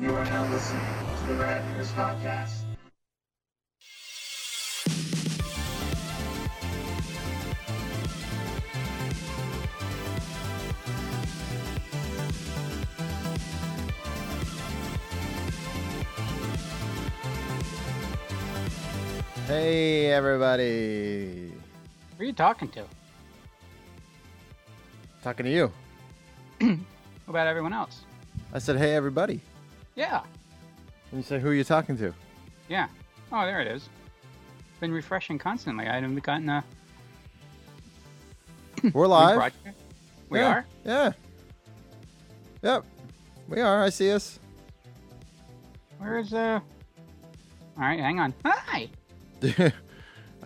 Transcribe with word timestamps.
You 0.00 0.14
are 0.14 0.24
now 0.24 0.50
listening 0.50 0.80
to 0.80 1.26
the 1.26 1.44
Radness 1.44 1.88
Podcast. 1.92 2.62
Hey, 19.46 20.06
everybody. 20.06 21.52
Who 22.16 22.22
are 22.22 22.24
you 22.24 22.32
talking 22.32 22.68
to? 22.70 22.84
Talking 25.22 25.44
to 25.44 25.52
you. 25.52 25.70
What 26.58 26.78
about 27.28 27.46
everyone 27.46 27.74
else? 27.74 28.00
I 28.54 28.60
said, 28.60 28.78
hey, 28.78 28.94
everybody. 28.94 29.42
Yeah, 30.00 30.22
And 31.12 31.18
you 31.18 31.22
say, 31.22 31.38
who 31.38 31.48
are 31.50 31.54
you 31.54 31.62
talking 31.62 31.98
to? 31.98 32.14
yeah. 32.70 32.88
Oh, 33.30 33.44
there 33.44 33.60
it 33.60 33.66
is. 33.68 33.86
Been 34.80 34.92
refreshing 34.92 35.38
constantly. 35.38 35.86
I 35.88 35.96
haven't 35.96 36.18
gotten 36.22 36.48
a 36.48 36.64
We're 38.94 39.06
live. 39.18 39.52
We 40.30 40.38
Yeah, 40.38 40.46
are. 40.48 40.66
Yeah. 40.86 41.12
Yep. 42.62 42.84
We 43.48 43.60
are. 43.60 43.84
I 43.84 43.90
see 43.90 44.10
us. 44.10 44.38
Where 45.98 46.18
is 46.18 46.32
uh? 46.32 46.60
All 47.76 47.82
right, 47.84 48.00
hang 48.00 48.20
on. 48.20 48.32
Hi, 48.46 48.88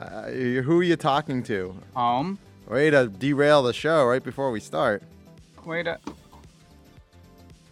uh, 0.01 0.23
who 0.31 0.81
are 0.81 0.83
you 0.83 0.97
talking 0.97 1.45
to? 1.45 1.77
home. 1.95 2.41
Way 2.67 2.91
to 2.91 3.07
derail 3.07 3.63
the 3.63 3.73
show 3.73 4.05
right 4.05 4.23
before 4.25 4.51
we 4.51 4.59
start. 4.59 5.05
Wait 5.65 5.87
a. 5.87 6.01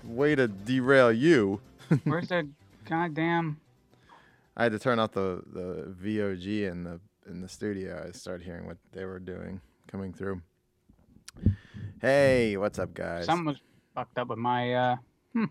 Way 0.04 0.36
to 0.36 0.46
derail 0.46 1.10
you. 1.12 1.60
Where's 2.04 2.28
the 2.28 2.48
goddamn? 2.88 3.58
I 4.56 4.64
had 4.64 4.72
to 4.72 4.78
turn 4.78 4.98
off 4.98 5.12
the, 5.12 5.42
the 5.52 5.94
VOG 6.02 6.70
in 6.70 6.84
the 6.84 7.00
in 7.28 7.40
the 7.40 7.48
studio. 7.48 8.04
I 8.06 8.12
started 8.12 8.44
hearing 8.44 8.66
what 8.66 8.76
they 8.92 9.04
were 9.04 9.18
doing 9.18 9.60
coming 9.86 10.12
through. 10.12 10.42
Hey, 12.00 12.56
what's 12.56 12.78
up, 12.78 12.92
guys? 12.94 13.26
Something 13.26 13.46
was 13.46 13.60
fucked 13.94 14.18
up 14.18 14.28
with 14.28 14.38
my 14.38 14.74
uh. 14.74 14.96
Hmm. 15.32 15.44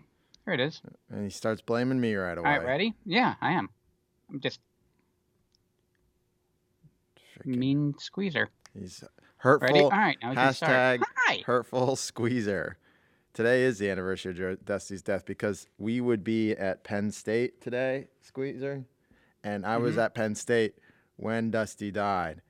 Here 0.44 0.54
it 0.54 0.60
is. 0.60 0.82
And 1.10 1.24
he 1.24 1.30
starts 1.30 1.60
blaming 1.62 2.00
me 2.00 2.14
right 2.14 2.36
away. 2.36 2.48
All 2.48 2.58
right, 2.58 2.66
ready? 2.66 2.94
Yeah, 3.06 3.34
I 3.40 3.52
am. 3.52 3.68
I'm 4.30 4.40
just 4.40 4.60
Freaking- 7.38 7.56
mean 7.56 7.94
squeezer. 7.98 8.50
He's 8.78 9.02
hurtful. 9.38 9.68
Ready? 9.68 9.80
All 9.80 9.90
right, 9.90 10.16
now 10.22 10.30
we 10.30 10.36
can 10.36 10.54
start. 10.54 11.00
Hashtag 11.00 11.04
Hi. 11.16 11.42
hurtful 11.46 11.96
squeezer. 11.96 12.76
Today 13.34 13.62
is 13.62 13.78
the 13.78 13.88
anniversary 13.88 14.32
of 14.32 14.36
Joe 14.36 14.56
Dusty's 14.62 15.02
death 15.02 15.24
because 15.24 15.66
we 15.78 16.00
would 16.00 16.22
be 16.22 16.52
at 16.52 16.84
Penn 16.84 17.10
State 17.10 17.60
today, 17.62 18.08
Squeezer, 18.20 18.84
and 19.42 19.64
I 19.64 19.78
was 19.78 19.96
Mhm. 19.96 20.04
at 20.04 20.14
Penn 20.14 20.34
State 20.34 20.76
when 21.16 21.50
Dusty 21.50 21.90
died, 21.90 22.42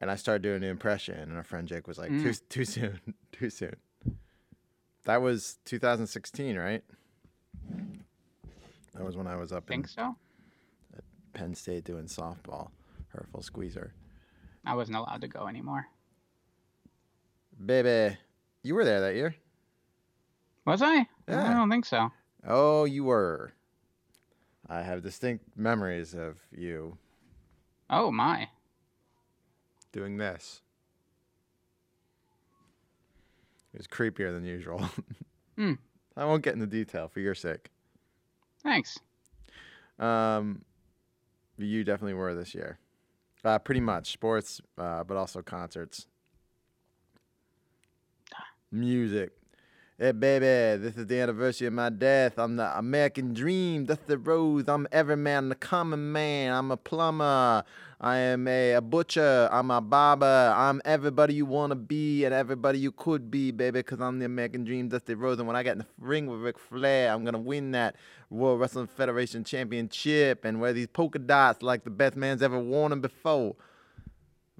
and 0.00 0.10
I 0.10 0.14
started 0.14 0.42
doing 0.42 0.60
the 0.60 0.68
impression, 0.68 1.18
and 1.18 1.32
our 1.36 1.42
friend 1.42 1.66
Jake 1.66 1.88
was 1.88 1.98
like, 1.98 2.10
"Too 2.20 2.30
Mm. 2.30 2.48
too 2.48 2.64
soon, 2.64 3.00
too 3.32 3.50
soon." 3.50 3.74
That 5.04 5.22
was 5.22 5.58
2016, 5.64 6.56
right? 6.56 6.84
That 8.94 9.04
was 9.04 9.16
when 9.16 9.26
I 9.26 9.36
was 9.36 9.52
up 9.52 9.70
in 9.70 9.82
Think 9.82 9.88
so? 9.88 10.16
Penn 11.32 11.54
State 11.54 11.84
doing 11.84 12.06
softball. 12.06 12.70
Hurtful 13.08 13.42
squeezer, 13.42 13.92
I 14.64 14.74
wasn't 14.74 14.98
allowed 14.98 15.20
to 15.22 15.28
go 15.28 15.48
anymore. 15.48 15.88
baby. 17.64 18.16
You 18.62 18.74
were 18.76 18.84
there 18.84 19.00
that 19.00 19.14
year. 19.16 19.34
Was 20.68 20.82
I? 20.82 21.06
Yeah. 21.26 21.50
I 21.50 21.54
don't 21.54 21.70
think 21.70 21.86
so. 21.86 22.10
Oh, 22.46 22.84
you 22.84 23.02
were. 23.04 23.52
I 24.68 24.82
have 24.82 25.02
distinct 25.02 25.56
memories 25.56 26.12
of 26.14 26.40
you 26.52 26.98
Oh 27.88 28.10
my. 28.10 28.50
doing 29.92 30.18
this. 30.18 30.60
It 33.72 33.78
was 33.78 33.86
creepier 33.86 34.30
than 34.30 34.44
usual. 34.44 34.86
Hmm. 35.56 35.72
I 36.16 36.24
won't 36.26 36.44
get 36.44 36.52
into 36.54 36.66
detail 36.66 37.08
for 37.08 37.18
your 37.20 37.34
sake. 37.34 37.70
Thanks. 38.62 38.96
Um, 39.98 40.62
you 41.56 41.82
definitely 41.82 42.12
were 42.14 42.32
this 42.34 42.54
year. 42.54 42.78
Uh, 43.42 43.58
pretty 43.58 43.80
much 43.80 44.12
sports, 44.12 44.60
uh, 44.76 45.02
but 45.02 45.16
also 45.16 45.40
concerts, 45.42 46.06
music. 48.70 49.32
Hey, 50.00 50.12
baby, 50.12 50.80
this 50.80 50.96
is 50.96 51.08
the 51.08 51.18
anniversary 51.18 51.66
of 51.66 51.72
my 51.72 51.90
death. 51.90 52.38
I'm 52.38 52.54
the 52.54 52.78
American 52.78 53.34
dream. 53.34 53.84
That's 53.84 54.06
the 54.06 54.16
rose. 54.16 54.68
I'm 54.68 54.86
every 54.92 55.16
man, 55.16 55.48
the 55.48 55.56
common 55.56 56.12
man. 56.12 56.54
I'm 56.54 56.70
a 56.70 56.76
plumber. 56.76 57.64
I 58.00 58.16
am 58.18 58.46
a, 58.46 58.74
a 58.74 58.80
butcher. 58.80 59.48
I'm 59.50 59.72
a 59.72 59.80
barber. 59.80 60.54
I'm 60.56 60.80
everybody 60.84 61.34
you 61.34 61.46
want 61.46 61.72
to 61.72 61.74
be 61.74 62.24
and 62.24 62.32
everybody 62.32 62.78
you 62.78 62.92
could 62.92 63.28
be, 63.28 63.50
baby, 63.50 63.80
because 63.80 64.00
I'm 64.00 64.20
the 64.20 64.26
American 64.26 64.62
dream. 64.62 64.88
That's 64.88 65.02
the 65.02 65.16
rose. 65.16 65.40
And 65.40 65.48
when 65.48 65.56
I 65.56 65.64
get 65.64 65.72
in 65.72 65.78
the 65.78 65.86
ring 65.98 66.26
with 66.28 66.42
Ric 66.42 66.60
Flair, 66.60 67.12
I'm 67.12 67.24
going 67.24 67.34
to 67.34 67.40
win 67.40 67.72
that 67.72 67.96
World 68.30 68.60
Wrestling 68.60 68.86
Federation 68.86 69.42
Championship 69.42 70.44
and 70.44 70.60
wear 70.60 70.72
these 70.72 70.86
polka 70.86 71.18
dots 71.18 71.60
like 71.60 71.82
the 71.82 71.90
best 71.90 72.14
man's 72.14 72.40
ever 72.40 72.60
worn 72.60 72.90
them 72.90 73.00
before. 73.00 73.56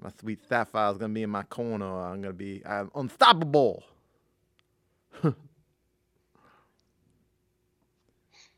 My 0.01 0.11
sweet 0.19 0.41
Sapphire's 0.49 0.97
going 0.97 1.11
to 1.11 1.15
be 1.15 1.23
in 1.23 1.29
my 1.29 1.43
corner. 1.43 1.85
I'm 1.85 2.21
going 2.21 2.23
to 2.23 2.33
be 2.33 2.61
I'm 2.65 2.91
unstoppable. 2.93 3.85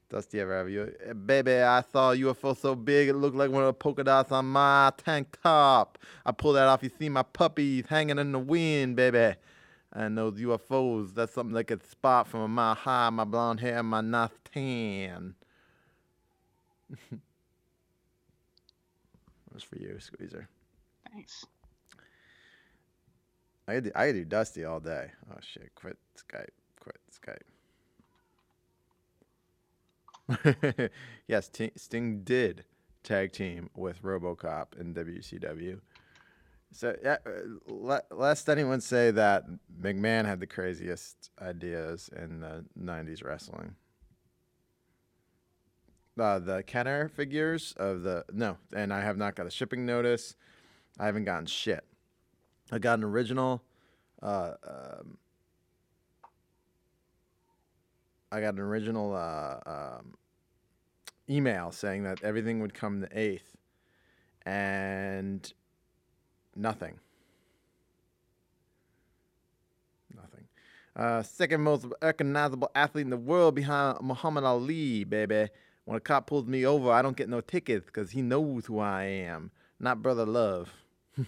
Dusty 0.10 0.40
ever 0.42 0.58
have 0.58 0.70
you? 0.70 0.94
eh, 1.06 1.14
Baby, 1.14 1.54
I 1.56 1.82
saw 1.92 2.12
a 2.12 2.18
UFO 2.18 2.58
so 2.58 2.76
big 2.76 3.10
it 3.10 3.14
looked 3.16 3.36
like 3.36 3.50
one 3.52 3.64
of 3.64 3.68
the 3.68 3.74
polka 3.74 4.04
dots 4.04 4.32
on 4.32 4.46
my 4.46 4.92
tank 4.98 5.38
top. 5.42 5.98
I 6.26 6.32
pulled 6.34 6.58
that 6.58 6.68
off. 6.68 6.84
You 6.84 6.90
see 6.90 7.10
my 7.10 7.24
puppies 7.24 7.86
hanging 7.88 8.20
in 8.20 8.32
the 8.34 8.40
wind, 8.40 8.96
baby. 8.98 9.36
And 9.94 10.18
those 10.18 10.40
UFOs, 10.40 11.14
that's 11.14 11.34
something 11.34 11.54
they 11.54 11.64
could 11.64 11.84
spot 11.90 12.28
from 12.28 12.42
a 12.42 12.48
mile 12.48 12.76
high. 12.76 13.10
My 13.10 13.24
blonde 13.26 13.62
hair, 13.62 13.84
my 13.84 14.02
nice 14.02 14.30
tan. 14.54 15.36
That's 19.52 19.64
for 19.64 19.78
you, 19.78 20.00
Squeezer. 20.00 20.48
Thanks. 21.12 21.46
I 23.68 23.76
could 23.76 23.84
do, 23.86 23.92
I 23.96 24.08
could 24.08 24.16
do 24.16 24.26
Dusty 24.26 24.66
all 24.66 24.80
day. 24.80 25.12
Oh 25.32 25.38
shit! 25.42 25.74
Quit 25.76 25.98
Skype. 26.22 26.50
Quit 26.80 27.00
Skype. 27.12 27.48
yes, 31.28 31.48
T- 31.48 31.72
Sting 31.76 32.24
did 32.24 32.66
tag 33.04 33.32
team 33.32 33.70
with 33.76 34.02
RoboCop 34.02 34.80
in 34.80 34.94
WCW. 34.94 35.80
So, 36.74 36.96
yeah, 37.04 37.18
uh, 37.26 37.32
let, 37.68 38.06
lest 38.18 38.48
anyone 38.48 38.80
say 38.80 39.12
that 39.12 39.44
McMahon 39.82 40.26
had 40.26 40.40
the 40.40 40.48
craziest 40.48 41.30
ideas 41.42 42.10
in 42.16 42.40
the 42.40 42.64
'90s 42.80 43.26
wrestling. 43.26 43.76
Uh, 46.18 46.40
the 46.40 46.64
Kenner 46.64 47.10
figures 47.10 47.74
of 47.78 48.04
the 48.04 48.24
no, 48.32 48.58
and 48.74 48.94
I 48.94 49.02
have 49.02 49.18
not 49.18 49.36
got 49.36 49.48
a 49.48 49.52
shipping 49.52 49.86
notice. 49.86 50.36
I 51.00 51.08
haven't 51.08 51.26
gotten 51.26 51.46
shit. 51.46 51.84
I 52.72 52.80
got 52.80 53.00
an 53.00 53.04
original. 53.04 53.64
Uh, 54.22 54.54
um, 54.68 55.18
I 58.32 58.42
got 58.42 58.54
an 58.54 58.60
original 58.60 59.14
uh, 59.14 59.60
um, 59.66 60.14
email 61.30 61.72
saying 61.72 62.04
that 62.04 62.24
everything 62.24 62.62
would 62.62 62.74
come 62.74 63.00
the 63.02 63.20
eighth, 63.20 63.56
and 64.46 65.52
nothing. 66.56 67.00
Nothing. 70.16 70.46
Uh, 70.96 71.24
second 71.24 71.62
most 71.62 71.86
recognizable 72.02 72.72
athlete 72.76 73.06
in 73.06 73.10
the 73.10 73.18
world 73.18 73.56
behind 73.56 74.00
Muhammad 74.02 74.44
Ali, 74.44 75.04
baby. 75.04 75.50
When 75.86 75.98
a 75.98 76.00
cop 76.00 76.28
pulls 76.28 76.46
me 76.46 76.66
over, 76.66 76.92
I 76.92 77.02
don't 77.02 77.18
get 77.18 77.28
no 77.28 77.42
tickets 77.42 77.86
because 77.88 78.12
he 78.12 78.22
knows 78.22 78.66
who 78.68 78.80
I 78.80 79.04
am, 79.04 79.52
not 79.80 80.02
brother 80.02 80.26
love. 80.26 80.74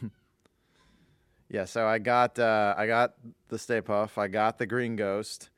Yeah, 1.53 1.65
so 1.65 1.85
I 1.85 2.00
got 2.00 2.39
uh, 2.39 2.73
I 2.75 2.88
got 2.88 3.13
the 3.50 3.59
Stay 3.59 3.79
Puft, 3.79 4.17
I 4.17 4.27
got 4.27 4.57
the 4.57 4.65
Green 4.65 4.95
Ghost. 4.95 5.51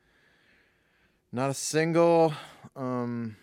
Not 1.32 1.50
a 1.50 1.54
single, 1.54 2.32
um, 2.74 3.36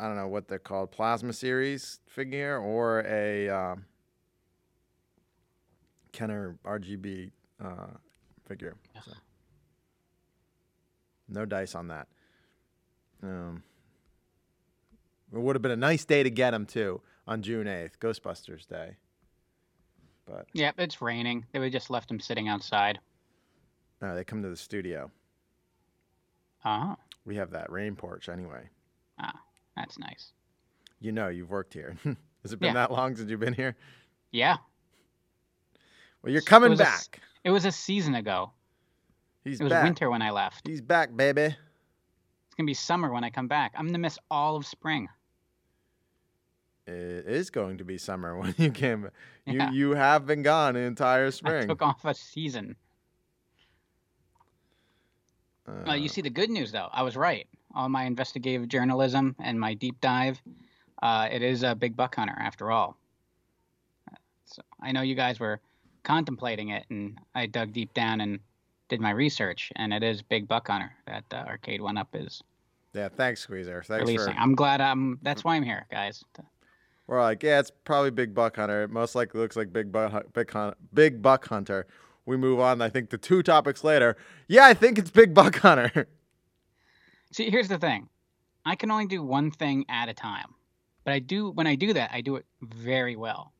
I 0.00 0.06
don't 0.06 0.16
know 0.16 0.28
what 0.28 0.48
they're 0.48 0.58
called, 0.58 0.90
plasma 0.90 1.32
series 1.32 2.00
figure 2.08 2.58
or 2.58 3.00
a 3.06 3.48
um, 3.48 3.84
Kenner 6.12 6.56
RGB 6.64 7.30
uh, 7.62 7.86
figure. 8.48 8.74
So. 9.04 9.12
No 11.28 11.44
dice 11.44 11.74
on 11.74 11.88
that. 11.88 12.08
Um, 13.22 13.62
it 15.32 15.38
would 15.38 15.56
have 15.56 15.62
been 15.62 15.70
a 15.72 15.76
nice 15.76 16.04
day 16.04 16.22
to 16.22 16.30
get 16.30 16.50
them 16.50 16.66
too 16.66 17.00
on 17.26 17.42
June 17.42 17.66
eighth, 17.66 17.98
Ghostbusters 18.00 18.66
Day. 18.66 18.96
But 20.26 20.46
Yep, 20.52 20.74
it's 20.78 21.02
raining. 21.02 21.44
They 21.52 21.58
would 21.58 21.72
just 21.72 21.90
left 21.90 22.10
him 22.10 22.20
sitting 22.20 22.48
outside. 22.48 22.98
no, 24.00 24.14
they 24.14 24.24
come 24.24 24.42
to 24.42 24.48
the 24.48 24.56
studio. 24.56 25.10
Oh, 26.64 26.96
We 27.26 27.36
have 27.36 27.50
that 27.50 27.70
rain 27.70 27.94
porch 27.96 28.28
anyway. 28.28 28.68
Ah, 29.18 29.38
that's 29.76 29.98
nice. 29.98 30.32
You 31.00 31.12
know, 31.12 31.28
you've 31.28 31.50
worked 31.50 31.74
here. 31.74 31.96
Has 32.42 32.52
it 32.52 32.58
been 32.60 32.68
Yeah. 32.68 32.74
that 32.74 32.92
long 32.92 33.16
since 33.16 33.30
you've 33.30 33.40
been 33.40 33.54
here? 33.54 33.76
Yeah, 34.32 34.56
Well, 36.22 36.32
you're 36.32 36.42
coming 36.42 36.70
a 36.72 36.74
s- 36.74 36.78
back. 37.08 37.20
it 37.44 37.50
was 37.50 37.64
a 37.64 37.72
season 37.72 38.14
ago. 38.14 38.50
He's 39.44 39.60
It 39.60 39.64
was 39.64 39.70
back. 39.72 39.84
winter 39.84 40.10
when 40.10 40.22
I 40.22 40.30
left. 40.30 40.66
He's 40.66 40.80
back, 40.80 41.14
baby. 41.14 41.42
It's 41.42 42.54
gonna 42.56 42.66
be 42.66 42.74
summer 42.74 43.12
when 43.12 43.24
I 43.24 43.30
come 43.30 43.46
back. 43.48 43.72
I'm 43.76 43.86
gonna 43.86 43.98
miss 43.98 44.18
all 44.30 44.56
of 44.56 44.66
spring. 44.66 45.08
It 46.86 47.26
is 47.26 47.50
going 47.50 47.78
to 47.78 47.84
be 47.84 47.96
summer 47.98 48.36
when 48.38 48.54
you 48.58 48.70
came. 48.70 49.02
back. 49.02 49.12
You 49.46 49.58
Yeah. 49.58 49.70
you 49.70 49.90
have 49.94 50.26
been 50.26 50.42
gone 50.42 50.74
the 50.74 50.80
entire 50.80 51.26
I 51.26 51.30
spring. 51.30 51.68
took 51.68 51.82
off 51.82 52.04
a 52.04 52.14
season. 52.14 52.76
Uh, 55.66 55.72
Well, 55.86 55.96
you 55.96 56.08
see 56.08 56.20
the 56.20 56.30
good 56.30 56.50
news 56.50 56.72
though. 56.72 56.88
I 56.92 57.02
was 57.02 57.16
right. 57.16 57.46
All 57.74 57.88
my 57.88 58.04
investigative 58.04 58.68
journalism 58.68 59.34
and 59.40 59.58
my 59.58 59.74
deep 59.74 60.00
dive, 60.00 60.40
uh, 61.02 61.28
it 61.30 61.42
is 61.42 61.62
a 61.62 61.74
big 61.74 61.96
buck 61.96 62.14
hunter 62.14 62.36
after 62.38 62.70
all. 62.70 62.96
So 64.46 64.62
I 64.80 64.92
know 64.92 65.02
you 65.02 65.14
guys 65.14 65.40
were 65.40 65.60
contemplating 66.04 66.68
it, 66.68 66.84
and 66.90 67.18
I 67.34 67.46
dug 67.46 67.72
deep 67.72 67.92
down 67.94 68.20
and 68.20 68.38
did 68.88 69.00
my 69.00 69.10
research, 69.10 69.72
and 69.76 69.92
it 69.92 70.02
is 70.02 70.22
big 70.22 70.46
buck 70.46 70.68
hunter 70.68 70.92
that 71.06 71.24
uh, 71.32 71.44
Arcade1Up 71.46 72.08
is 72.14 72.42
yeah, 72.94 73.08
thanks, 73.08 73.40
Squeezer. 73.40 73.82
Thanks 73.82 74.06
releasing. 74.06 74.32
for. 74.32 74.40
I'm 74.40 74.54
glad 74.54 74.80
I'm. 74.80 75.18
That's 75.22 75.42
why 75.42 75.56
I'm 75.56 75.64
here, 75.64 75.84
guys. 75.90 76.24
We're 77.06 77.20
like, 77.20 77.42
yeah, 77.42 77.58
it's 77.58 77.70
probably 77.84 78.10
Big 78.10 78.32
Buck 78.32 78.56
Hunter. 78.56 78.84
It 78.84 78.90
most 78.90 79.14
likely 79.14 79.40
looks 79.40 79.56
like 79.56 79.72
Big 79.72 79.92
Buck, 79.92 80.32
Big, 80.32 80.52
Big 80.94 81.20
Buck 81.20 81.46
Hunter. 81.46 81.86
We 82.26 82.36
move 82.36 82.60
on. 82.60 82.80
I 82.80 82.88
think 82.88 83.10
the 83.10 83.18
two 83.18 83.42
topics 83.42 83.84
later. 83.84 84.16
Yeah, 84.48 84.64
I 84.64 84.74
think 84.74 84.98
it's 84.98 85.10
Big 85.10 85.34
Buck 85.34 85.56
Hunter. 85.56 86.08
See, 87.32 87.50
here's 87.50 87.68
the 87.68 87.78
thing. 87.78 88.08
I 88.64 88.76
can 88.76 88.90
only 88.90 89.06
do 89.06 89.22
one 89.22 89.50
thing 89.50 89.84
at 89.88 90.08
a 90.08 90.14
time. 90.14 90.54
But 91.04 91.12
I 91.12 91.18
do 91.18 91.50
when 91.50 91.66
I 91.66 91.74
do 91.74 91.92
that, 91.92 92.10
I 92.12 92.22
do 92.22 92.36
it 92.36 92.46
very 92.62 93.14
well. 93.16 93.52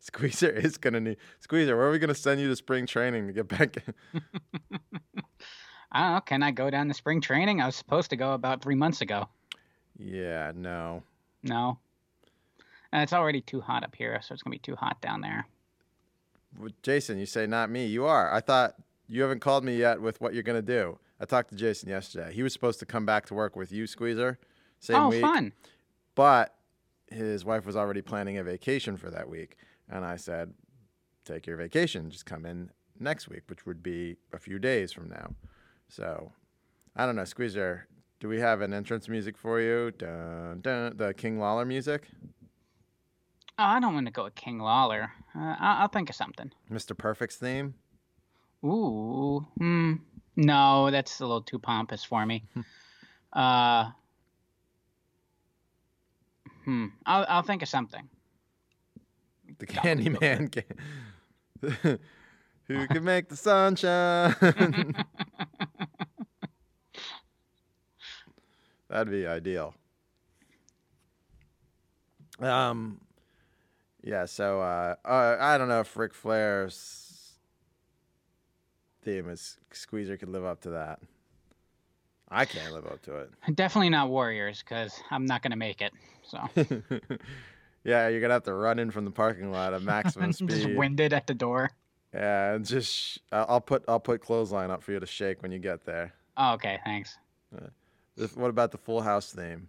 Squeezer 0.00 0.50
is 0.50 0.76
gonna 0.78 1.00
need 1.00 1.18
Squeezer. 1.38 1.76
Where 1.76 1.86
are 1.86 1.90
we 1.90 1.98
gonna 1.98 2.14
send 2.14 2.40
you 2.40 2.48
to 2.48 2.56
spring 2.56 2.86
training 2.86 3.26
to 3.28 3.32
get 3.32 3.46
back? 3.48 3.76
I 5.92 6.02
don't 6.02 6.14
know, 6.14 6.20
can 6.20 6.42
I 6.42 6.50
go 6.50 6.70
down 6.70 6.88
to 6.88 6.94
spring 6.94 7.20
training? 7.20 7.60
I 7.60 7.66
was 7.66 7.76
supposed 7.76 8.10
to 8.10 8.16
go 8.16 8.32
about 8.32 8.62
three 8.62 8.74
months 8.74 9.00
ago. 9.00 9.28
yeah, 9.98 10.52
no. 10.54 11.02
No. 11.42 11.78
And 12.92 13.02
it's 13.02 13.12
already 13.12 13.40
too 13.40 13.60
hot 13.60 13.84
up 13.84 13.94
here, 13.94 14.20
so 14.22 14.32
it's 14.32 14.42
gonna 14.42 14.54
be 14.54 14.58
too 14.58 14.76
hot 14.76 15.00
down 15.00 15.20
there. 15.20 15.46
Jason, 16.82 17.18
you 17.18 17.26
say 17.26 17.46
not 17.46 17.70
me. 17.70 17.86
You 17.86 18.04
are. 18.06 18.32
I 18.32 18.40
thought 18.40 18.74
you 19.08 19.22
haven't 19.22 19.40
called 19.40 19.64
me 19.64 19.76
yet 19.76 20.00
with 20.00 20.20
what 20.20 20.34
you're 20.34 20.42
gonna 20.42 20.62
do. 20.62 20.98
I 21.20 21.24
talked 21.24 21.50
to 21.50 21.56
Jason 21.56 21.88
yesterday. 21.88 22.32
He 22.32 22.42
was 22.42 22.52
supposed 22.52 22.80
to 22.80 22.86
come 22.86 23.04
back 23.04 23.26
to 23.26 23.34
work 23.34 23.56
with 23.56 23.72
you, 23.72 23.86
Squeezer, 23.86 24.38
same 24.78 24.96
oh, 24.96 25.08
week. 25.08 25.20
fun. 25.20 25.52
But 26.14 26.54
his 27.10 27.44
wife 27.44 27.66
was 27.66 27.76
already 27.76 28.02
planning 28.02 28.38
a 28.38 28.44
vacation 28.44 28.96
for 28.96 29.10
that 29.10 29.28
week. 29.28 29.56
And 29.88 30.04
I 30.04 30.16
said, 30.16 30.54
take 31.24 31.46
your 31.46 31.56
vacation. 31.56 32.10
Just 32.10 32.24
come 32.24 32.46
in 32.46 32.70
next 32.98 33.28
week, 33.28 33.42
which 33.48 33.66
would 33.66 33.82
be 33.82 34.16
a 34.32 34.38
few 34.38 34.58
days 34.58 34.92
from 34.92 35.08
now. 35.08 35.34
So 35.88 36.32
I 36.96 37.06
don't 37.06 37.16
know, 37.16 37.24
Squeezer, 37.24 37.86
do 38.20 38.28
we 38.28 38.40
have 38.40 38.60
an 38.60 38.72
entrance 38.72 39.08
music 39.08 39.36
for 39.36 39.60
you? 39.60 39.90
Dun, 39.92 40.60
dun, 40.60 40.96
the 40.96 41.14
King 41.14 41.38
Lawler 41.38 41.64
music? 41.64 42.08
Oh, 43.60 43.64
I 43.64 43.78
don't 43.78 43.92
want 43.92 44.06
to 44.06 44.12
go 44.12 44.24
with 44.24 44.34
King 44.34 44.58
Lawler. 44.58 45.12
Uh, 45.36 45.54
I'll, 45.60 45.82
I'll 45.82 45.88
think 45.88 46.08
of 46.08 46.16
something. 46.16 46.50
Mr. 46.72 46.96
Perfect's 46.96 47.36
theme? 47.36 47.74
Ooh, 48.64 49.46
hmm. 49.58 49.96
No, 50.34 50.90
that's 50.90 51.20
a 51.20 51.24
little 51.24 51.42
too 51.42 51.58
pompous 51.58 52.02
for 52.02 52.24
me. 52.24 52.42
uh, 53.34 53.90
hmm. 56.64 56.86
I'll, 57.04 57.26
I'll 57.28 57.42
think 57.42 57.60
of 57.60 57.68
something. 57.68 58.08
The 59.58 59.66
Candyman. 59.66 60.50
Can- 61.60 61.98
Who 62.66 62.86
can 62.86 63.04
make 63.04 63.28
the 63.28 63.36
sunshine? 63.36 64.34
That'd 68.88 69.10
be 69.10 69.26
ideal. 69.26 69.74
Um, 72.38 73.02
yeah. 74.02 74.24
So 74.26 74.60
uh, 74.60 74.94
uh, 75.04 75.36
I 75.40 75.58
don't 75.58 75.68
know 75.68 75.80
if 75.80 75.96
Ric 75.96 76.14
Flair's 76.14 77.34
theme 79.02 79.28
is 79.28 79.58
Squeezer 79.72 80.16
could 80.16 80.28
live 80.28 80.44
up 80.44 80.60
to 80.62 80.70
that. 80.70 81.00
I 82.28 82.44
can't 82.44 82.72
live 82.72 82.86
up 82.86 83.02
to 83.02 83.16
it. 83.16 83.30
Definitely 83.56 83.90
not 83.90 84.08
Warriors, 84.08 84.62
because 84.62 85.00
I'm 85.10 85.26
not 85.26 85.42
gonna 85.42 85.56
make 85.56 85.82
it. 85.82 85.92
So 86.22 86.38
yeah, 87.84 88.08
you're 88.08 88.20
gonna 88.20 88.34
have 88.34 88.44
to 88.44 88.54
run 88.54 88.78
in 88.78 88.90
from 88.90 89.04
the 89.04 89.10
parking 89.10 89.50
lot 89.50 89.74
at 89.74 89.82
maximum 89.82 90.32
I'm 90.40 90.48
just 90.48 90.70
winded 90.74 91.12
at 91.12 91.26
the 91.26 91.34
door. 91.34 91.70
Yeah, 92.14 92.54
and 92.54 92.64
just 92.64 92.92
sh- 92.92 93.18
I'll 93.32 93.60
put 93.60 93.84
I'll 93.88 94.00
put 94.00 94.20
clothesline 94.20 94.70
up 94.70 94.82
for 94.82 94.92
you 94.92 95.00
to 95.00 95.06
shake 95.06 95.42
when 95.42 95.50
you 95.52 95.58
get 95.58 95.84
there. 95.84 96.12
Oh, 96.36 96.54
okay, 96.54 96.78
thanks. 96.84 97.18
This- 98.16 98.36
What 98.36 98.50
about 98.50 98.70
the 98.70 98.78
Full 98.78 99.00
House 99.00 99.32
theme? 99.32 99.68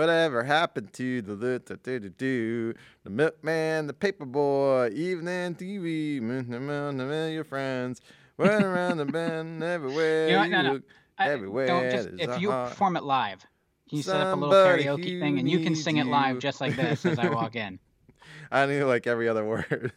Whatever 0.00 0.44
happened 0.44 0.92
to 0.92 1.22
the 1.22 1.36
do 1.36 1.58
do 1.58 1.76
do 1.82 1.98
do 2.00 2.08
do 2.10 2.74
the 3.04 3.08
milkman, 3.08 3.86
the 3.86 3.94
paperboy, 3.94 4.92
evening 4.92 5.54
TV, 5.54 7.32
your 7.32 7.44
friends, 7.44 8.02
run 8.36 8.62
around 8.70 8.98
the 8.98 9.06
bend 9.06 9.62
everywhere 9.62 10.28
You 10.28 10.36
know 10.36 10.42
you 10.42 10.50
No, 10.50 10.60
no. 10.62 10.72
look. 10.74 10.82
I- 11.16 11.30
Everywhere 11.30 11.66
Don't 11.68 11.90
just 11.90 12.10
if 12.18 12.38
you 12.42 12.50
heart. 12.50 12.72
perform 12.72 12.98
it 12.98 13.04
live. 13.04 13.40
Can 13.88 13.96
you 13.96 14.02
set 14.02 14.20
up 14.20 14.36
a 14.36 14.38
little 14.38 14.52
karaoke 14.54 15.18
thing 15.18 15.38
and 15.38 15.48
you 15.48 15.60
can 15.60 15.72
needs 15.72 15.82
sing 15.82 15.96
it 15.96 16.06
live 16.06 16.40
just 16.40 16.60
like 16.60 16.76
this 16.76 17.06
as 17.06 17.18
I 17.18 17.30
walk 17.30 17.56
in? 17.56 17.78
I 18.52 18.66
knew 18.66 18.84
like 18.84 19.06
every 19.06 19.30
other 19.30 19.46
word. 19.46 19.92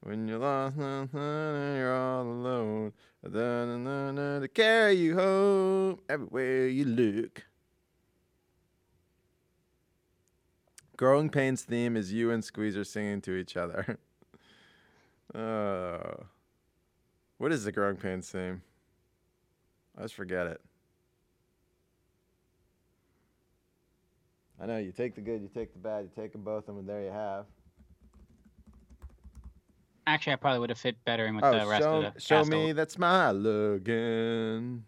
when 0.00 0.26
you're 0.26 0.38
lost 0.38 0.78
and 0.78 1.10
you're 1.76 1.94
all 1.94 2.22
alone, 2.22 2.94
to 3.24 4.48
carry 4.52 4.94
you 4.94 5.14
home 5.14 6.00
everywhere 6.08 6.66
you 6.66 6.84
look. 6.84 7.44
Growing 10.96 11.30
Pains 11.30 11.62
theme 11.62 11.96
is 11.96 12.12
you 12.12 12.30
and 12.30 12.44
Squeezer 12.44 12.84
singing 12.84 13.20
to 13.22 13.36
each 13.36 13.56
other. 13.56 13.98
uh, 15.34 16.24
what 17.38 17.52
is 17.52 17.64
the 17.64 17.72
Growing 17.72 17.96
Pains 17.96 18.28
theme? 18.30 18.62
Just 20.00 20.14
forget 20.14 20.46
it. 20.46 20.60
I 24.60 24.66
know 24.66 24.78
you 24.78 24.92
take 24.92 25.14
the 25.14 25.20
good, 25.20 25.42
you 25.42 25.48
take 25.52 25.72
the 25.72 25.78
bad, 25.78 26.04
you 26.04 26.10
take 26.14 26.32
them 26.32 26.42
both, 26.42 26.68
and 26.68 26.88
there 26.88 27.02
you 27.02 27.10
have. 27.10 27.46
Actually, 30.06 30.32
I 30.32 30.36
probably 30.36 30.58
would 30.60 30.70
have 30.70 30.78
fit 30.78 30.96
better 31.04 31.26
in 31.26 31.36
with 31.36 31.44
oh, 31.44 31.52
the 31.58 31.66
rest 31.66 31.82
show, 31.82 32.02
of 32.02 32.14
the 32.14 32.20
show 32.20 32.44
me 32.44 32.72
that 32.72 32.90
smile 32.90 33.36
again. 33.74 34.84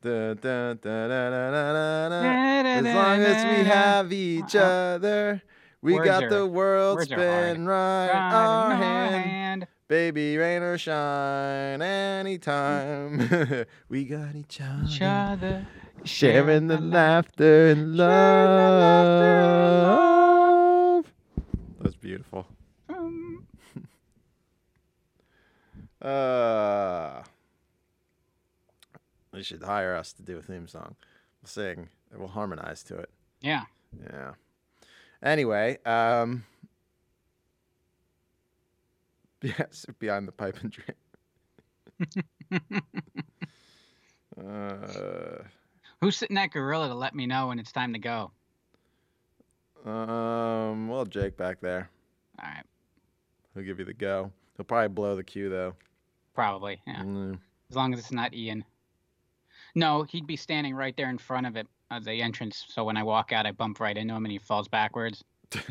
Da, 0.00 0.34
da, 0.34 0.74
da, 0.74 0.74
da, 0.74 1.08
da, 1.08 1.50
da, 1.50 2.08
da. 2.08 2.22
As 2.68 2.84
long 2.84 3.20
as 3.20 3.44
we 3.58 3.64
have 3.64 4.12
each 4.12 4.56
Uh-uh. 4.56 4.64
other, 4.96 5.42
we 5.80 5.94
Words 5.94 6.06
got 6.06 6.24
are- 6.24 6.30
the 6.30 6.46
world 6.46 6.96
words 6.98 7.10
spin 7.10 7.66
right 7.66 8.08
our 8.10 8.74
hand. 8.74 9.24
hand. 9.24 9.66
Baby, 9.88 10.38
rain 10.38 10.62
or 10.62 10.78
shine, 10.78 11.82
anytime. 11.82 13.66
we 13.90 14.04
got 14.04 14.34
each 14.34 14.60
other. 14.62 14.84
Each 14.86 15.02
other. 15.02 15.66
Sharing 16.04 16.66
the 16.68 16.78
the 16.78 16.82
laughter 16.82 17.68
and 17.68 17.78
Sharing 17.78 17.96
the 17.96 18.02
laughter 18.02 19.24
and 19.44 19.82
love. 21.02 21.12
That's 21.80 21.94
beautiful. 21.96 22.46
Um, 22.88 23.46
Uh, 26.04 27.22
they 29.32 29.42
should 29.42 29.62
hire 29.62 29.94
us 29.94 30.12
to 30.14 30.22
do 30.22 30.38
a 30.38 30.42
theme 30.42 30.66
song. 30.68 30.94
We'll 31.42 31.48
sing. 31.48 31.88
We'll 32.14 32.28
harmonize 32.28 32.82
to 32.84 32.96
it. 32.98 33.10
yeah. 33.40 33.64
Yeah. 34.10 34.32
Anyway, 35.22 35.78
um, 35.84 36.44
yes, 39.42 39.84
behind 39.98 40.26
the 40.26 40.32
pipe 40.32 40.56
and 40.62 40.72
drink. 40.72 40.96
uh, 44.40 44.44
Who's 46.00 46.16
sitting 46.16 46.38
at 46.38 46.50
Gorilla 46.50 46.88
to 46.88 46.94
let 46.94 47.14
me 47.14 47.26
know 47.26 47.48
when 47.48 47.58
it's 47.60 47.70
time 47.70 47.92
to 47.92 47.98
go? 48.00 48.32
um, 49.84 50.88
well, 50.88 51.04
Jake 51.04 51.36
back 51.36 51.60
there. 51.60 51.88
All 52.42 52.48
right. 52.48 52.64
He'll 53.54 53.62
give 53.64 53.78
you 53.78 53.84
the 53.84 53.92
go. 53.94 54.32
He'll 54.56 54.64
probably 54.64 54.88
blow 54.88 55.14
the 55.14 55.22
cue 55.24 55.48
though. 55.48 55.74
Probably. 56.34 56.80
Yeah. 56.86 57.02
Mm. 57.02 57.38
As 57.70 57.76
long 57.76 57.92
as 57.92 58.00
it's 58.00 58.12
not 58.12 58.34
Ian. 58.34 58.64
No, 59.74 60.02
he'd 60.04 60.26
be 60.26 60.36
standing 60.36 60.74
right 60.74 60.96
there 60.96 61.08
in 61.08 61.18
front 61.18 61.46
of 61.46 61.56
it, 61.56 61.66
uh, 61.90 62.00
the 62.00 62.20
entrance. 62.22 62.64
So 62.68 62.84
when 62.84 62.96
I 62.96 63.02
walk 63.02 63.32
out, 63.32 63.46
I 63.46 63.52
bump 63.52 63.80
right 63.80 63.96
into 63.96 64.14
him 64.14 64.24
and 64.24 64.32
he 64.32 64.38
falls 64.38 64.68
backwards. 64.68 65.24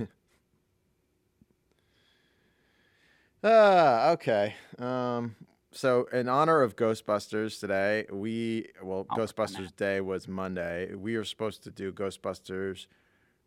Ah, 3.44 4.12
okay. 4.12 4.56
Um, 4.78 5.36
So, 5.74 6.04
in 6.12 6.28
honor 6.28 6.62
of 6.62 6.76
Ghostbusters 6.76 7.60
today, 7.60 8.06
we 8.12 8.68
well, 8.84 9.08
I'll 9.10 9.18
Ghostbusters 9.18 9.74
Day 9.76 10.02
was 10.02 10.28
Monday. 10.28 10.94
We 10.94 11.16
were 11.16 11.24
supposed 11.24 11.64
to 11.64 11.72
do 11.72 11.94
Ghostbusters 11.94 12.88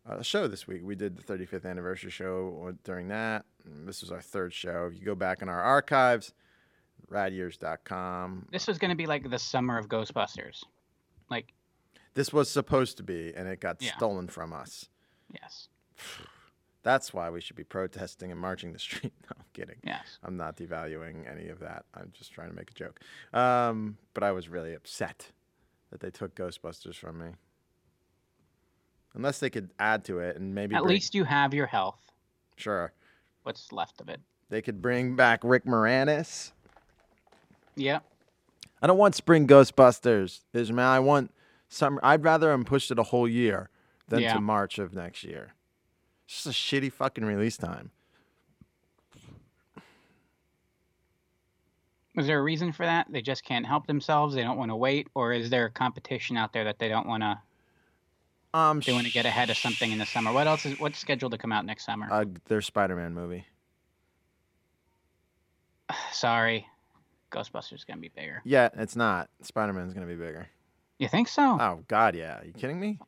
uh, 0.09 0.21
show 0.23 0.47
this 0.47 0.67
week. 0.67 0.81
We 0.83 0.95
did 0.95 1.15
the 1.17 1.23
35th 1.23 1.65
anniversary 1.65 2.09
show 2.09 2.75
during 2.83 3.09
that. 3.09 3.45
This 3.63 4.01
was 4.01 4.11
our 4.11 4.21
third 4.21 4.53
show. 4.53 4.87
If 4.91 4.99
you 4.99 5.05
go 5.05 5.15
back 5.15 5.43
in 5.43 5.49
our 5.49 5.61
archives, 5.61 6.33
radyears.com. 7.11 8.47
This 8.51 8.67
was 8.67 8.77
going 8.77 8.89
to 8.89 8.95
be 8.95 9.05
like 9.05 9.29
the 9.29 9.39
summer 9.39 9.77
of 9.77 9.87
Ghostbusters. 9.87 10.63
Like, 11.29 11.53
This 12.13 12.31
was 12.31 12.49
supposed 12.49 12.97
to 12.97 13.03
be, 13.03 13.33
and 13.35 13.47
it 13.47 13.59
got 13.59 13.81
Yeah. 13.81 13.95
stolen 13.97 14.27
from 14.27 14.53
us. 14.53 14.89
yes, 15.33 15.69
That's 16.83 17.11
why 17.15 17.31
we 17.31 17.41
should 17.41 17.55
be 17.55 17.63
protesting 17.63 18.31
and 18.31 18.39
marching 18.39 18.71
the 18.71 18.77
street. 18.79 19.11
No, 19.23 19.29
I'm 19.39 19.45
kidding. 19.53 19.77
yes. 19.83 20.19
I'm 20.23 20.37
not 20.37 20.55
devaluing 20.55 21.27
any 21.29 21.49
of 21.49 21.59
that. 21.59 21.85
I'm 21.95 22.11
just 22.13 22.31
trying 22.31 22.49
to 22.51 22.55
make 22.55 22.69
a 22.69 22.73
joke. 22.75 22.99
Um, 23.33 23.97
but 24.13 24.23
I 24.23 24.31
was 24.31 24.49
really 24.49 24.75
upset 24.75 25.31
that 25.89 25.99
they 25.99 26.11
took 26.11 26.35
Ghostbusters 26.35 26.95
from 26.95 27.17
me. 27.17 27.29
Unless 29.15 29.39
they 29.39 29.49
could 29.49 29.71
add 29.79 30.03
to 30.05 30.19
it 30.19 30.35
and 30.35 30.53
maybe 30.53 30.75
At 30.75 30.83
bring- 30.83 30.93
least 30.95 31.15
you 31.15 31.23
have 31.23 31.53
your 31.53 31.65
health. 31.67 31.99
sure 32.57 32.93
What's 33.43 33.71
left 33.71 33.99
of 34.01 34.09
it? 34.09 34.19
they 34.49 34.61
could 34.61 34.81
bring 34.81 35.15
back 35.15 35.39
Rick 35.43 35.65
Moranis. 35.65 36.51
Yeah. 37.75 37.99
I 38.81 38.87
don't 38.87 38.97
want 38.97 39.15
spring 39.15 39.47
Ghostbusters, 39.47 40.41
Ishmael. 40.53 40.85
I 40.87 40.99
want 40.99 41.31
summer. 41.69 41.99
I'd 42.03 42.23
rather 42.23 42.49
them 42.51 42.65
push 42.65 42.91
it 42.91 42.99
a 42.99 43.03
whole 43.03 43.27
year 43.27 43.69
than 44.07 44.19
Yeah. 44.21 44.33
to 44.33 44.41
March 44.41 44.77
of 44.79 44.93
next 44.93 45.23
year. 45.23 45.53
It's 46.25 46.43
just 46.43 46.47
a 46.47 46.49
shitty 46.49 46.91
fucking 46.91 47.25
release 47.25 47.57
time. 47.57 47.91
Was 52.15 52.27
there 52.27 52.39
a 52.39 52.43
reason 52.43 52.71
for 52.71 52.85
that? 52.85 53.07
They 53.09 53.21
just 53.21 53.43
can't 53.43 53.65
help 53.65 53.87
themselves. 53.87 54.35
They 54.35 54.41
don't 54.43 54.57
want 54.57 54.71
to 54.71 54.75
wait, 54.75 55.09
or 55.15 55.33
is 55.33 55.49
there 55.49 55.65
a 55.65 55.71
competition 55.71 56.37
out 56.37 56.53
there 56.53 56.63
that 56.63 56.79
they 56.79 56.87
don't 56.87 57.07
want 57.07 57.23
to? 57.23 57.39
Um, 58.57 58.79
They 58.79 58.93
want 58.93 59.05
to 59.05 59.11
get 59.11 59.25
ahead 59.25 59.49
of 59.49 59.57
something 59.57 59.91
in 59.91 59.97
the 59.97 60.05
summer. 60.05 60.31
What 60.31 60.47
else 60.47 60.65
is 60.65 60.79
what's 60.79 60.97
scheduled 60.97 61.33
to 61.33 61.37
come 61.37 61.51
out 61.51 61.65
next 61.65 61.85
summer? 61.85 62.07
Uh, 62.09 62.23
their 62.45 62.61
Spider-Man 62.61 63.13
movie. 63.13 63.45
Sorry, 66.13 66.65
Ghostbusters 67.35 67.73
is 67.73 67.83
gonna 67.83 68.01
be 68.01 68.09
bigger. 68.09 68.41
Yeah, 68.45 68.69
it's 68.75 68.95
not. 68.95 69.29
Spider-Man's 69.41 69.93
gonna 69.93 70.05
be 70.05 70.15
bigger. 70.15 70.47
You 70.99 71.07
think 71.07 71.27
so? 71.27 71.57
Oh 71.59 71.83
God, 71.87 72.15
yeah. 72.15 72.39
Are 72.39 72.45
you 72.45 72.53
kidding 72.53 72.79
me? 72.79 72.99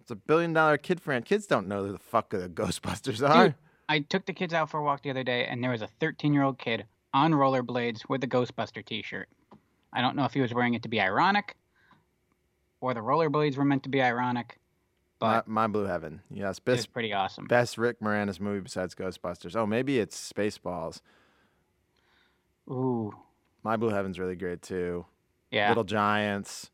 It's 0.00 0.10
a 0.10 0.16
billion 0.16 0.52
dollar 0.52 0.78
kid 0.78 1.00
friend. 1.00 1.24
Kids 1.24 1.46
don't 1.46 1.68
know 1.68 1.84
who 1.84 1.92
the 1.92 1.98
fuck 1.98 2.30
the 2.30 2.48
Ghostbusters 2.48 3.28
are. 3.28 3.48
Dude, 3.48 3.54
I 3.88 4.00
took 4.00 4.26
the 4.26 4.32
kids 4.32 4.54
out 4.54 4.70
for 4.70 4.78
a 4.80 4.84
walk 4.84 5.02
the 5.02 5.10
other 5.10 5.24
day, 5.24 5.46
and 5.46 5.62
there 5.62 5.70
was 5.70 5.82
a 5.82 5.88
13 6.00 6.32
year 6.32 6.42
old 6.42 6.58
kid 6.58 6.86
on 7.14 7.32
rollerblades 7.32 8.08
with 8.08 8.22
a 8.24 8.26
Ghostbuster 8.26 8.84
T-shirt. 8.84 9.28
I 9.92 10.00
don't 10.00 10.16
know 10.16 10.24
if 10.24 10.32
he 10.32 10.40
was 10.40 10.54
wearing 10.54 10.74
it 10.74 10.82
to 10.82 10.88
be 10.88 11.00
ironic, 11.00 11.56
or 12.80 12.94
the 12.94 13.00
rollerblades 13.00 13.56
were 13.56 13.64
meant 13.64 13.82
to 13.82 13.88
be 13.88 14.00
ironic, 14.00 14.58
but 15.18 15.46
my 15.46 15.66
Blue 15.66 15.84
Heaven. 15.84 16.20
Yes, 16.30 16.58
best 16.58 16.92
pretty 16.92 17.12
awesome. 17.12 17.46
best 17.46 17.78
Rick 17.78 18.00
Moranis 18.00 18.40
movie 18.40 18.60
besides 18.60 18.94
Ghostbusters. 18.94 19.54
Oh, 19.54 19.66
maybe 19.66 19.98
it's 20.00 20.32
Spaceballs. 20.32 21.00
Ooh, 22.70 23.12
My 23.62 23.76
Blue 23.76 23.90
Heaven's 23.90 24.18
really 24.18 24.36
great 24.36 24.62
too. 24.62 25.04
yeah. 25.50 25.68
Little 25.68 25.84
Giants. 25.84 26.70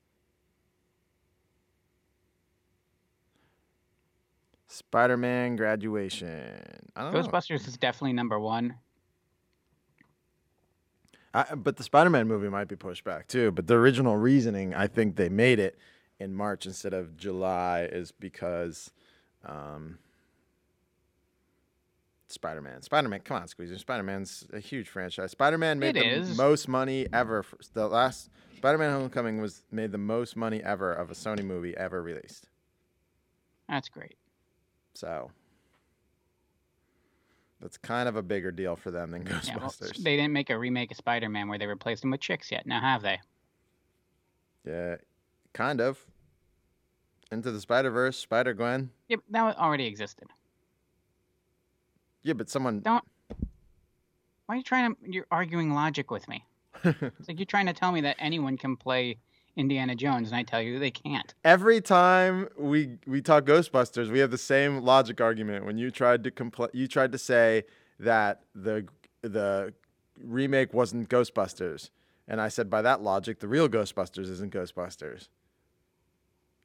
Spider-Man 4.68 5.56
graduation. 5.56 6.60
I 6.94 7.02
don't 7.02 7.12
know. 7.12 7.22
Ghostbusters 7.22 7.66
is 7.66 7.76
definitely 7.76 8.12
number 8.12 8.38
one. 8.38 8.76
I, 11.34 11.54
but 11.54 11.76
the 11.76 11.82
Spider-Man 11.82 12.28
movie 12.28 12.48
might 12.48 12.68
be 12.68 12.76
pushed 12.76 13.04
back 13.04 13.26
too. 13.28 13.50
But 13.50 13.66
the 13.66 13.74
original 13.74 14.16
reasoning, 14.16 14.74
I 14.74 14.86
think 14.86 15.16
they 15.16 15.28
made 15.28 15.58
it 15.58 15.78
in 16.20 16.34
March 16.34 16.66
instead 16.66 16.92
of 16.92 17.16
July, 17.16 17.88
is 17.90 18.12
because 18.12 18.90
um, 19.44 19.98
Spider-Man. 22.28 22.82
Spider-Man, 22.82 23.20
come 23.20 23.38
on, 23.38 23.48
Squeezer. 23.48 23.78
Spider-Man's 23.78 24.46
a 24.52 24.60
huge 24.60 24.88
franchise. 24.88 25.30
Spider-Man 25.32 25.78
made 25.78 25.96
It 25.96 26.00
the 26.04 26.06
is. 26.30 26.36
most 26.36 26.68
money 26.68 27.06
ever. 27.12 27.42
For, 27.42 27.56
the 27.72 27.88
last 27.88 28.30
Spider-Man: 28.56 28.90
Homecoming 28.92 29.40
was 29.40 29.62
made 29.70 29.92
the 29.92 29.98
most 29.98 30.36
money 30.36 30.62
ever 30.62 30.92
of 30.92 31.10
a 31.10 31.14
Sony 31.14 31.42
movie 31.44 31.76
ever 31.76 32.02
released. 32.02 32.48
That's 33.68 33.88
great. 33.88 34.16
So 34.94 35.30
that's 37.60 37.76
kind 37.78 38.08
of 38.08 38.16
a 38.16 38.22
bigger 38.22 38.50
deal 38.50 38.76
for 38.76 38.90
them 38.90 39.10
than 39.10 39.26
Yeah, 39.26 39.40
well, 39.56 39.70
Ghostbusters. 39.70 39.96
they 40.02 40.16
didn't 40.16 40.32
make 40.32 40.50
a 40.50 40.58
remake 40.58 40.90
of 40.90 40.96
Spider-Man 40.96 41.48
where 41.48 41.58
they 41.58 41.66
replaced 41.66 42.04
him 42.04 42.10
with 42.10 42.20
chicks 42.20 42.50
yet. 42.52 42.66
Now 42.66 42.80
have 42.80 43.02
they? 43.02 43.20
Yeah, 44.66 44.96
kind 45.54 45.80
of. 45.80 46.04
Into 47.30 47.50
the 47.50 47.60
Spider 47.60 47.90
Verse, 47.90 48.16
Spider 48.18 48.54
Gwen. 48.54 48.90
Yep, 49.08 49.20
that 49.30 49.58
already 49.58 49.86
existed. 49.86 50.28
Yeah, 52.22 52.34
but 52.34 52.50
someone. 52.50 52.80
Don't- 52.80 53.04
Why 54.46 54.54
are 54.54 54.56
you 54.56 54.62
trying 54.62 54.94
to? 54.94 55.00
You're 55.10 55.26
arguing 55.30 55.72
logic 55.74 56.10
with 56.10 56.28
me. 56.28 56.44
It's 56.84 57.28
like 57.28 57.38
you're 57.38 57.46
trying 57.46 57.66
to 57.66 57.72
tell 57.72 57.90
me 57.92 58.00
that 58.02 58.16
anyone 58.18 58.56
can 58.56 58.76
play 58.76 59.18
Indiana 59.56 59.94
Jones, 59.96 60.28
and 60.28 60.36
I 60.36 60.42
tell 60.44 60.62
you 60.62 60.78
they 60.78 60.90
can't. 60.92 61.34
Every 61.44 61.80
time 61.80 62.48
we 62.58 62.98
we 63.06 63.20
talk 63.20 63.44
Ghostbusters, 63.44 64.10
we 64.10 64.20
have 64.20 64.30
the 64.30 64.38
same 64.38 64.82
logic 64.82 65.20
argument. 65.20 65.64
When 65.64 65.76
you 65.78 65.90
tried 65.90 66.22
to 66.24 66.30
compl- 66.30 66.70
you 66.72 66.86
tried 66.86 67.12
to 67.12 67.18
say 67.18 67.64
that 67.98 68.42
the 68.54 68.86
the 69.22 69.74
remake 70.22 70.72
wasn't 70.72 71.08
Ghostbusters, 71.08 71.90
and 72.28 72.40
I 72.40 72.48
said 72.48 72.70
by 72.70 72.82
that 72.82 73.02
logic, 73.02 73.40
the 73.40 73.48
real 73.48 73.68
Ghostbusters 73.68 74.30
isn't 74.30 74.52
Ghostbusters. 74.52 75.28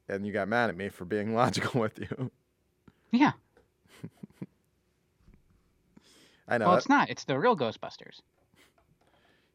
And 0.10 0.28
you 0.28 0.34
got 0.34 0.48
mad 0.48 0.70
at 0.70 0.78
me 0.78 0.90
for 0.90 1.06
being 1.06 1.34
logical 1.44 1.80
with 1.82 1.98
you. 2.00 2.30
Yeah. 3.12 3.32
I 6.48 6.58
know. 6.58 6.68
Well, 6.68 6.78
it's 6.78 6.90
not. 6.90 7.10
It's 7.10 7.24
the 7.24 7.38
real 7.40 7.56
Ghostbusters. 7.56 8.22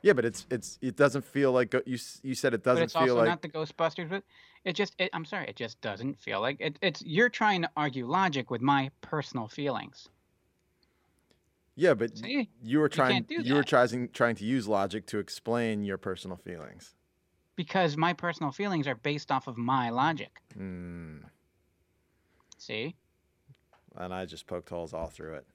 yeah, 0.02 0.12
but 0.12 0.24
it's 0.24 0.46
it's 0.50 0.78
it 0.80 0.96
doesn't 0.96 1.24
feel 1.24 1.52
like 1.52 1.74
you 1.86 1.98
you 2.22 2.34
said 2.34 2.54
it 2.54 2.62
doesn't 2.64 2.84
it's 2.84 2.92
feel 2.92 3.02
also 3.02 3.16
like 3.16 3.28
not 3.28 3.42
the 3.42 3.48
Ghostbusters. 3.48 4.08
But 4.08 4.22
it 4.64 4.74
just. 4.74 4.94
It, 4.98 5.10
I'm 5.12 5.24
sorry. 5.24 5.46
It 5.48 5.56
just 5.56 5.80
doesn't 5.80 6.18
feel 6.18 6.40
like 6.40 6.56
it. 6.60 6.78
It's 6.82 7.02
you're 7.02 7.28
trying 7.28 7.62
to 7.62 7.70
argue 7.76 8.06
logic 8.06 8.50
with 8.50 8.62
my 8.62 8.90
personal 9.00 9.48
feelings. 9.48 10.08
yeah, 11.76 11.94
but 11.94 12.16
See? 12.16 12.48
you 12.62 12.78
were 12.78 12.88
trying 12.88 13.24
can't 13.24 13.46
you 13.46 13.54
were 13.54 13.64
trying 13.64 14.08
trying 14.12 14.36
to 14.36 14.44
use 14.44 14.66
logic 14.66 15.06
to 15.06 15.18
explain 15.18 15.84
your 15.84 15.98
personal 15.98 16.36
feelings. 16.36 16.94
Because 17.56 17.96
my 17.96 18.12
personal 18.12 18.52
feelings 18.52 18.86
are 18.86 18.94
based 18.94 19.32
off 19.32 19.48
of 19.48 19.58
my 19.58 19.90
logic. 19.90 20.40
Hmm. 20.54 21.18
See? 22.56 22.94
and 23.96 24.14
I 24.14 24.26
just 24.26 24.46
poked 24.46 24.68
holes 24.68 24.94
all 24.94 25.08
through 25.08 25.34
it. 25.34 25.46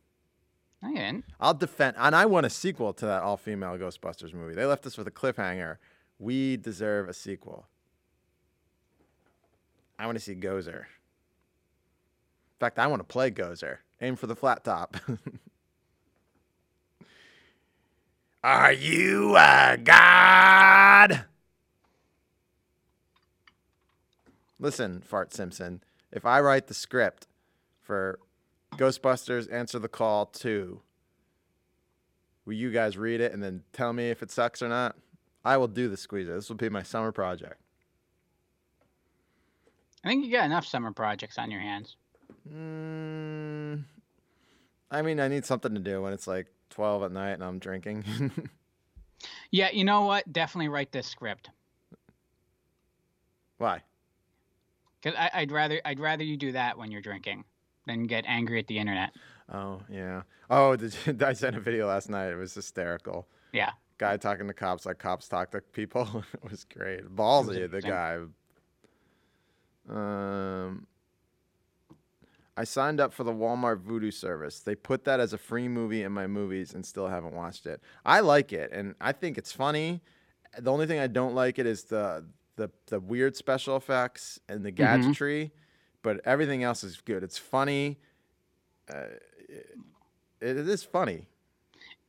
You 0.84 0.96
didn't. 0.96 1.26
I'll 1.40 1.54
defend, 1.54 1.96
and 1.98 2.16
I 2.16 2.26
want 2.26 2.46
a 2.46 2.50
sequel 2.50 2.94
to 2.94 3.06
that 3.06 3.24
all-female 3.24 3.78
Ghostbusters 3.78 4.34
movie. 4.34 4.54
They 4.54 4.66
left 4.66 4.86
us 4.86 4.98
with 4.98 5.08
a 5.08 5.12
cliffhanger. 5.12 5.78
We 6.20 6.58
deserve 6.58 7.08
a 7.10 7.14
sequel. 7.14 7.68
I 9.98 10.06
want 10.06 10.18
to 10.18 10.24
see 10.24 10.36
Gozer. 10.36 10.80
In 10.80 12.60
fact, 12.60 12.80
I 12.80 12.88
want 12.88 13.00
to 13.00 13.06
play 13.06 13.32
Gozer. 13.32 13.78
Aim 14.02 14.16
for 14.16 14.28
the 14.28 14.36
flat 14.36 14.64
top. 14.64 14.98
Are 18.44 18.74
you 18.74 19.38
a 19.38 19.78
god? 19.82 21.26
Listen, 24.60 25.00
Fart 25.00 25.34
Simpson. 25.34 25.82
If 26.12 26.26
I 26.26 26.42
write 26.42 26.68
the 26.68 26.74
script 26.74 27.28
for 27.82 28.20
Ghostbusters 28.78 29.52
Answer 29.52 29.80
the 29.80 29.88
Call 29.88 30.26
2. 30.28 30.82
Will 32.46 32.54
you 32.54 32.72
guys 32.72 32.98
read 32.98 33.22
it 33.22 33.32
and 33.32 33.42
then 33.42 33.64
tell 33.72 33.94
me 33.94 34.10
if 34.10 34.22
it 34.22 34.32
sucks 34.32 34.62
or 34.62 34.70
not? 34.70 34.96
I 35.46 35.58
will 35.58 35.68
do 35.68 35.88
the 35.90 35.98
squeezer. 35.98 36.36
This 36.36 36.50
will 36.50 36.56
be 36.56 36.70
my 36.70 36.84
summer 36.84 37.12
project. 37.12 37.60
I 40.04 40.10
think 40.10 40.26
you 40.26 40.32
got 40.32 40.46
enough 40.46 40.66
summer 40.66 40.92
projects 40.92 41.38
on 41.38 41.50
your 41.50 41.62
hands. 41.62 41.96
Mm, 42.52 43.84
I 44.92 45.02
mean, 45.02 45.20
I 45.20 45.30
need 45.30 45.46
something 45.46 45.74
to 45.74 45.80
do 45.80 46.02
when 46.02 46.12
it's 46.12 46.28
like 46.28 46.48
12 46.72 47.04
at 47.04 47.12
night 47.12 47.32
and 47.32 47.44
I'm 47.44 47.60
drinking. 47.60 48.04
Yeah, 49.52 49.70
you 49.72 49.84
know 49.84 50.06
what? 50.06 50.32
Definitely 50.32 50.70
write 50.70 50.92
this 50.92 51.08
script. 51.08 51.50
Why? 53.58 53.82
Cause 55.02 55.14
I, 55.18 55.30
I'd 55.34 55.52
rather 55.52 55.82
I'd 55.86 56.00
rather 56.00 56.24
you 56.24 56.38
do 56.38 56.54
that 56.54 56.78
when 56.78 56.92
you're 56.92 57.02
drinking 57.02 57.44
than 57.86 58.04
get 58.04 58.26
angry 58.28 58.60
at 58.60 58.68
the 58.68 58.78
internet. 58.78 59.12
Oh, 59.52 59.82
yeah. 59.90 60.24
Oh, 60.50 60.76
did 60.78 60.96
you, 61.06 61.18
I 61.26 61.34
sent 61.34 61.56
a 61.56 61.60
video 61.60 61.88
last 61.88 62.10
night. 62.10 62.30
It 62.30 62.36
was 62.36 62.54
hysterical. 62.54 63.28
Yeah. 63.52 63.72
Guy 63.98 64.18
talking 64.18 64.48
to 64.48 64.54
cops 64.54 64.86
like 64.86 64.98
cops 64.98 65.28
talk 65.28 65.52
to 65.52 65.62
people. 65.62 66.24
it 66.34 66.50
was 66.50 66.66
great. 66.66 67.04
Ballsy, 67.16 67.70
the 67.70 67.82
guy. 67.82 68.20
Um, 69.90 70.88
I 72.56 72.64
signed 72.64 73.00
up 73.00 73.14
for 73.14 73.24
the 73.24 73.34
Walmart 73.34 73.84
Vudu 73.84 74.14
service. 74.14 74.60
They 74.60 74.76
put 74.76 75.06
that 75.06 75.20
as 75.20 75.34
a 75.34 75.38
free 75.38 75.68
movie 75.68 76.04
in 76.04 76.12
my 76.12 76.28
movies 76.28 76.74
and 76.74 76.86
still 76.86 77.08
haven't 77.08 77.34
watched 77.34 77.66
it. 77.66 77.82
I 78.06 78.20
like 78.20 78.54
it 78.54 78.72
and 78.72 78.96
I 79.02 79.12
think 79.12 79.38
it's 79.38 79.52
funny. 79.52 80.02
The 80.58 80.72
only 80.72 80.86
thing 80.86 81.00
I 81.00 81.08
don't 81.08 81.34
like 81.34 81.58
it 81.58 81.66
is 81.66 81.86
the 81.86 82.26
the 82.56 82.70
the 82.88 83.00
weird 83.00 83.36
special 83.36 83.76
effects 83.76 84.40
and 84.48 84.64
the 84.64 84.72
gadgetry, 84.72 85.52
but 86.04 86.22
everything 86.26 86.64
else 86.64 86.84
is 86.84 87.02
good. 87.02 87.24
It's 87.24 87.38
funny. 87.40 87.98
Uh, 88.88 89.06
it, 89.50 89.78
it 90.42 90.58
is 90.70 90.84
funny. 90.84 91.26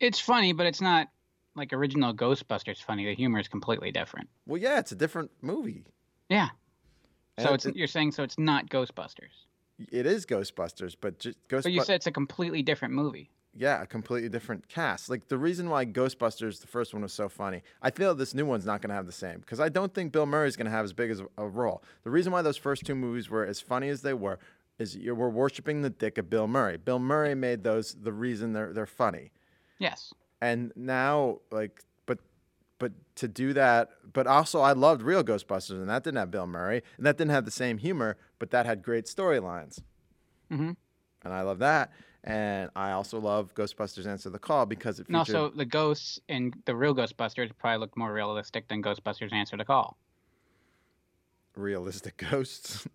It's 0.00 0.20
funny, 0.20 0.52
but 0.52 0.66
it's 0.66 0.80
not 0.80 1.08
like 1.54 1.72
original 1.72 2.12
Ghostbusters 2.12 2.82
funny. 2.82 3.06
The 3.06 3.14
humor 3.14 3.38
is 3.38 3.48
completely 3.48 3.90
different. 3.92 4.28
Well, 4.46 4.60
yeah, 4.60 4.78
it's 4.80 4.92
a 4.92 4.96
different 4.96 5.30
movie. 5.40 5.84
Yeah. 6.28 6.48
And 7.38 7.62
So 7.62 7.68
it- 7.70 7.76
you're 7.76 7.86
saying 7.86 8.12
so 8.12 8.22
it's 8.22 8.38
not 8.38 8.68
Ghostbusters. 8.68 9.46
It 9.90 10.06
is 10.06 10.26
Ghostbusters, 10.26 10.94
but 11.00 11.18
just 11.18 11.38
But 11.48 11.72
you 11.72 11.82
said 11.82 11.96
it's 11.96 12.06
a 12.06 12.12
completely 12.12 12.62
different 12.62 12.94
movie. 12.94 13.30
Yeah, 13.56 13.82
a 13.82 13.86
completely 13.86 14.28
different 14.28 14.68
cast. 14.68 15.08
Like 15.08 15.28
the 15.28 15.38
reason 15.38 15.70
why 15.70 15.86
Ghostbusters, 15.86 16.60
the 16.60 16.66
first 16.66 16.92
one, 16.92 17.02
was 17.02 17.12
so 17.12 17.28
funny, 17.28 17.62
I 17.82 17.90
feel 17.90 18.14
this 18.14 18.34
new 18.34 18.46
one's 18.46 18.66
not 18.66 18.82
going 18.82 18.88
to 18.90 18.94
have 18.94 19.06
the 19.06 19.12
same 19.12 19.40
because 19.40 19.60
I 19.60 19.68
don't 19.68 19.92
think 19.94 20.12
Bill 20.12 20.26
Murray's 20.26 20.56
going 20.56 20.66
to 20.66 20.70
have 20.70 20.84
as 20.84 20.92
big 20.92 21.10
as 21.10 21.22
a, 21.38 21.46
role. 21.46 21.82
The 22.02 22.10
reason 22.10 22.32
why 22.32 22.42
those 22.42 22.56
first 22.56 22.84
two 22.84 22.94
movies 22.94 23.30
were 23.30 23.44
as 23.46 23.60
funny 23.60 23.88
as 23.88 24.02
they 24.02 24.14
were 24.14 24.38
is 24.78 24.96
you 24.96 25.14
were 25.14 25.30
worshiping 25.30 25.82
the 25.82 25.90
dick 25.90 26.18
of 26.18 26.28
Bill 26.28 26.48
Murray. 26.48 26.76
Bill 26.76 26.98
Murray 26.98 27.34
made 27.34 27.62
those 27.62 27.94
the 27.94 28.12
reason 28.12 28.52
they're 28.52 28.72
they're 28.72 28.86
funny, 28.86 29.30
Yes. 29.78 30.12
and 30.40 30.72
now 30.76 31.38
like 31.50 31.80
but. 32.06 32.18
But 32.78 32.90
to 33.16 33.28
do 33.28 33.52
that, 33.52 33.90
but 34.12 34.26
also 34.26 34.60
I 34.60 34.72
loved 34.72 35.00
Real 35.00 35.22
Ghostbusters, 35.22 35.80
and 35.80 35.88
that 35.88 36.02
didn't 36.02 36.18
have 36.18 36.32
Bill 36.32 36.46
Murray, 36.48 36.82
and 36.96 37.06
that 37.06 37.16
didn't 37.16 37.30
have 37.30 37.44
the 37.44 37.52
same 37.52 37.78
humor, 37.78 38.16
but 38.40 38.50
that 38.50 38.66
had 38.66 38.82
great 38.82 39.04
storylines 39.06 39.80
hmm 40.50 40.72
and 41.22 41.32
I 41.32 41.40
love 41.42 41.60
that. 41.60 41.90
And 42.26 42.70
I 42.74 42.92
also 42.92 43.20
love 43.20 43.54
Ghostbusters 43.54 44.06
Answer 44.06 44.30
the 44.30 44.38
Call 44.38 44.64
because 44.64 44.98
it 44.98 45.08
And 45.08 45.16
also, 45.16 45.50
the 45.50 45.66
ghosts 45.66 46.18
in 46.26 46.54
the 46.64 46.74
real 46.74 46.94
Ghostbusters 46.94 47.50
probably 47.58 47.80
look 47.80 47.96
more 47.98 48.12
realistic 48.14 48.66
than 48.68 48.82
Ghostbusters 48.82 49.30
Answer 49.32 49.58
the 49.58 49.64
Call. 49.64 49.98
realistic 51.54 52.16
ghosts. 52.30 52.88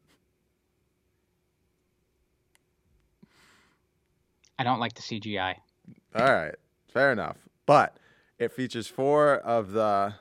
I 4.57 4.63
don't 4.63 4.79
like 4.79 4.93
the 4.93 5.01
CGI. 5.01 5.55
All 6.15 6.25
right, 6.25 6.55
fair 6.91 7.11
enough. 7.11 7.37
But 7.65 7.97
it 8.39 8.51
features 8.51 8.87
four 8.87 9.35
of 9.35 9.71
the. 9.71 10.15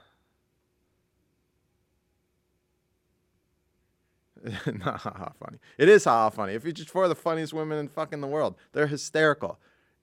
Not 4.67 5.01
haha 5.01 5.31
funny. 5.39 5.59
It 5.79 5.89
is 5.89 6.05
haha 6.05 6.31
funny. 6.31 6.55
It 6.55 6.63
features 6.63 6.87
four 6.87 7.05
of 7.05 7.09
the 7.09 7.15
funniest 7.15 7.53
women 7.53 7.79
in 7.79 7.89
fucking 7.89 8.21
the 8.21 8.27
world. 8.27 8.55
They're 8.73 8.87
hysterical. 8.87 9.59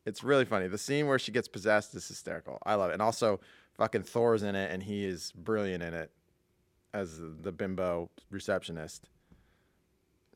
It's 0.06 0.24
really 0.24 0.46
funny. 0.46 0.68
The 0.68 0.78
scene 0.78 1.08
where 1.08 1.18
she 1.20 1.32
gets 1.32 1.48
possessed 1.48 1.96
is 1.96 2.08
hysterical. 2.08 2.60
I 2.66 2.76
love 2.76 2.90
it. 2.92 2.94
And 2.94 3.02
also, 3.02 3.40
fucking 3.74 4.04
Thor's 4.04 4.44
in 4.44 4.56
it, 4.56 4.72
and 4.72 4.84
he 4.84 5.06
is 5.06 5.32
brilliant 5.32 5.82
in 5.84 5.94
it 5.94 6.12
as 6.94 7.20
the 7.20 7.52
bimbo 7.52 8.10
receptionist. 8.30 9.10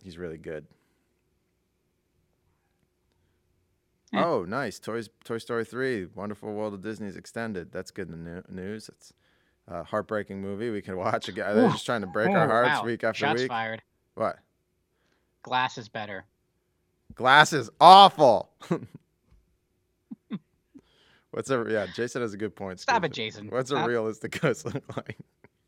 He's 0.04 0.18
really 0.18 0.38
good. 0.38 0.66
Yeah. 4.12 4.26
Oh, 4.26 4.44
nice. 4.44 4.80
Toys, 4.80 5.10
Toy 5.24 5.38
Story 5.38 5.66
3, 5.66 6.08
Wonderful 6.16 6.52
World 6.54 6.74
of 6.74 6.82
Disney's 6.82 7.16
extended. 7.16 7.72
That's 7.72 7.92
good 7.92 8.10
news. 8.50 8.90
It's 8.90 9.14
a 9.68 9.84
heartbreaking 9.84 10.42
movie 10.42 10.72
we 10.72 10.82
can 10.82 10.98
watch 11.06 11.28
again. 11.30 11.56
They're 11.56 11.70
just 11.70 11.86
trying 11.86 12.02
to 12.02 12.08
break 12.08 12.30
Oh, 12.30 12.34
our 12.34 12.48
hearts 12.48 12.80
wow. 12.82 12.86
week 12.86 13.04
after 13.04 13.20
Shots 13.20 13.42
week. 13.42 13.50
fired. 13.50 13.84
What? 14.16 14.38
Glass 15.44 15.78
is 15.78 15.88
better. 15.90 16.26
Glass 17.16 17.54
is 17.54 17.70
awful. 17.80 18.50
What's 21.32 21.50
a 21.52 21.64
yeah? 21.70 21.86
Jason 21.96 22.22
has 22.22 22.34
a 22.34 22.38
good 22.38 22.56
point. 22.56 22.80
Stop 22.80 23.04
it, 23.04 23.14
Jason. 23.14 23.50
What's 23.50 23.70
a 23.72 23.76
Stop. 23.76 23.88
realistic 23.88 24.40
ghost 24.42 24.66
look 24.66 24.84
like? 24.98 25.18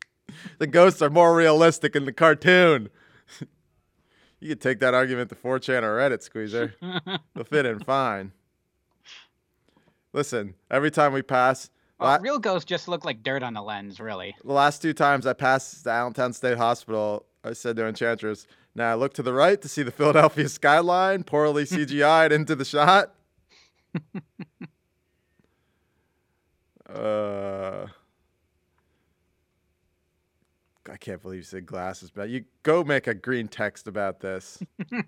the 0.58 0.66
ghosts 0.66 1.00
are 1.02 1.10
more 1.10 1.34
realistic 1.36 1.94
in 1.94 2.04
the 2.04 2.12
cartoon. 2.12 2.88
you 4.40 4.48
could 4.50 4.60
take 4.60 4.80
that 4.80 4.92
argument 4.92 5.28
to 5.30 5.36
4chan 5.36 5.82
or 5.84 5.98
Reddit, 5.98 6.22
Squeezer. 6.22 6.74
They'll 6.80 7.44
fit 7.44 7.64
in 7.64 7.78
fine. 7.80 8.32
Listen, 10.12 10.54
every 10.70 10.90
time 10.90 11.12
we 11.12 11.22
pass, 11.22 11.70
Well, 12.00 12.10
la- 12.10 12.16
real 12.20 12.38
ghosts 12.40 12.64
just 12.66 12.88
look 12.88 13.04
like 13.04 13.22
dirt 13.22 13.42
on 13.44 13.54
the 13.54 13.62
lens, 13.62 14.00
really. 14.00 14.34
the 14.44 14.52
last 14.52 14.82
two 14.82 14.92
times 14.92 15.26
I 15.28 15.32
passed 15.32 15.84
the 15.84 15.90
Allentown 15.90 16.32
State 16.32 16.58
Hospital, 16.58 17.24
I 17.44 17.52
said 17.54 17.76
to 17.76 17.86
Enchantress, 17.86 18.46
now 18.74 18.92
I 18.92 18.94
look 18.94 19.14
to 19.14 19.22
the 19.22 19.32
right 19.32 19.60
to 19.60 19.68
see 19.68 19.82
the 19.82 19.90
Philadelphia 19.90 20.48
skyline, 20.48 21.24
poorly 21.24 21.64
CGI'd 21.66 22.32
into 22.32 22.54
the 22.54 22.64
shot. 22.64 23.14
uh, 26.88 27.86
I 30.88 30.96
can't 30.98 31.20
believe 31.20 31.38
you 31.38 31.44
said 31.44 31.66
glasses, 31.66 32.10
but 32.10 32.28
you 32.28 32.44
go 32.62 32.84
make 32.84 33.06
a 33.06 33.14
green 33.14 33.48
text 33.48 33.88
about 33.88 34.20
this. 34.20 34.62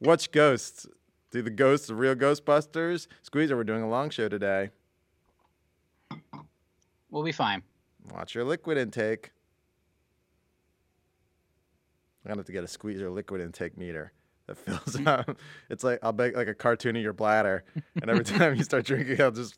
Watch 0.00 0.30
ghosts. 0.30 0.86
Do 1.30 1.42
the 1.42 1.50
ghosts 1.50 1.88
the 1.88 1.94
real 1.94 2.14
Ghostbusters? 2.14 3.08
Squeezer, 3.22 3.56
we're 3.56 3.64
doing 3.64 3.82
a 3.82 3.88
long 3.88 4.10
show 4.10 4.28
today. 4.28 4.70
We'll 7.10 7.24
be 7.24 7.32
fine. 7.32 7.62
Watch 8.12 8.34
your 8.34 8.44
liquid 8.44 8.78
intake. 8.78 9.32
I'm 12.26 12.30
gonna 12.30 12.40
have 12.40 12.46
to 12.46 12.52
get 12.52 12.64
a 12.64 12.68
squeezer 12.68 13.08
liquid 13.08 13.40
intake 13.40 13.78
meter 13.78 14.10
that 14.48 14.56
fills 14.56 14.98
up. 15.06 15.38
It's 15.70 15.84
like 15.84 16.00
I'll 16.02 16.12
make 16.12 16.34
like 16.34 16.48
a 16.48 16.54
cartoon 16.54 16.96
of 16.96 17.02
your 17.02 17.12
bladder, 17.12 17.62
and 18.02 18.10
every 18.10 18.24
time 18.38 18.56
you 18.56 18.64
start 18.64 18.84
drinking, 18.84 19.20
I'll 19.20 19.30
just 19.30 19.56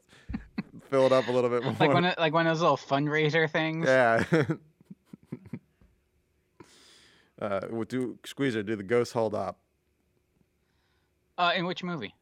fill 0.91 1.07
it 1.07 1.13
up 1.13 1.29
a 1.29 1.33
little 1.33 1.49
bit 1.49 1.65
more. 1.65 1.75
Like 1.81 1.95
one, 1.95 2.05
of, 2.05 2.15
like 2.19 2.35
one 2.35 2.47
of 2.47 2.55
those 2.55 2.61
little 2.61 2.77
fundraiser 2.77 3.51
things. 3.51 3.87
yeah. 3.87 4.23
uh, 7.41 7.61
do 7.89 8.19
squeezer. 8.27 8.63
Do 8.63 8.77
the 8.77 8.83
ghost 8.83 9.15
hold 9.15 9.35
up? 9.35 9.59
Uh, 11.39 11.53
in 11.57 11.65
which 11.65 11.83
movie? 11.83 12.15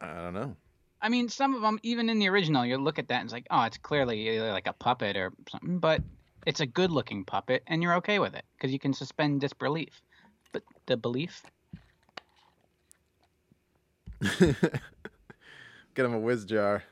I 0.00 0.14
don't 0.14 0.32
know. 0.32 0.56
I 1.02 1.10
mean, 1.10 1.28
some 1.28 1.54
of 1.54 1.60
them, 1.60 1.78
even 1.82 2.08
in 2.08 2.18
the 2.18 2.30
original, 2.30 2.64
you 2.64 2.78
look 2.78 2.98
at 2.98 3.08
that 3.08 3.16
and 3.20 3.24
it's 3.26 3.32
like, 3.32 3.46
oh, 3.50 3.64
it's 3.64 3.76
clearly 3.76 4.30
either 4.30 4.52
like 4.52 4.66
a 4.66 4.72
puppet 4.72 5.18
or 5.18 5.32
something, 5.50 5.80
but 5.80 6.02
it's 6.46 6.60
a 6.60 6.66
good-looking 6.66 7.24
puppet, 7.24 7.62
and 7.66 7.82
you're 7.82 7.94
okay 7.96 8.18
with 8.18 8.34
it 8.34 8.44
because 8.56 8.72
you 8.72 8.78
can 8.78 8.94
suspend 8.94 9.40
disbelief. 9.42 10.00
But 10.52 10.62
the 10.86 10.96
belief, 10.96 11.42
Get 14.38 16.04
him 16.04 16.14
a 16.14 16.18
whiz 16.18 16.44
jar. 16.44 16.84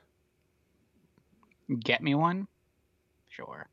get 1.80 2.02
me 2.02 2.14
one. 2.14 2.46
Sure. 3.28 3.66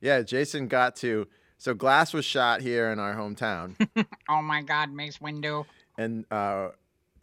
Yeah, 0.00 0.22
Jason 0.22 0.68
got 0.68 0.96
to. 0.96 1.26
So 1.58 1.74
glass 1.74 2.12
was 2.14 2.24
shot 2.24 2.60
here 2.62 2.90
in 2.90 2.98
our 2.98 3.14
hometown. 3.14 3.76
Oh 4.28 4.42
my 4.42 4.62
God, 4.62 4.92
Mace 4.92 5.18
Windu. 5.18 5.66
and 5.98 6.24
uh, 6.30 6.68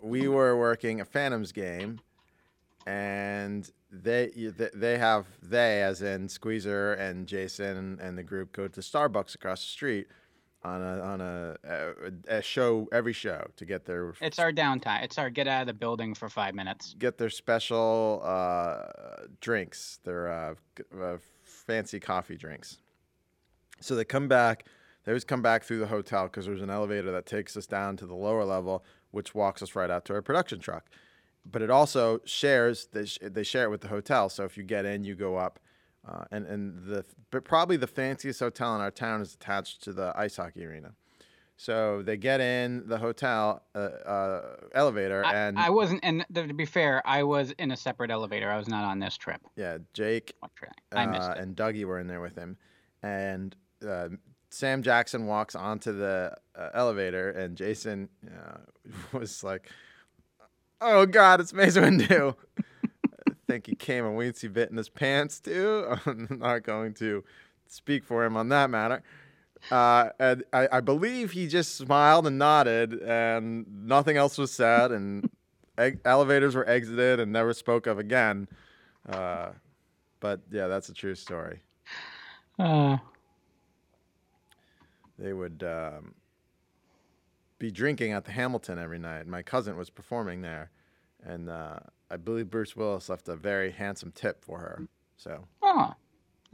we 0.02 0.28
were 0.28 0.58
working 0.58 1.00
a 1.00 1.06
Phantoms 1.06 1.54
game, 1.54 2.00
and 2.88 3.70
they 3.92 4.32
they 4.74 4.98
have 4.98 5.28
they 5.44 5.84
as 5.84 6.02
in 6.02 6.30
Squeezer 6.30 6.94
and 6.94 7.28
Jason 7.28 8.00
and 8.02 8.18
the 8.18 8.24
group 8.24 8.54
go 8.54 8.70
to 8.70 8.80
Starbucks 8.80 9.36
across 9.36 9.62
the 9.62 9.68
street 9.68 10.08
on 10.64 10.82
a 10.82 11.02
on 11.02 11.22
a, 11.22 11.56
a, 11.66 12.38
a 12.38 12.42
show 12.42 12.88
every 12.94 13.12
show 13.12 13.46
to 13.58 13.66
get 13.66 13.86
their 13.86 14.14
It's 14.22 14.40
our 14.40 14.54
downtime. 14.54 15.04
It's 15.04 15.18
our 15.18 15.30
get 15.30 15.50
out 15.50 15.62
of 15.62 15.68
the 15.68 15.74
building 15.74 16.14
for 16.14 16.30
five 16.30 16.56
minutes. 16.56 16.96
get 16.98 17.18
their 17.18 17.30
special 17.30 18.22
uh, 18.24 19.26
drinks, 19.42 20.00
their 20.06 20.32
uh, 20.32 20.54
uh, 20.98 21.18
fancy 21.44 22.00
coffee 22.00 22.38
drinks. 22.38 22.78
So 23.82 23.96
they 23.96 24.06
come 24.06 24.30
back. 24.30 24.64
They 25.04 25.12
always 25.12 25.26
come 25.26 25.42
back 25.42 25.64
through 25.64 25.80
the 25.80 25.88
hotel 25.88 26.24
because 26.24 26.46
there's 26.46 26.62
an 26.62 26.70
elevator 26.70 27.12
that 27.12 27.26
takes 27.26 27.58
us 27.58 27.66
down 27.66 27.98
to 27.98 28.06
the 28.06 28.16
lower 28.16 28.46
level, 28.46 28.84
which 29.12 29.36
walks 29.36 29.62
us 29.62 29.76
right 29.76 29.90
out 29.90 30.06
to 30.06 30.14
our 30.14 30.22
production 30.22 30.60
truck. 30.60 30.90
But 31.46 31.62
it 31.62 31.70
also 31.70 32.20
shares. 32.26 32.88
They, 32.92 33.06
sh- 33.06 33.20
they 33.22 33.44
share 33.44 33.64
it 33.66 33.70
with 33.70 33.82
the 33.82 33.88
hotel. 33.88 34.30
So 34.30 34.44
if 34.44 34.58
you 34.58 34.64
get 34.64 34.86
in, 34.86 35.04
you 35.04 35.16
go 35.16 35.38
up. 35.38 35.60
Uh, 36.08 36.24
and 36.32 36.46
and 36.46 36.86
the 36.86 37.04
but 37.32 37.44
probably 37.44 37.76
the 37.76 37.88
fanciest 37.88 38.40
hotel 38.40 38.74
in 38.76 38.82
our 38.82 38.92
town 38.92 39.22
is 39.22 39.34
attached 39.34 39.84
to 39.84 39.92
the 39.92 40.14
ice 40.16 40.38
hockey 40.38 40.66
arena. 40.66 40.94
So 41.58 42.04
they 42.04 42.18
get 42.18 42.40
in 42.40 42.88
the 42.88 43.00
hotel 43.00 43.64
uh, 43.74 43.80
uh, 43.80 44.42
elevator, 44.74 45.26
I, 45.26 45.34
and 45.34 45.58
I 45.58 45.72
wasn't, 45.72 46.02
and 46.04 46.24
th- 46.34 46.48
to 46.48 46.54
be 46.54 46.66
fair, 46.66 47.02
I 47.06 47.24
was 47.24 47.52
in 47.58 47.72
a 47.72 47.76
separate 47.78 48.12
elevator. 48.12 48.50
I 48.50 48.58
was 48.58 48.68
not 48.68 48.86
on 48.86 49.00
this 49.00 49.18
trip. 49.18 49.42
yeah, 49.56 49.80
Jake 49.94 50.34
I 50.92 51.08
missed 51.08 51.30
uh, 51.30 51.36
and 51.36 51.56
Dougie 51.56 51.84
were 51.84 52.00
in 52.00 52.08
there 52.08 52.22
with 52.22 52.36
him, 52.36 52.58
and 53.02 53.56
uh, 53.86 54.10
Sam 54.52 54.84
Jackson 54.84 55.26
walks 55.26 55.56
onto 55.56 55.92
the 55.94 56.36
uh, 56.56 56.70
elevator, 56.76 57.32
and 57.32 57.58
Jason 57.58 58.08
uh, 58.28 58.60
was 59.18 59.44
like, 59.44 59.72
"Oh 60.82 61.06
God, 61.06 61.42
it's 61.42 61.54
Mace 61.54 61.78
Windu." 61.78 62.36
I 62.60 63.34
think 63.48 63.66
he 63.68 63.76
came 63.76 64.04
a 64.06 64.10
weensy 64.12 64.52
bit 64.52 64.70
in 64.72 64.78
his 64.78 64.90
pants 64.90 65.40
too. 65.40 65.98
I'm 66.06 66.28
not 66.30 66.64
going 66.64 66.94
to 66.96 67.24
speak 67.68 68.04
for 68.04 68.26
him 68.26 68.36
on 68.38 68.50
that 68.50 68.70
matter, 68.70 69.02
Uh, 69.72 70.10
and 70.20 70.44
I, 70.54 70.68
I 70.72 70.80
believe 70.82 71.32
he 71.32 71.48
just 71.48 71.76
smiled 71.76 72.28
and 72.28 72.38
nodded, 72.38 72.94
and 73.02 73.66
nothing 73.88 74.16
else 74.18 74.38
was 74.38 74.52
said, 74.52 74.92
and 74.92 75.30
e- 75.82 75.98
elevators 76.06 76.56
were 76.56 76.68
exited 76.68 77.20
and 77.20 77.32
never 77.32 77.54
spoke 77.54 77.88
of 77.88 78.00
again. 78.00 78.48
Uh, 79.08 79.50
but 80.20 80.42
yeah, 80.52 80.68
that's 80.68 80.90
a 80.90 80.94
true 80.94 81.16
story. 81.16 81.62
Uh, 82.60 82.98
They 85.20 85.34
would 85.34 85.64
um, 85.64 86.14
be 87.60 87.72
drinking 87.72 88.12
at 88.12 88.26
the 88.26 88.32
Hamilton 88.32 88.78
every 88.78 89.00
night. 89.00 89.28
My 89.28 89.42
cousin 89.42 89.78
was 89.78 89.90
performing 89.90 90.42
there, 90.42 90.72
and 91.24 91.50
uh, 91.50 91.80
I 92.10 92.18
believe 92.18 92.50
Bruce 92.50 92.76
Willis 92.76 93.10
left 93.10 93.28
a 93.28 93.36
very 93.36 93.72
handsome 93.72 94.12
tip 94.12 94.44
for 94.44 94.60
her. 94.60 94.88
So 95.18 95.48
oh, 95.64 95.94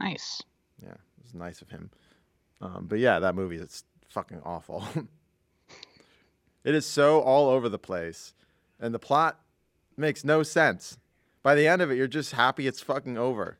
nice. 0.00 0.42
yeah, 0.82 0.92
it 0.92 1.22
was 1.22 1.34
nice 1.34 1.60
of 1.62 1.70
him. 1.70 1.90
Um, 2.60 2.86
but 2.88 2.98
yeah, 2.98 3.18
that 3.18 3.34
movie 3.34 3.56
is 3.56 3.84
fucking 4.08 4.40
awful. 4.44 4.84
it 6.64 6.74
is 6.74 6.86
so 6.86 7.20
all 7.20 7.48
over 7.50 7.68
the 7.68 7.78
place, 7.78 8.34
and 8.80 8.94
the 8.94 8.98
plot 8.98 9.40
makes 9.96 10.24
no 10.24 10.42
sense. 10.42 10.98
By 11.42 11.54
the 11.54 11.68
end 11.68 11.82
of 11.82 11.90
it, 11.90 11.96
you're 11.96 12.06
just 12.06 12.32
happy 12.32 12.66
it's 12.66 12.80
fucking 12.80 13.18
over. 13.18 13.58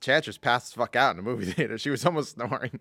Chantress 0.00 0.36
passed 0.36 0.74
the 0.74 0.80
fuck 0.80 0.96
out 0.96 1.12
in 1.12 1.16
the 1.16 1.22
movie 1.22 1.46
theater. 1.52 1.78
She 1.78 1.88
was 1.88 2.04
almost 2.04 2.34
snoring. 2.34 2.78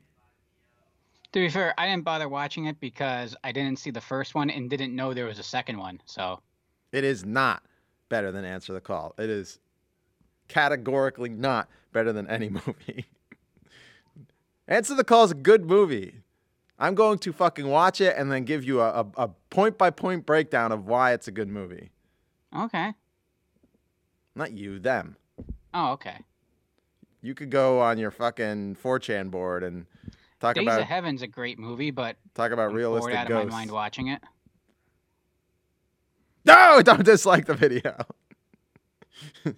To 1.34 1.40
be 1.40 1.50
fair, 1.50 1.74
I 1.78 1.88
didn't 1.88 2.04
bother 2.04 2.28
watching 2.28 2.66
it 2.66 2.80
because 2.80 3.36
I 3.44 3.52
didn't 3.54 3.80
see 3.80 3.90
the 3.92 4.02
first 4.02 4.36
one 4.36 4.50
and 4.50 4.70
didn't 4.70 4.94
know 4.96 5.14
there 5.14 5.26
was 5.26 5.40
a 5.40 5.44
second 5.44 5.78
one. 5.78 6.02
So, 6.06 6.42
It 6.92 7.04
is 7.06 7.24
not 7.24 7.64
better 8.10 8.32
than 8.34 8.44
Answer 8.44 8.74
the 8.74 8.82
Call. 8.82 9.16
It 9.18 9.30
is 9.30 9.60
categorically 10.50 11.30
not 11.30 11.70
better 11.94 12.12
than 12.12 12.28
any 12.28 12.50
movie. 12.68 13.06
Answer 14.68 14.94
the 14.96 15.06
Call 15.06 15.24
is 15.24 15.32
a 15.32 15.36
good 15.36 15.66
movie. 15.66 16.16
I'm 16.78 16.96
going 16.96 17.20
to 17.20 17.32
fucking 17.32 17.68
watch 17.68 18.02
it 18.02 18.16
and 18.18 18.32
then 18.32 18.44
give 18.44 18.64
you 18.66 18.82
a, 18.82 19.02
a, 19.02 19.06
a 19.18 19.28
point 19.50 19.78
by 19.78 19.90
point 19.92 20.26
breakdown 20.26 20.72
of 20.72 20.88
why 20.88 21.14
it's 21.14 21.28
a 21.28 21.32
good 21.32 21.48
movie. 21.50 21.92
okay. 22.58 22.94
Not 24.34 24.54
you, 24.54 24.80
them. 24.80 25.18
Oh, 25.74 25.92
okay. 25.92 26.18
You 27.22 27.36
could 27.36 27.50
go 27.50 27.82
on 27.82 27.98
your 27.98 28.12
fucking 28.12 28.78
4chan 28.82 29.30
board 29.30 29.62
and 29.64 29.86
talk 30.42 30.56
Days 30.56 30.64
about 30.64 30.82
of 30.82 30.88
Heaven's 30.88 31.22
a 31.22 31.28
great 31.28 31.58
movie, 31.58 31.92
but 31.92 32.18
talk 32.34 32.52
about 32.52 32.64
I'm 32.64 32.70
bored 32.70 32.80
realistic 32.80 33.16
out 33.16 33.28
of 33.28 33.30
ghosts. 33.30 33.52
my 33.52 33.58
mind 33.60 33.72
watching 33.72 34.08
it. 34.08 34.22
No, 36.44 36.82
don't 36.84 37.06
dislike 37.06 37.46
the 37.46 37.54
video. 37.54 37.96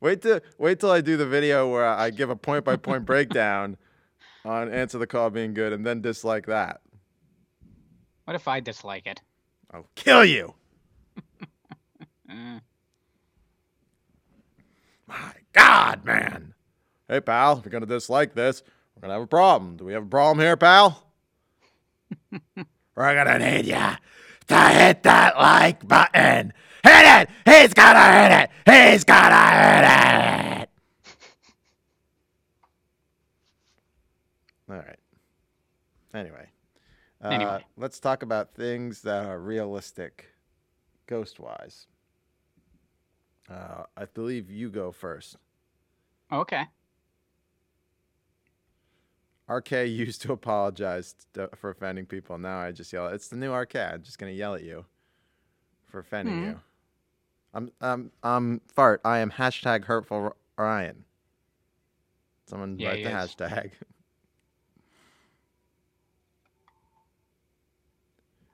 wait 0.00 0.22
till 0.22 0.40
wait 0.58 0.80
till 0.80 0.90
I 0.90 1.02
do 1.02 1.16
the 1.16 1.26
video 1.26 1.70
where 1.70 1.86
I 1.86 2.10
give 2.10 2.30
a 2.30 2.36
point 2.36 2.64
by 2.64 2.76
point 2.76 3.04
breakdown 3.04 3.76
on 4.44 4.72
answer 4.72 4.98
the 4.98 5.06
call 5.06 5.30
being 5.30 5.54
good, 5.54 5.72
and 5.72 5.86
then 5.86 6.00
dislike 6.00 6.46
that. 6.46 6.80
What 8.24 8.34
if 8.34 8.48
I 8.48 8.60
dislike 8.60 9.06
it? 9.06 9.20
I'll 9.72 9.88
kill 9.94 10.24
you. 10.24 10.54
My 15.06 15.32
God, 15.52 16.04
man. 16.04 16.54
Hey, 17.08 17.20
pal, 17.20 17.58
if 17.58 17.64
you're 17.64 17.72
gonna 17.72 17.86
dislike 17.86 18.34
this, 18.34 18.62
we're 19.00 19.08
gonna 19.08 19.14
have 19.14 19.22
a 19.22 19.26
problem. 19.26 19.76
Do 19.76 19.84
we 19.84 19.92
have 19.94 20.02
a 20.04 20.06
problem 20.06 20.40
here, 20.44 20.56
pal? 20.56 21.06
we're 22.30 23.14
gonna 23.14 23.38
need 23.38 23.66
ya 23.66 23.96
to 24.48 24.68
hit 24.68 25.02
that 25.04 25.36
like 25.36 25.86
button. 25.86 26.52
Hit 26.82 27.20
it! 27.22 27.30
He's 27.46 27.74
gonna 27.74 28.12
hit 28.28 28.32
it! 28.42 28.50
He's 28.92 29.04
gonna 29.04 29.50
hit 29.50 30.62
it! 30.62 30.70
All 34.70 34.76
right. 34.76 34.98
Anyway, 36.14 36.48
uh, 37.24 37.28
Anyway. 37.28 37.64
let's 37.76 38.00
talk 38.00 38.22
about 38.22 38.54
things 38.54 39.02
that 39.02 39.26
are 39.26 39.38
realistic, 39.38 40.26
ghost-wise. 41.06 41.86
Uh, 43.48 43.84
I 43.96 44.04
believe 44.06 44.50
you 44.50 44.70
go 44.70 44.90
first. 44.92 45.36
okay. 46.32 46.64
RK 49.50 49.70
used 49.86 50.22
to 50.22 50.32
apologize 50.32 51.14
to, 51.34 51.48
for 51.56 51.70
offending 51.70 52.06
people. 52.06 52.38
Now 52.38 52.58
I 52.60 52.72
just 52.72 52.92
yell. 52.92 53.08
It's 53.08 53.28
the 53.28 53.36
new 53.36 53.52
RK. 53.52 53.76
I'm 53.76 54.02
just 54.02 54.18
gonna 54.18 54.32
yell 54.32 54.54
at 54.54 54.62
you 54.62 54.84
for 55.86 55.98
offending 56.00 56.38
Hmm. 56.38 56.44
you. 56.44 56.60
I'm 57.52 57.70
um 57.80 58.10
um 58.22 58.60
fart. 58.74 59.00
I 59.04 59.18
am 59.18 59.30
hashtag 59.32 59.84
hurtful 59.84 60.36
Ryan. 60.56 61.04
Someone 62.46 62.78
Yeah, 62.78 62.90
write 62.90 63.04
the 63.04 63.10
is. 63.10 63.34
hashtag. 63.34 63.70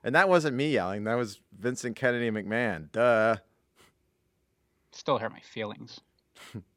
And 0.03 0.15
that 0.15 0.29
wasn't 0.29 0.55
me 0.55 0.71
yelling. 0.71 1.03
That 1.03 1.15
was 1.15 1.41
Vincent 1.59 1.97
Kennedy 1.97 2.31
McMahon. 2.31 2.89
Duh. 2.93 3.37
Still 4.93 5.17
hurt 5.17 5.33
my 5.33 5.41
feelings. 5.41 5.99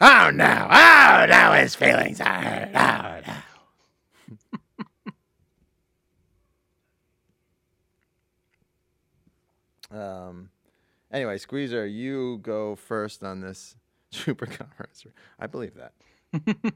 Oh 0.00 0.30
no! 0.32 0.68
Oh 0.70 1.26
no! 1.28 1.52
His 1.52 1.74
feelings 1.74 2.20
are 2.20 2.26
hurt. 2.42 2.70
Oh 2.74 3.20
no! 9.90 9.98
um. 10.28 10.50
Anyway, 11.12 11.38
Squeezer, 11.38 11.86
you 11.86 12.38
go 12.42 12.74
first 12.74 13.22
on 13.22 13.40
this 13.40 13.76
super 14.10 14.46
conference. 14.46 15.06
I 15.38 15.46
believe 15.46 15.74
that. 15.74 15.92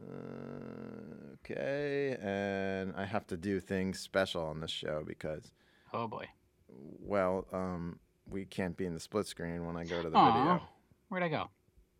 Uh, 0.00 1.34
okay, 1.34 2.16
and 2.20 2.92
I 2.96 3.04
have 3.04 3.26
to 3.28 3.36
do 3.36 3.60
things 3.60 4.00
special 4.00 4.42
on 4.44 4.60
this 4.60 4.70
show 4.70 5.04
because, 5.06 5.52
Oh 5.92 6.08
boy. 6.08 6.26
well, 6.68 7.46
um, 7.52 7.98
we 8.32 8.44
can't 8.46 8.76
be 8.76 8.86
in 8.86 8.94
the 8.94 9.00
split 9.00 9.26
screen 9.26 9.66
when 9.66 9.76
I 9.76 9.84
go 9.84 10.02
to 10.02 10.08
the 10.08 10.16
Aw. 10.16 10.32
video. 10.32 10.62
Where'd 11.08 11.22
I 11.22 11.28
go? 11.28 11.50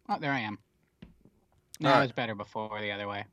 Oh, 0.08 0.16
there 0.18 0.32
I 0.32 0.40
am. 0.40 0.58
No, 1.80 1.96
it 1.98 2.02
was 2.02 2.12
better 2.12 2.34
before 2.34 2.80
the 2.80 2.92
other 2.92 3.06
way. 3.08 3.24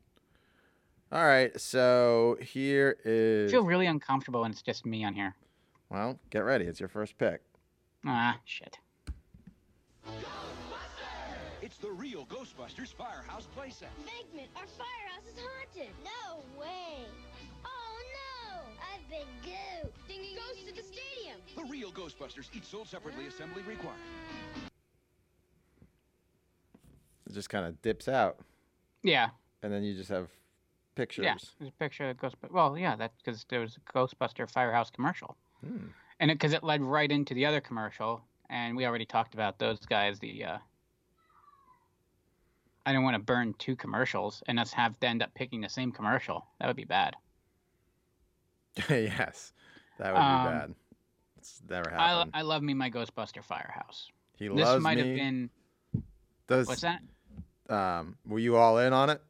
All 1.12 1.24
right, 1.24 1.58
so 1.60 2.36
here 2.40 2.96
is. 3.04 3.50
I 3.50 3.52
feel 3.52 3.64
really 3.64 3.86
uncomfortable 3.86 4.42
when 4.42 4.50
it's 4.50 4.62
just 4.62 4.86
me 4.86 5.04
on 5.04 5.14
here. 5.14 5.34
Well, 5.88 6.18
get 6.30 6.40
ready. 6.40 6.66
It's 6.66 6.78
your 6.78 6.88
first 6.88 7.18
pick. 7.18 7.42
Ah, 8.06 8.38
shit. 8.44 8.78
Ghostbusters! 10.06 10.22
It's 11.62 11.78
the 11.78 11.90
real 11.90 12.26
Ghostbusters 12.26 12.94
Firehouse 12.94 13.48
playset. 13.56 13.88
Figment, 14.04 14.48
our 14.56 14.66
firehouse 14.66 15.26
is 15.26 15.40
haunted. 15.40 15.92
No 16.04 16.42
way. 16.60 17.06
No! 19.10 19.16
I've 19.16 19.26
been 19.42 19.52
gooped. 19.52 20.08
Ding 20.08 20.36
Goes 20.36 20.64
to 20.66 20.74
the 20.74 20.82
stadium. 20.82 21.38
The 21.56 21.64
real 21.64 21.90
Ghostbusters, 21.92 22.48
each 22.54 22.64
sold 22.64 22.88
separately, 22.88 23.26
assembly 23.26 23.62
required. 23.62 23.96
It 27.28 27.32
just 27.34 27.48
kind 27.50 27.64
of 27.66 27.80
dips 27.82 28.08
out, 28.08 28.38
Yeah, 29.02 29.28
and 29.62 29.72
then 29.72 29.84
you 29.84 29.94
just 29.94 30.08
have 30.10 30.28
pictures. 30.96 31.24
yeah. 31.24 31.36
There's 31.58 31.68
a 31.68 31.72
picture 31.78 32.10
of 32.10 32.16
Ghostbusters. 32.16 32.50
Well, 32.50 32.76
yeah, 32.76 32.96
that's 32.96 33.16
because 33.22 33.44
there 33.48 33.60
was 33.60 33.76
a 33.76 33.92
Ghostbuster 33.92 34.50
Firehouse 34.50 34.90
commercial, 34.90 35.36
Hmm. 35.64 35.88
and 36.18 36.30
because 36.30 36.52
it, 36.52 36.64
led 36.64 36.82
right 36.82 37.10
into 37.10 37.34
the 37.34 37.46
other 37.46 37.60
commercial, 37.60 38.24
and 38.48 38.76
we 38.76 38.84
already 38.84 39.06
talked 39.06 39.34
about 39.34 39.58
those 39.60 39.78
guys. 39.86 40.18
The 40.18 40.44
uh, 40.44 40.58
I 42.84 42.92
don't 42.92 43.04
want 43.04 43.14
to 43.14 43.22
burn 43.22 43.54
two 43.58 43.76
commercials 43.76 44.42
and 44.48 44.58
us 44.58 44.72
have 44.72 44.98
to 45.00 45.06
end 45.06 45.22
up 45.22 45.32
picking 45.34 45.60
the 45.60 45.68
same 45.68 45.92
commercial. 45.92 46.46
That 46.58 46.66
would 46.66 46.76
be 46.76 46.84
bad. 46.84 47.14
yes, 48.90 49.52
that 49.98 50.12
would 50.12 50.20
Um, 50.20 50.42
be 50.44 50.48
bad. 50.48 50.74
It's 51.38 51.60
never 51.68 51.90
happened. 51.90 52.30
I 52.34 52.42
love 52.42 52.62
me 52.62 52.74
my 52.74 52.90
Ghostbuster 52.90 53.42
Firehouse. 53.42 54.10
he 54.36 54.48
loves 54.48 54.60
it. 54.60 54.64
This 54.64 54.68
loves 54.72 54.82
might 54.84 54.98
me. 54.98 55.08
have 55.08 55.16
been 55.16 55.50
Does 56.46 56.66
what's 56.68 56.82
that? 56.82 57.00
um? 57.68 58.16
Were 58.26 58.38
you 58.38 58.56
all 58.56 58.78
in 58.78 58.92
on 58.92 59.10
it? 59.10 59.22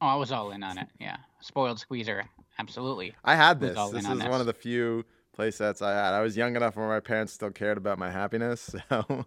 Oh, 0.00 0.06
I 0.06 0.16
was 0.16 0.32
all 0.32 0.50
in 0.50 0.62
on 0.64 0.78
it. 0.78 0.88
Yeah, 1.00 1.16
spoiled 1.40 1.78
squeezer, 1.78 2.24
absolutely. 2.58 3.14
I 3.24 3.36
had 3.36 3.60
this. 3.60 3.76
all 3.78 3.90
This 3.90 4.04
in 4.04 4.10
on 4.10 4.16
is 4.16 4.22
this? 4.24 4.30
one 4.30 4.40
of 4.40 4.46
the 4.46 4.52
few 4.52 5.04
play 5.32 5.50
sets 5.52 5.80
I 5.80 5.92
had. 5.92 6.12
I 6.12 6.20
was 6.22 6.36
young 6.36 6.56
enough 6.56 6.76
where 6.76 6.88
my 6.88 7.00
parents 7.00 7.32
still 7.32 7.50
cared 7.50 7.78
about 7.78 7.98
my 7.98 8.10
happiness. 8.10 8.74
So 8.90 9.24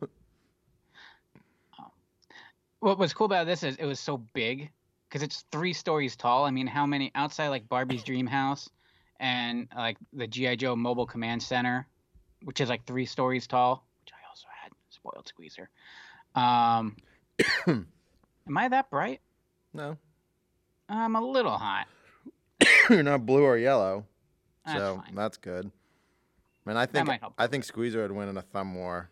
What 2.79 2.99
was 2.99 3.13
cool 3.13 3.25
about 3.25 3.47
this 3.47 3.63
is 3.63 3.75
it 3.77 3.85
was 3.85 3.99
so 3.99 4.17
big 4.33 4.69
because 5.09 5.23
it's 5.23 5.45
three 5.51 5.73
stories 5.73 6.15
tall. 6.15 6.45
I 6.45 6.51
mean, 6.51 6.67
how 6.67 6.85
many 6.85 7.11
outside 7.15 7.47
like 7.47 7.67
Barbie's 7.67 8.03
Dream 8.03 8.27
House 8.27 8.69
and 9.19 9.67
like 9.75 9.97
the 10.13 10.27
GI 10.27 10.57
Joe 10.57 10.75
Mobile 10.75 11.05
Command 11.05 11.41
Center, 11.41 11.87
which 12.43 12.61
is 12.61 12.69
like 12.69 12.85
three 12.85 13.05
stories 13.05 13.47
tall, 13.47 13.85
which 14.01 14.13
I 14.13 14.27
also 14.29 14.47
had. 14.61 14.71
Spoiled 14.89 15.27
squeezer. 15.27 15.69
Um, 16.35 16.95
am 17.67 18.57
I 18.57 18.67
that 18.69 18.89
bright? 18.89 19.21
no, 19.73 19.97
I'm 20.89 21.15
a 21.15 21.21
little 21.21 21.57
hot. 21.57 21.87
you're 22.89 23.03
not 23.03 23.25
blue 23.25 23.43
or 23.43 23.57
yellow. 23.57 24.05
That's 24.65 24.79
so 24.79 25.01
fine. 25.05 25.15
that's 25.15 25.37
good. 25.37 25.71
Man, 26.65 26.77
I 26.77 26.85
think 26.85 27.07
might 27.07 27.21
help 27.21 27.33
a 27.37 27.43
I 27.43 27.47
think 27.47 27.63
Squeezer 27.63 28.01
would 28.01 28.11
win 28.11 28.27
in 28.27 28.37
a 28.37 28.41
thumb 28.41 28.73
war. 28.73 29.09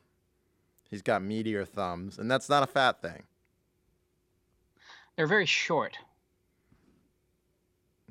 He's 0.90 1.02
got 1.02 1.24
meteor 1.24 1.66
thumbs, 1.66 2.18
and 2.18 2.30
that's 2.30 2.50
not 2.50 2.64
a 2.64 2.68
fat 2.68 3.02
thing. 3.02 3.24
They're 5.16 5.28
very 5.28 5.46
short. 5.46 5.98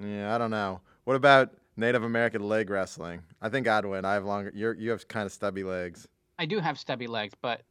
Yeah, 0.00 0.34
I 0.34 0.38
don't 0.38 0.50
know. 0.50 0.80
What 1.04 1.16
about 1.16 1.50
Native 1.76 2.02
American 2.02 2.48
leg 2.48 2.70
wrestling? 2.70 3.22
I 3.40 3.48
think 3.48 3.66
I'd 3.66 3.84
win. 3.84 4.04
I 4.04 4.14
have 4.14 4.24
longer. 4.24 4.52
You're 4.54 4.74
you 4.74 4.90
have 4.90 5.08
kind 5.08 5.26
of 5.26 5.32
stubby 5.32 5.64
legs. 5.64 6.06
I 6.38 6.46
do 6.46 6.58
have 6.58 6.78
stubby 6.78 7.06
legs, 7.06 7.34
but 7.40 7.62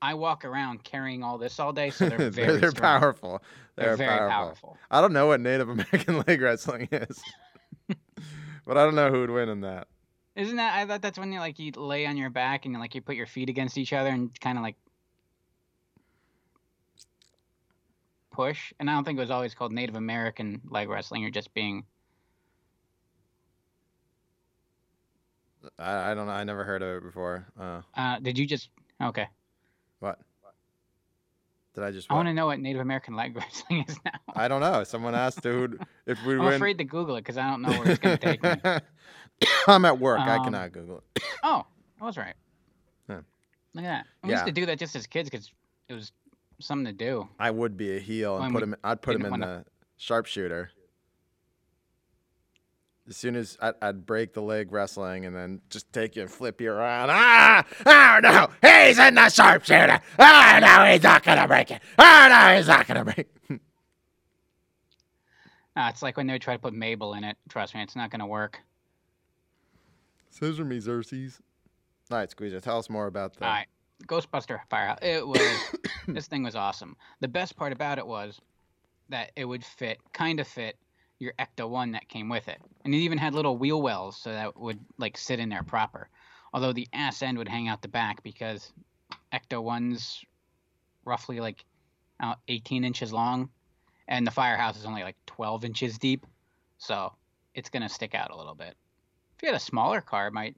I 0.00 0.14
walk 0.14 0.44
around 0.44 0.84
carrying 0.84 1.22
all 1.22 1.38
this 1.38 1.58
all 1.58 1.72
day, 1.72 1.90
so 1.90 2.08
they're 2.08 2.18
very 2.30 2.30
they're, 2.30 2.56
they're 2.58 2.72
powerful. 2.72 3.42
They're, 3.76 3.96
They're, 3.96 4.08
very 4.08 4.18
powerful. 4.18 4.30
powerful. 4.30 4.78
I 4.90 5.00
don't 5.00 5.12
know 5.12 5.26
what 5.26 5.40
Native 5.40 5.68
American 5.68 6.24
leg 6.26 6.40
wrestling 6.40 6.88
is, 6.90 7.20
but 8.66 8.76
I 8.76 8.84
don't 8.84 8.94
know 8.94 9.10
who 9.10 9.20
would 9.20 9.30
win 9.30 9.48
in 9.48 9.60
that. 9.62 9.88
Isn't 10.36 10.56
that? 10.56 10.74
I 10.76 10.86
thought 10.86 11.02
that's 11.02 11.18
when 11.18 11.32
you 11.32 11.40
like 11.40 11.58
you 11.58 11.72
lay 11.72 12.06
on 12.06 12.16
your 12.16 12.30
back 12.30 12.64
and 12.64 12.74
like 12.74 12.94
you 12.94 13.00
put 13.00 13.16
your 13.16 13.26
feet 13.26 13.48
against 13.48 13.76
each 13.76 13.92
other 13.92 14.10
and 14.10 14.38
kind 14.40 14.56
of 14.56 14.62
like 14.62 14.76
push. 18.30 18.72
And 18.78 18.88
I 18.88 18.94
don't 18.94 19.02
think 19.02 19.18
it 19.18 19.20
was 19.20 19.32
always 19.32 19.54
called 19.54 19.72
Native 19.72 19.96
American 19.96 20.60
leg 20.70 20.88
wrestling. 20.88 21.22
You're 21.22 21.32
just 21.32 21.52
being 21.54 21.84
I, 25.78 26.10
I 26.10 26.14
don't 26.14 26.26
know. 26.26 26.32
I 26.32 26.44
never 26.44 26.64
heard 26.64 26.82
of 26.82 26.96
it 26.96 27.02
before. 27.02 27.46
Uh, 27.58 27.82
Uh, 27.96 28.18
did 28.20 28.38
you 28.38 28.46
just? 28.46 28.70
Okay. 29.02 29.26
what? 30.00 30.18
Did 31.74 31.84
I 31.84 31.90
just? 31.92 32.10
I 32.10 32.14
want 32.14 32.28
to 32.28 32.34
know 32.34 32.46
what 32.46 32.58
Native 32.58 32.80
American 32.80 33.14
leg 33.16 33.36
wrestling 33.36 33.84
is 33.88 33.96
now. 34.04 34.12
I 34.34 34.48
don't 34.48 34.60
know. 34.60 34.84
Someone 34.84 35.14
asked 35.14 35.42
who 35.44 35.78
if 36.06 36.18
we 36.24 36.34
I'm 36.34 36.40
win. 36.40 36.54
afraid 36.54 36.78
to 36.78 36.84
Google 36.84 37.16
it 37.16 37.20
because 37.20 37.36
I 37.38 37.48
don't 37.50 37.62
know 37.62 37.70
where 37.70 37.88
it's 37.90 37.98
going 38.00 38.18
to 38.18 38.24
take 38.24 38.42
me. 38.42 39.50
I'm 39.66 39.84
at 39.84 39.98
work. 39.98 40.18
I 40.20 40.36
Um, 40.36 40.44
cannot 40.44 40.72
Google 40.72 41.02
it. 41.16 41.22
Oh, 41.44 41.64
I 42.00 42.04
was 42.04 42.16
right. 42.16 42.34
Huh. 43.08 43.20
Look 43.74 43.84
at 43.84 43.88
that. 43.88 44.06
We 44.24 44.30
Yeah. 44.30 44.36
used 44.36 44.46
to 44.46 44.52
do 44.52 44.66
that 44.66 44.78
just 44.78 44.96
as 44.96 45.06
kids 45.06 45.30
because 45.30 45.52
it 45.88 45.94
was 45.94 46.10
something 46.58 46.86
to 46.86 46.92
do. 46.92 47.28
I 47.38 47.50
would 47.52 47.76
be 47.76 47.96
a 47.96 48.00
heel 48.00 48.34
and 48.36 48.46
When 48.46 48.52
put 48.54 48.62
him. 48.64 48.76
I'd 48.82 49.00
put 49.02 49.14
him 49.14 49.20
in 49.24 49.26
the 49.26 49.30
wanna- 49.30 49.64
sharpshooter. 49.96 50.70
As 53.08 53.16
soon 53.16 53.36
as 53.36 53.56
I'd, 53.62 53.74
I'd 53.80 54.06
break 54.06 54.34
the 54.34 54.42
leg 54.42 54.70
wrestling 54.70 55.24
and 55.24 55.34
then 55.34 55.62
just 55.70 55.90
take 55.94 56.14
you 56.14 56.22
and 56.22 56.30
flip 56.30 56.60
you 56.60 56.70
around. 56.70 57.08
Ah! 57.10 57.64
Oh 57.86 58.20
no! 58.22 58.48
He's 58.60 58.98
in 58.98 59.14
the 59.14 59.30
sharpshooter! 59.30 59.98
Oh 60.18 60.58
no! 60.60 60.92
He's 60.92 61.02
not 61.02 61.22
gonna 61.22 61.48
break 61.48 61.70
it! 61.70 61.80
Oh 61.98 62.26
no! 62.30 62.56
He's 62.56 62.68
not 62.68 62.86
gonna 62.86 63.04
break. 63.04 63.20
it. 63.20 63.60
Uh, 65.74 65.88
it's 65.90 66.02
like 66.02 66.18
when 66.18 66.26
they 66.26 66.38
try 66.38 66.54
to 66.54 66.60
put 66.60 66.74
Mabel 66.74 67.14
in 67.14 67.24
it. 67.24 67.38
Trust 67.48 67.74
me, 67.74 67.82
it's 67.82 67.96
not 67.96 68.10
going 68.10 68.20
to 68.20 68.26
work. 68.26 68.60
Scissor 70.30 70.64
me, 70.64 70.78
Xerxes. 70.78 71.40
All 72.10 72.18
right, 72.18 72.30
Squeezer, 72.30 72.60
tell 72.60 72.78
us 72.78 72.90
more 72.90 73.06
about 73.06 73.34
that. 73.34 73.44
All 73.44 73.50
right, 73.50 73.66
Ghostbuster 74.06 74.60
Firehouse. 74.68 74.98
It 75.00 75.26
was 75.26 75.76
this 76.08 76.26
thing 76.26 76.42
was 76.42 76.56
awesome. 76.56 76.94
The 77.20 77.28
best 77.28 77.56
part 77.56 77.72
about 77.72 77.98
it 77.98 78.06
was 78.06 78.38
that 79.08 79.32
it 79.34 79.46
would 79.46 79.64
fit, 79.64 79.98
kind 80.12 80.40
of 80.40 80.46
fit 80.46 80.76
your 81.18 81.32
Ecto 81.38 81.68
One 81.68 81.92
that 81.92 82.08
came 82.08 82.28
with 82.28 82.48
it, 82.48 82.60
and 82.84 82.94
it 82.94 82.98
even 82.98 83.18
had 83.18 83.34
little 83.34 83.56
wheel 83.56 83.80
wells 83.82 84.16
so 84.16 84.30
that 84.30 84.58
would 84.58 84.78
like 84.98 85.16
sit 85.16 85.40
in 85.40 85.48
there 85.48 85.62
proper. 85.62 86.08
Although 86.52 86.72
the 86.72 86.88
ass 86.92 87.22
end 87.22 87.38
would 87.38 87.48
hang 87.48 87.68
out 87.68 87.82
the 87.82 87.88
back 87.88 88.22
because 88.22 88.72
Ecto 89.32 89.62
One's 89.62 90.24
roughly 91.04 91.40
like 91.40 91.64
uh, 92.20 92.34
18 92.48 92.84
inches 92.84 93.12
long, 93.12 93.50
and 94.06 94.26
the 94.26 94.30
Firehouse 94.30 94.78
is 94.78 94.86
only 94.86 95.02
like 95.02 95.16
12 95.26 95.64
inches 95.64 95.98
deep, 95.98 96.26
so 96.78 97.12
it's 97.54 97.70
gonna 97.70 97.88
stick 97.88 98.14
out 98.14 98.30
a 98.30 98.36
little 98.36 98.54
bit. 98.54 98.74
If 99.36 99.42
you 99.42 99.48
had 99.48 99.56
a 99.56 99.60
smaller 99.60 100.00
car, 100.00 100.28
it 100.28 100.32
might 100.32 100.56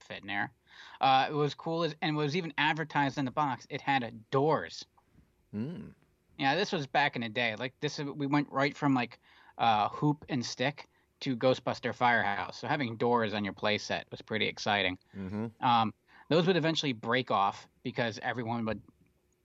fit 0.00 0.22
in 0.22 0.26
there. 0.26 0.52
Uh, 1.00 1.26
it 1.28 1.34
was 1.34 1.54
cool, 1.54 1.84
as, 1.84 1.94
and 2.02 2.16
it 2.16 2.18
was 2.18 2.36
even 2.36 2.52
advertised 2.58 3.18
in 3.18 3.24
the 3.24 3.30
box. 3.30 3.66
It 3.70 3.80
had 3.80 4.04
uh, 4.04 4.10
doors. 4.30 4.84
Mm. 5.54 5.92
Yeah, 6.38 6.56
this 6.56 6.72
was 6.72 6.86
back 6.86 7.16
in 7.16 7.22
the 7.22 7.28
day. 7.28 7.54
Like 7.56 7.74
this, 7.80 7.98
we 7.98 8.26
went 8.26 8.48
right 8.50 8.76
from 8.76 8.94
like 8.94 9.18
uh, 9.58 9.88
hoop 9.88 10.24
and 10.28 10.44
stick 10.44 10.88
to 11.20 11.36
Ghostbuster 11.36 11.94
Firehouse. 11.94 12.58
So 12.58 12.66
having 12.66 12.96
doors 12.96 13.34
on 13.34 13.44
your 13.44 13.54
playset 13.54 14.02
was 14.10 14.20
pretty 14.22 14.46
exciting. 14.46 14.98
hmm 15.14 15.46
Um, 15.60 15.92
those 16.28 16.46
would 16.46 16.56
eventually 16.56 16.92
break 16.92 17.30
off 17.30 17.68
because 17.82 18.18
everyone 18.22 18.64
would 18.64 18.80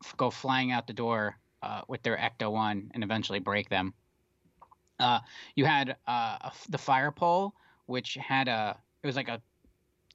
f- 0.04 0.16
go 0.18 0.30
flying 0.30 0.72
out 0.72 0.88
the 0.88 0.94
door 0.94 1.38
uh, 1.62 1.82
with 1.88 2.02
their 2.04 2.18
Ecto 2.18 2.52
One 2.52 2.92
and 2.94 3.04
eventually 3.04 3.40
break 3.40 3.70
them. 3.70 3.94
Uh, 5.00 5.20
you 5.56 5.66
had 5.66 5.92
uh, 6.08 6.38
a 6.42 6.48
f 6.48 6.66
the 6.70 6.78
fire 6.78 7.12
pole, 7.12 7.54
which 7.86 8.16
had 8.16 8.48
a 8.48 8.78
it 9.04 9.08
was 9.08 9.16
like 9.16 9.30
a 9.30 9.42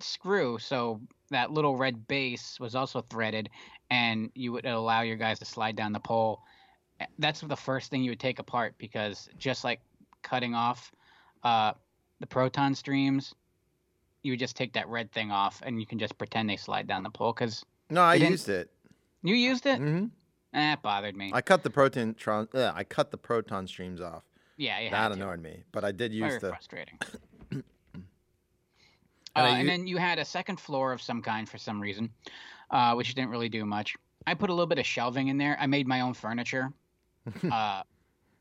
screw, 0.00 0.58
so 0.58 1.00
that 1.30 1.50
little 1.50 1.76
red 1.76 2.06
base 2.06 2.58
was 2.60 2.74
also 2.74 3.00
threaded, 3.02 3.48
and 3.90 4.30
you 4.34 4.52
would 4.52 4.66
allow 4.66 5.02
your 5.02 5.16
guys 5.16 5.38
to 5.38 5.44
slide 5.44 5.76
down 5.76 5.92
the 5.92 6.00
pole. 6.00 6.42
Eh, 7.00 7.06
That's 7.18 7.40
the 7.40 7.56
first 7.56 7.90
thing 7.90 8.02
you 8.02 8.10
would 8.10 8.20
take 8.20 8.38
apart 8.38 8.74
because 8.78 9.28
just 9.38 9.64
like 9.64 9.80
cutting 10.22 10.54
off 10.54 10.92
uh, 11.42 11.72
the 12.20 12.26
proton 12.26 12.74
streams, 12.74 13.34
you 14.22 14.32
would 14.32 14.38
just 14.38 14.56
take 14.56 14.72
that 14.74 14.88
red 14.88 15.10
thing 15.12 15.30
off 15.30 15.60
and 15.64 15.80
you 15.80 15.86
can 15.86 15.98
just 15.98 16.16
pretend 16.18 16.48
they 16.48 16.56
slide 16.56 16.86
down 16.86 17.02
the 17.02 17.10
pole 17.10 17.32
because 17.32 17.64
No, 17.90 18.02
I 18.02 18.14
used 18.14 18.48
it. 18.48 18.70
you 19.22 19.34
used 19.34 19.66
it. 19.66 19.80
Mm-hmm. 19.80 20.06
Eh, 20.56 20.72
it 20.72 20.82
bothered 20.82 21.16
me. 21.16 21.30
I 21.34 21.40
cut 21.42 21.62
the 21.62 21.70
proton 21.70 22.14
tron. 22.14 22.48
Uh, 22.54 22.72
I 22.74 22.84
cut 22.84 23.10
the 23.10 23.18
proton 23.18 23.66
streams 23.66 24.00
off. 24.00 24.22
yeah, 24.56 24.88
that 24.90 25.12
annoyed 25.12 25.42
me, 25.42 25.64
but 25.72 25.84
I 25.84 25.90
did 25.90 26.12
Very 26.12 26.32
use 26.32 26.40
the. 26.40 26.48
frustrating. 26.50 26.96
And 27.50 27.64
uh, 29.36 29.40
and 29.40 29.68
then 29.68 29.86
you 29.88 29.96
had 29.96 30.18
a 30.20 30.24
second 30.24 30.60
floor 30.60 30.92
of 30.92 31.02
some 31.02 31.20
kind 31.20 31.48
for 31.48 31.58
some 31.58 31.80
reason, 31.80 32.08
uh, 32.70 32.94
which 32.94 33.12
didn't 33.16 33.30
really 33.30 33.48
do 33.48 33.64
much. 33.64 33.96
I 34.28 34.34
put 34.34 34.48
a 34.48 34.52
little 34.54 34.66
bit 34.68 34.78
of 34.78 34.86
shelving 34.86 35.26
in 35.28 35.36
there. 35.38 35.56
I 35.60 35.66
made 35.66 35.86
my 35.88 36.00
own 36.02 36.14
furniture, 36.14 36.72
uh, 37.50 37.82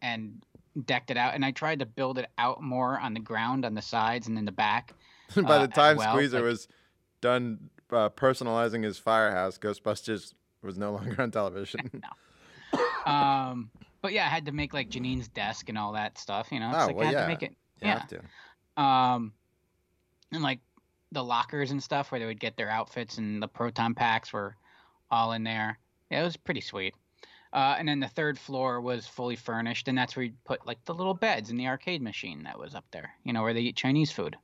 and 0.02 0.44
decked 0.86 1.12
it 1.12 1.18
out. 1.18 1.34
And 1.36 1.44
I 1.46 1.52
tried 1.52 1.80
to 1.80 1.86
build 1.86 2.18
it 2.18 2.28
out 2.38 2.62
more 2.62 3.00
on 3.00 3.14
the 3.14 3.20
ground, 3.20 3.66
on 3.66 3.74
the 3.74 3.82
sides, 3.82 4.28
and 4.28 4.38
in 4.38 4.46
the 4.46 4.52
back. 4.52 4.94
By 5.36 5.42
uh, 5.42 5.60
the 5.60 5.68
time 5.68 5.98
well, 5.98 6.14
Squeezer 6.14 6.38
like- 6.38 6.46
was 6.46 6.68
done 7.22 7.70
uh, 7.92 8.10
personalizing 8.10 8.84
his 8.84 8.98
firehouse, 8.98 9.58
Ghostbusters 9.58 10.34
was 10.62 10.78
no 10.78 10.92
longer 10.96 11.22
on 11.22 11.32
television. 11.32 11.92
Um, 13.06 13.70
but 14.02 14.14
yeah, 14.14 14.26
I 14.26 14.30
had 14.30 14.46
to 14.46 14.52
make 14.52 14.74
like 14.74 14.90
Janine's 14.90 15.28
desk 15.28 15.70
and 15.70 15.78
all 15.78 15.94
that 15.94 16.18
stuff. 16.18 16.50
You 16.52 16.60
know, 16.60 16.70
it's 16.70 16.78
Oh, 16.84 16.88
like 16.88 16.96
well, 16.96 17.04
I 17.04 17.08
had 17.08 17.14
yeah. 17.14 17.22
to 17.22 17.28
make 17.28 17.44
it. 17.44 17.56
you 17.82 17.88
yeah. 18.78 19.14
um 19.16 19.34
and 20.32 20.42
like 20.42 20.60
the 21.12 21.24
lockers 21.24 21.72
and 21.72 21.82
stuff 21.84 22.12
where 22.12 22.20
they 22.20 22.26
would 22.26 22.40
get 22.40 22.58
their 22.58 22.70
outfits 22.70 23.18
and 23.18 23.42
the 23.42 23.48
proton 23.48 23.94
packs 23.94 24.34
were 24.34 24.56
all 25.12 25.34
in 25.34 25.44
there 25.44 25.78
yeah, 26.10 26.22
it 26.22 26.24
was 26.24 26.38
pretty 26.38 26.62
sweet 26.62 26.96
uh, 27.54 27.76
and 27.78 27.88
then 27.88 28.00
the 28.00 28.08
third 28.08 28.38
floor 28.38 28.82
was 28.82 29.08
fully 29.08 29.36
furnished 29.36 29.88
and 29.88 29.98
that's 29.98 30.16
where 30.16 30.26
you 30.26 30.34
put 30.44 30.66
like 30.66 30.84
the 30.86 30.94
little 30.94 31.14
beds 31.14 31.50
and 31.50 31.60
the 31.60 31.68
arcade 31.68 32.02
machine 32.02 32.44
that 32.44 32.58
was 32.60 32.76
up 32.76 32.86
there 32.92 33.12
you 33.24 33.32
know 33.34 33.42
where 33.44 33.54
they 33.54 33.62
eat 33.62 33.76
chinese 33.76 34.12
food 34.12 34.36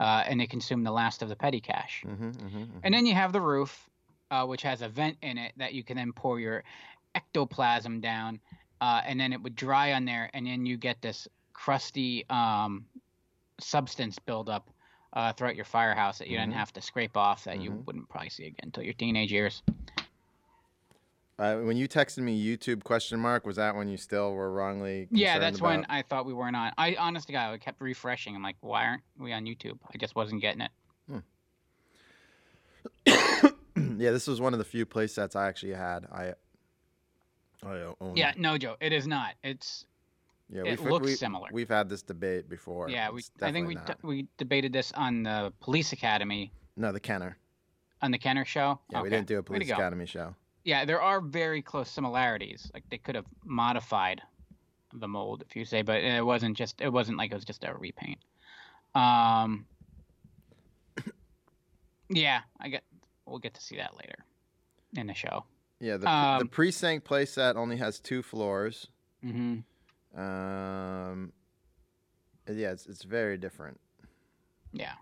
uh, 0.00 0.22
and 0.26 0.38
they 0.40 0.46
consume 0.46 0.84
the 0.84 0.90
last 0.90 1.22
of 1.22 1.28
the 1.28 1.36
petty 1.36 1.60
cash 1.60 2.04
hmm 2.04 2.30
hmm 2.30 2.64
and 2.82 2.94
then 2.94 3.04
you 3.06 3.14
have 3.14 3.32
the 3.32 3.40
roof, 3.40 3.90
uh, 4.30 4.44
which 4.44 4.62
has 4.62 4.80
a 4.82 4.88
vent 4.88 5.16
in 5.22 5.38
it 5.38 5.52
that 5.56 5.74
you 5.74 5.82
can 5.82 5.96
then 5.96 6.12
pour 6.12 6.38
your 6.38 6.62
ectoplasm 7.16 8.00
down, 8.00 8.40
uh, 8.80 9.00
and 9.04 9.18
then 9.18 9.32
it 9.32 9.42
would 9.42 9.56
dry 9.56 9.92
on 9.94 10.04
there, 10.04 10.30
and 10.34 10.46
then 10.46 10.66
you 10.66 10.76
get 10.76 11.00
this 11.02 11.26
crusty 11.52 12.24
um, 12.30 12.86
substance 13.58 14.18
buildup 14.20 14.70
uh, 15.14 15.32
throughout 15.32 15.56
your 15.56 15.64
firehouse 15.64 16.18
that 16.18 16.28
you 16.28 16.36
Mhm. 16.36 16.42
didn't 16.42 16.54
have 16.54 16.72
to 16.74 16.82
scrape 16.82 17.16
off 17.16 17.44
that 17.44 17.60
you 17.60 17.70
Mhm. 17.70 17.86
wouldn't 17.86 18.08
probably 18.08 18.30
see 18.30 18.44
again 18.46 18.60
until 18.64 18.84
your 18.84 18.92
teenage 18.94 19.32
years. 19.32 19.62
Uh, 21.38 21.56
when 21.56 21.76
you 21.76 21.86
texted 21.86 22.18
me 22.18 22.42
YouTube 22.42 22.82
question 22.82 23.20
mark, 23.20 23.46
was 23.46 23.56
that 23.56 23.76
when 23.76 23.88
you 23.88 23.98
still 23.98 24.32
were 24.32 24.50
wrongly? 24.50 25.06
Yeah, 25.10 25.38
that's 25.38 25.60
when 25.60 25.84
I 25.88 26.00
thought 26.00 26.24
we 26.24 26.32
weren't 26.32 26.56
on. 26.56 26.72
I 26.78 26.94
honest 26.94 27.26
to 27.26 27.32
God, 27.32 27.52
I 27.52 27.58
kept 27.58 27.80
refreshing. 27.80 28.34
I'm 28.34 28.42
like, 28.42 28.56
why 28.60 28.86
aren't 28.86 29.02
we 29.18 29.32
on 29.34 29.44
YouTube? 29.44 29.78
I 29.92 29.98
just 29.98 30.16
wasn't 30.16 30.40
getting 30.40 30.62
it. 30.62 30.70
yeah, 33.06 34.10
this 34.10 34.26
was 34.26 34.40
one 34.40 34.52
of 34.52 34.58
the 34.58 34.64
few 34.64 34.86
play 34.86 35.06
sets 35.06 35.36
I 35.36 35.48
actually 35.48 35.74
had. 35.74 36.06
I. 36.06 36.34
I 37.64 37.94
owned. 38.00 38.16
Yeah, 38.16 38.32
no, 38.36 38.58
Joe, 38.58 38.76
it 38.80 38.92
is 38.92 39.06
not. 39.06 39.34
It's 39.42 39.86
yeah. 40.50 40.62
it 40.64 40.80
we've, 40.80 40.90
looks 40.90 41.06
we, 41.06 41.14
similar. 41.14 41.48
We've 41.52 41.68
had 41.68 41.88
this 41.88 42.02
debate 42.02 42.48
before. 42.48 42.88
yeah. 42.90 43.10
We 43.10 43.20
It's 43.20 43.30
I 43.42 43.50
think 43.50 43.66
we 43.66 43.74
d- 43.74 43.94
we 44.02 44.28
debated 44.36 44.72
this 44.72 44.92
on 44.92 45.22
the 45.24 45.52
Police 45.60 45.92
Academy 45.92 46.52
no 46.76 46.92
the 46.92 47.00
Kenner. 47.00 47.36
on 48.02 48.10
the 48.10 48.18
Kenner 48.18 48.44
show. 48.44 48.78
Yeah, 48.90 49.02
we 49.02 49.10
didn't 49.10 49.26
do 49.26 49.38
a 49.38 49.42
Police. 49.42 49.70
Academy 49.70 50.06
show. 50.06 50.34
Yeah, 50.66 50.84
there 50.84 51.00
are 51.00 51.20
very 51.20 51.62
close 51.62 51.88
similarities. 51.88 52.68
Like 52.74 52.82
they 52.90 52.98
could 52.98 53.14
have 53.14 53.24
modified 53.44 54.20
the 54.92 55.06
mold, 55.06 55.44
if 55.48 55.54
you 55.54 55.64
say, 55.64 55.82
but 55.82 55.98
it 56.02 56.26
wasn't 56.26 56.56
just. 56.56 56.80
It 56.80 56.92
wasn't 56.92 57.18
like 57.18 57.30
it 57.30 57.34
was 57.36 57.44
just 57.44 57.62
a 57.64 57.72
repaint. 57.72 58.18
Um. 58.94 59.64
Yeah, 62.08 62.40
I 62.60 62.68
get. 62.68 62.82
We'll 63.26 63.38
get 63.40 63.54
to 63.54 63.60
see 63.60 63.76
that 63.76 63.96
later 63.96 64.24
in 64.96 65.06
the 65.08 65.14
show. 65.14 65.44
Yeah, 65.80 65.94
the, 65.94 66.04
the 66.04 66.10
Um, 66.10 66.48
precinct 66.48 67.04
play 67.04 67.26
set 67.26 67.56
only 67.56 67.76
has 67.78 67.98
two 67.98 68.22
floors. 68.22 68.86
Mm-hmm. 69.24 70.20
Um, 70.20 71.32
yeah, 72.48 72.70
it's 72.72 72.86
it's 72.86 73.02
very 73.02 73.36
different. 73.36 73.80
Yeah. 74.72 74.94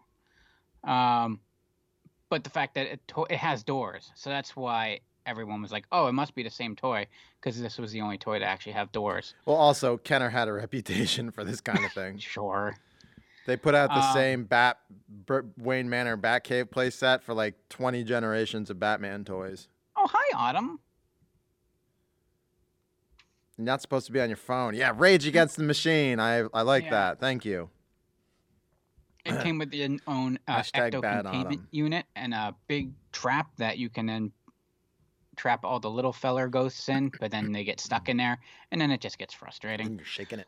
Um, 0.83 1.41
but 2.31 2.43
the 2.45 2.51
fact 2.51 2.75
that 2.75 2.87
it 2.87 3.09
to- 3.09 3.27
it 3.31 3.37
has 3.39 3.63
doors, 3.63 4.11
so 4.15 4.31
that's 4.31 4.57
why 4.57 5.01
everyone 5.27 5.63
was 5.63 5.73
like, 5.73 5.87
"Oh, 5.93 6.07
it 6.07 6.13
must 6.13 6.35
be 6.35 6.43
the 6.43 6.51
same 6.51 6.77
toy," 6.77 7.07
because 7.41 7.61
this 7.61 7.79
was 7.79 7.93
the 7.93 8.01
only 8.01 8.19
toy 8.19 8.39
to 8.39 8.45
actually 8.45 8.73
have 8.73 8.93
doors. 8.93 9.35
Well, 9.47 9.57
also 9.57 9.97
Kenner 9.97 10.31
had 10.31 10.49
a 10.49 10.53
reputation 10.53 11.31
for 11.31 11.45
this 11.45 11.61
kind 11.61 11.85
of 11.85 11.93
thing. 11.95 12.19
Sure. 12.19 12.77
They 13.47 13.57
put 13.57 13.75
out 13.75 13.91
the 13.91 14.01
Um, 14.03 14.15
same 14.15 14.45
Bat 14.45 14.79
Bur- 15.09 15.45
Wayne 15.59 15.89
Manor 15.91 16.17
Batcave 16.17 16.65
playset 16.71 17.23
for 17.23 17.35
like 17.35 17.55
20 17.69 18.03
generations 18.03 18.71
of 18.71 18.79
Batman 18.81 19.23
toys. 19.25 19.69
Oh, 19.97 20.07
hi, 20.11 20.35
Autumn. 20.35 20.81
You're 23.59 23.67
not 23.67 23.83
supposed 23.83 24.07
to 24.07 24.13
be 24.13 24.21
on 24.21 24.29
your 24.31 24.37
phone. 24.39 24.75
Yeah, 24.75 24.93
Rage 24.97 25.27
Against 25.27 25.57
the 25.57 25.63
Machine. 25.63 26.19
I 26.19 26.45
I 26.55 26.63
like 26.63 26.85
Yeah. 26.85 26.91
that. 26.91 27.21
Thank 27.21 27.45
you. 27.45 27.71
It 29.25 29.41
came 29.43 29.59
with 29.59 29.73
its 29.73 30.03
own 30.07 30.39
uh, 30.47 30.59
ecto 30.75 31.01
containment 31.01 31.63
unit 31.71 32.05
and 32.15 32.35
a 32.35 32.55
big 32.67 32.93
trap 33.11 33.57
that 33.57 33.79
you 33.79 33.89
can 33.89 34.05
then 34.05 34.33
trap 35.37 35.65
all 35.65 35.81
the 35.81 35.91
little 35.91 36.13
feller 36.13 36.49
ghosts 36.49 36.89
in, 36.89 37.11
but 37.21 37.31
then 37.31 37.53
they 37.53 37.65
get 37.65 37.81
stuck 37.81 38.09
in 38.09 38.17
there, 38.17 38.39
and 38.71 38.81
then 38.81 38.91
it 38.91 39.01
just 39.01 39.19
gets 39.19 39.35
frustrating. 39.35 39.87
And 39.87 39.99
you're 39.99 40.07
shaking 40.07 40.39
it. 40.39 40.47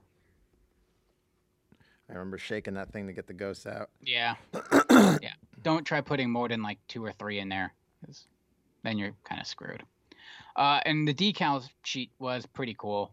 I 2.09 2.13
remember 2.13 2.39
shaking 2.39 2.75
that 2.75 2.93
thing 2.93 3.07
to 3.09 3.13
get 3.13 3.27
the 3.27 3.33
ghosts 3.33 3.67
out. 3.67 3.91
Yeah. 4.01 4.37
yeah. 4.91 5.33
Don't 5.63 5.85
try 5.85 6.01
putting 6.01 6.31
more 6.31 6.49
than 6.49 6.63
like 6.63 6.79
two 6.87 7.05
or 7.05 7.13
three 7.13 7.41
in 7.41 7.49
there, 7.49 7.73
because 8.01 8.27
then 8.85 8.97
you're 8.99 9.15
kind 9.25 9.41
of 9.41 9.47
screwed. 9.47 9.83
Uh, 10.55 10.81
and 10.87 11.07
the 11.07 11.13
decals 11.15 11.69
sheet 11.85 12.11
was 12.19 12.47
pretty 12.47 12.75
cool. 12.79 13.13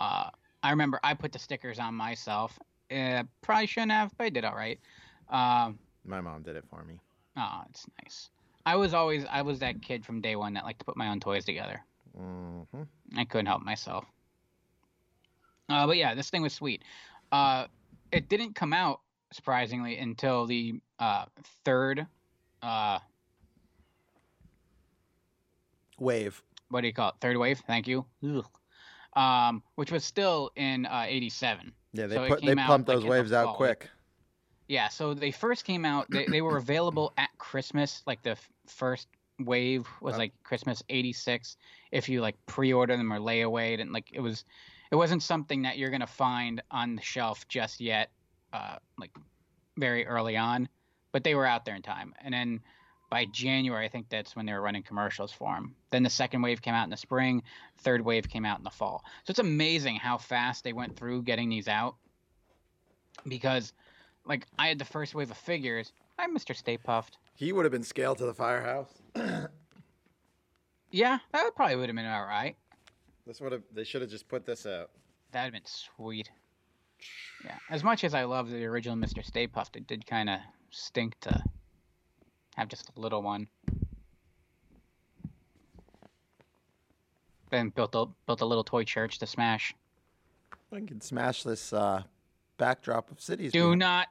Uh, 0.00 0.28
I 0.62 0.70
remember 0.70 0.98
I 1.04 1.14
put 1.14 1.32
the 1.32 1.38
stickers 1.38 1.78
on 1.78 1.94
myself. 1.94 2.58
Uh, 2.94 3.22
probably 3.40 3.66
shouldn't 3.66 3.92
have, 3.92 4.10
but 4.18 4.24
I 4.24 4.28
did 4.30 4.44
all 4.44 4.54
right. 4.54 4.78
Um, 5.30 5.78
My 6.04 6.20
mom 6.20 6.42
did 6.42 6.56
it 6.56 6.64
for 6.68 6.84
me. 6.84 6.98
oh, 7.36 7.62
it's 7.70 7.86
nice. 8.02 8.28
I 8.64 8.76
was 8.76 8.94
always 8.94 9.24
I 9.30 9.42
was 9.42 9.58
that 9.60 9.82
kid 9.82 10.04
from 10.04 10.20
day 10.20 10.36
one 10.36 10.54
that 10.54 10.64
liked 10.64 10.78
to 10.80 10.84
put 10.84 10.96
my 10.96 11.08
own 11.08 11.20
toys 11.20 11.44
together. 11.44 11.82
hmm 12.16 12.62
I 13.16 13.24
couldn't 13.24 13.46
help 13.46 13.62
myself. 13.62 14.04
Uh, 15.68 15.86
but 15.86 15.96
yeah, 15.96 16.14
this 16.14 16.30
thing 16.30 16.42
was 16.42 16.52
sweet. 16.52 16.82
Uh, 17.30 17.66
it 18.10 18.28
didn't 18.28 18.54
come 18.54 18.72
out 18.72 19.00
surprisingly 19.32 19.98
until 19.98 20.46
the 20.46 20.74
uh, 20.98 21.24
third. 21.64 22.06
Uh, 22.62 22.98
Wave. 25.98 26.42
what 26.68 26.80
do 26.82 26.86
you 26.86 26.92
call 26.92 27.10
it? 27.10 27.14
Third 27.20 27.36
wave. 27.36 27.62
Thank 27.66 27.86
you. 27.86 28.04
Um, 29.14 29.62
which 29.74 29.92
was 29.92 30.04
still 30.04 30.50
in 30.56 30.86
uh, 30.86 31.04
'87. 31.06 31.72
Yeah, 31.92 32.06
they 32.06 32.16
So 32.16 32.26
put 32.28 32.42
they 32.42 32.54
pumped 32.54 32.86
those 32.86 33.04
waves 33.04 33.32
out 33.32 33.46
fall. 33.46 33.56
quick. 33.56 33.90
Yeah, 34.68 34.88
so 34.88 35.12
they 35.12 35.30
first 35.30 35.64
came 35.64 35.84
out. 35.84 36.10
They 36.10 36.26
they 36.26 36.40
were 36.42 36.56
available 36.56 37.12
at 37.18 37.28
Christmas. 37.38 38.02
Like 38.06 38.22
the 38.22 38.36
first 38.66 39.08
wave 39.38 39.86
was 40.00 40.16
like 40.16 40.32
Christmas 40.44 40.82
'86. 40.88 41.56
If 41.90 42.08
you 42.08 42.20
like 42.20 42.36
pre-order 42.46 42.96
them 42.96 43.12
or 43.12 43.18
layaway, 43.18 43.80
and 43.80 43.92
like 43.92 44.10
it 44.12 44.20
was, 44.20 44.44
it 44.90 44.96
wasn't 44.96 45.22
something 45.22 45.62
that 45.62 45.78
you're 45.78 45.90
gonna 45.90 46.06
find 46.06 46.62
on 46.70 46.96
the 46.96 47.02
shelf 47.02 47.46
just 47.48 47.80
yet. 47.80 48.10
Uh, 48.52 48.76
like 48.98 49.10
very 49.78 50.06
early 50.06 50.36
on, 50.36 50.68
but 51.12 51.24
they 51.24 51.34
were 51.34 51.46
out 51.46 51.64
there 51.64 51.74
in 51.74 51.82
time. 51.82 52.14
And 52.22 52.34
then 52.34 52.60
by 53.10 53.26
January, 53.26 53.84
I 53.84 53.88
think 53.88 54.08
that's 54.08 54.34
when 54.34 54.46
they 54.46 54.52
were 54.52 54.62
running 54.62 54.82
commercials 54.82 55.32
for 55.32 55.54
them. 55.54 55.74
Then 55.90 56.02
the 56.02 56.10
second 56.10 56.42
wave 56.42 56.62
came 56.62 56.74
out 56.74 56.84
in 56.84 56.90
the 56.90 56.96
spring. 56.96 57.42
Third 57.78 58.00
wave 58.02 58.28
came 58.28 58.44
out 58.44 58.58
in 58.58 58.64
the 58.64 58.70
fall. 58.70 59.04
So 59.24 59.30
it's 59.30 59.38
amazing 59.38 59.96
how 59.96 60.18
fast 60.18 60.64
they 60.64 60.72
went 60.72 60.96
through 60.96 61.22
getting 61.22 61.48
these 61.48 61.68
out. 61.68 61.96
Because, 63.28 63.74
like, 64.24 64.46
I 64.58 64.68
had 64.68 64.78
the 64.78 64.86
first 64.86 65.14
wave 65.14 65.30
of 65.30 65.36
figures. 65.36 65.92
I'm 66.18 66.36
Mr. 66.36 66.54
Stay 66.54 66.78
Puft. 66.78 67.12
He 67.34 67.52
would 67.52 67.64
have 67.64 67.72
been 67.72 67.82
scaled 67.82 68.18
to 68.18 68.26
the 68.26 68.34
firehouse. 68.34 68.92
Yeah, 70.92 71.18
that 71.32 71.56
probably 71.56 71.76
would 71.76 71.88
have 71.88 71.96
been 71.96 72.06
all 72.06 72.26
right. 72.26 72.54
This 73.26 73.40
would 73.40 73.52
have. 73.52 73.62
They 73.74 73.82
should 73.82 74.02
have 74.02 74.10
just 74.10 74.28
put 74.28 74.44
this 74.44 74.66
out. 74.66 74.90
That'd 75.32 75.54
have 75.54 75.62
been 75.62 75.62
sweet. 75.64 76.30
Yeah, 77.44 77.56
as 77.70 77.82
much 77.82 78.04
as 78.04 78.12
I 78.14 78.24
love 78.24 78.50
the 78.50 78.64
original 78.66 78.96
Mr. 78.96 79.24
Stay 79.24 79.48
Puft, 79.48 79.76
it 79.76 79.86
did 79.86 80.06
kind 80.06 80.28
of 80.28 80.38
stink 80.70 81.18
to 81.20 81.42
have 82.56 82.68
just 82.68 82.90
a 82.94 83.00
little 83.00 83.22
one. 83.22 83.48
Then 87.50 87.70
built 87.70 87.94
a 87.94 88.04
built 88.26 88.42
a 88.42 88.46
little 88.46 88.64
toy 88.64 88.84
church 88.84 89.18
to 89.20 89.26
smash. 89.26 89.74
I 90.72 90.80
can 90.80 91.00
smash 91.00 91.42
this 91.42 91.72
uh, 91.72 92.02
backdrop 92.58 93.10
of 93.10 93.18
cities. 93.18 93.52
Do 93.52 93.74
not. 93.76 94.08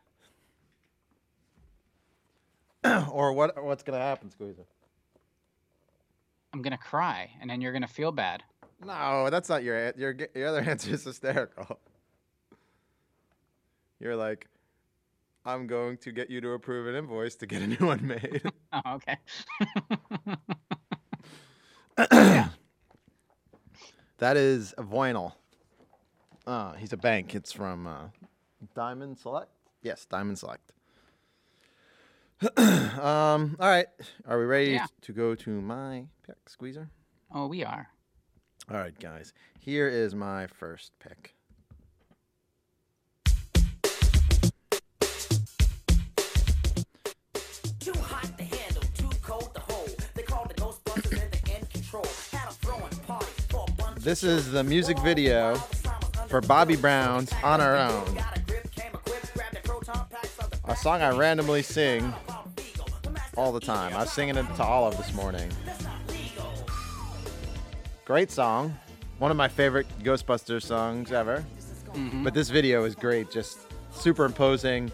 or 3.11 3.33
what? 3.33 3.63
What's 3.63 3.83
gonna 3.83 3.99
happen, 3.99 4.29
Squeezer? 4.31 4.65
I'm 6.53 6.61
gonna 6.61 6.77
cry, 6.77 7.31
and 7.39 7.49
then 7.49 7.61
you're 7.61 7.73
gonna 7.73 7.87
feel 7.87 8.11
bad. 8.11 8.43
No, 8.83 9.29
that's 9.29 9.49
not 9.49 9.63
your 9.63 9.93
your 9.95 10.15
your 10.35 10.47
other 10.47 10.61
answer 10.67 10.93
is 10.93 11.03
hysterical. 11.03 11.79
You're 13.99 14.15
like, 14.15 14.47
I'm 15.45 15.67
going 15.67 15.97
to 15.97 16.11
get 16.11 16.31
you 16.31 16.41
to 16.41 16.49
approve 16.53 16.87
an 16.87 16.95
invoice 16.95 17.35
to 17.35 17.45
get 17.45 17.61
a 17.61 17.67
new 17.67 17.85
one 17.85 18.05
made. 18.05 18.41
Oh, 18.73 18.93
okay. 18.93 19.17
that 24.17 24.37
is 24.37 24.73
a 24.77 24.83
vinyl. 24.83 25.33
Uh, 26.47 26.71
he's 26.75 26.93
a 26.93 26.97
bank. 26.97 27.35
It's 27.35 27.51
from 27.51 27.85
uh, 27.85 28.07
Diamond 28.73 29.19
Select. 29.19 29.51
Yes, 29.81 30.05
Diamond 30.05 30.39
Select. 30.39 30.71
um. 32.57 33.55
All 33.59 33.69
right. 33.69 33.87
Are 34.27 34.39
we 34.39 34.45
ready 34.45 34.71
Yeah. 34.71 34.87
to 35.01 35.13
go 35.13 35.35
to 35.35 35.61
my 35.61 36.05
pick, 36.25 36.49
Squeezer? 36.49 36.89
oh, 37.33 37.47
we 37.47 37.63
are. 37.63 37.87
All 38.69 38.77
right, 38.77 38.97
guys. 38.99 39.33
Here 39.59 39.87
is 39.87 40.15
my 40.15 40.47
first 40.47 40.91
pick. 40.99 41.35
Too 47.79 47.93
hot 47.99 48.37
to 48.37 48.43
handle, 48.43 48.83
too 48.95 49.09
cold 49.23 49.53
to 49.55 49.61
hold. 49.61 49.89
They 50.13 50.21
called 50.23 50.49
the 50.49 50.53
Ghostbusters 50.55 51.21
and 51.23 51.31
they're 51.31 51.57
in 51.57 51.65
control. 51.67 52.05
Had 52.31 52.49
a 52.49 52.53
throwing 52.53 52.95
party 53.07 53.25
for 53.49 53.65
a 53.67 53.71
bunch 53.71 53.99
This 54.03 54.23
is 54.23 54.51
the 54.51 54.63
music 54.63 54.99
video 54.99 55.55
for 56.27 56.41
Bobby 56.41 56.75
Brown's 56.75 57.31
On 57.43 57.59
Our 57.59 57.75
Own, 57.75 58.13
got 58.13 58.37
a 58.37 58.41
grip, 58.41 58.71
came 58.71 58.93
equipped, 58.93 59.33
grabbed 59.33 59.55
their 59.55 59.61
proton 59.63 60.05
packs 60.09 60.37
of 60.39 60.51
the 60.51 60.71
a 60.71 60.75
song 60.75 61.01
I 61.01 61.09
randomly 61.09 61.61
sing 61.63 62.13
all 63.37 63.51
the 63.51 63.59
time. 63.59 63.93
I 63.93 63.99
was 63.99 64.11
singing 64.11 64.35
it 64.37 64.45
to 64.55 64.63
Olive 64.63 64.97
this 64.97 65.13
morning. 65.13 65.51
Great 68.05 68.31
song. 68.31 68.77
One 69.19 69.31
of 69.31 69.37
my 69.37 69.47
favorite 69.47 69.87
Ghostbusters 70.03 70.63
songs 70.63 71.11
ever. 71.11 71.43
But 72.23 72.33
this 72.33 72.49
video 72.49 72.83
is 72.85 72.95
great. 72.95 73.29
Just 73.31 73.59
superimposing 73.91 74.91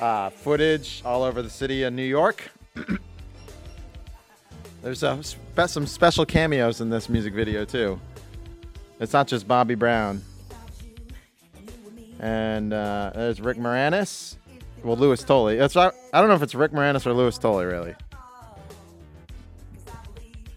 uh, 0.00 0.30
footage 0.30 1.02
all 1.04 1.22
over 1.22 1.42
the 1.42 1.50
city 1.50 1.84
of 1.84 1.92
New 1.92 2.02
York. 2.02 2.50
There's 4.82 4.98
spe- 5.00 5.66
some 5.66 5.86
special 5.86 6.26
cameos 6.26 6.80
in 6.80 6.90
this 6.90 7.08
music 7.08 7.34
video 7.34 7.64
too. 7.64 8.00
It's 8.98 9.12
not 9.12 9.28
just 9.28 9.46
Bobby 9.46 9.76
Brown. 9.76 10.22
And 12.18 12.72
uh, 12.72 13.10
there's 13.14 13.40
Rick 13.40 13.58
Moranis. 13.58 14.36
Well, 14.84 14.96
Louis 14.96 15.22
Tully. 15.22 15.56
That's 15.56 15.74
not, 15.74 15.94
I 16.12 16.20
don't 16.20 16.28
know 16.28 16.34
if 16.34 16.42
it's 16.42 16.54
Rick 16.54 16.72
Moranis 16.72 17.06
or 17.06 17.12
Louis 17.12 17.36
Tully, 17.38 17.66
really. 17.66 17.94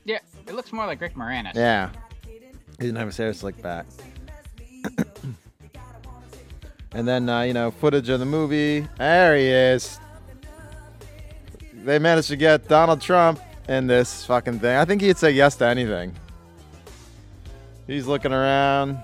Yeah, 0.03 0.19
it 0.47 0.53
looks 0.53 0.73
more 0.73 0.85
like 0.85 0.99
Rick 0.99 1.15
Moranis. 1.15 1.55
Yeah. 1.55 1.91
He 2.25 2.39
didn't 2.79 2.97
have 2.97 3.07
his 3.07 3.17
hair 3.17 3.33
slicked 3.33 3.61
back. 3.61 3.85
and 6.91 7.07
then, 7.07 7.29
uh, 7.29 7.41
you 7.41 7.53
know, 7.53 7.71
footage 7.71 8.09
of 8.09 8.19
the 8.19 8.25
movie. 8.25 8.87
There 8.97 9.37
he 9.37 9.47
is. 9.47 9.99
They 11.73 11.99
managed 11.99 12.29
to 12.29 12.35
get 12.35 12.67
Donald 12.67 13.01
Trump 13.01 13.39
in 13.69 13.87
this 13.87 14.25
fucking 14.25 14.59
thing. 14.59 14.75
I 14.75 14.85
think 14.85 15.01
he'd 15.01 15.17
say 15.17 15.31
yes 15.31 15.55
to 15.57 15.65
anything. 15.65 16.13
He's 17.87 18.07
looking 18.07 18.33
around. 18.33 18.97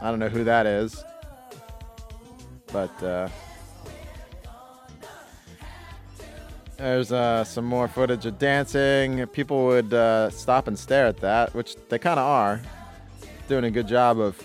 I 0.00 0.10
don't 0.10 0.18
know 0.18 0.28
who 0.28 0.44
that 0.44 0.66
is. 0.66 1.04
But, 2.72 3.02
uh, 3.02 3.28
There's 6.80 7.12
uh, 7.12 7.44
some 7.44 7.66
more 7.66 7.88
footage 7.88 8.24
of 8.24 8.38
dancing. 8.38 9.26
People 9.26 9.66
would 9.66 9.92
uh, 9.92 10.30
stop 10.30 10.66
and 10.66 10.78
stare 10.78 11.08
at 11.08 11.18
that, 11.18 11.54
which 11.54 11.76
they 11.90 11.98
kind 11.98 12.18
of 12.18 12.24
are. 12.24 12.62
Doing 13.48 13.64
a 13.64 13.70
good 13.70 13.86
job 13.86 14.18
of 14.18 14.42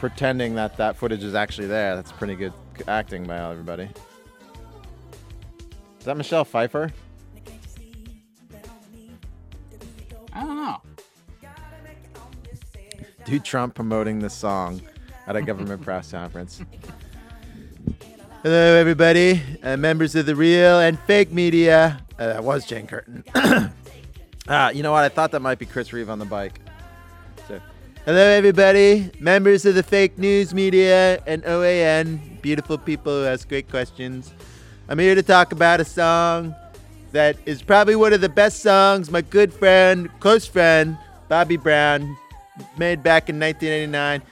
pretending 0.00 0.54
that 0.54 0.78
that 0.78 0.96
footage 0.96 1.22
is 1.22 1.34
actually 1.34 1.66
there. 1.66 1.94
That's 1.94 2.10
pretty 2.10 2.36
good 2.36 2.54
acting 2.86 3.24
by 3.24 3.36
everybody. 3.50 3.90
Is 5.98 6.06
that 6.06 6.16
Michelle 6.16 6.46
Pfeiffer? 6.46 6.90
I 10.32 10.40
don't 10.40 10.56
know. 10.56 10.80
Dude 13.28 13.44
Trump 13.44 13.74
promoting 13.74 14.20
the 14.20 14.30
song 14.30 14.80
at 15.26 15.36
a 15.36 15.42
government 15.42 15.82
press 15.82 16.12
conference. 16.12 16.62
Hello, 18.42 18.74
everybody, 18.76 19.42
uh, 19.62 19.76
members 19.76 20.14
of 20.14 20.24
the 20.24 20.34
real 20.34 20.80
and 20.80 20.98
fake 21.00 21.30
media. 21.30 22.00
Uh, 22.18 22.28
that 22.28 22.42
was 22.42 22.64
Jane 22.64 22.86
Curtin. 22.86 23.22
uh, 23.34 24.70
you 24.74 24.82
know 24.82 24.92
what? 24.92 25.04
I 25.04 25.10
thought 25.10 25.30
that 25.32 25.40
might 25.40 25.58
be 25.58 25.66
Chris 25.66 25.92
Reeve 25.92 26.08
on 26.08 26.18
the 26.18 26.24
bike. 26.24 26.58
So, 27.46 27.60
hello, 28.06 28.18
everybody, 28.18 29.10
members 29.20 29.66
of 29.66 29.74
the 29.74 29.82
fake 29.82 30.16
news 30.16 30.54
media 30.54 31.22
and 31.26 31.42
OAN, 31.42 32.40
beautiful 32.40 32.78
people 32.78 33.12
who 33.12 33.26
ask 33.26 33.46
great 33.46 33.68
questions. 33.68 34.32
I'm 34.88 34.98
here 34.98 35.14
to 35.14 35.22
talk 35.22 35.52
about 35.52 35.80
a 35.80 35.84
song 35.84 36.54
that 37.12 37.36
is 37.44 37.60
probably 37.60 37.94
one 37.94 38.14
of 38.14 38.22
the 38.22 38.30
best 38.30 38.62
songs 38.62 39.10
my 39.10 39.20
good 39.20 39.52
friend, 39.52 40.08
close 40.18 40.46
friend, 40.46 40.96
Bobby 41.28 41.58
Brown, 41.58 42.16
made 42.76 43.02
back 43.02 43.28
in 43.28 43.38
1989. 43.38 44.22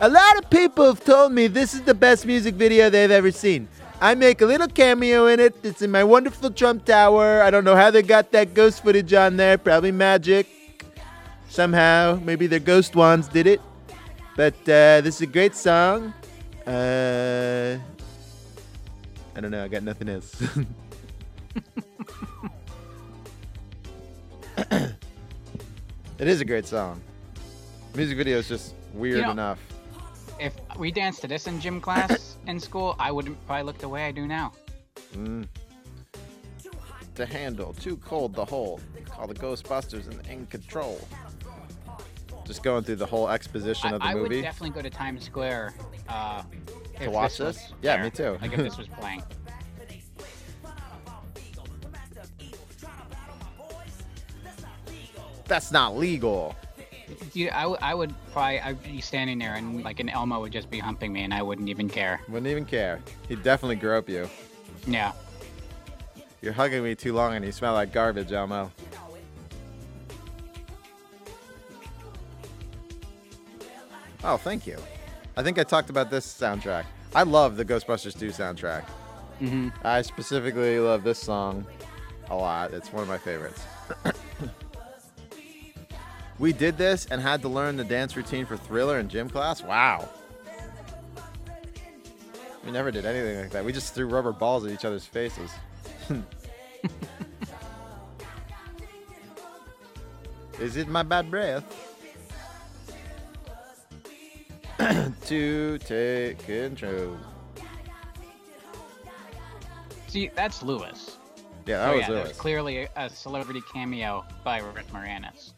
A 0.00 0.08
lot 0.08 0.38
of 0.38 0.48
people 0.50 0.86
have 0.86 1.04
told 1.04 1.32
me 1.32 1.46
this 1.48 1.74
is 1.74 1.82
the 1.82 1.94
best 1.94 2.24
music 2.24 2.54
video 2.54 2.88
they've 2.88 3.10
ever 3.10 3.30
seen. 3.30 3.68
I 4.00 4.14
make 4.14 4.40
a 4.40 4.46
little 4.46 4.68
cameo 4.68 5.26
in 5.26 5.40
it. 5.40 5.56
It's 5.64 5.82
in 5.82 5.90
my 5.90 6.04
wonderful 6.04 6.50
Trump 6.50 6.84
Tower. 6.84 7.42
I 7.42 7.50
don't 7.50 7.64
know 7.64 7.74
how 7.74 7.90
they 7.90 8.02
got 8.02 8.30
that 8.30 8.54
ghost 8.54 8.84
footage 8.84 9.12
on 9.12 9.36
there. 9.36 9.58
Probably 9.58 9.90
magic. 9.90 10.46
Somehow. 11.48 12.20
Maybe 12.22 12.46
their 12.46 12.60
ghost 12.60 12.94
wands 12.94 13.26
did 13.26 13.48
it. 13.48 13.60
But 14.36 14.54
uh, 14.62 15.00
this 15.00 15.16
is 15.16 15.22
a 15.22 15.26
great 15.26 15.56
song. 15.56 16.14
Uh, 16.64 17.78
I 19.34 19.40
don't 19.40 19.50
know. 19.50 19.64
I 19.64 19.68
got 19.68 19.82
nothing 19.82 20.08
else. 20.08 20.40
it 26.18 26.28
is 26.28 26.40
a 26.40 26.44
great 26.44 26.66
song. 26.66 27.00
Music 27.94 28.16
video 28.16 28.38
is 28.38 28.48
just 28.48 28.74
weird 28.92 29.16
You 29.18 29.22
know- 29.22 29.30
enough. 29.32 29.58
If 30.40 30.54
we 30.78 30.92
danced 30.92 31.20
to 31.22 31.26
this 31.28 31.48
in 31.48 31.60
gym 31.60 31.80
class 31.80 32.36
in 32.46 32.60
school, 32.60 32.94
I 33.00 33.10
wouldn't 33.10 33.44
probably 33.46 33.64
look 33.64 33.78
the 33.78 33.88
way 33.88 34.06
I 34.06 34.12
do 34.12 34.26
now. 34.26 34.52
Mm. 35.16 35.48
To 37.16 37.26
handle, 37.26 37.72
too 37.74 37.96
cold 37.96 38.36
to 38.36 38.44
hold. 38.44 38.80
Call 39.06 39.26
the 39.26 39.34
Ghostbusters 39.34 40.08
and 40.08 40.24
in 40.28 40.46
control. 40.46 41.00
Just 42.44 42.62
going 42.62 42.84
through 42.84 42.96
the 42.96 43.06
whole 43.06 43.28
exposition 43.28 43.90
I, 43.90 43.94
of 43.94 44.00
the 44.00 44.06
I 44.06 44.14
would 44.14 44.30
definitely 44.30 44.70
go 44.70 44.82
to 44.82 44.90
Times 44.90 45.24
Square 45.24 45.74
uh, 46.08 46.42
if 47.00 47.10
watch 47.10 47.40
was 47.40 47.56
this? 47.56 47.72
Yeah, 47.82 47.96
there. 47.96 48.04
me 48.04 48.10
too. 48.10 48.38
Like 48.40 48.52
if 48.52 48.58
this 48.58 48.78
was 48.78 48.86
playing. 48.86 49.22
That's 55.46 55.72
not 55.72 55.96
legal. 55.96 56.54
You, 57.32 57.48
I, 57.50 57.64
I 57.64 57.94
would 57.94 58.14
probably 58.32 58.60
I'd 58.60 58.82
be 58.82 59.00
standing 59.00 59.38
there 59.38 59.54
and 59.54 59.82
like 59.84 60.00
an 60.00 60.08
Elmo 60.08 60.40
would 60.40 60.52
just 60.52 60.70
be 60.70 60.78
humping 60.78 61.12
me 61.12 61.22
and 61.22 61.32
I 61.32 61.42
wouldn't 61.42 61.68
even 61.68 61.88
care. 61.88 62.20
Wouldn't 62.28 62.46
even 62.46 62.64
care. 62.64 63.00
He'd 63.28 63.42
definitely 63.42 63.76
grope 63.76 64.08
you. 64.08 64.28
Yeah. 64.86 65.12
You're 66.40 66.52
hugging 66.52 66.82
me 66.82 66.94
too 66.94 67.12
long 67.14 67.34
and 67.34 67.44
you 67.44 67.52
smell 67.52 67.74
like 67.74 67.92
garbage, 67.92 68.32
Elmo. 68.32 68.70
Oh, 74.24 74.36
thank 74.36 74.66
you. 74.66 74.76
I 75.36 75.42
think 75.42 75.58
I 75.58 75.64
talked 75.64 75.90
about 75.90 76.10
this 76.10 76.26
soundtrack. 76.26 76.84
I 77.14 77.22
love 77.22 77.56
the 77.56 77.64
Ghostbusters 77.64 78.18
2 78.18 78.28
soundtrack. 78.28 78.84
Mm-hmm. 79.40 79.68
I 79.84 80.02
specifically 80.02 80.78
love 80.80 81.04
this 81.04 81.18
song 81.18 81.64
a 82.28 82.36
lot. 82.36 82.74
It's 82.74 82.92
one 82.92 83.02
of 83.02 83.08
my 83.08 83.18
favorites. 83.18 83.62
we 86.38 86.52
did 86.52 86.78
this 86.78 87.06
and 87.06 87.20
had 87.20 87.42
to 87.42 87.48
learn 87.48 87.76
the 87.76 87.84
dance 87.84 88.16
routine 88.16 88.46
for 88.46 88.56
Thriller 88.56 88.98
in 89.00 89.08
gym 89.08 89.28
class. 89.28 89.62
Wow. 89.62 90.08
We 92.64 92.70
never 92.70 92.90
did 92.90 93.06
anything 93.06 93.40
like 93.40 93.50
that. 93.50 93.64
We 93.64 93.72
just 93.72 93.94
threw 93.94 94.06
rubber 94.06 94.32
balls 94.32 94.64
at 94.64 94.72
each 94.72 94.84
other's 94.84 95.06
faces. 95.06 95.50
Is 100.60 100.76
it 100.76 100.88
my 100.88 101.02
bad 101.02 101.30
breath? 101.30 101.64
to 105.26 105.78
take 105.78 106.38
control. 106.38 107.16
See, 110.06 110.30
that's 110.34 110.62
Lewis. 110.62 111.16
Yeah, 111.66 111.78
that 111.78 111.88
oh 111.88 111.92
was 111.92 112.00
yeah, 112.02 112.08
Lewis. 112.08 112.24
there's 112.24 112.38
clearly 112.38 112.88
a 112.96 113.10
celebrity 113.10 113.62
cameo 113.72 114.24
by 114.44 114.58
Rick 114.58 114.88
Moranis. 114.92 115.52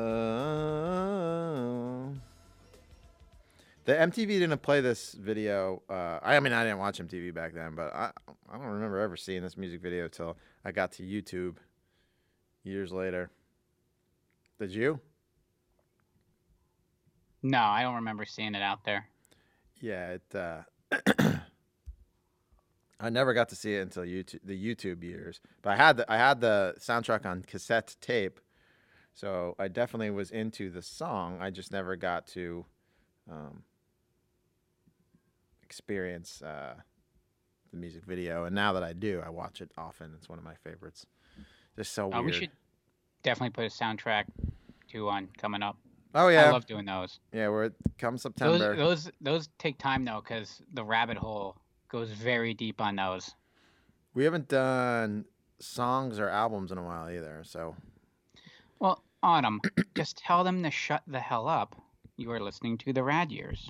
Uh, 0.00 1.60
the 3.84 3.92
MTV 3.92 4.26
didn't 4.26 4.62
play 4.62 4.80
this 4.80 5.12
video. 5.12 5.82
Uh, 5.88 6.18
I, 6.22 6.38
mean, 6.40 6.52
I 6.52 6.64
didn't 6.64 6.78
watch 6.78 6.98
MTV 6.98 7.34
back 7.34 7.54
then, 7.54 7.74
but 7.74 7.94
I 7.94 8.10
I 8.52 8.58
don't 8.58 8.66
remember 8.66 8.98
ever 8.98 9.16
seeing 9.16 9.42
this 9.42 9.56
music 9.56 9.80
video 9.80 10.08
till 10.08 10.36
I 10.64 10.72
got 10.72 10.92
to 10.92 11.02
YouTube 11.02 11.56
years 12.64 12.92
later. 12.92 13.30
Did 14.58 14.72
you? 14.72 15.00
No, 17.42 17.60
I 17.60 17.82
don't 17.82 17.94
remember 17.96 18.24
seeing 18.24 18.54
it 18.54 18.62
out 18.62 18.84
there. 18.84 19.06
Yeah, 19.80 20.18
it. 20.18 20.34
Uh, 20.34 20.62
I 23.00 23.08
never 23.08 23.32
got 23.32 23.48
to 23.48 23.56
see 23.56 23.74
it 23.76 23.80
until 23.80 24.02
YouTube, 24.02 24.40
the 24.44 24.74
YouTube 24.74 25.02
years. 25.02 25.40
But 25.62 25.70
I 25.70 25.76
had 25.76 25.96
the 25.96 26.12
I 26.12 26.18
had 26.18 26.40
the 26.40 26.74
soundtrack 26.78 27.24
on 27.24 27.42
cassette 27.42 27.96
tape, 28.00 28.40
so 29.14 29.54
I 29.58 29.68
definitely 29.68 30.10
was 30.10 30.30
into 30.30 30.70
the 30.70 30.82
song. 30.82 31.38
I 31.40 31.50
just 31.50 31.72
never 31.72 31.96
got 31.96 32.26
to 32.28 32.64
um, 33.30 33.62
experience 35.62 36.42
uh, 36.42 36.74
the 37.70 37.76
music 37.76 38.04
video. 38.04 38.44
And 38.44 38.54
now 38.54 38.72
that 38.72 38.82
I 38.82 38.92
do, 38.92 39.22
I 39.24 39.28
watch 39.30 39.60
it 39.60 39.70
often. 39.76 40.12
It's 40.16 40.28
one 40.28 40.38
of 40.38 40.44
my 40.44 40.54
favorites. 40.54 41.06
Just 41.76 41.92
so 41.92 42.06
Uh, 42.12 42.16
weird. 42.22 42.24
we 42.26 42.32
should 42.32 42.50
definitely 43.22 43.50
put 43.50 43.64
a 43.64 43.68
soundtrack 43.84 44.24
two 44.88 45.08
on 45.08 45.28
coming 45.38 45.62
up. 45.62 45.76
oh 46.14 46.28
yeah, 46.28 46.46
I 46.46 46.50
love 46.50 46.66
doing 46.66 46.84
those. 46.86 47.20
yeah. 47.32 47.48
where 47.48 47.64
it 47.64 47.74
comes 47.98 48.22
Those 48.24 48.34
September. 48.34 48.76
those 48.76 49.10
those 49.20 49.48
take 49.58 49.78
time 49.78 50.04
though, 50.04 50.20
because 50.26 50.60
the 50.74 50.84
rabbit 50.84 51.16
hole 51.16 51.56
goes 51.88 52.10
very 52.10 52.54
deep 52.54 52.80
on 52.80 52.96
those. 52.96 53.34
we 54.14 54.24
haven't 54.24 54.48
done 54.48 55.24
songs 55.60 56.18
or 56.18 56.28
albums 56.28 56.72
in 56.72 56.78
a 56.78 56.82
while 56.82 57.08
either. 57.08 57.42
So 57.44 57.76
Autumn, 59.22 59.60
just 59.94 60.18
tell 60.18 60.44
them 60.44 60.62
to 60.62 60.70
shut 60.70 61.02
the 61.06 61.20
hell 61.20 61.46
up. 61.48 61.76
You 62.16 62.30
are 62.32 62.40
listening 62.40 62.78
to 62.78 62.92
the 62.92 63.02
Rad 63.02 63.30
Years. 63.30 63.68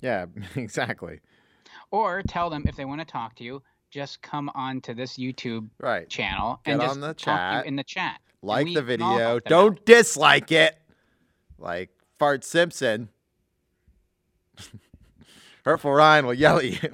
yeah, 0.00 0.26
exactly. 0.56 1.20
Or 1.90 2.22
tell 2.26 2.50
them 2.50 2.64
if 2.66 2.76
they 2.76 2.84
want 2.84 3.00
to 3.00 3.04
talk 3.04 3.34
to 3.36 3.44
you, 3.44 3.62
just 3.90 4.22
come 4.22 4.50
on 4.54 4.80
to 4.82 4.94
this 4.94 5.16
YouTube 5.18 5.68
Right. 5.78 6.08
channel 6.08 6.60
Get 6.64 6.72
and 6.72 6.82
on 6.82 6.88
just 6.88 7.00
the 7.00 7.06
talk 7.08 7.16
to 7.16 7.24
chat, 7.24 7.64
you 7.64 7.68
in 7.68 7.76
the 7.76 7.84
chat. 7.84 8.20
Like 8.42 8.72
the 8.72 8.82
video. 8.82 9.38
Don't 9.40 9.78
out. 9.78 9.84
dislike 9.86 10.50
it. 10.52 10.76
Like 11.58 11.90
Fart 12.18 12.42
Simpson. 12.44 13.08
Hurtful 15.64 15.92
Ryan 15.92 16.26
will 16.26 16.34
yell 16.34 16.58
at 16.58 16.64
you 16.64 16.90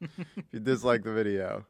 if 0.00 0.10
you 0.52 0.60
dislike 0.60 1.02
the 1.02 1.12
video. 1.12 1.66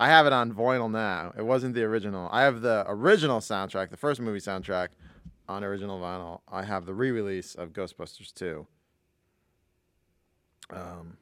I 0.00 0.08
have 0.08 0.26
it 0.26 0.32
on 0.32 0.52
vinyl 0.54 0.90
now. 0.90 1.32
It 1.36 1.44
wasn't 1.44 1.74
the 1.74 1.82
original. 1.84 2.28
I 2.32 2.42
have 2.42 2.62
the 2.62 2.84
original 2.88 3.40
soundtrack, 3.40 3.90
the 3.90 3.98
first 3.98 4.18
movie 4.20 4.38
soundtrack, 4.40 4.88
on 5.46 5.62
original 5.62 6.00
vinyl. 6.00 6.40
I 6.50 6.64
have 6.64 6.86
the 6.86 6.94
re-release 6.94 7.54
of 7.54 7.74
Ghostbusters 7.74 8.32
2. 8.32 8.66
Um. 10.70 11.16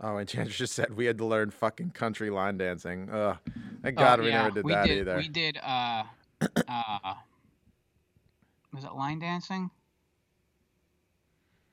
Oh, 0.00 0.16
and 0.18 0.28
Chandra 0.28 0.52
just 0.52 0.74
said 0.74 0.94
we 0.96 1.06
had 1.06 1.16
to 1.18 1.24
learn 1.24 1.50
fucking 1.50 1.92
country 1.92 2.28
line 2.28 2.58
dancing. 2.58 3.08
Ugh. 3.10 3.38
Thank 3.82 3.98
Oh, 3.98 4.02
God 4.02 4.20
we 4.20 4.28
yeah, 4.28 4.42
never 4.42 4.50
did 4.56 4.64
we 4.64 4.72
that 4.74 4.86
did, 4.86 4.98
either. 4.98 5.16
We 5.16 5.28
did. 5.28 5.58
Uh, 5.62 6.02
uh, 6.68 7.14
was 8.74 8.84
it 8.84 8.92
line 8.92 9.18
dancing? 9.18 9.70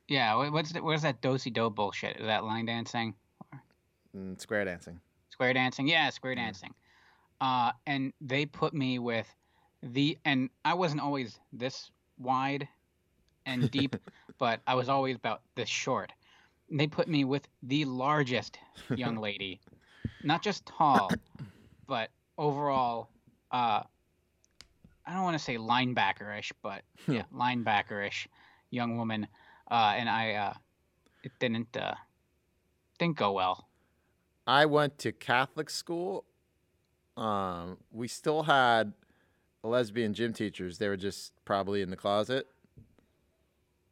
Yeah. 0.08 0.36
wha- 0.36 0.52
What's 0.52 0.72
the, 0.72 0.82
what's 0.82 1.02
that 1.04 1.22
dosey 1.22 1.50
do 1.52 1.70
bullshit? 1.70 2.18
Is 2.18 2.26
that 2.26 2.44
line 2.46 2.68
dancing? 2.68 3.16
Mm, 4.16 4.40
square 4.40 4.64
dancing. 4.66 5.00
Square 5.42 5.54
dancing? 5.56 5.88
Yeah, 5.88 6.08
square 6.12 6.36
dancing. 6.36 6.76
Uh, 7.42 7.72
and 7.88 8.14
they 8.22 8.46
put 8.46 8.76
me 8.76 9.00
with 9.00 9.26
the 9.82 10.16
and 10.24 10.52
I 10.64 10.76
wasn't 10.76 11.02
always 11.02 11.40
this 11.52 11.90
wide 12.20 12.68
and 13.48 13.72
deep, 13.72 13.96
but 14.38 14.60
I 14.68 14.76
was 14.76 14.88
always 14.88 15.16
about 15.16 15.42
this 15.56 15.68
short. 15.68 16.14
And 16.70 16.80
they 16.80 16.86
put 16.86 17.08
me 17.08 17.24
with 17.24 17.48
the 17.64 17.86
largest 17.86 18.60
young 18.94 19.18
lady, 19.28 19.60
not 20.22 20.44
just 20.44 20.64
tall, 20.68 21.18
but 21.88 22.12
overall. 22.38 23.10
Uh, 23.52 23.82
I 25.08 25.14
don't 25.16 25.24
want 25.24 25.40
to 25.40 25.44
say 25.44 25.58
linebackerish, 25.58 26.52
but 26.62 26.84
yeah, 27.08 27.24
linebackerish 27.34 28.28
young 28.70 28.96
woman. 28.96 29.26
Uh, 29.72 29.96
and 29.98 30.08
I, 30.08 30.34
uh, 30.34 30.54
it 31.24 31.32
didn't 31.40 31.76
uh, 31.76 31.96
didn't 33.00 33.18
go 33.18 33.32
well. 33.32 33.71
I 34.48 34.66
went 34.66 34.98
to 35.00 35.12
Catholic 35.12 35.70
school. 35.70 36.26
Um, 37.18 37.78
we 37.92 38.08
still 38.08 38.44
had 38.44 38.94
lesbian 39.64 40.14
gym 40.14 40.34
teachers. 40.34 40.78
They 40.80 40.88
were 40.88 40.98
just 40.98 41.34
probably 41.46 41.82
in 41.82 41.90
the 41.90 41.98
closet. 41.98 42.48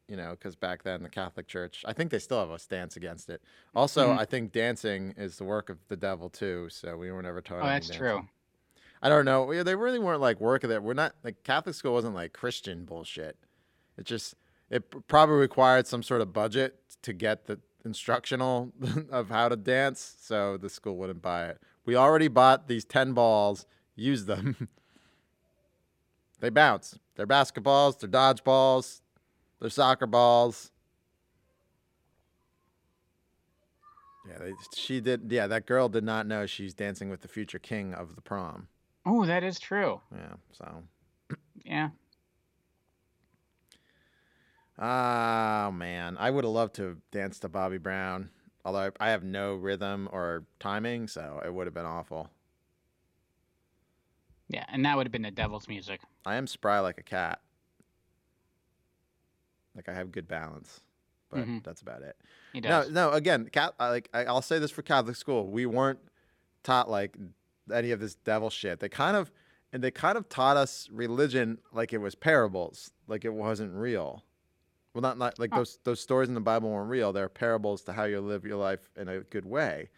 you 0.08 0.16
know, 0.16 0.30
because 0.30 0.56
back 0.56 0.82
then 0.82 1.04
the 1.04 1.08
Catholic 1.08 1.46
Church, 1.46 1.84
I 1.86 1.92
think 1.92 2.10
they 2.10 2.18
still 2.18 2.40
have 2.40 2.50
a 2.50 2.58
stance 2.58 2.96
against 2.96 3.30
it. 3.30 3.40
Also, 3.76 4.08
Mhm. 4.08 4.18
I 4.18 4.24
think 4.24 4.50
dancing 4.50 5.14
is 5.16 5.36
the 5.38 5.44
work 5.44 5.70
of 5.70 5.78
the 5.86 5.94
devil 5.96 6.28
too. 6.28 6.68
So 6.68 6.96
we 6.96 7.12
were 7.12 7.22
never 7.22 7.40
taught. 7.40 7.62
Oh, 7.62 7.66
that's 7.66 7.86
dancing. 7.86 7.98
true. 8.00 8.28
I 9.02 9.08
don't 9.08 9.24
know. 9.24 9.62
They 9.62 9.76
really 9.76 10.00
weren't 10.00 10.20
like 10.20 10.40
work 10.40 10.64
of 10.64 10.70
that. 10.70 10.82
We're 10.82 10.94
not 10.94 11.14
like 11.22 11.44
Catholic 11.44 11.76
school 11.76 11.92
wasn't 11.92 12.16
like 12.16 12.32
Christian 12.32 12.84
bullshit. 12.84 13.36
It 13.96 14.04
just 14.04 14.34
it 14.68 15.06
probably 15.06 15.36
required 15.36 15.86
some 15.86 16.02
sort 16.02 16.20
of 16.22 16.32
budget 16.32 16.80
to 17.02 17.12
get 17.12 17.44
the 17.46 17.60
instructional 17.84 18.72
of 19.10 19.28
how 19.28 19.48
to 19.48 19.56
dance, 19.56 20.16
so 20.20 20.56
the 20.56 20.68
school 20.68 20.96
wouldn't 20.96 21.22
buy 21.22 21.46
it. 21.46 21.58
We 21.84 21.96
already 21.96 22.28
bought 22.28 22.68
these 22.68 22.84
ten 22.84 23.12
balls. 23.12 23.66
Use 23.96 24.26
them. 24.26 24.68
they 26.40 26.50
bounce. 26.50 26.98
They're 27.16 27.26
basketballs. 27.26 27.98
They're 27.98 28.08
dodgeballs. 28.08 29.00
They're 29.60 29.70
soccer 29.70 30.06
balls. 30.06 30.70
Yeah, 34.28 34.38
they, 34.38 34.52
she 34.74 35.00
did. 35.00 35.30
Yeah, 35.30 35.46
that 35.48 35.66
girl 35.66 35.88
did 35.88 36.04
not 36.04 36.26
know 36.26 36.46
she's 36.46 36.74
dancing 36.74 37.10
with 37.10 37.22
the 37.22 37.28
future 37.28 37.58
king 37.58 37.94
of 37.94 38.14
the 38.14 38.20
prom. 38.20 38.68
Oh, 39.04 39.24
that 39.26 39.42
is 39.42 39.58
true. 39.58 40.00
Yeah, 40.14 40.34
so 40.52 40.82
Yeah. 41.64 41.90
Oh 44.80 45.70
man, 45.72 46.16
I 46.18 46.30
would 46.30 46.44
have 46.44 46.52
loved 46.52 46.74
to 46.76 46.96
dance 47.10 47.38
to 47.40 47.48
Bobby 47.48 47.78
Brown. 47.78 48.30
Although 48.64 48.90
I 48.98 49.10
have 49.10 49.22
no 49.22 49.54
rhythm 49.54 50.08
or 50.12 50.44
timing, 50.58 51.06
so 51.06 51.40
it 51.44 51.52
would 51.52 51.66
have 51.66 51.74
been 51.74 51.86
awful. 51.86 52.30
Yeah, 54.48 54.64
and 54.68 54.84
that 54.84 54.96
would 54.96 55.06
have 55.06 55.12
been 55.12 55.22
the 55.22 55.30
devil's 55.30 55.68
music. 55.68 56.00
I 56.26 56.36
am 56.36 56.46
spry 56.46 56.80
like 56.80 56.98
a 56.98 57.02
cat. 57.02 57.40
Like 59.76 59.88
I 59.88 59.94
have 59.94 60.10
good 60.12 60.26
balance, 60.26 60.80
but 61.30 61.40
Mhm. 61.40 61.62
that's 61.62 61.80
about 61.82 62.02
it. 62.02 62.16
He 62.52 62.60
No, 62.60 62.68
does. 62.82 62.90
no. 62.90 63.12
Again, 63.12 63.48
cat. 63.50 63.74
Like 63.78 64.08
I'll 64.14 64.42
say 64.42 64.58
this 64.58 64.70
for 64.70 64.82
Catholic 64.82 65.16
school, 65.16 65.46
we 65.46 65.66
weren't 65.66 66.00
taught 66.62 66.90
like 66.90 67.16
any 67.72 67.90
of 67.92 68.00
this 68.00 68.14
devil 68.16 68.50
shit. 68.50 68.80
They 68.80 68.88
kind 68.88 69.16
of, 69.16 69.30
and 69.72 69.84
they 69.84 69.90
kind 69.90 70.18
of 70.18 70.28
taught 70.28 70.56
us 70.56 70.88
religion 70.90 71.58
like 71.72 71.92
it 71.92 71.98
was 71.98 72.14
parables, 72.14 72.90
like 73.06 73.24
it 73.24 73.32
wasn't 73.34 73.74
real. 73.74 74.24
Well, 75.00 75.14
not 75.16 75.38
like 75.38 75.50
Huh. 75.50 75.58
those 75.60 75.78
those 75.84 76.00
stories 76.00 76.28
in 76.28 76.34
the 76.34 76.40
Bible 76.40 76.70
weren't 76.70 76.90
real. 76.90 77.12
They're 77.12 77.28
parables 77.28 77.82
to 77.84 77.92
how 77.92 78.04
you 78.04 78.20
live 78.20 78.44
your 78.44 78.56
life 78.58 78.90
in 78.96 79.08
a 79.08 79.20
good 79.20 79.46
way, 79.46 79.88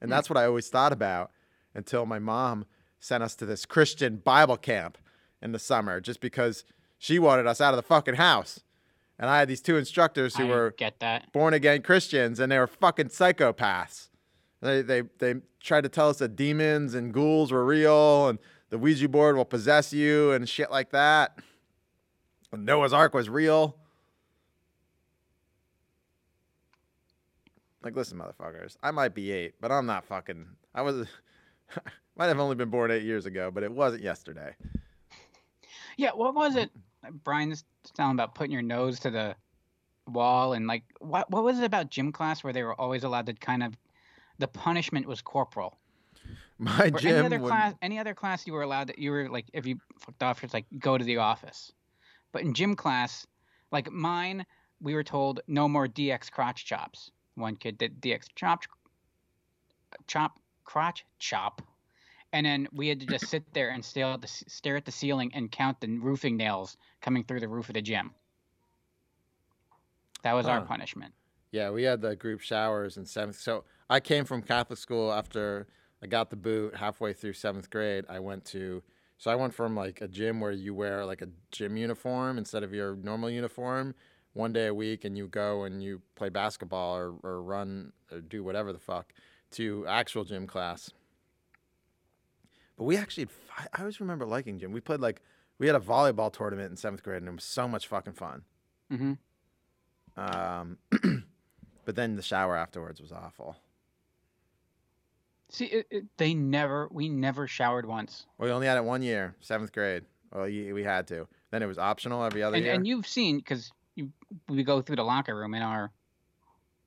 and 0.00 0.08
Hmm. 0.08 0.10
that's 0.10 0.28
what 0.28 0.36
I 0.36 0.46
always 0.46 0.68
thought 0.68 0.92
about 0.92 1.30
until 1.74 2.06
my 2.06 2.18
mom 2.18 2.66
sent 2.98 3.22
us 3.22 3.36
to 3.36 3.46
this 3.46 3.64
Christian 3.64 4.16
Bible 4.16 4.56
camp 4.56 4.98
in 5.40 5.52
the 5.52 5.58
summer, 5.58 6.00
just 6.00 6.20
because 6.20 6.64
she 6.98 7.18
wanted 7.20 7.46
us 7.46 7.60
out 7.60 7.72
of 7.72 7.76
the 7.76 7.82
fucking 7.82 8.16
house. 8.16 8.60
And 9.20 9.30
I 9.30 9.38
had 9.38 9.48
these 9.48 9.60
two 9.60 9.76
instructors 9.76 10.36
who 10.36 10.46
I 10.46 10.48
were 10.48 10.74
get 10.76 10.98
that. 11.00 11.32
born 11.32 11.54
again 11.54 11.82
Christians, 11.82 12.40
and 12.40 12.50
they 12.50 12.58
were 12.58 12.66
fucking 12.66 13.08
psychopaths. 13.08 14.08
They 14.60 14.82
they 14.82 15.02
they 15.18 15.34
tried 15.60 15.82
to 15.82 15.88
tell 15.88 16.08
us 16.08 16.18
that 16.18 16.34
demons 16.34 16.94
and 16.94 17.12
ghouls 17.14 17.52
were 17.52 17.64
real, 17.64 18.28
and 18.28 18.38
the 18.70 18.78
Ouija 18.78 19.08
board 19.08 19.36
will 19.36 19.44
possess 19.44 19.92
you, 19.92 20.32
and 20.32 20.48
shit 20.48 20.70
like 20.72 20.90
that. 20.90 21.38
And 22.52 22.64
Noah's 22.64 22.92
Ark 22.92 23.14
was 23.14 23.28
real. 23.28 23.76
Like, 27.82 27.94
listen, 27.96 28.18
motherfuckers, 28.18 28.76
I 28.82 28.90
might 28.90 29.14
be 29.14 29.30
eight, 29.30 29.54
but 29.60 29.70
I'm 29.70 29.86
not 29.86 30.04
fucking. 30.04 30.46
I 30.74 30.82
was, 30.82 31.06
might 32.16 32.26
have 32.26 32.40
only 32.40 32.56
been 32.56 32.70
born 32.70 32.90
eight 32.90 33.04
years 33.04 33.26
ago, 33.26 33.50
but 33.52 33.62
it 33.62 33.72
wasn't 33.72 34.02
yesterday. 34.02 34.54
Yeah, 35.96 36.10
what 36.10 36.34
was 36.34 36.56
it? 36.56 36.70
Brian's 37.24 37.64
telling 37.94 38.12
about 38.12 38.34
putting 38.34 38.52
your 38.52 38.62
nose 38.62 38.98
to 39.00 39.10
the 39.10 39.36
wall 40.08 40.54
and 40.54 40.66
like 40.66 40.84
what 41.00 41.30
what 41.30 41.44
was 41.44 41.58
it 41.58 41.64
about 41.64 41.90
gym 41.90 42.10
class 42.12 42.42
where 42.42 42.52
they 42.52 42.62
were 42.62 42.74
always 42.80 43.04
allowed 43.04 43.26
to 43.26 43.34
kind 43.34 43.62
of 43.62 43.76
the 44.38 44.48
punishment 44.48 45.06
was 45.06 45.20
corporal. 45.20 45.78
My 46.58 46.86
Or 46.86 46.98
gym 46.98 47.16
any 47.16 47.26
other 47.26 47.38
would- 47.38 47.48
class 47.48 47.74
any 47.82 47.98
other 47.98 48.14
class 48.14 48.46
you 48.46 48.52
were 48.54 48.62
allowed 48.62 48.88
that 48.88 48.98
you 48.98 49.10
were 49.10 49.28
like 49.28 49.46
if 49.52 49.66
you 49.66 49.78
fucked 49.98 50.22
off 50.22 50.42
it's 50.42 50.54
like 50.54 50.66
go 50.78 50.96
to 50.98 51.04
the 51.04 51.18
office. 51.18 51.72
But 52.32 52.42
in 52.42 52.54
gym 52.54 52.74
class, 52.74 53.26
like 53.70 53.90
mine, 53.92 54.44
we 54.80 54.94
were 54.94 55.04
told 55.04 55.40
no 55.46 55.68
more 55.68 55.86
DX 55.86 56.30
crotch 56.30 56.64
chops. 56.64 57.10
One 57.38 57.56
kid 57.56 57.78
did 57.78 58.00
DX 58.00 58.26
chop 58.34 58.64
chop 60.06 60.38
crotch 60.64 61.04
chop. 61.18 61.62
And 62.32 62.44
then 62.44 62.68
we 62.72 62.88
had 62.88 63.00
to 63.00 63.06
just 63.06 63.28
sit 63.28 63.42
there 63.54 63.70
and 63.70 63.82
stare 63.82 64.06
at 64.06 64.20
the 64.20 64.28
stare 64.28 64.76
at 64.76 64.84
the 64.84 64.92
ceiling 64.92 65.30
and 65.34 65.50
count 65.50 65.80
the 65.80 65.88
roofing 65.88 66.36
nails 66.36 66.76
coming 67.00 67.24
through 67.24 67.40
the 67.40 67.48
roof 67.48 67.68
of 67.68 67.74
the 67.74 67.82
gym. 67.82 68.10
That 70.22 70.34
was 70.34 70.46
our 70.46 70.60
punishment. 70.60 71.14
Yeah, 71.52 71.70
we 71.70 71.84
had 71.84 72.02
the 72.02 72.16
group 72.16 72.40
showers 72.40 72.96
in 72.98 73.06
seventh. 73.06 73.38
So 73.38 73.64
I 73.88 74.00
came 74.00 74.24
from 74.24 74.42
Catholic 74.42 74.78
school 74.78 75.12
after 75.12 75.68
I 76.02 76.06
got 76.06 76.28
the 76.28 76.36
boot 76.36 76.76
halfway 76.76 77.14
through 77.14 77.32
seventh 77.32 77.70
grade. 77.70 78.04
I 78.08 78.18
went 78.18 78.44
to, 78.46 78.82
so 79.16 79.30
I 79.30 79.34
went 79.34 79.54
from 79.54 79.74
like 79.74 80.02
a 80.02 80.08
gym 80.08 80.40
where 80.40 80.52
you 80.52 80.74
wear 80.74 81.06
like 81.06 81.22
a 81.22 81.28
gym 81.50 81.76
uniform 81.76 82.36
instead 82.36 82.62
of 82.62 82.74
your 82.74 82.96
normal 82.96 83.30
uniform 83.30 83.94
one 84.34 84.52
day 84.52 84.66
a 84.66 84.74
week 84.74 85.04
and 85.04 85.16
you 85.16 85.26
go 85.28 85.64
and 85.64 85.82
you 85.82 86.02
play 86.14 86.28
basketball 86.28 86.96
or, 86.96 87.14
or 87.22 87.42
run 87.42 87.92
or 88.12 88.20
do 88.20 88.44
whatever 88.44 88.72
the 88.72 88.78
fuck 88.78 89.12
to 89.52 89.86
actual 89.86 90.24
gym 90.24 90.46
class. 90.46 90.90
But 92.76 92.84
we 92.84 92.96
actually, 92.96 93.28
had 93.48 93.68
I 93.74 93.80
always 93.80 94.00
remember 94.00 94.24
liking 94.26 94.58
gym. 94.58 94.72
We 94.72 94.80
played 94.80 95.00
like, 95.00 95.22
we 95.58 95.66
had 95.66 95.74
a 95.74 95.80
volleyball 95.80 96.32
tournament 96.32 96.70
in 96.70 96.76
seventh 96.76 97.02
grade 97.02 97.22
and 97.22 97.28
it 97.28 97.34
was 97.34 97.44
so 97.44 97.66
much 97.66 97.86
fucking 97.88 98.12
fun. 98.12 98.42
hmm 98.90 99.14
Um, 100.16 100.78
but 101.84 101.96
then 101.96 102.14
the 102.16 102.22
shower 102.22 102.56
afterwards 102.56 103.00
was 103.00 103.10
awful. 103.12 103.56
See, 105.50 105.64
it, 105.64 105.86
it, 105.90 106.04
they 106.18 106.34
never 106.34 106.88
we 106.92 107.08
never 107.08 107.46
showered 107.46 107.86
once. 107.86 108.26
We 108.36 108.50
only 108.50 108.66
had 108.66 108.76
it 108.76 108.84
one 108.84 109.00
year, 109.02 109.34
seventh 109.40 109.72
grade. 109.72 110.04
Well, 110.32 110.44
we 110.44 110.82
had 110.84 111.06
to. 111.08 111.26
Then 111.50 111.62
it 111.62 111.66
was 111.66 111.78
optional 111.78 112.22
every 112.22 112.42
other 112.42 112.56
And, 112.56 112.64
year. 112.66 112.74
and 112.74 112.86
you've 112.86 113.06
seen 113.06 113.38
because 113.38 113.72
we 114.48 114.62
go 114.62 114.80
through 114.82 114.96
the 114.96 115.04
locker 115.04 115.34
room 115.36 115.54
in 115.54 115.62
our 115.62 115.90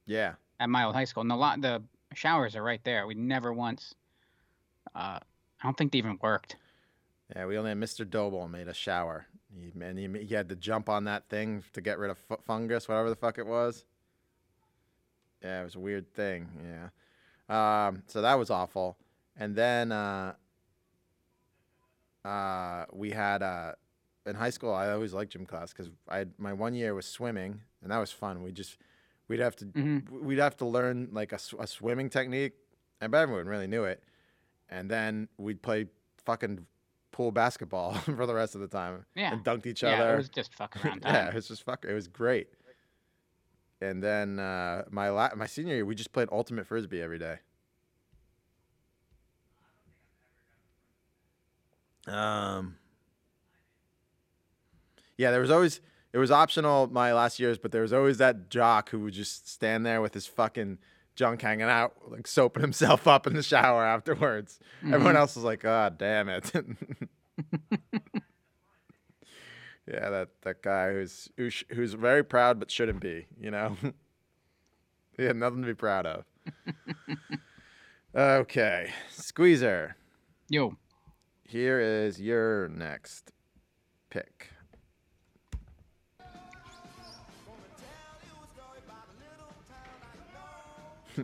yeah, 0.05 0.33
at 0.59 0.69
my 0.69 0.83
old 0.83 0.95
high 0.95 1.05
school, 1.05 1.21
and 1.21 1.31
the 1.31 1.35
lot 1.35 1.61
the 1.61 1.81
showers 2.13 2.55
are 2.55 2.63
right 2.63 2.83
there. 2.83 3.07
We 3.07 3.13
never 3.15 3.53
once. 3.53 3.95
Uh, 4.95 5.19
I 5.21 5.63
don't 5.63 5.77
think 5.77 5.91
they 5.91 5.99
even 5.99 6.17
worked. 6.21 6.55
yeah. 7.35 7.45
We 7.45 7.57
only 7.57 7.69
had 7.69 7.77
Mr. 7.79 8.09
Doble 8.09 8.47
made 8.47 8.67
a 8.67 8.73
shower. 8.73 9.27
He, 9.55 9.71
and 9.81 9.97
he, 9.97 10.25
he 10.25 10.33
had 10.33 10.49
to 10.49 10.55
jump 10.55 10.89
on 10.89 11.03
that 11.05 11.29
thing 11.29 11.63
to 11.73 11.81
get 11.81 11.99
rid 11.99 12.09
of 12.09 12.17
fu- 12.17 12.39
fungus, 12.45 12.87
whatever 12.87 13.09
the 13.09 13.15
fuck 13.15 13.37
it 13.37 13.45
was. 13.45 13.85
Yeah, 15.43 15.61
it 15.61 15.63
was 15.65 15.75
a 15.75 15.79
weird 15.79 16.13
thing. 16.13 16.47
Yeah. 16.63 17.87
Um, 17.87 18.03
so 18.07 18.21
that 18.21 18.37
was 18.39 18.49
awful. 18.49 18.97
And 19.37 19.55
then 19.55 19.91
uh, 19.91 20.33
uh, 22.23 22.85
we 22.91 23.11
had 23.11 23.41
uh, 23.43 23.73
in 24.25 24.35
high 24.35 24.49
school. 24.51 24.73
I 24.73 24.91
always 24.91 25.13
liked 25.13 25.31
gym 25.33 25.45
class 25.45 25.73
because 25.73 25.89
I 26.07 26.19
had, 26.19 26.33
my 26.37 26.53
one 26.53 26.73
year 26.73 26.93
was 26.93 27.05
swimming, 27.05 27.61
and 27.81 27.91
that 27.91 27.97
was 27.97 28.11
fun. 28.11 28.43
We 28.43 28.51
just 28.51 28.77
we'd 29.27 29.39
have 29.39 29.55
to 29.57 29.65
Mhm. 29.65 30.09
we'd 30.09 30.39
have 30.39 30.57
to 30.57 30.65
learn 30.65 31.09
like 31.11 31.31
a, 31.31 31.39
a 31.59 31.67
swimming 31.67 32.09
technique, 32.09 32.53
and 32.99 33.13
everyone 33.15 33.47
really 33.47 33.67
knew 33.67 33.83
it. 33.85 34.03
And 34.69 34.89
then 34.89 35.27
we'd 35.37 35.61
play 35.61 35.87
fucking 36.25 36.65
pool 37.11 37.31
basketball 37.31 37.93
for 38.17 38.25
the 38.25 38.33
rest 38.33 38.55
of 38.55 38.61
the 38.61 38.67
time 38.67 39.05
Yeah. 39.15 39.33
and 39.33 39.43
dunked 39.43 39.65
each 39.65 39.83
yeah, 39.83 40.01
other. 40.01 40.13
it 40.13 40.17
was 40.17 40.29
just 40.29 40.53
fuck 40.55 40.77
around 40.85 41.01
yeah, 41.05 41.27
it 41.29 41.33
was 41.33 41.47
just 41.47 41.63
fuck. 41.63 41.83
It 41.85 41.93
was 41.93 42.07
great. 42.07 42.47
And 43.81 44.01
then 44.03 44.37
uh, 44.39 44.83
my 44.91 45.09
la- 45.09 45.33
my 45.35 45.47
senior 45.47 45.73
year, 45.75 45.85
we 45.85 45.95
just 45.95 46.13
played 46.13 46.29
ultimate 46.31 46.67
frisbee 46.67 47.01
every 47.01 47.17
day. 47.19 47.39
Um. 52.07 52.77
Yeah, 55.21 55.29
there 55.31 55.41
was 55.41 55.51
always 55.51 55.81
it 56.13 56.17
was 56.17 56.31
optional 56.31 56.87
my 56.91 57.13
last 57.13 57.39
years, 57.39 57.57
but 57.59 57.71
there 57.71 57.83
was 57.83 57.93
always 57.93 58.17
that 58.17 58.49
jock 58.49 58.89
who 58.89 58.99
would 59.01 59.13
just 59.13 59.47
stand 59.47 59.85
there 59.85 60.01
with 60.01 60.13
his 60.15 60.25
fucking 60.25 60.79
junk 61.15 61.41
hanging 61.43 61.69
out, 61.69 61.93
like 62.09 62.25
soaping 62.25 62.61
himself 62.69 63.07
up 63.07 63.27
in 63.27 63.33
the 63.35 63.43
shower 63.43 63.85
afterwards. 63.85 64.59
Everyone 64.83 65.13
Mhm. 65.13 65.19
else 65.19 65.35
was 65.35 65.43
like, 65.45 65.59
"God 65.59 65.97
damn 65.99 66.27
it." 66.27 66.51
yeah, 69.87 70.09
that 70.09 70.29
that 70.41 70.61
guy 70.61 70.91
who's 70.93 71.29
who's, 71.37 71.63
who's 71.69 71.93
very 71.93 72.23
proud 72.23 72.59
but 72.59 72.71
shouldn't 72.71 72.99
be, 72.99 73.27
you 73.39 73.51
know. 73.51 73.77
he 75.17 75.23
had 75.25 75.35
nothing 75.35 75.61
to 75.61 75.67
be 75.67 75.73
proud 75.75 76.05
of. 76.05 76.25
okay, 78.15 78.91
Squeezer. 79.11 79.95
Yo, 80.49 80.75
Here 81.43 81.79
is 81.79 82.19
your 82.19 82.67
next 82.69 83.31
pick. 84.09 84.49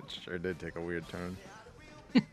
sure 0.26 0.38
did 0.38 0.60
take 0.60 0.76
a 0.76 0.82
weird 0.82 1.08
turn. 1.10 1.38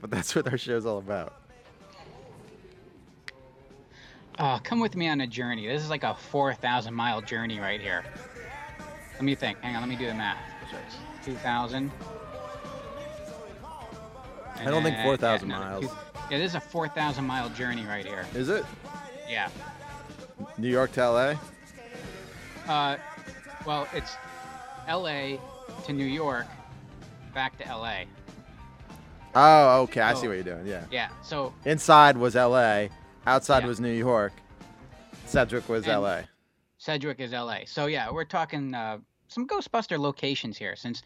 but 0.00 0.10
that's 0.10 0.34
what 0.34 0.48
our 0.50 0.58
show's 0.58 0.86
all 0.86 0.98
about. 0.98 1.34
uh, 4.38 4.58
come 4.60 4.80
with 4.80 4.94
me 4.96 5.08
on 5.08 5.20
a 5.20 5.26
journey. 5.26 5.66
This 5.66 5.82
is 5.82 5.90
like 5.90 6.04
a 6.04 6.14
4,000 6.14 6.92
mile 6.94 7.20
journey 7.20 7.58
right 7.58 7.80
here. 7.80 8.04
Let 9.14 9.22
me 9.24 9.34
think. 9.34 9.58
Hang 9.60 9.74
on, 9.74 9.82
let 9.82 9.88
me 9.88 9.96
do 9.96 10.06
the 10.06 10.14
math. 10.14 10.38
So 10.70 10.76
it's 10.86 10.96
2,000. 11.24 11.90
I 14.58 14.64
don't 14.64 14.82
think 14.82 14.96
4,000 15.02 15.48
yeah, 15.50 15.54
no, 15.58 15.64
miles. 15.64 15.84
two- 15.86 15.90
Yeah, 16.30 16.38
this 16.38 16.50
is 16.50 16.54
a 16.54 16.60
4,000 16.60 17.24
mile 17.24 17.48
journey 17.50 17.84
right 17.86 18.04
here. 18.04 18.26
Is 18.34 18.48
it 18.48 18.64
Yeah. 19.28 19.48
New 20.58 20.68
York 20.68 20.92
to 20.92 21.00
LA? 21.10 21.34
Uh, 22.68 22.96
well, 23.66 23.86
it's 23.92 24.16
L.A. 24.86 25.40
to 25.84 25.92
New 25.92 26.04
York, 26.04 26.46
back 27.34 27.58
to 27.58 27.66
L.A. 27.66 28.06
Oh, 29.34 29.82
okay. 29.82 30.00
I 30.00 30.14
see 30.14 30.28
what 30.28 30.34
you're 30.34 30.42
doing. 30.42 30.66
Yeah. 30.66 30.84
Yeah. 30.90 31.08
So 31.22 31.52
Inside 31.66 32.16
was 32.16 32.34
LA. 32.34 32.86
Outside 33.26 33.60
Yeah. 33.64 33.66
was 33.66 33.80
New 33.80 33.92
York. 33.92 34.32
Sedgwick 35.26 35.68
was 35.68 35.84
And- 35.86 36.00
LA. 36.02 36.22
Sedgwick 36.78 37.20
is 37.20 37.32
LA. 37.32 37.60
So 37.66 37.86
yeah, 37.86 38.10
we're 38.10 38.24
talking 38.24 38.72
uh, 38.74 38.98
some 39.28 39.46
Ghostbuster 39.46 39.98
locations 39.98 40.56
here. 40.56 40.74
Since 40.76 41.02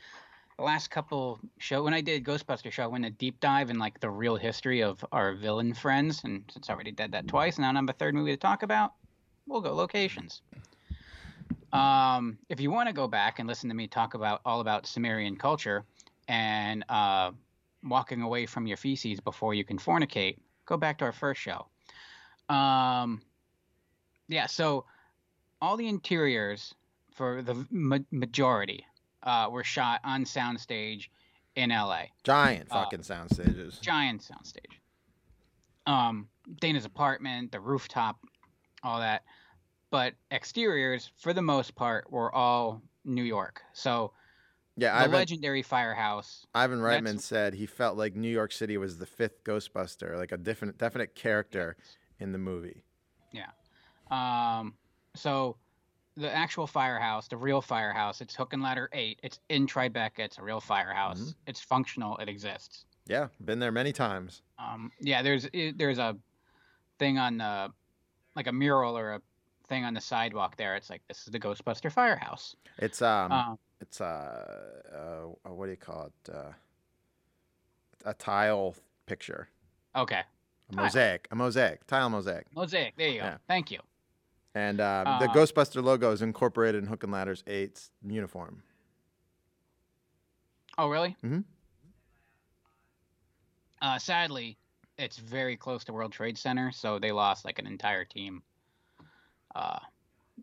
the 0.58 0.62
last 0.62 0.90
couple 0.90 1.40
show, 1.58 1.82
when 1.82 1.94
I 1.94 2.00
did 2.02 2.22
Ghostbuster 2.24 2.70
show, 2.70 2.84
I 2.84 2.86
went 2.86 3.04
a 3.06 3.10
deep 3.10 3.40
dive 3.40 3.70
in 3.70 3.78
like 3.78 3.98
the 3.98 4.10
real 4.10 4.36
history 4.36 4.80
of 4.82 5.04
our 5.10 5.34
villain 5.34 5.72
friends, 5.74 6.20
and 6.22 6.44
since 6.52 6.68
I 6.68 6.74
already 6.74 6.92
did 6.92 7.10
that 7.12 7.26
twice, 7.26 7.58
now 7.58 7.70
I'm 7.70 7.88
a 7.88 7.92
third 7.94 8.14
movie 8.14 8.30
to 8.32 8.36
talk 8.36 8.62
about. 8.62 8.92
We'll 9.48 9.60
go 9.62 9.74
locations. 9.74 10.42
Um, 11.72 12.38
if 12.48 12.60
you 12.60 12.70
want 12.70 12.88
to 12.88 12.92
go 12.92 13.06
back 13.06 13.38
and 13.38 13.48
listen 13.48 13.68
to 13.68 13.74
me 13.74 13.86
talk 13.86 14.14
about 14.14 14.40
all 14.44 14.60
about 14.60 14.86
Sumerian 14.86 15.36
culture 15.36 15.84
and 16.28 16.84
uh, 16.88 17.30
walking 17.84 18.22
away 18.22 18.46
from 18.46 18.66
your 18.66 18.76
feces 18.76 19.20
before 19.20 19.54
you 19.54 19.64
can 19.64 19.78
fornicate, 19.78 20.38
go 20.66 20.76
back 20.76 20.98
to 20.98 21.04
our 21.04 21.12
first 21.12 21.40
show. 21.40 21.66
Um, 22.54 23.22
yeah, 24.28 24.46
so 24.46 24.84
all 25.60 25.76
the 25.76 25.88
interiors 25.88 26.74
for 27.14 27.42
the 27.42 27.66
ma- 27.70 27.98
majority 28.10 28.84
uh, 29.22 29.48
were 29.50 29.64
shot 29.64 30.00
on 30.04 30.24
soundstage 30.24 31.08
in 31.56 31.70
LA, 31.70 32.04
Giant 32.24 32.68
Uh, 32.70 32.84
fucking 32.84 33.02
sound 33.02 33.30
stages. 33.32 33.78
giant 33.80 34.22
soundstage. 34.22 34.78
Um, 35.86 36.28
Dana's 36.60 36.84
apartment, 36.84 37.52
the 37.52 37.60
rooftop, 37.60 38.18
all 38.82 39.00
that. 39.00 39.24
But 39.90 40.14
exteriors, 40.30 41.10
for 41.16 41.32
the 41.32 41.42
most 41.42 41.74
part, 41.74 42.10
were 42.10 42.32
all 42.34 42.80
New 43.04 43.24
York. 43.24 43.62
So 43.72 44.12
Yeah, 44.76 44.92
the 44.92 45.04
Ivan, 45.04 45.12
legendary 45.12 45.62
firehouse. 45.62 46.46
Ivan 46.54 46.78
Reitman 46.78 47.20
said 47.20 47.54
he 47.54 47.66
felt 47.66 47.96
like 47.96 48.14
New 48.14 48.28
York 48.28 48.52
City 48.52 48.76
was 48.78 48.98
the 48.98 49.06
fifth 49.06 49.42
Ghostbuster, 49.44 50.16
like 50.16 50.32
a 50.32 50.36
different, 50.36 50.78
definite 50.78 51.14
character 51.14 51.76
in 52.18 52.32
the 52.32 52.38
movie. 52.38 52.84
Yeah. 53.32 53.50
Um, 54.10 54.74
so 55.14 55.56
the 56.16 56.32
actual 56.32 56.66
firehouse, 56.66 57.28
the 57.28 57.36
real 57.36 57.60
firehouse, 57.60 58.20
it's 58.20 58.34
Hook 58.34 58.52
and 58.52 58.62
Ladder 58.62 58.88
Eight. 58.92 59.18
It's 59.22 59.40
in 59.48 59.66
Tribeca. 59.66 60.20
It's 60.20 60.38
a 60.38 60.42
real 60.42 60.60
firehouse. 60.60 61.20
Mhm. 61.20 61.34
It's 61.46 61.60
functional. 61.60 62.16
It 62.18 62.28
exists. 62.28 62.84
Yeah, 63.06 63.28
been 63.44 63.58
there 63.58 63.72
many 63.72 63.92
times. 63.92 64.42
Um, 64.58 64.92
yeah, 65.00 65.22
there's 65.22 65.48
there's 65.52 65.98
a 65.98 66.16
thing 66.98 67.18
on 67.18 67.38
the 67.38 67.72
like 68.36 68.46
a 68.46 68.52
mural 68.52 68.96
or 68.96 69.14
a 69.14 69.22
thing 69.70 69.84
on 69.86 69.94
the 69.94 70.00
sidewalk 70.00 70.56
there. 70.56 70.74
It's 70.76 70.90
like 70.90 71.00
this 71.08 71.20
is 71.20 71.26
the 71.26 71.40
Ghostbuster 71.40 71.90
Firehouse. 71.90 72.56
It's 72.78 73.00
um, 73.00 73.32
Uh, 73.32 73.54
it's 73.80 74.00
uh, 74.02 75.32
uh, 75.46 75.50
what 75.50 75.64
do 75.66 75.70
you 75.70 75.78
call 75.78 76.10
it? 76.26 76.30
Uh, 76.34 76.52
a 78.04 78.12
tile 78.14 78.74
picture, 79.06 79.48
okay, 79.94 80.22
a 80.72 80.76
mosaic, 80.76 81.28
a 81.30 81.34
mosaic, 81.36 81.86
tile 81.86 82.10
mosaic. 82.10 82.46
mosaic. 82.54 82.96
There 82.96 83.08
you 83.08 83.20
go. 83.20 83.24
Yeah. 83.26 83.36
Thank 83.46 83.70
you. 83.70 83.78
And 84.54 84.80
um, 84.80 85.04
the 85.20 85.30
Uh, 85.30 85.34
Ghostbuster 85.34 85.82
logo 85.82 86.10
is 86.10 86.22
incorporated 86.22 86.82
in 86.82 86.88
Hook 86.88 87.04
and 87.04 87.12
Ladder's 87.12 87.44
eight's 87.46 87.90
uniform. 88.02 88.62
Oh, 90.78 90.88
really? 90.88 91.14
Mhm. 91.22 91.44
Uh, 93.82 93.98
sadly, 93.98 94.56
it's 94.98 95.18
very 95.18 95.56
close 95.56 95.84
to 95.84 95.92
World 95.92 96.12
Trade 96.12 96.36
Center, 96.38 96.72
so 96.72 96.98
they 96.98 97.12
lost 97.12 97.44
like 97.44 97.58
an 97.58 97.66
entire 97.66 98.04
team 98.04 98.42
uh, 99.54 99.78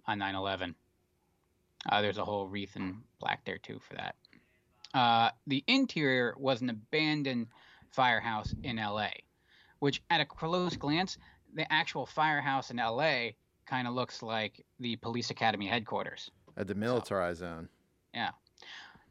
on 0.06 0.20
9/11. 0.20 0.74
Uh, 1.90 2.02
there's 2.02 2.18
a 2.18 2.26
whole 2.26 2.48
wreath 2.48 2.76
in 2.76 2.98
black 3.20 3.44
there 3.46 3.58
too 3.58 3.80
for 3.88 3.96
that. 3.96 4.16
Uh, 4.94 5.30
the 5.48 5.64
interior 5.68 6.34
was 6.38 6.62
an 6.62 6.70
abandoned 6.70 7.48
firehouse 7.92 8.54
in 8.64 8.78
LA, 8.78 9.10
which 9.80 10.02
at 10.10 10.22
a 10.22 10.26
close 10.26 10.76
glance, 10.76 11.18
the 11.54 11.72
actual 11.72 12.06
firehouse 12.06 12.72
in 12.72 12.78
LA 12.78 13.30
kind 13.66 13.88
of 13.88 13.94
looks 13.94 14.22
like 14.22 14.66
the 14.80 14.96
police 14.98 15.30
academy 15.30 15.68
headquarters. 15.68 16.32
A 16.56 16.66
demilitarized 16.66 17.38
zone. 17.38 17.70
Yeah, 18.14 18.32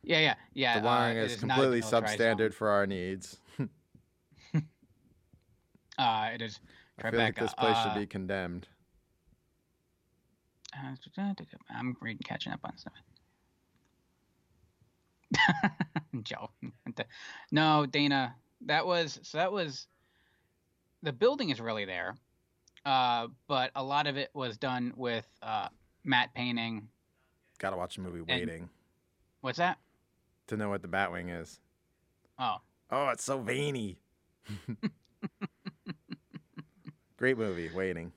yeah, 0.03 0.19
yeah. 0.21 0.35
Yeah. 0.55 0.81
The 0.81 0.87
uh, 0.89 0.91
wiring 0.91 1.17
it 1.19 1.25
is 1.25 1.37
a 1.37 1.39
completely 1.39 1.81
demilitarized 1.81 1.89
zone. 1.91 2.03
substandard 2.03 2.55
for 2.55 2.69
our 2.69 2.87
needs. 2.87 3.39
Uh, 5.99 6.29
it 6.35 6.43
is. 6.43 6.61
I 7.03 7.11
feel 7.11 7.21
like 7.21 7.39
this 7.39 7.55
place 7.55 7.75
Uh, 7.75 7.85
should 7.85 7.99
be 7.99 8.07
condemned. 8.07 8.69
I'm 11.70 11.97
reading, 12.01 12.22
catching 12.24 12.53
up 12.53 12.61
on 12.64 12.77
stuff. 12.77 12.93
Joe. 16.22 16.51
no, 17.51 17.87
Dana. 17.87 18.35
That 18.66 18.87
was 18.87 19.18
so. 19.22 19.39
That 19.39 19.53
was. 19.53 19.87
The 21.03 21.12
building 21.12 21.51
is 21.51 21.61
really 21.61 21.85
there, 21.85 22.16
uh, 22.85 23.29
but 23.49 23.70
a 23.77 23.83
lot 23.83 24.07
of 24.07 24.16
it 24.16 24.31
was 24.35 24.57
done 24.57 24.93
with 24.97 25.27
uh, 25.43 25.68
matte 26.05 26.35
painting. 26.35 26.89
Gotta 27.59 27.77
watch 27.77 27.97
the 27.97 28.03
movie 28.03 28.20
Waiting 28.22 28.68
What's 29.41 29.59
that? 29.59 29.79
to 30.49 30.57
know 30.57 30.68
what 30.68 30.83
the 30.83 30.89
Batwing 30.89 31.41
is. 31.41 31.61
Oh, 32.39 32.57
Oh, 32.91 33.09
it's 33.09 33.24
so 33.24 33.39
veiny. 33.41 33.99
Great 37.16 37.37
movie, 37.37 37.68
Waiting. 37.74 38.12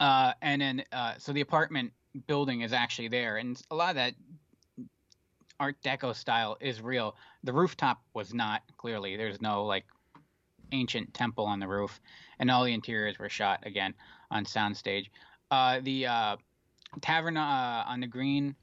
Uh, 0.00 0.32
and 0.42 0.60
then 0.60 0.84
uh, 0.92 1.14
so 1.18 1.32
the 1.32 1.40
apartment 1.40 1.92
building 2.26 2.62
is 2.62 2.72
actually 2.72 3.08
there, 3.08 3.36
and 3.36 3.60
a 3.70 3.74
lot 3.74 3.90
of 3.90 3.96
that 3.96 4.14
Art 5.60 5.76
Deco 5.84 6.14
style 6.14 6.56
is 6.60 6.80
real. 6.80 7.16
The 7.44 7.52
rooftop 7.52 8.00
was 8.14 8.32
not 8.32 8.62
clearly. 8.76 9.16
There's 9.16 9.40
no 9.40 9.64
like 9.64 9.84
ancient 10.72 11.12
temple 11.14 11.44
on 11.46 11.58
the 11.60 11.68
roof, 11.68 12.00
and 12.38 12.50
all 12.50 12.64
the 12.64 12.72
interiors 12.72 13.18
were 13.18 13.28
shot 13.28 13.60
again 13.66 13.94
on 14.30 14.44
soundstage. 14.44 15.06
Uh, 15.50 15.80
the 15.82 16.06
uh, 16.06 16.36
tavern 17.00 17.36
uh, 17.36 17.84
on 17.86 18.00
the 18.00 18.06
green. 18.06 18.54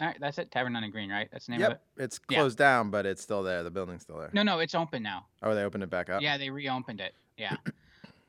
All 0.00 0.08
right, 0.08 0.16
that's 0.18 0.38
it. 0.38 0.50
Tavern 0.50 0.74
on 0.74 0.82
the 0.82 0.88
green, 0.88 1.08
right? 1.10 1.28
That's 1.30 1.46
the 1.46 1.52
name 1.52 1.62
of 1.62 1.72
it. 1.72 1.80
Yep, 1.96 2.04
it's 2.04 2.20
Yeah. 2.28 2.38
closed 2.38 2.58
down, 2.58 2.90
but 2.90 3.06
it's 3.06 3.22
still 3.22 3.44
there. 3.44 3.62
The 3.62 3.70
building's 3.70 4.02
still 4.02 4.18
there. 4.18 4.30
No, 4.32 4.42
no, 4.42 4.58
it's 4.58 4.74
open 4.74 5.04
now. 5.04 5.26
Oh, 5.42 5.54
they 5.54 5.62
opened 5.62 5.84
it 5.84 5.90
back 5.90 6.10
up. 6.10 6.20
Yeah, 6.20 6.36
they 6.36 6.50
reopened 6.50 7.00
it. 7.00 7.14
Yeah. 7.36 7.56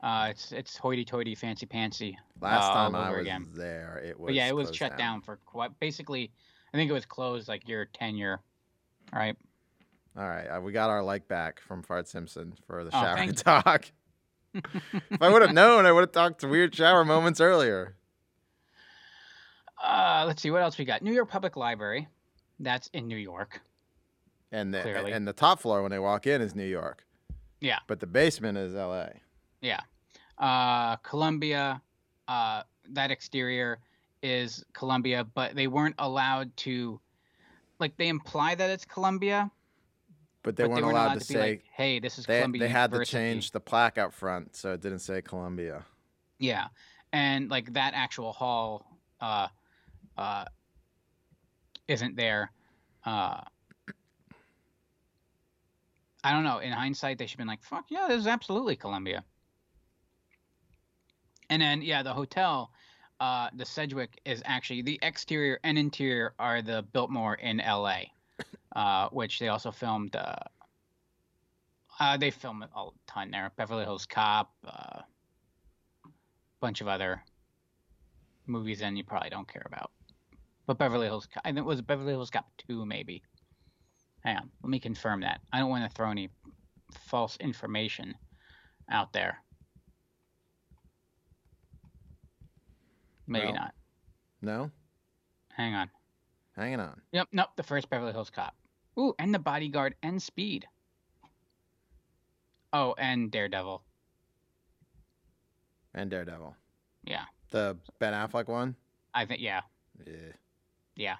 Uh, 0.02 0.28
it's 0.30 0.52
it's 0.52 0.76
hoity-toity, 0.76 1.34
fancy-pantsy. 1.34 2.16
Last 2.40 2.70
uh, 2.70 2.74
time 2.74 2.94
I 2.94 3.10
was 3.10 3.20
again. 3.20 3.48
there, 3.54 4.02
it 4.04 4.18
was. 4.18 4.28
But 4.28 4.34
yeah, 4.34 4.46
it 4.48 4.54
was 4.54 4.74
shut 4.74 4.96
down. 4.98 5.22
for 5.22 5.38
quite 5.46 5.78
basically. 5.80 6.30
I 6.72 6.76
think 6.76 6.90
it 6.90 6.94
was 6.94 7.06
closed 7.06 7.48
like 7.48 7.68
your 7.68 7.86
tenure. 7.86 8.40
All 9.12 9.18
right. 9.18 9.36
All 10.18 10.28
right, 10.28 10.46
uh, 10.46 10.60
we 10.60 10.72
got 10.72 10.90
our 10.90 11.02
like 11.02 11.28
back 11.28 11.60
from 11.60 11.82
Fart 11.82 12.08
Simpson 12.08 12.54
for 12.66 12.84
the 12.84 12.90
Oh, 12.94 13.00
shower 13.00 13.32
talk. 13.62 13.90
if 14.54 15.22
I 15.22 15.28
would 15.30 15.42
have 15.42 15.52
known, 15.52 15.84
I 15.84 15.92
would 15.92 16.00
have 16.00 16.12
talked 16.12 16.40
to 16.40 16.48
weird 16.48 16.74
shower 16.74 17.04
moments 17.04 17.40
earlier. 17.40 17.96
Uh, 19.82 20.24
let's 20.26 20.40
see 20.40 20.50
what 20.50 20.62
else 20.62 20.78
we 20.78 20.84
got. 20.84 21.02
New 21.02 21.12
York 21.12 21.28
Public 21.28 21.56
Library. 21.56 22.08
That's 22.58 22.88
in 22.94 23.06
New 23.06 23.16
York. 23.18 23.60
And 24.50 24.72
the 24.72 24.80
Clearly. 24.80 25.12
and 25.12 25.28
the 25.28 25.32
top 25.34 25.60
floor 25.60 25.82
when 25.82 25.90
they 25.90 25.98
walk 25.98 26.26
in 26.26 26.40
is 26.40 26.54
New 26.54 26.64
York. 26.64 27.04
Yeah. 27.60 27.78
But 27.86 28.00
the 28.00 28.06
basement 28.06 28.56
is 28.56 28.74
L.A. 28.74 29.20
Yeah. 29.60 29.80
Uh, 30.38 30.96
Columbia. 30.96 31.80
Uh, 32.28 32.62
that 32.90 33.10
exterior 33.10 33.78
is 34.22 34.64
Columbia, 34.72 35.24
but 35.34 35.54
they 35.54 35.66
weren't 35.66 35.94
allowed 35.98 36.56
to. 36.58 37.00
Like 37.78 37.96
they 37.96 38.08
imply 38.08 38.54
that 38.54 38.70
it's 38.70 38.84
Columbia, 38.84 39.50
But 40.42 40.56
they 40.56 40.64
but 40.64 40.70
weren't 40.70 40.76
they 40.78 40.82
weren't 40.84 40.96
allowed, 40.96 41.04
allowed, 41.06 41.12
to, 41.14 41.18
to, 41.20 41.24
say 41.24 41.50
like, 41.50 41.64
"Hey, 41.72 41.98
this 41.98 42.18
is 42.18 42.26
they 42.26 42.38
Columbia 42.38 42.60
they 42.60 42.68
had 42.68 42.90
to 42.92 43.04
change 43.04 43.50
the 43.50 43.60
plaque 43.60 43.98
out 43.98 44.14
front 44.14 44.56
so 44.56 44.72
it 44.72 44.80
didn't 44.80 45.00
say 45.00 45.20
Columbia. 45.20 45.84
Yeah, 46.38 46.68
and 47.12 47.50
like 47.50 47.72
that 47.74 47.92
actual 47.94 48.32
hall 48.32 48.98
uh, 49.20 49.48
uh, 50.16 50.44
isn't 51.88 52.16
there. 52.16 52.50
Uh, 53.04 53.42
I 56.24 56.32
don't 56.32 56.44
know. 56.44 56.58
In 56.58 56.72
hindsight, 56.72 57.18
they 57.18 57.26
should 57.26 57.32
have 57.32 57.38
been 57.38 57.48
like, 57.48 57.62
"Fuck 57.62 57.86
yeah, 57.90 58.06
this 58.08 58.20
is 58.20 58.26
absolutely 58.26 58.76
Columbia." 58.76 59.22
And 61.50 61.62
then 61.62 61.82
yeah, 61.82 62.02
the 62.02 62.12
hotel, 62.12 62.70
uh, 63.20 63.48
the 63.54 63.64
Sedgwick 63.64 64.20
is 64.24 64.42
actually 64.44 64.82
the 64.82 64.98
exterior 65.02 65.58
and 65.64 65.78
interior 65.78 66.34
are 66.38 66.62
the 66.62 66.84
Biltmore 66.92 67.34
in 67.34 67.60
L.A., 67.60 68.10
uh, 68.74 69.08
which 69.10 69.38
they 69.38 69.48
also 69.48 69.70
filmed 69.70 70.16
uh, 70.16 70.36
uh, 71.98 72.16
they 72.16 72.30
film 72.30 72.62
a 72.62 72.88
ton 73.06 73.30
there. 73.30 73.50
Beverly 73.56 73.84
Hills 73.84 74.06
Cop, 74.06 74.52
a 74.64 75.04
bunch 76.60 76.80
of 76.80 76.88
other 76.88 77.22
movies, 78.46 78.82
and 78.82 78.98
you 78.98 79.04
probably 79.04 79.30
don't 79.30 79.50
care 79.50 79.66
about. 79.66 79.90
But 80.66 80.78
Beverly 80.78 81.06
Hills, 81.06 81.28
I 81.44 81.48
think 81.48 81.58
it 81.58 81.64
was 81.64 81.80
Beverly 81.80 82.12
Hills 82.12 82.30
Cop 82.30 82.46
two, 82.58 82.84
maybe. 82.84 83.22
Hang 84.24 84.36
on, 84.36 84.50
let 84.62 84.70
me 84.70 84.78
confirm 84.78 85.20
that. 85.20 85.40
I 85.52 85.58
don't 85.58 85.70
want 85.70 85.88
to 85.88 85.96
throw 85.96 86.10
any 86.10 86.28
false 87.06 87.36
information 87.38 88.14
out 88.90 89.12
there. 89.12 89.38
Maybe 93.26 93.46
Well. 93.46 93.54
not. 93.54 93.74
No, 94.42 94.70
Hang 95.52 95.74
on. 95.74 95.90
hanging 96.54 96.80
on. 96.80 97.00
Yep, 97.12 97.28
nope, 97.32 97.48
the 97.56 97.62
first 97.62 97.88
Beverly 97.90 98.12
Hills 98.12 98.30
Cop. 98.30 98.54
Ooh, 98.98 99.14
and 99.18 99.34
the 99.34 99.38
Bodyguard 99.38 99.94
and 100.02 100.22
Speed. 100.22 100.66
Oh, 102.72 102.94
and 102.98 103.30
Daredevil. 103.30 103.82
And 105.94 106.10
Daredevil, 106.10 106.54
Yeah, 107.04 107.24
the 107.50 107.76
Ben 107.98 108.12
Affleck 108.12 108.48
one. 108.48 108.76
I 109.14 109.24
think 109.24 109.40
yeah, 109.40 109.62
Yeah. 110.06 110.14
yeah, 110.94 111.16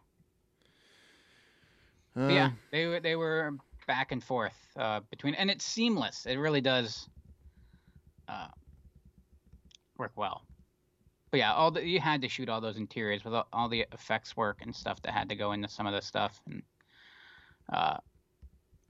Uh, 2.15 2.29
yeah. 2.29 2.51
They 2.71 2.87
were 2.87 3.01
they 3.01 3.17
were 3.17 3.53
back 3.87 4.13
and 4.13 4.23
forth 4.23 4.57
uh, 4.77 5.01
between, 5.11 5.35
and 5.35 5.51
it's 5.51 5.65
seamless. 5.65 6.27
It 6.27 6.37
really 6.37 6.61
does 6.61 7.09
uh, 8.29 8.49
work 9.97 10.13
well. 10.15 10.43
But 11.31 11.39
yeah, 11.39 11.53
all 11.53 11.70
the, 11.70 11.85
you 11.85 12.01
had 12.01 12.22
to 12.22 12.29
shoot 12.29 12.49
all 12.49 12.61
those 12.61 12.77
interiors 12.77 13.24
with 13.24 13.35
all, 13.35 13.47
all 13.53 13.68
the 13.68 13.85
effects 13.93 14.37
work 14.37 14.59
and 14.62 14.74
stuff 14.74 15.03
that 15.03 15.12
had 15.12 15.29
to 15.29 15.37
go 15.37 15.53
into 15.53 15.68
some 15.68 15.87
of 15.87 15.93
the 15.93 16.01
stuff, 16.01 16.41
and 16.47 16.62
uh, 17.72 17.97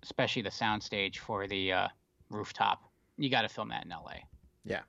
especially 0.03 0.43
the 0.43 0.51
soundstage 0.51 1.17
for 1.17 1.47
the 1.47 1.73
uh, 1.73 1.89
rooftop. 2.31 2.83
You 3.17 3.31
got 3.31 3.43
to 3.43 3.49
film 3.49 3.71
that 3.71 3.85
in 3.85 3.93
L.A. 3.93 4.23
Yeah. 4.65 4.83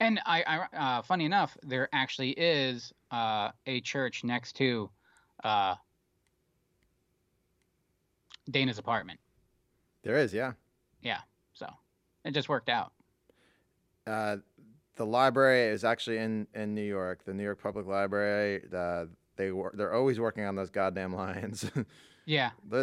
And 0.00 0.18
I, 0.24 0.42
I 0.72 0.76
uh, 0.76 1.02
funny 1.02 1.26
enough, 1.26 1.56
there 1.62 1.88
actually 1.92 2.30
is 2.30 2.92
uh, 3.10 3.50
a 3.66 3.82
church 3.82 4.24
next 4.24 4.54
to 4.56 4.88
uh, 5.44 5.74
Dana's 8.50 8.78
apartment. 8.78 9.20
There 10.02 10.16
is, 10.16 10.32
yeah. 10.32 10.52
Yeah, 11.02 11.18
so 11.52 11.66
it 12.24 12.32
just 12.32 12.48
worked 12.48 12.70
out. 12.70 12.92
Uh, 14.06 14.36
the 14.96 15.06
library 15.06 15.68
is 15.72 15.84
actually 15.84 16.18
in, 16.18 16.46
in 16.54 16.74
New 16.74 16.82
York, 16.82 17.24
the 17.24 17.32
New 17.34 17.42
York 17.44 17.62
Public 17.62 17.86
Library. 17.86 18.62
Uh, 18.74 19.06
they 19.36 19.50
wor- 19.50 19.72
they're 19.74 19.94
always 19.94 20.20
working 20.20 20.44
on 20.44 20.54
those 20.56 20.70
goddamn 20.70 21.14
lions. 21.14 21.70
Yeah, 22.26 22.50
they're 22.68 22.82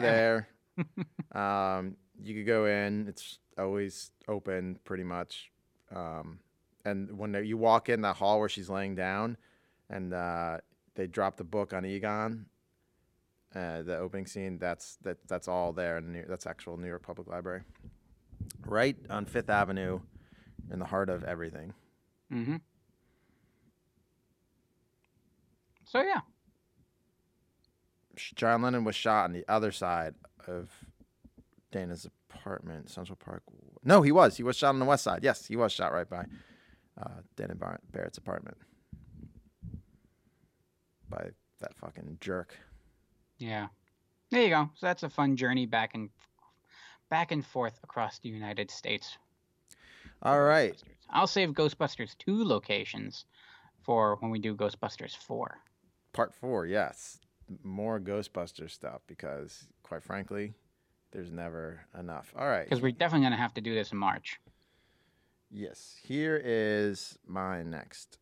there. 1.34 1.40
um, 1.42 1.96
you 2.22 2.34
could 2.36 2.48
go 2.48 2.66
in. 2.66 3.08
It's 3.08 3.40
always 3.58 4.12
open, 4.28 4.78
pretty 4.84 5.04
much. 5.04 5.52
Um, 5.96 6.40
and 6.84 7.18
when 7.18 7.34
you 7.46 7.56
walk 7.56 7.88
in 7.88 8.02
that 8.02 8.18
hall 8.18 8.40
where 8.40 8.50
she's 8.50 8.68
laying 8.70 8.96
down, 8.96 9.38
and 9.90 10.14
uh, 10.14 10.58
they 10.96 11.08
drop 11.08 11.38
the 11.38 11.46
book 11.46 11.72
on 11.72 11.86
Egon, 11.86 12.48
uh, 13.56 13.84
the 13.84 13.98
opening 13.98 14.26
scene. 14.26 14.58
That's 14.58 14.98
that. 15.04 15.18
That's 15.28 15.48
all 15.48 15.72
there. 15.72 15.98
In 16.00 16.12
New, 16.12 16.26
that's 16.28 16.46
actual 16.48 16.76
New 16.76 16.88
York 16.88 17.04
Public 17.04 17.28
Library, 17.28 17.62
right 18.66 18.98
on 19.10 19.26
Fifth 19.26 19.50
Avenue, 19.50 20.02
in 20.72 20.80
the 20.80 20.86
heart 20.86 21.10
of 21.10 21.24
everything. 21.24 21.74
Mm-hmm. 22.34 22.58
So 25.86 26.02
yeah, 26.02 26.20
John 28.36 28.62
Lennon 28.62 28.84
was 28.84 28.96
shot 28.96 29.26
on 29.26 29.34
the 29.34 29.46
other 29.48 29.72
side 29.72 30.16
of 30.48 30.70
Dana's 31.72 32.08
apartment, 32.30 32.90
Central 32.90 33.16
Park. 33.16 33.44
No, 33.84 34.02
he 34.02 34.12
was. 34.12 34.36
He 34.36 34.44
was 34.44 34.58
shot 34.58 34.70
on 34.70 34.80
the 34.80 34.86
west 34.86 35.04
side. 35.04 35.24
Yes, 35.24 35.46
he 35.48 35.56
was 35.56 35.72
shot 35.72 35.94
right 35.94 36.10
by 36.10 36.26
uh, 37.02 37.22
Dana 37.38 37.56
Bar- 37.56 37.80
Barrett's 37.92 38.18
apartment 38.18 38.58
by 41.10 41.30
that 41.62 41.76
fucking 41.78 42.18
jerk. 42.20 42.58
yeah. 43.38 43.68
There 44.30 44.44
you 44.44 44.50
go. 44.50 44.70
So 44.76 44.88
that's 44.88 45.04
a 45.04 45.10
fun 45.10 45.38
journey 45.38 45.66
back 45.66 45.92
and 45.94 46.10
back 47.10 47.32
and 47.32 47.46
forth 47.46 47.80
across 47.82 48.20
the 48.20 48.28
United 48.28 48.70
States. 48.70 49.18
All 50.22 50.42
right. 50.42 50.76
Ghostbusters. 51.10 51.20
I'll 51.20 51.28
save 51.28 51.50
Ghostbusters 51.52 52.18
two 52.18 52.44
locations 52.44 53.26
for 53.82 54.18
when 54.20 54.32
we 54.32 54.40
do 54.40 54.56
Ghostbusters 54.56 55.16
four. 55.16 55.58
Part 56.14 56.34
four, 56.34 56.66
yes. 56.66 57.20
More 57.64 58.00
Ghostbuster 58.00 58.70
stuff 58.70 59.02
because, 59.08 59.68
quite 59.84 60.04
frankly, 60.04 60.54
there's 61.12 61.32
never 61.32 61.86
enough. 61.98 62.34
All 62.38 62.48
right. 62.48 62.66
Because 62.66 62.82
we're 62.82 62.92
definitely 62.92 63.26
gonna 63.26 63.38
have 63.38 63.54
to 63.56 63.62
do 63.62 63.74
this 63.74 63.92
in 63.92 63.98
March. 63.98 64.40
Yes. 65.50 65.96
Here 66.04 66.42
is 66.44 67.18
my 67.26 67.64
next. 67.64 68.20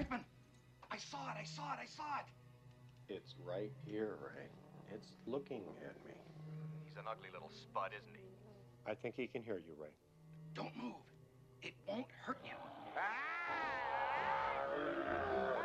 Venkman, 0.00 0.24
I 0.90 0.96
saw 0.96 1.28
it, 1.28 1.36
I 1.38 1.44
saw 1.44 1.74
it, 1.74 1.78
I 1.82 1.84
saw 1.84 2.20
it. 2.20 3.12
It's 3.14 3.34
right 3.44 3.70
here, 3.86 4.16
Ray. 4.22 4.48
It's 4.94 5.12
looking 5.26 5.62
at 5.84 5.94
me. 6.06 6.14
He's 6.86 6.96
an 6.96 7.04
ugly 7.06 7.28
little 7.34 7.50
spud, 7.50 7.90
isn't 7.94 8.14
he? 8.14 8.22
I 8.90 8.94
think 8.94 9.14
he 9.14 9.26
can 9.26 9.42
hear 9.42 9.56
you, 9.56 9.74
Ray. 9.78 9.90
Don't 10.54 10.74
move. 10.74 10.94
It 11.62 11.74
won't 11.86 12.06
hurt 12.24 12.38
you. 12.46 12.56
Venkman, 14.96 15.59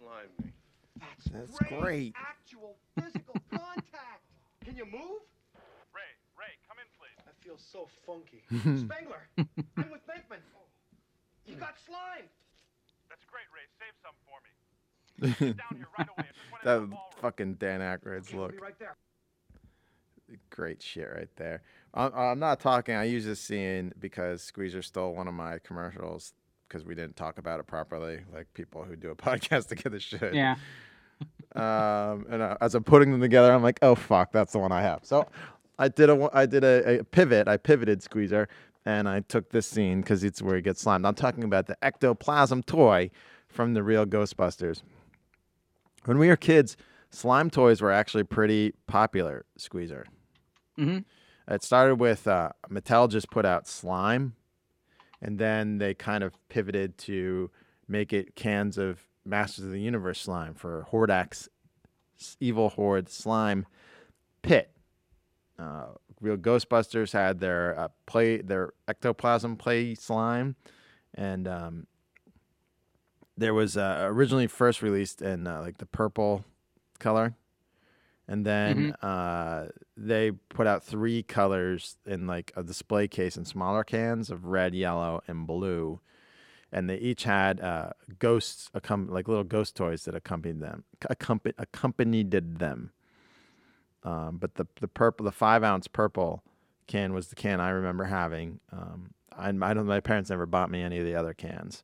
He 0.00 0.04
slimed 0.04 0.30
me. 0.44 0.52
That's, 0.98 1.24
That's 1.28 1.58
great. 1.58 1.80
great. 1.80 2.14
Actual 2.16 2.76
physical 2.98 3.34
contact. 3.50 4.24
Can 4.64 4.76
you 4.76 4.84
move? 4.86 5.20
Ray, 5.92 6.12
Ray, 6.36 6.56
come 6.68 6.76
in, 6.80 6.88
please. 6.96 7.20
I 7.26 7.32
feel 7.44 7.56
so 7.58 7.88
funky. 8.06 8.42
Spengler, 8.48 9.28
I'm 9.76 9.90
with 9.90 10.06
Venkman. 10.06 10.40
You 11.46 11.56
got 11.56 11.74
slime. 11.86 12.28
That's 13.08 13.24
great, 13.24 13.48
Ray. 13.52 13.66
Save 13.78 13.94
some 14.02 14.16
for 14.24 14.38
me. 14.44 15.52
Down 15.58 15.76
here 15.76 15.86
right 15.98 16.08
away. 16.08 16.28
I 16.28 16.32
just 16.32 16.52
went 16.52 16.64
that 16.64 16.76
into 16.76 16.86
the 16.86 16.92
ballroom. 16.92 17.20
fucking 17.20 17.54
Dan 17.54 17.80
Aykroyd's 17.80 18.32
look. 18.32 18.60
right 18.60 18.78
there. 18.78 18.96
Great 20.50 20.80
shit 20.82 21.08
right 21.12 21.28
there. 21.36 21.62
I'm, 21.92 22.12
I'm 22.14 22.38
not 22.38 22.60
talking. 22.60 22.94
I 22.94 23.04
use 23.04 23.24
this 23.24 23.40
scene 23.40 23.92
because 23.98 24.42
Squeezer 24.42 24.82
stole 24.82 25.14
one 25.14 25.26
of 25.26 25.34
my 25.34 25.58
commercials 25.58 26.34
because 26.70 26.84
we 26.86 26.94
didn't 26.94 27.16
talk 27.16 27.38
about 27.38 27.58
it 27.58 27.66
properly, 27.66 28.20
like 28.32 28.46
people 28.54 28.84
who 28.84 28.94
do 28.96 29.10
a 29.10 29.14
podcast 29.16 29.66
together 29.68 29.98
should. 29.98 30.34
Yeah. 30.34 30.54
Um, 31.54 32.26
and 32.30 32.40
uh, 32.40 32.56
as 32.60 32.74
I'm 32.74 32.84
putting 32.84 33.10
them 33.10 33.20
together, 33.20 33.52
I'm 33.52 33.62
like, 33.62 33.78
oh 33.82 33.94
fuck, 33.94 34.32
that's 34.32 34.52
the 34.52 34.58
one 34.58 34.72
I 34.72 34.82
have. 34.82 35.00
So 35.02 35.26
I 35.78 35.88
did 35.88 36.08
a 36.08 36.30
I 36.32 36.46
did 36.46 36.64
a, 36.64 37.00
a 37.00 37.04
pivot. 37.04 37.48
I 37.48 37.56
pivoted 37.56 38.02
Squeezer, 38.02 38.48
and 38.86 39.08
I 39.08 39.20
took 39.20 39.50
this 39.50 39.66
scene 39.66 40.00
because 40.00 40.22
it's 40.24 40.40
where 40.40 40.56
he 40.56 40.62
gets 40.62 40.80
slimed. 40.82 41.04
I'm 41.04 41.14
talking 41.14 41.44
about 41.44 41.66
the 41.66 41.76
ectoplasm 41.82 42.62
toy 42.62 43.10
from 43.48 43.74
the 43.74 43.82
real 43.82 44.06
Ghostbusters. 44.06 44.82
When 46.04 46.18
we 46.18 46.28
were 46.28 46.36
kids, 46.36 46.76
slime 47.10 47.50
toys 47.50 47.82
were 47.82 47.90
actually 47.90 48.24
pretty 48.24 48.72
popular. 48.86 49.44
Squeezer. 49.58 50.06
Mhm. 50.78 51.04
It 51.48 51.64
started 51.64 51.96
with 51.96 52.28
uh, 52.28 52.50
Mattel 52.70 53.10
just 53.10 53.28
put 53.30 53.44
out 53.44 53.66
slime, 53.66 54.34
and 55.22 55.38
then 55.38 55.78
they 55.78 55.94
kind 55.94 56.24
of 56.24 56.34
pivoted 56.48 56.96
to 56.98 57.50
make 57.88 58.12
it 58.12 58.36
cans 58.36 58.78
of 58.78 59.06
Masters 59.24 59.64
of 59.66 59.70
the 59.70 59.80
Universe 59.80 60.20
slime 60.20 60.54
for 60.54 60.86
Hordak's 60.90 61.48
Evil 62.38 62.70
Horde 62.70 63.08
slime 63.08 63.66
pit. 64.42 64.70
Uh, 65.58 65.86
Real 66.20 66.36
Ghostbusters 66.36 67.12
had 67.12 67.40
their 67.40 67.78
uh, 67.78 67.88
play 68.06 68.38
their 68.38 68.72
ectoplasm 68.88 69.56
play 69.56 69.94
slime, 69.94 70.56
and 71.14 71.48
um, 71.48 71.86
there 73.36 73.54
was 73.54 73.76
uh, 73.76 74.02
originally 74.02 74.46
first 74.46 74.82
released 74.82 75.22
in 75.22 75.46
uh, 75.46 75.60
like 75.60 75.78
the 75.78 75.86
purple 75.86 76.44
color, 76.98 77.34
and 78.30 78.46
then 78.46 78.92
uh, 79.02 79.66
they 79.96 80.30
put 80.30 80.66
out 80.66 80.82
three 80.82 81.22
colors 81.22 81.98
in 82.06 82.26
like 82.26 82.52
a 82.56 82.62
display 82.62 83.08
case 83.08 83.36
in 83.36 83.44
smaller 83.44 83.84
cans 83.84 84.30
of 84.30 84.46
red, 84.46 84.74
yellow, 84.74 85.20
and 85.26 85.46
blue 85.46 86.00
and 86.72 86.88
they 86.88 86.96
each 86.96 87.24
had 87.24 87.60
uh, 87.60 87.90
ghosts, 88.18 88.70
accom- 88.74 89.10
like 89.10 89.28
little 89.28 89.44
ghost 89.44 89.74
toys 89.76 90.04
that 90.04 90.14
accompanied 90.14 90.60
them, 90.60 90.84
accompanied 91.08 91.54
accompanied 91.58 92.30
them. 92.30 92.92
Um, 94.04 94.38
but 94.38 94.54
the 94.54 94.66
the 94.80 94.88
purple, 94.88 95.24
the 95.24 95.32
five 95.32 95.62
ounce 95.64 95.88
purple 95.88 96.42
can 96.86 97.12
was 97.12 97.28
the 97.28 97.36
can 97.36 97.60
I 97.60 97.70
remember 97.70 98.04
having. 98.04 98.60
Um, 98.72 99.14
I, 99.36 99.48
I 99.48 99.74
don't. 99.74 99.86
My 99.86 100.00
parents 100.00 100.30
never 100.30 100.46
bought 100.46 100.70
me 100.70 100.82
any 100.82 100.98
of 100.98 101.04
the 101.04 101.14
other 101.14 101.34
cans. 101.34 101.82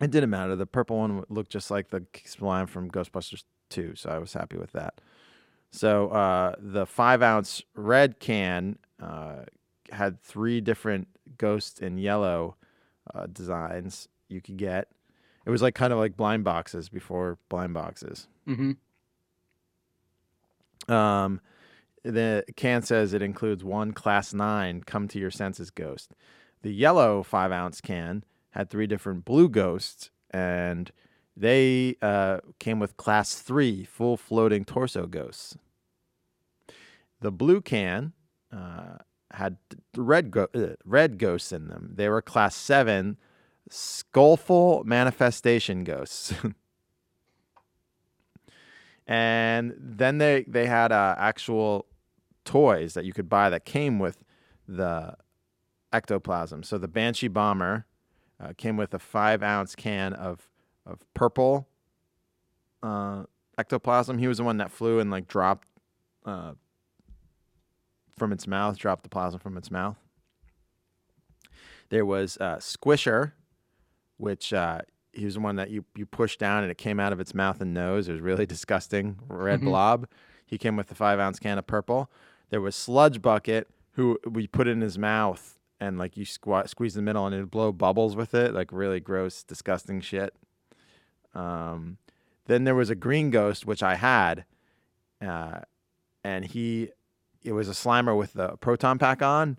It 0.00 0.10
didn't 0.10 0.30
matter. 0.30 0.56
The 0.56 0.66
purple 0.66 0.98
one 0.98 1.24
looked 1.28 1.50
just 1.50 1.70
like 1.70 1.90
the 1.90 2.04
slime 2.24 2.66
from 2.66 2.90
Ghostbusters 2.90 3.44
2, 3.74 3.94
so 3.96 4.10
I 4.10 4.18
was 4.18 4.32
happy 4.32 4.56
with 4.56 4.72
that. 4.72 5.00
So 5.70 6.08
uh, 6.08 6.54
the 6.58 6.86
five 6.86 7.20
ounce 7.22 7.62
red 7.74 8.20
can 8.20 8.78
uh, 9.02 9.42
had 9.90 10.22
three 10.22 10.60
different 10.60 11.08
ghost 11.36 11.80
and 11.80 12.00
yellow 12.00 12.56
uh, 13.12 13.26
designs 13.26 14.08
you 14.28 14.40
could 14.40 14.56
get. 14.56 14.88
It 15.44 15.50
was 15.50 15.62
like 15.62 15.74
kind 15.74 15.92
of 15.92 15.98
like 15.98 16.16
blind 16.16 16.44
boxes 16.44 16.88
before 16.88 17.38
blind 17.48 17.74
boxes. 17.74 18.28
Mm-hmm. 18.48 18.72
Um, 20.92 21.40
the 22.02 22.44
can 22.56 22.82
says 22.82 23.12
it 23.12 23.22
includes 23.22 23.64
one 23.64 23.92
class 23.92 24.32
nine 24.32 24.82
come 24.82 25.08
to 25.08 25.18
your 25.18 25.30
senses 25.30 25.70
ghost. 25.70 26.12
The 26.62 26.72
yellow 26.72 27.22
five 27.22 27.50
ounce 27.50 27.80
can 27.80 28.24
had 28.50 28.70
three 28.70 28.86
different 28.86 29.24
blue 29.24 29.48
ghosts, 29.48 30.10
and 30.30 30.92
they 31.36 31.96
uh, 32.00 32.38
came 32.58 32.78
with 32.78 32.96
class 32.96 33.34
three 33.34 33.84
full 33.84 34.16
floating 34.16 34.64
torso 34.64 35.06
ghosts. 35.06 35.56
The 37.20 37.32
blue 37.32 37.60
can 37.60 38.12
uh, 38.52 38.98
had 39.32 39.56
red 39.96 40.30
go- 40.30 40.48
uh, 40.54 40.74
red 40.84 41.18
ghosts 41.18 41.52
in 41.52 41.68
them. 41.68 41.92
They 41.94 42.08
were 42.08 42.22
class 42.22 42.54
seven 42.54 43.18
skullful 43.68 44.84
manifestation 44.84 45.84
ghosts. 45.84 46.34
and 49.06 49.74
then 49.78 50.18
they 50.18 50.44
they 50.46 50.66
had 50.66 50.92
uh, 50.92 51.14
actual 51.18 51.86
toys 52.44 52.94
that 52.94 53.04
you 53.04 53.12
could 53.12 53.28
buy 53.28 53.50
that 53.50 53.64
came 53.64 53.98
with 53.98 54.18
the 54.68 55.16
ectoplasm. 55.92 56.62
So 56.62 56.78
the 56.78 56.88
Banshee 56.88 57.28
bomber 57.28 57.86
uh, 58.40 58.52
came 58.56 58.76
with 58.76 58.94
a 58.94 58.98
five 58.98 59.42
ounce 59.42 59.74
can 59.74 60.12
of 60.12 60.48
of 60.86 60.98
purple 61.14 61.68
uh, 62.82 63.24
ectoplasm. 63.58 64.18
He 64.18 64.28
was 64.28 64.38
the 64.38 64.44
one 64.44 64.58
that 64.58 64.70
flew 64.70 64.98
and 65.00 65.10
like 65.10 65.26
dropped 65.28 65.68
uh, 66.26 66.52
from 68.16 68.32
its 68.32 68.46
mouth, 68.46 68.76
dropped 68.78 69.02
the 69.02 69.08
plasma 69.08 69.38
from 69.38 69.56
its 69.56 69.70
mouth. 69.70 69.96
There 71.90 72.04
was 72.06 72.36
uh, 72.40 72.56
Squisher, 72.56 73.32
which 74.16 74.52
uh, 74.52 74.80
he 75.12 75.24
was 75.24 75.34
the 75.34 75.40
one 75.40 75.56
that 75.56 75.70
you, 75.70 75.84
you 75.94 76.06
pushed 76.06 76.38
down 76.40 76.62
and 76.62 76.70
it 76.70 76.78
came 76.78 76.98
out 76.98 77.12
of 77.12 77.20
its 77.20 77.34
mouth 77.34 77.60
and 77.60 77.74
nose. 77.74 78.08
It 78.08 78.12
was 78.12 78.20
really 78.20 78.46
disgusting 78.54 79.16
red 79.28 79.60
Mhm. 79.60 79.64
blob. 79.66 80.06
He 80.46 80.58
came 80.58 80.76
with 80.76 80.88
the 80.88 80.94
five 80.94 81.18
ounce 81.18 81.38
can 81.38 81.58
of 81.58 81.66
purple. 81.66 82.10
There 82.50 82.60
was 82.60 82.76
Sludge 82.76 83.20
Bucket, 83.22 83.68
who 83.92 84.18
we 84.28 84.46
put 84.46 84.68
in 84.68 84.80
his 84.80 84.98
mouth 84.98 85.58
and 85.80 85.98
like 85.98 86.16
you 86.16 86.24
squa- 86.24 86.68
squeeze 86.68 86.94
the 86.94 87.02
middle 87.02 87.26
and 87.26 87.34
it'd 87.34 87.50
blow 87.50 87.72
bubbles 87.72 88.14
with 88.16 88.34
it, 88.34 88.54
like 88.54 88.70
really 88.72 89.00
gross, 89.00 89.42
disgusting 89.42 90.00
shit. 90.00 90.34
Um, 91.34 91.98
then 92.46 92.64
there 92.64 92.74
was 92.74 92.90
a 92.90 92.94
Green 92.94 93.30
Ghost, 93.30 93.66
which 93.66 93.82
I 93.82 93.96
had, 93.96 94.44
uh, 95.20 95.60
and 96.22 96.44
he, 96.44 96.90
it 97.42 97.52
was 97.52 97.68
a 97.68 97.72
Slimer 97.72 98.16
with 98.16 98.34
the 98.34 98.56
proton 98.58 98.98
pack 98.98 99.22
on, 99.22 99.58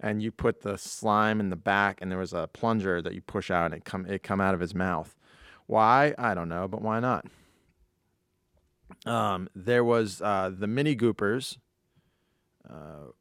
and 0.00 0.22
you 0.22 0.30
put 0.30 0.60
the 0.62 0.76
slime 0.76 1.40
in 1.40 1.50
the 1.50 1.56
back, 1.56 2.00
and 2.00 2.10
there 2.10 2.18
was 2.18 2.32
a 2.32 2.48
plunger 2.52 3.02
that 3.02 3.14
you 3.14 3.20
push 3.20 3.50
out, 3.50 3.66
and 3.66 3.74
it 3.74 3.84
come 3.84 4.06
it 4.06 4.22
come 4.22 4.40
out 4.40 4.54
of 4.54 4.60
his 4.60 4.74
mouth. 4.74 5.16
Why? 5.66 6.14
I 6.16 6.34
don't 6.34 6.48
know, 6.48 6.68
but 6.68 6.82
why 6.82 7.00
not? 7.00 7.26
Um, 9.06 9.48
there 9.54 9.84
was 9.84 10.22
uh, 10.22 10.50
the 10.56 10.66
Mini 10.66 10.96
Goopers, 10.96 11.58
uh, 12.68 13.12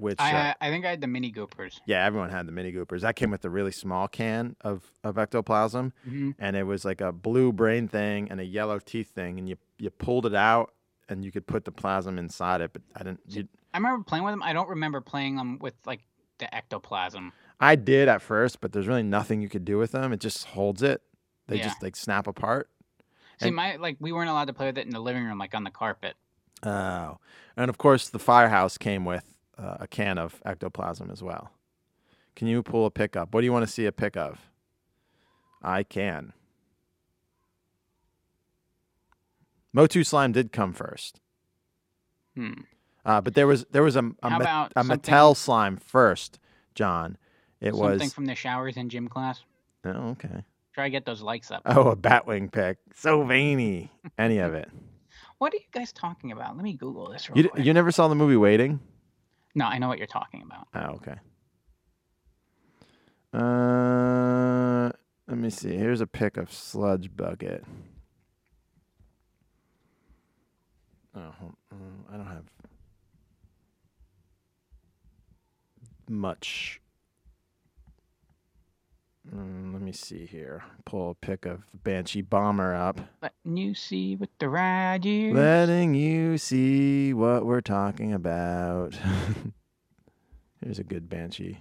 which 0.00 0.20
I, 0.20 0.32
uh, 0.50 0.54
I 0.60 0.70
think 0.70 0.84
I 0.84 0.90
had 0.90 1.00
the 1.00 1.06
mini 1.06 1.30
goopers. 1.32 1.80
yeah, 1.86 2.04
everyone 2.04 2.30
had 2.30 2.46
the 2.46 2.52
Mini 2.52 2.72
Goopers. 2.72 3.02
That 3.02 3.16
came 3.16 3.30
with 3.30 3.44
a 3.44 3.50
really 3.50 3.72
small 3.72 4.08
can 4.08 4.56
of 4.62 4.90
of 5.04 5.18
ectoplasm, 5.18 5.92
Mhm. 6.08 6.34
and 6.38 6.56
it 6.56 6.64
was 6.64 6.84
like 6.84 7.00
a 7.00 7.12
blue 7.12 7.52
brain 7.52 7.88
thing 7.88 8.30
and 8.30 8.40
a 8.40 8.44
yellow 8.44 8.78
teeth 8.78 9.10
thing, 9.10 9.38
and 9.38 9.48
you 9.48 9.56
you 9.78 9.90
pulled 9.90 10.26
it 10.26 10.34
out, 10.34 10.72
and 11.08 11.24
you 11.24 11.30
could 11.32 11.46
put 11.46 11.64
the 11.64 11.72
plasm 11.72 12.18
inside 12.18 12.60
it. 12.60 12.72
But 12.72 12.82
I 12.96 13.04
didn't. 13.04 13.20
You, 13.28 13.48
I 13.74 13.78
remember 13.78 14.02
playing 14.04 14.24
with 14.24 14.32
them. 14.32 14.42
I 14.42 14.52
don't 14.52 14.68
remember 14.68 15.00
playing 15.00 15.36
them 15.36 15.58
with 15.60 15.74
like 15.86 16.00
the 16.38 16.52
ectoplasm. 16.54 17.32
I 17.60 17.76
did 17.76 18.08
at 18.08 18.22
first, 18.22 18.60
but 18.60 18.72
there's 18.72 18.86
really 18.88 19.02
nothing 19.02 19.42
you 19.42 19.48
could 19.50 19.64
do 19.66 19.76
with 19.78 19.92
them. 19.92 20.12
It 20.12 20.20
just 20.20 20.44
holds 20.46 20.82
it. 20.82 21.02
They 21.46 21.56
Yeah. 21.58 21.64
just 21.64 21.82
like 21.82 21.94
snap 21.96 22.26
apart. 22.26 22.70
See, 23.40 23.48
And- 23.48 23.56
my 23.56 23.76
like 23.76 23.96
we 24.00 24.12
weren't 24.12 24.30
allowed 24.30 24.46
to 24.46 24.52
play 24.54 24.66
with 24.66 24.78
it 24.78 24.86
in 24.86 24.90
the 24.92 25.00
living 25.00 25.24
room, 25.24 25.38
like 25.38 25.54
on 25.54 25.64
the 25.64 25.70
carpet. 25.70 26.16
Oh, 26.62 27.18
and 27.56 27.68
of 27.70 27.78
course 27.78 28.08
the 28.10 28.18
firehouse 28.18 28.76
came 28.78 29.04
with 29.04 29.24
uh, 29.60 29.76
a 29.80 29.86
can 29.86 30.18
of 30.18 30.40
ectoplasm 30.44 31.10
as 31.10 31.22
well. 31.22 31.50
Can 32.36 32.48
you 32.48 32.62
pull 32.62 32.86
a 32.86 32.90
pick 32.90 33.16
up? 33.16 33.34
What 33.34 33.40
do 33.40 33.44
you 33.44 33.52
want 33.52 33.66
to 33.66 33.72
see 33.72 33.86
a 33.86 33.92
pick 33.92 34.16
of? 34.16 34.38
I 35.62 35.82
can. 35.82 36.32
Motu 39.72 40.02
slime 40.02 40.32
did 40.32 40.50
come 40.52 40.72
first, 40.72 41.20
Hmm. 42.34 42.52
uh, 43.04 43.20
but 43.20 43.34
there 43.34 43.46
was 43.46 43.64
there 43.70 43.82
was 43.84 43.94
a 43.96 44.10
a, 44.22 44.30
Ma- 44.30 44.68
a 44.74 44.82
Mattel 44.82 45.36
slime 45.36 45.76
first, 45.76 46.38
John. 46.74 47.16
It 47.60 47.72
Something 47.72 47.80
was 47.80 47.90
something 47.92 48.10
from 48.10 48.24
the 48.26 48.34
showers 48.34 48.76
in 48.76 48.88
gym 48.88 49.06
class. 49.06 49.44
oh 49.84 50.10
okay. 50.10 50.44
Try 50.74 50.84
to 50.84 50.90
get 50.90 51.04
those 51.04 51.20
likes 51.22 51.50
up. 51.50 51.62
Oh, 51.66 51.88
a 51.88 51.96
Batwing 51.96 52.50
pick, 52.50 52.78
so 52.94 53.22
veiny. 53.24 53.90
Any 54.18 54.38
of 54.38 54.54
it. 54.54 54.68
What 55.38 55.52
are 55.52 55.56
you 55.56 55.62
guys 55.72 55.92
talking 55.92 56.32
about? 56.32 56.56
Let 56.56 56.64
me 56.64 56.74
Google 56.74 57.10
this 57.10 57.28
real 57.28 57.38
You 57.38 57.48
quick. 57.48 57.64
you 57.64 57.72
never 57.72 57.90
saw 57.92 58.08
the 58.08 58.14
movie 58.14 58.36
Waiting? 58.36 58.80
No, 59.54 59.64
I 59.64 59.78
know 59.78 59.88
what 59.88 59.98
you're 59.98 60.06
talking 60.06 60.42
about. 60.42 60.68
Oh, 60.74 60.96
okay. 60.96 61.16
Uh, 63.32 64.90
let 65.28 65.38
me 65.38 65.50
see. 65.50 65.76
Here's 65.76 66.00
a 66.00 66.06
pic 66.06 66.36
of 66.36 66.52
Sludge 66.52 67.14
Bucket. 67.16 67.64
Oh, 71.14 71.20
uh, 71.20 71.76
I 72.12 72.16
don't 72.16 72.26
have 72.26 72.44
much. 76.08 76.80
Mm, 79.34 79.72
let 79.72 79.82
me 79.82 79.92
see 79.92 80.26
here. 80.26 80.64
Pull 80.84 81.10
a 81.10 81.14
pic 81.14 81.46
of 81.46 81.62
the 81.70 81.76
Banshee 81.76 82.22
Bomber 82.22 82.74
up. 82.74 83.00
Letting 83.22 83.56
you 83.56 83.74
see 83.74 84.16
with 84.16 84.30
the 84.38 84.48
ride 84.48 85.04
you. 85.04 85.34
Letting 85.34 85.94
you 85.94 86.36
see 86.36 87.14
what 87.14 87.46
we're 87.46 87.60
talking 87.60 88.12
about. 88.12 88.98
Here's 90.64 90.78
a 90.78 90.84
good 90.84 91.08
banshee. 91.08 91.60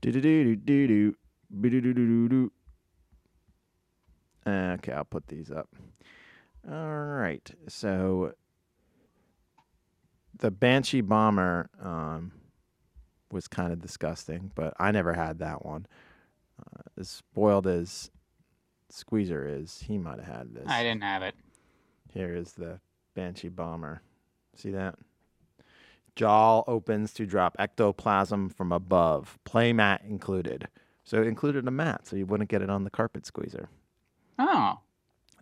Do 0.00 0.12
do 0.12 0.20
do 0.20 0.56
do. 0.56 0.56
Do 0.56 1.70
do 1.70 1.80
do 1.80 1.92
do 1.92 2.28
do. 2.28 2.52
Okay, 4.46 4.92
I'll 4.92 5.04
put 5.04 5.26
these 5.26 5.50
up. 5.50 5.68
All 6.70 7.04
right. 7.04 7.50
So 7.68 8.32
the 10.38 10.50
Banshee 10.50 11.00
Bomber 11.00 11.68
um, 11.82 12.32
was 13.36 13.46
kind 13.46 13.72
of 13.72 13.80
disgusting, 13.80 14.50
but 14.54 14.74
I 14.80 14.90
never 14.90 15.12
had 15.12 15.38
that 15.38 15.64
one. 15.64 15.86
Uh, 16.58 16.80
as 16.98 17.08
spoiled 17.08 17.66
as 17.66 18.10
Squeezer 18.88 19.46
is, 19.46 19.84
he 19.86 19.98
might 19.98 20.18
have 20.18 20.36
had 20.38 20.54
this. 20.54 20.64
I 20.66 20.82
didn't 20.82 21.02
have 21.02 21.22
it. 21.22 21.34
Here 22.12 22.34
is 22.34 22.54
the 22.54 22.80
Banshee 23.14 23.50
bomber. 23.50 24.00
See 24.54 24.70
that? 24.70 24.96
Jaw 26.16 26.64
opens 26.66 27.12
to 27.12 27.26
drop 27.26 27.56
ectoplasm 27.58 28.48
from 28.48 28.72
above. 28.72 29.38
Playmat 29.44 30.08
included. 30.08 30.66
So 31.04 31.20
it 31.20 31.26
included 31.26 31.68
a 31.68 31.70
mat, 31.70 32.06
so 32.06 32.16
you 32.16 32.24
wouldn't 32.24 32.48
get 32.48 32.62
it 32.62 32.70
on 32.70 32.84
the 32.84 32.90
carpet 32.90 33.26
squeezer. 33.26 33.68
Oh. 34.38 34.78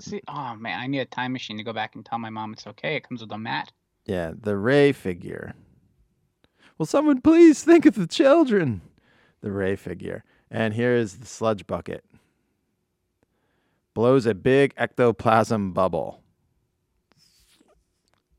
See, 0.00 0.20
oh 0.26 0.56
man, 0.56 0.80
I 0.80 0.88
need 0.88 0.98
a 0.98 1.04
time 1.04 1.32
machine 1.32 1.56
to 1.58 1.62
go 1.62 1.72
back 1.72 1.94
and 1.94 2.04
tell 2.04 2.18
my 2.18 2.28
mom 2.28 2.52
it's 2.52 2.66
okay. 2.66 2.96
It 2.96 3.08
comes 3.08 3.20
with 3.20 3.30
a 3.30 3.38
mat. 3.38 3.70
Yeah, 4.04 4.32
the 4.36 4.56
Ray 4.56 4.90
figure. 4.90 5.54
Will 6.78 6.86
someone 6.86 7.20
please 7.20 7.62
think 7.62 7.86
of 7.86 7.94
the 7.94 8.06
children? 8.06 8.80
The 9.40 9.52
Ray 9.52 9.76
figure. 9.76 10.24
And 10.50 10.74
here 10.74 10.94
is 10.94 11.18
the 11.18 11.26
sludge 11.26 11.66
bucket. 11.66 12.04
Blows 13.94 14.26
a 14.26 14.34
big 14.34 14.74
ectoplasm 14.76 15.72
bubble. 15.72 16.20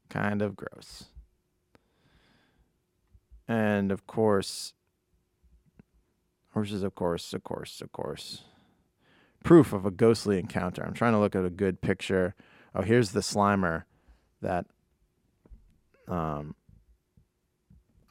Kind 0.09 0.41
of 0.41 0.55
gross. 0.55 1.05
And 3.47 3.91
of 3.91 4.07
course, 4.07 4.73
horses, 6.53 6.83
of 6.83 6.95
course, 6.95 7.33
of 7.33 7.43
course, 7.43 7.81
of 7.81 7.91
course. 7.91 8.43
Proof 9.43 9.71
of 9.71 9.85
a 9.85 9.91
ghostly 9.91 10.39
encounter. 10.39 10.83
I'm 10.83 10.93
trying 10.93 11.13
to 11.13 11.19
look 11.19 11.35
at 11.35 11.45
a 11.45 11.49
good 11.49 11.81
picture. 11.81 12.33
Oh, 12.73 12.81
here's 12.81 13.11
the 13.11 13.19
Slimer 13.21 13.83
that 14.41 14.65
um 16.07 16.55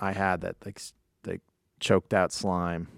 I 0.04 0.12
had 0.12 0.42
that 0.42 0.56
like 0.66 0.80
like 1.26 1.40
choked 1.80 2.12
out 2.12 2.30
slime 2.30 2.88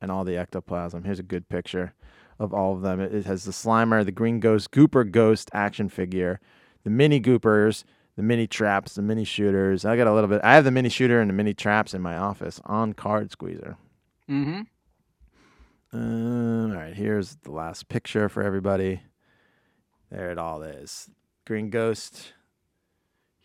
and 0.00 0.10
all 0.10 0.24
the 0.24 0.38
ectoplasm. 0.38 1.04
Here's 1.04 1.18
a 1.18 1.22
good 1.24 1.48
picture 1.48 1.92
of 2.38 2.54
all 2.54 2.74
of 2.74 2.80
them. 2.80 3.00
It, 3.00 3.14
it 3.14 3.26
has 3.26 3.44
the 3.44 3.52
Slimer, 3.52 4.02
the 4.02 4.12
Green 4.12 4.40
Ghost, 4.40 4.70
Gooper 4.70 5.08
Ghost 5.10 5.50
action 5.52 5.90
figure, 5.90 6.40
the 6.84 6.90
mini 6.90 7.20
goopers, 7.20 7.84
the 8.16 8.22
mini 8.22 8.46
traps, 8.46 8.94
the 8.94 9.02
mini 9.02 9.24
shooters. 9.24 9.84
I 9.84 9.96
got 9.96 10.06
a 10.06 10.14
little 10.14 10.28
bit. 10.28 10.40
I 10.42 10.54
have 10.54 10.64
the 10.64 10.70
mini 10.70 10.88
shooter 10.88 11.20
and 11.20 11.28
the 11.28 11.34
mini 11.34 11.52
traps 11.52 11.92
in 11.92 12.00
my 12.00 12.16
office 12.16 12.60
on 12.64 12.94
Card 12.94 13.30
Squeezer. 13.30 13.76
Mm-hmm. 14.30 14.62
Uh, 15.94 16.68
all 16.68 16.74
right, 16.74 16.94
here's 16.94 17.36
the 17.42 17.52
last 17.52 17.90
picture 17.90 18.30
for 18.30 18.42
everybody. 18.42 19.02
There 20.10 20.30
it 20.30 20.38
all 20.38 20.62
is. 20.62 21.10
Green 21.46 21.68
Ghost. 21.68 22.32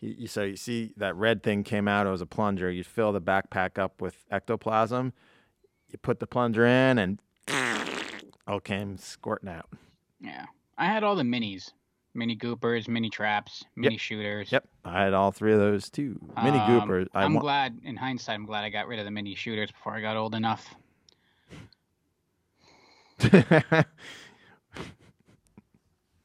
He, 0.00 0.26
so 0.28 0.44
you 0.44 0.56
see 0.56 0.92
that 0.96 1.14
red 1.16 1.42
thing 1.42 1.64
came 1.64 1.88
out. 1.88 2.06
It 2.06 2.10
was 2.10 2.20
a 2.20 2.26
plunger. 2.26 2.70
You 2.70 2.84
fill 2.84 3.12
the 3.12 3.20
backpack 3.20 3.78
up 3.78 4.00
with 4.00 4.24
ectoplasm. 4.30 5.12
You 5.88 5.98
put 5.98 6.20
the 6.20 6.26
plunger 6.26 6.64
in, 6.64 6.98
and 6.98 7.20
all 8.46 8.60
came 8.60 8.96
squirting 8.96 9.48
out. 9.48 9.68
Yeah. 10.20 10.46
I 10.76 10.86
had 10.86 11.02
all 11.02 11.16
the 11.16 11.24
minis. 11.24 11.72
Mini 12.14 12.36
goopers, 12.36 12.88
mini 12.88 13.10
traps, 13.10 13.64
mini 13.76 13.96
shooters. 13.96 14.50
Yep, 14.50 14.66
I 14.84 15.04
had 15.04 15.14
all 15.14 15.30
three 15.30 15.52
of 15.52 15.60
those 15.60 15.88
too. 15.90 16.18
Mini 16.42 16.58
Um, 16.58 16.68
Goopers. 16.88 17.06
I 17.14 17.22
I'm 17.24 17.34
wa- 17.34 17.40
glad, 17.40 17.78
in 17.84 17.96
hindsight, 17.96 18.34
I'm 18.34 18.46
glad 18.46 18.64
I 18.64 18.70
got 18.70 18.88
rid 18.88 18.98
of 18.98 19.04
the 19.04 19.10
mini 19.10 19.34
shooters 19.36 19.70
before 19.70 19.94
I 19.94 20.00
got 20.00 20.16
old 20.16 20.34
enough. 20.34 20.74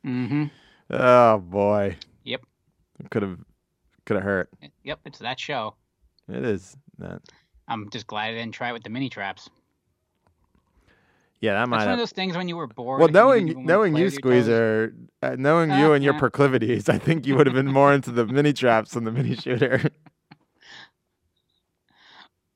Mm-hmm. 0.05 0.45
oh 0.89 1.37
boy. 1.39 1.97
Yep. 2.23 2.41
Could 3.09 3.21
have, 3.23 3.37
could 4.05 4.15
have 4.15 4.23
hurt. 4.23 4.49
Yep, 4.83 4.99
it's 5.05 5.19
that 5.19 5.39
show. 5.39 5.75
It 6.29 6.43
is 6.43 6.75
that. 6.99 7.21
I'm 7.67 7.89
just 7.89 8.07
glad 8.07 8.29
I 8.29 8.33
didn't 8.33 8.53
try 8.53 8.69
it 8.69 8.73
with 8.73 8.83
the 8.83 8.89
mini 8.89 9.09
traps. 9.09 9.49
Yeah, 11.39 11.53
that 11.53 11.67
might 11.67 11.79
That's 11.79 11.87
one 11.87 11.93
of 11.93 11.99
those 11.99 12.11
things 12.11 12.37
when 12.37 12.47
you 12.47 12.55
were 12.55 12.67
bored. 12.67 12.99
Well, 12.99 13.07
and 13.07 13.15
you 13.15 13.21
knowing 13.21 13.45
didn't 13.47 13.49
even 13.49 13.63
wanna 13.63 13.73
knowing 13.73 13.95
you, 13.97 14.03
with 14.05 14.13
your 14.13 14.21
toes. 14.21 14.45
Squeezer, 14.45 14.93
uh, 15.21 15.35
knowing 15.37 15.71
Uh, 15.71 15.77
you 15.77 15.93
and 15.93 16.03
your 16.03 16.13
proclivities, 16.13 16.87
I 16.87 16.97
think 16.97 17.27
you 17.27 17.35
would 17.35 17.47
have 17.47 17.53
been 17.55 17.71
more 17.71 17.93
into 17.93 18.11
the 18.11 18.25
mini 18.25 18.53
traps 18.61 18.91
than 18.93 19.03
the 19.03 19.11
mini 19.11 19.35
shooter. 19.35 19.81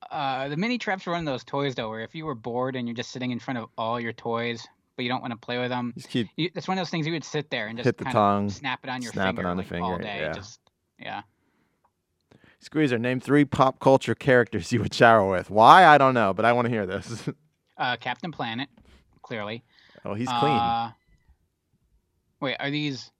Uh, 0.09 0.47
the 0.47 0.55
mini 0.55 0.77
traps 0.77 1.05
were 1.05 1.11
one 1.11 1.19
of 1.19 1.25
those 1.25 1.43
toys 1.43 1.75
though, 1.75 1.89
where 1.89 1.99
if 1.99 2.15
you 2.15 2.25
were 2.25 2.33
bored 2.33 2.75
and 2.77 2.87
you're 2.87 2.95
just 2.95 3.11
sitting 3.11 3.31
in 3.31 3.39
front 3.39 3.57
of 3.57 3.67
all 3.77 3.99
your 3.99 4.13
toys, 4.13 4.65
but 4.95 5.03
you 5.03 5.09
don't 5.09 5.21
want 5.21 5.31
to 5.31 5.37
play 5.37 5.57
with 5.59 5.69
them, 5.69 5.93
Just 5.97 6.07
keep 6.09 6.27
you, 6.37 6.49
it's 6.55 6.67
one 6.67 6.77
of 6.77 6.81
those 6.81 6.89
things 6.89 7.05
you 7.05 7.11
would 7.13 7.25
sit 7.25 7.49
there 7.49 7.67
and 7.67 7.77
just 7.77 7.85
Hit 7.85 7.97
the 7.97 8.05
kind 8.05 8.13
tongue, 8.13 8.45
of 8.45 8.53
snap 8.53 8.79
it 8.83 8.89
on 8.89 9.01
your 9.01 9.11
snap 9.11 9.33
it 9.33 9.35
finger 9.35 9.49
on 9.49 9.57
the 9.57 9.63
like, 9.63 9.81
all 9.81 9.97
day. 9.97 10.19
yeah. 10.21 10.31
Just 10.31 10.61
yeah. 10.97 11.21
Squeezer. 12.59 12.97
Name 12.97 13.19
three 13.19 13.45
pop 13.45 13.79
culture 13.79 14.15
characters 14.15 14.71
you 14.71 14.81
would 14.81 14.93
shower 14.93 15.29
with. 15.29 15.49
Why? 15.49 15.85
I 15.85 15.97
don't 15.97 16.13
know, 16.13 16.33
but 16.33 16.45
I 16.45 16.53
want 16.53 16.65
to 16.65 16.71
hear 16.71 16.85
this. 16.85 17.29
Uh, 17.79 17.95
Captain 17.95 18.31
Planet, 18.31 18.69
clearly. 19.21 19.63
oh, 20.03 20.15
he's 20.15 20.27
clean. 20.27 20.51
Uh, 20.51 20.91
wait, 22.41 22.55
are 22.59 22.71
these? 22.71 23.11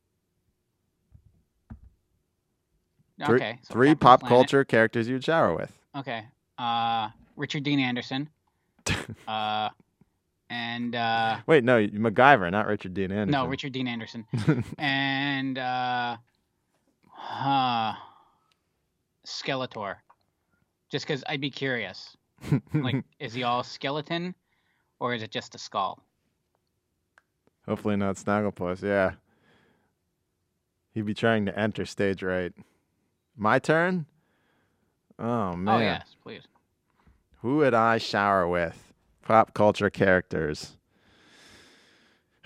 three 3.24 3.36
Okay. 3.36 3.60
so 3.62 3.72
three 3.74 3.90
Captain 3.90 4.00
pop 4.00 4.20
Planet. 4.22 4.36
culture 4.36 4.66
characters 4.66 5.08
you 5.08 5.14
would 5.14 5.24
shower 5.24 5.56
with. 5.56 5.72
Okay. 5.96 6.26
Uh, 6.58 7.10
Richard 7.36 7.62
Dean 7.62 7.80
Anderson. 7.80 8.30
uh, 9.28 9.70
and 10.50 10.96
uh, 10.96 11.38
Wait, 11.46 11.64
no, 11.64 11.86
MacGyver, 11.86 12.50
not 12.52 12.66
Richard 12.66 12.96
Dean 12.96 13.12
Anderson. 13.12 13.30
no, 13.32 13.46
Richard 13.46 13.74
Dean 13.74 13.88
Anderson. 13.88 14.26
and 14.80 15.60
uh, 15.60 16.18
huh, 17.12 17.94
Skeletor. 19.28 19.96
Just 20.90 21.06
because 21.06 21.24
I'd 21.28 21.42
be 21.42 21.52
curious. 21.52 22.16
Like, 22.74 23.04
is 23.20 23.34
he 23.34 23.44
all 23.44 23.64
skeleton, 23.64 24.36
or 25.00 25.16
is 25.16 25.24
it 25.24 25.32
just 25.32 25.56
a 25.56 25.58
skull? 25.58 26.00
Hopefully 27.68 27.98
not 27.98 28.16
Snagglepuss. 28.16 28.84
Yeah. 28.84 29.14
He'd 30.94 31.06
be 31.06 31.14
trying 31.14 31.46
to 31.48 31.60
enter 31.60 31.86
stage 31.86 32.24
right. 32.24 32.54
My 33.36 33.60
turn. 33.60 34.06
Oh, 35.20 35.26
oh 35.26 35.56
man. 35.56 35.76
Oh 35.76 35.80
yes, 35.80 36.16
please. 36.24 36.44
Who 37.42 37.58
would 37.58 37.74
I 37.74 37.98
shower 37.98 38.48
with? 38.48 38.94
Pop 39.24 39.54
culture 39.54 39.90
characters. 39.90 40.78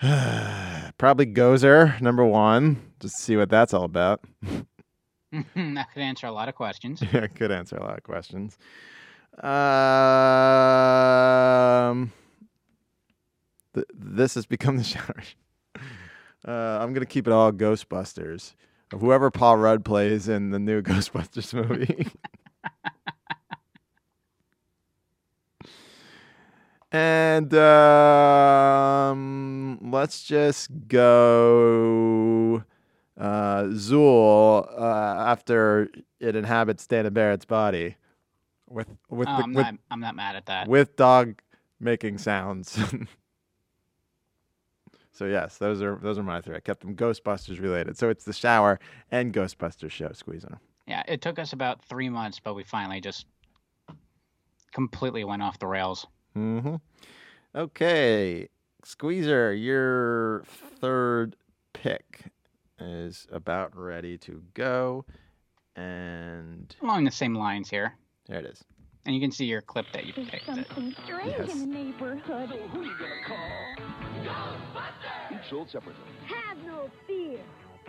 Probably 0.98 1.26
Gozer, 1.26 2.00
number 2.00 2.24
one. 2.24 2.82
Just 2.98 3.16
to 3.16 3.22
see 3.22 3.36
what 3.36 3.50
that's 3.50 3.72
all 3.72 3.84
about. 3.84 4.24
that 5.56 5.88
could 5.92 6.02
answer 6.02 6.26
a 6.26 6.32
lot 6.32 6.48
of 6.50 6.54
questions. 6.54 7.02
yeah, 7.12 7.26
could 7.26 7.50
answer 7.50 7.76
a 7.76 7.82
lot 7.82 7.96
of 7.96 8.02
questions. 8.04 8.58
Um, 9.42 9.52
th- 13.74 13.86
this 13.94 14.34
has 14.34 14.44
become 14.44 14.76
the 14.76 14.84
shower. 14.92 15.22
Uh, 16.46 16.78
I'm 16.80 16.92
gonna 16.92 17.06
keep 17.06 17.26
it 17.26 17.32
all 17.32 17.50
Ghostbusters. 17.50 18.52
Whoever 18.98 19.30
Paul 19.30 19.56
Rudd 19.56 19.86
plays 19.86 20.28
in 20.28 20.50
the 20.50 20.58
new 20.58 20.82
Ghostbusters 20.82 21.54
movie. 21.54 22.08
and 26.92 27.54
um, 27.54 28.98
let's 29.90 30.24
just 30.24 30.68
go 30.88 32.64
uh, 33.18 33.64
Zuul 33.64 34.66
uh, 34.78 34.82
after 35.30 35.88
it 36.20 36.36
inhabits 36.36 36.86
Dana 36.86 37.10
Barrett's 37.10 37.44
body 37.44 37.96
with 38.68 38.88
with 39.10 39.28
Oh, 39.28 39.36
the, 39.36 39.42
I'm 39.44 39.52
with, 39.52 39.66
not. 39.66 39.74
I'm 39.90 40.00
not 40.00 40.16
mad 40.16 40.36
at 40.36 40.46
that. 40.46 40.68
with 40.68 40.96
dog 40.96 41.40
making 41.80 42.18
sounds. 42.18 42.78
so 45.12 45.26
yes, 45.26 45.58
those 45.58 45.82
are 45.82 45.96
those 45.96 46.18
are 46.18 46.22
my 46.22 46.40
three. 46.40 46.56
I 46.56 46.60
kept 46.60 46.80
them 46.80 46.96
Ghostbusters 46.96 47.60
related. 47.60 47.98
So 47.98 48.08
it's 48.08 48.24
the 48.24 48.32
shower 48.32 48.78
and 49.10 49.32
Ghostbusters 49.32 49.90
show 49.90 50.10
squeeze 50.12 50.44
on. 50.44 50.58
Yeah, 50.86 51.02
it 51.06 51.20
took 51.20 51.38
us 51.38 51.52
about 51.52 51.84
three 51.84 52.08
months, 52.08 52.40
but 52.40 52.54
we 52.54 52.64
finally 52.64 53.00
just 53.00 53.26
completely 54.72 55.24
went 55.24 55.42
off 55.42 55.58
the 55.58 55.66
rails. 55.66 56.06
Mm-hmm. 56.36 56.76
Okay, 57.54 58.48
Squeezer, 58.84 59.52
your 59.52 60.44
third 60.46 61.36
pick 61.74 62.22
is 62.82 63.26
about 63.32 63.76
ready 63.76 64.18
to 64.18 64.42
go, 64.54 65.04
and 65.76 66.74
Along 66.82 67.04
the 67.04 67.10
same 67.10 67.34
lines 67.34 67.70
here, 67.70 67.94
there 68.28 68.38
it 68.40 68.46
is. 68.46 68.62
and 69.06 69.14
you 69.14 69.20
can 69.20 69.30
see 69.32 69.44
your 69.46 69.62
clip 69.62 69.86
that 69.92 70.04
you 70.06 70.12
There's 70.14 70.28
picked. 70.28 70.46
something 70.46 70.94
strange 71.04 71.34
Yes. 71.38 71.52
in 71.52 71.58
the 71.60 71.66
neighborhood. 71.66 72.48
Who 72.50 72.82
you 72.82 72.94
gonna 72.98 73.22
call? 73.26 73.48
Each 75.32 75.48
sold 75.48 75.70
separately. 75.70 76.02
Have 76.26 76.58
no 76.64 76.90
fear. 77.06 77.40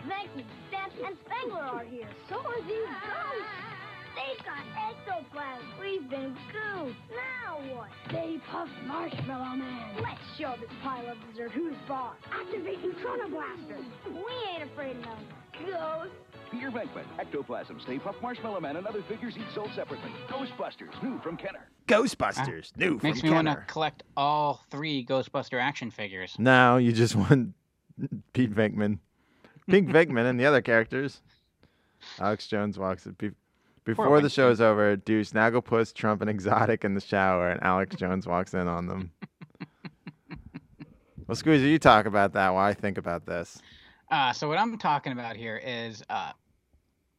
Maggie, 0.06 0.44
Stantz, 0.70 1.06
and 1.06 1.16
Spengler 1.24 1.60
are 1.60 1.84
here. 1.84 2.08
So 2.28 2.36
are 2.36 2.60
these 2.62 2.86
ghosts. 2.86 3.73
They've 4.14 4.44
got 4.44 4.62
ectoplasm. 4.90 5.66
We've 5.80 6.08
been 6.08 6.36
goofed. 6.52 6.96
Now 7.10 7.58
what? 7.74 7.88
Stay 8.08 8.40
Puft 8.50 8.86
Marshmallow 8.86 9.56
Man. 9.56 9.96
Let's 10.02 10.20
show 10.38 10.54
this 10.60 10.70
pile 10.82 11.08
of 11.08 11.16
dessert 11.30 11.50
who's 11.52 11.74
boss. 11.88 12.14
Activate 12.32 12.82
Neutrona 12.82 13.28
Blaster. 13.30 13.78
We 14.06 14.22
ain't 14.54 14.70
afraid 14.70 14.96
of 14.98 15.02
no 15.04 15.66
ghosts. 15.66 16.14
Peter 16.50 16.70
Venkman, 16.70 17.04
Ectoplasm, 17.18 17.80
Stay 17.80 17.98
Puft 17.98 18.22
Marshmallow 18.22 18.60
Man, 18.60 18.76
and 18.76 18.86
other 18.86 19.02
figures 19.02 19.34
each 19.36 19.52
sold 19.54 19.70
separately. 19.74 20.10
Ghostbusters, 20.28 21.02
new 21.02 21.18
from 21.18 21.36
Kenner. 21.36 21.68
Ghostbusters, 21.88 22.70
ah, 22.74 22.78
new 22.78 23.00
Makes 23.02 23.20
from 23.20 23.30
me 23.30 23.34
want 23.34 23.48
to 23.48 23.54
Kenner. 23.54 23.66
collect 23.66 24.02
all 24.16 24.62
three 24.70 25.04
Ghostbuster 25.04 25.60
action 25.60 25.90
figures. 25.90 26.36
Now 26.38 26.76
you 26.76 26.92
just 26.92 27.16
want 27.16 27.54
Pete 28.34 28.54
Venkman, 28.54 28.98
Pink 29.68 29.88
Venkman, 29.90 30.26
and 30.30 30.38
the 30.38 30.46
other 30.46 30.62
characters. 30.62 31.22
Alex 32.20 32.46
Jones 32.46 32.78
walks 32.78 33.06
it 33.06 33.18
be- 33.18 33.30
before 33.84 34.20
the 34.20 34.28
Venkman. 34.28 34.32
show's 34.32 34.60
over. 34.60 34.96
Do 34.96 35.20
Snagglepuss, 35.22 35.94
Trump, 35.94 36.20
and 36.20 36.30
Exotic 36.30 36.84
in 36.84 36.94
the 36.94 37.00
shower, 37.00 37.50
and 37.50 37.62
Alex 37.62 37.96
Jones 37.98 38.26
walks 38.26 38.54
in 38.54 38.66
on 38.68 38.86
them. 38.86 39.10
well, 41.26 41.36
Squeezer, 41.36 41.66
you 41.66 41.78
talk 41.78 42.06
about 42.06 42.32
that 42.34 42.50
while 42.54 42.64
I 42.64 42.74
think 42.74 42.98
about 42.98 43.26
this. 43.26 43.60
Uh, 44.10 44.32
so 44.32 44.48
what 44.48 44.58
I'm 44.58 44.76
talking 44.78 45.12
about 45.12 45.36
here 45.36 45.60
is 45.64 46.02
uh, 46.10 46.32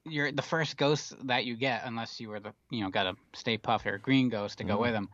you're 0.05 0.31
the 0.31 0.41
first 0.41 0.77
ghost 0.77 1.13
that 1.27 1.45
you 1.45 1.55
get, 1.55 1.81
unless 1.85 2.19
you 2.19 2.29
were 2.29 2.39
the 2.39 2.53
you 2.69 2.83
know 2.83 2.89
got 2.89 3.07
a 3.07 3.15
Stay 3.33 3.57
Puft 3.57 3.85
or 3.85 3.95
a 3.95 3.99
Green 3.99 4.29
Ghost 4.29 4.57
to 4.59 4.63
go 4.63 4.77
Mhm. 4.77 4.81
with 4.81 4.91
them. 4.93 5.09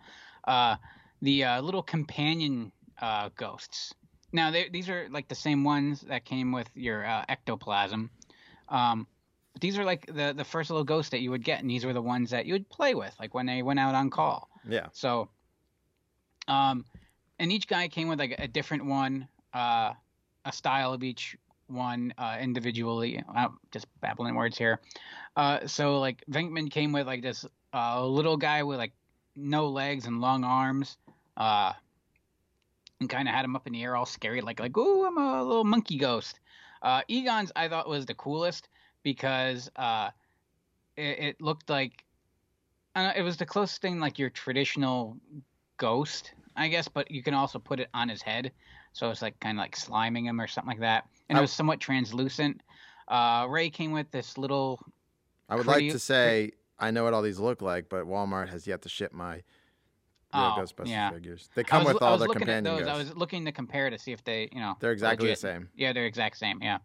Uh, 0.45 0.75
the 1.21 1.43
uh, 1.43 1.61
little 1.61 1.83
companion 1.83 2.71
uh, 3.01 3.29
ghosts. 3.35 3.93
Now 4.33 4.51
they, 4.51 4.69
these 4.69 4.89
are 4.89 5.07
like 5.09 5.27
the 5.27 5.35
same 5.35 5.63
ones 5.63 6.01
that 6.01 6.25
came 6.25 6.51
with 6.51 6.69
your 6.75 7.05
uh, 7.05 7.23
ectoplasm. 7.29 8.09
Um, 8.69 9.07
these 9.59 9.77
are 9.77 9.83
like 9.85 10.05
the 10.07 10.33
the 10.35 10.43
first 10.43 10.69
little 10.69 10.83
ghosts 10.83 11.11
that 11.11 11.21
you 11.21 11.31
would 11.31 11.43
get, 11.43 11.59
and 11.59 11.69
these 11.69 11.85
were 11.85 11.93
the 11.93 12.01
ones 12.01 12.29
that 12.29 12.45
you 12.45 12.53
would 12.53 12.69
play 12.69 12.95
with, 12.95 13.13
like 13.19 13.33
when 13.33 13.45
they 13.45 13.61
went 13.61 13.79
out 13.79 13.95
on 13.95 14.09
call. 14.09 14.49
Yeah. 14.67 14.87
So, 14.93 15.29
um, 16.47 16.85
and 17.39 17.51
each 17.51 17.67
guy 17.67 17.87
came 17.87 18.07
with 18.07 18.19
like 18.19 18.35
a 18.37 18.47
different 18.47 18.85
one, 18.85 19.27
uh, 19.53 19.93
a 20.45 20.51
style 20.51 20.93
of 20.93 21.03
each 21.03 21.35
one 21.67 22.13
uh, 22.17 22.37
individually. 22.39 23.23
I'm 23.33 23.57
just 23.71 23.87
babbling 24.01 24.35
words 24.35 24.57
here. 24.57 24.79
Uh, 25.35 25.67
so 25.67 25.99
like 25.99 26.23
Venkman 26.29 26.69
came 26.71 26.91
with 26.91 27.07
like 27.07 27.21
this 27.21 27.45
uh, 27.73 28.05
little 28.05 28.37
guy 28.37 28.63
with 28.63 28.77
like 28.77 28.93
no 29.35 29.67
legs 29.67 30.05
and 30.05 30.21
long 30.21 30.43
arms, 30.43 30.97
uh, 31.37 31.73
and 32.99 33.09
kind 33.09 33.27
of 33.27 33.33
had 33.33 33.45
him 33.45 33.55
up 33.55 33.67
in 33.67 33.73
the 33.73 33.83
air 33.83 33.95
all 33.95 34.05
scary, 34.05 34.41
like 34.41 34.59
like 34.59 34.77
ooh 34.77 35.05
I'm 35.05 35.17
a 35.17 35.43
little 35.43 35.63
monkey 35.63 35.97
ghost. 35.97 36.39
Uh, 36.81 37.01
Egon's 37.07 37.51
I 37.55 37.67
thought 37.67 37.87
was 37.87 38.05
the 38.05 38.15
coolest 38.15 38.67
because 39.03 39.69
uh, 39.75 40.09
it, 40.97 41.19
it 41.19 41.41
looked 41.41 41.69
like 41.69 42.03
it 42.95 43.23
was 43.23 43.37
the 43.37 43.45
closest 43.45 43.81
thing 43.81 43.99
like 43.99 44.19
your 44.19 44.29
traditional 44.29 45.17
ghost, 45.77 46.33
I 46.55 46.67
guess, 46.67 46.87
but 46.87 47.09
you 47.09 47.23
can 47.23 47.33
also 47.33 47.57
put 47.57 47.79
it 47.79 47.89
on 47.93 48.09
his 48.09 48.21
head, 48.21 48.51
so 48.93 49.09
it's 49.09 49.21
like 49.21 49.39
kind 49.39 49.57
of 49.57 49.61
like 49.61 49.75
sliming 49.75 50.25
him 50.25 50.39
or 50.41 50.47
something 50.47 50.69
like 50.71 50.81
that, 50.81 51.05
and 51.29 51.37
I- 51.37 51.41
it 51.41 51.43
was 51.43 51.51
somewhat 51.53 51.79
translucent. 51.79 52.61
Uh, 53.07 53.47
Ray 53.49 53.69
came 53.69 53.91
with 53.91 54.09
this 54.11 54.37
little 54.37 54.79
I 55.49 55.55
would 55.55 55.65
pretty- 55.65 55.87
like 55.87 55.93
to 55.93 55.99
say 55.99 56.51
I 56.79 56.91
know 56.91 57.03
what 57.03 57.13
all 57.13 57.21
these 57.21 57.39
look 57.39 57.61
like, 57.61 57.89
but 57.89 58.05
Walmart 58.05 58.49
has 58.49 58.65
yet 58.67 58.81
to 58.83 58.89
ship 58.89 59.13
my 59.13 59.43
Oh, 60.33 60.55
Ghostbusters 60.57 60.87
yeah. 60.87 61.09
figures. 61.11 61.49
They 61.55 61.63
come 61.65 61.83
was, 61.83 61.93
with 61.95 62.01
all 62.01 62.17
the 62.17 62.23
at 62.23 62.31
companion 62.31 62.63
those. 62.63 62.87
I 62.87 62.95
was 62.97 63.13
looking 63.17 63.43
to 63.45 63.51
compare 63.51 63.89
to 63.89 63.99
see 63.99 64.13
if 64.13 64.23
they, 64.23 64.47
you 64.53 64.61
know, 64.61 64.77
They're 64.79 64.93
exactly 64.93 65.27
legit. 65.27 65.41
the 65.41 65.47
same. 65.47 65.69
Yeah, 65.75 65.91
they're 65.91 66.05
exact 66.05 66.37
same. 66.37 66.59
Yeah. 66.61 66.77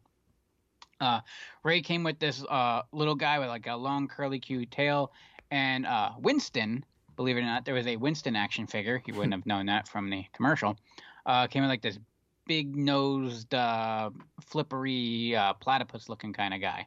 Uh, 1.01 1.21
Ray 1.63 1.83
came 1.83 2.03
with 2.03 2.19
this 2.19 2.43
uh, 2.49 2.83
little 2.93 3.15
guy 3.15 3.39
with 3.39 3.49
like 3.49 3.67
a 3.67 3.77
long 3.77 4.09
curly 4.09 4.39
Q 4.39 4.67
tail, 4.67 5.13
and 5.51 5.87
uh, 5.87 6.11
Winston. 6.19 6.85
Believe 7.17 7.37
it 7.37 7.41
or 7.41 7.45
not, 7.45 7.65
there 7.65 7.75
was 7.75 7.87
a 7.87 7.97
Winston 7.97 8.37
action 8.37 8.67
figure. 8.67 9.03
You 9.07 9.15
wouldn't 9.15 9.33
have 9.35 9.47
known 9.47 9.67
that 9.67 9.89
from 9.89 10.11
the 10.11 10.25
commercial. 10.35 10.77
Uh, 11.25 11.47
came 11.47 11.63
with 11.63 11.71
like 11.71 11.83
this 11.83 11.99
big 12.47 12.77
nosed, 12.77 13.55
uh, 13.55 14.11
flippery, 14.41 15.35
uh, 15.35 15.55
platypus 15.55 16.09
looking 16.09 16.33
kind 16.33 16.55
of 16.55 16.61
guy. 16.61 16.87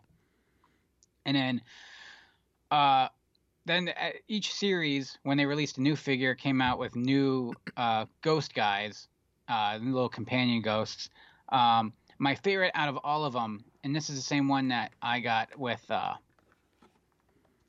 And 1.25 1.35
then, 1.35 1.61
uh, 2.71 3.09
then 3.65 3.91
each 4.27 4.53
series, 4.53 5.17
when 5.23 5.37
they 5.37 5.45
released 5.45 5.77
a 5.77 5.81
new 5.81 5.95
figure, 5.95 6.33
came 6.33 6.61
out 6.61 6.79
with 6.79 6.95
new 6.95 7.53
uh, 7.77 8.05
ghost 8.21 8.53
guys, 8.53 9.07
uh, 9.47 9.77
little 9.81 10.09
companion 10.09 10.61
ghosts. 10.61 11.09
Um, 11.49 11.93
my 12.19 12.35
favorite 12.35 12.71
out 12.75 12.89
of 12.89 12.97
all 13.03 13.25
of 13.25 13.33
them, 13.33 13.63
and 13.83 13.95
this 13.95 14.09
is 14.09 14.15
the 14.17 14.21
same 14.21 14.47
one 14.47 14.67
that 14.67 14.91
I 15.01 15.19
got 15.19 15.57
with. 15.57 15.83
Uh, 15.89 16.13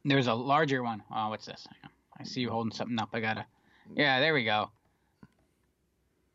there's 0.05 0.27
a 0.27 0.35
larger 0.35 0.83
one. 0.83 1.03
Oh, 1.15 1.29
what's 1.31 1.47
this? 1.47 1.67
I 2.19 2.25
see 2.25 2.41
you 2.43 2.51
holding 2.51 2.73
something 2.73 2.99
up. 2.99 3.11
I 3.13 3.21
gotta. 3.21 3.47
Yeah, 3.97 4.21
there 4.21 4.35
we 4.35 4.45
go. 4.45 4.71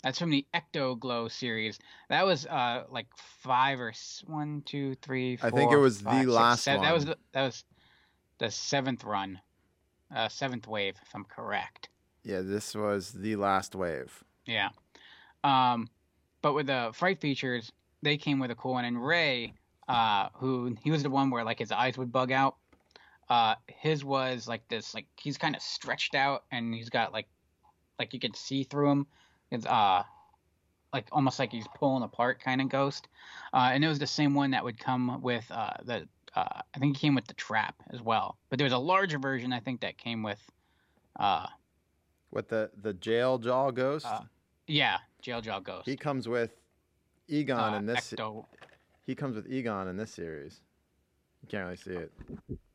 That's 0.04 0.20
from 0.20 0.30
the 0.30 0.46
Ecto 0.54 1.00
Glow 1.00 1.28
series. 1.28 1.80
That 2.10 2.26
was 2.26 2.46
uh 2.46 2.84
like 2.90 3.08
five 3.40 3.80
or 3.80 3.92
one, 4.28 4.62
two, 4.66 4.96
three, 5.02 5.38
I 5.42 5.50
think 5.50 5.72
it 5.72 5.78
was 5.78 6.02
the 6.04 6.12
six, 6.12 6.28
last 6.30 6.64
seven- 6.64 6.82
That 6.84 6.94
was 6.94 7.06
the, 7.06 7.18
that 7.32 7.44
was 7.46 7.64
the 8.38 8.52
seventh 8.52 9.04
run, 9.04 9.40
uh, 10.16 10.28
seventh 10.30 10.68
wave, 10.68 10.96
if 11.02 11.16
I'm 11.16 11.24
correct. 11.26 11.90
Yeah, 12.24 12.42
this 12.42 12.76
was 12.76 13.14
the 13.14 13.36
last 13.36 13.76
wave. 13.76 14.24
Yeah. 14.46 14.70
Um, 15.44 15.90
but 16.42 16.54
with 16.54 16.68
the 16.68 16.92
fright 16.94 17.20
features, 17.20 17.72
they 18.02 18.18
came 18.18 18.40
with 18.40 18.52
a 18.52 18.56
cool 18.56 18.74
one. 18.74 18.86
And 18.86 19.04
Ray, 19.04 19.54
uh, 19.88 20.30
who 20.34 20.76
he 20.84 20.92
was 20.92 21.04
the 21.04 21.10
one 21.10 21.30
where 21.30 21.44
like 21.44 21.60
his 21.60 21.72
eyes 21.72 21.98
would 21.98 22.12
bug 22.12 22.32
out. 22.32 22.56
Uh, 23.30 23.56
his 23.68 24.06
was 24.06 24.48
like 24.48 24.68
this, 24.68 24.94
like 24.94 25.08
he's 25.20 25.38
kind 25.38 25.56
of 25.56 25.62
stretched 25.62 26.14
out, 26.14 26.44
and 26.52 26.74
he's 26.74 26.90
got 26.90 27.12
like, 27.12 27.28
like 27.98 28.14
you 28.14 28.20
could 28.20 28.36
see 28.36 28.64
through 28.64 28.90
him. 28.92 29.08
It's 29.50 29.66
uh, 29.66 30.04
like 30.94 31.08
almost 31.12 31.40
like 31.40 31.52
he's 31.52 31.68
pulling 31.76 32.04
apart 32.04 32.40
kind 32.40 32.62
of 32.62 32.70
ghost. 32.70 33.08
Uh, 33.54 33.72
and 33.74 33.84
it 33.84 33.88
was 33.88 34.00
the 34.00 34.08
same 34.08 34.36
one 34.36 34.52
that 34.52 34.64
would 34.64 34.80
come 34.80 35.22
with 35.22 35.46
uh 35.50 35.72
the 35.84 36.08
uh, 36.36 36.62
I 36.74 36.80
think 36.80 36.98
it 36.98 37.00
came 37.00 37.16
with 37.16 37.26
the 37.28 37.34
trap 37.34 37.76
as 37.92 38.02
well. 38.02 38.38
But 38.50 38.60
there 38.60 38.66
was 38.66 38.74
a 38.74 38.78
larger 38.78 39.18
version 39.18 39.54
I 39.54 39.60
think 39.62 39.82
that 39.82 39.98
came 39.98 40.22
with, 40.22 40.40
uh, 41.20 41.48
With 42.32 42.50
the 42.50 42.70
the 42.82 42.94
jail 42.94 43.38
jaw 43.40 43.72
ghost, 43.72 44.06
Uh, 44.06 44.22
yeah, 44.68 44.98
jail 45.22 45.42
jaw 45.42 45.60
ghost. 45.60 45.88
he 45.88 45.96
comes 45.96 46.28
with 46.28 46.52
Egon 47.28 47.74
uh, 47.74 47.78
in 47.78 47.86
this. 47.86 48.14
Ecto- 48.14 48.46
He 49.06 49.16
comes 49.16 49.36
with 49.36 49.48
Egon 49.52 49.88
in 49.88 49.98
this 49.98 50.12
series. 50.12 50.62
You 51.42 51.48
can't 51.50 51.64
really 51.66 51.78
see 51.78 51.92
it, 51.92 52.12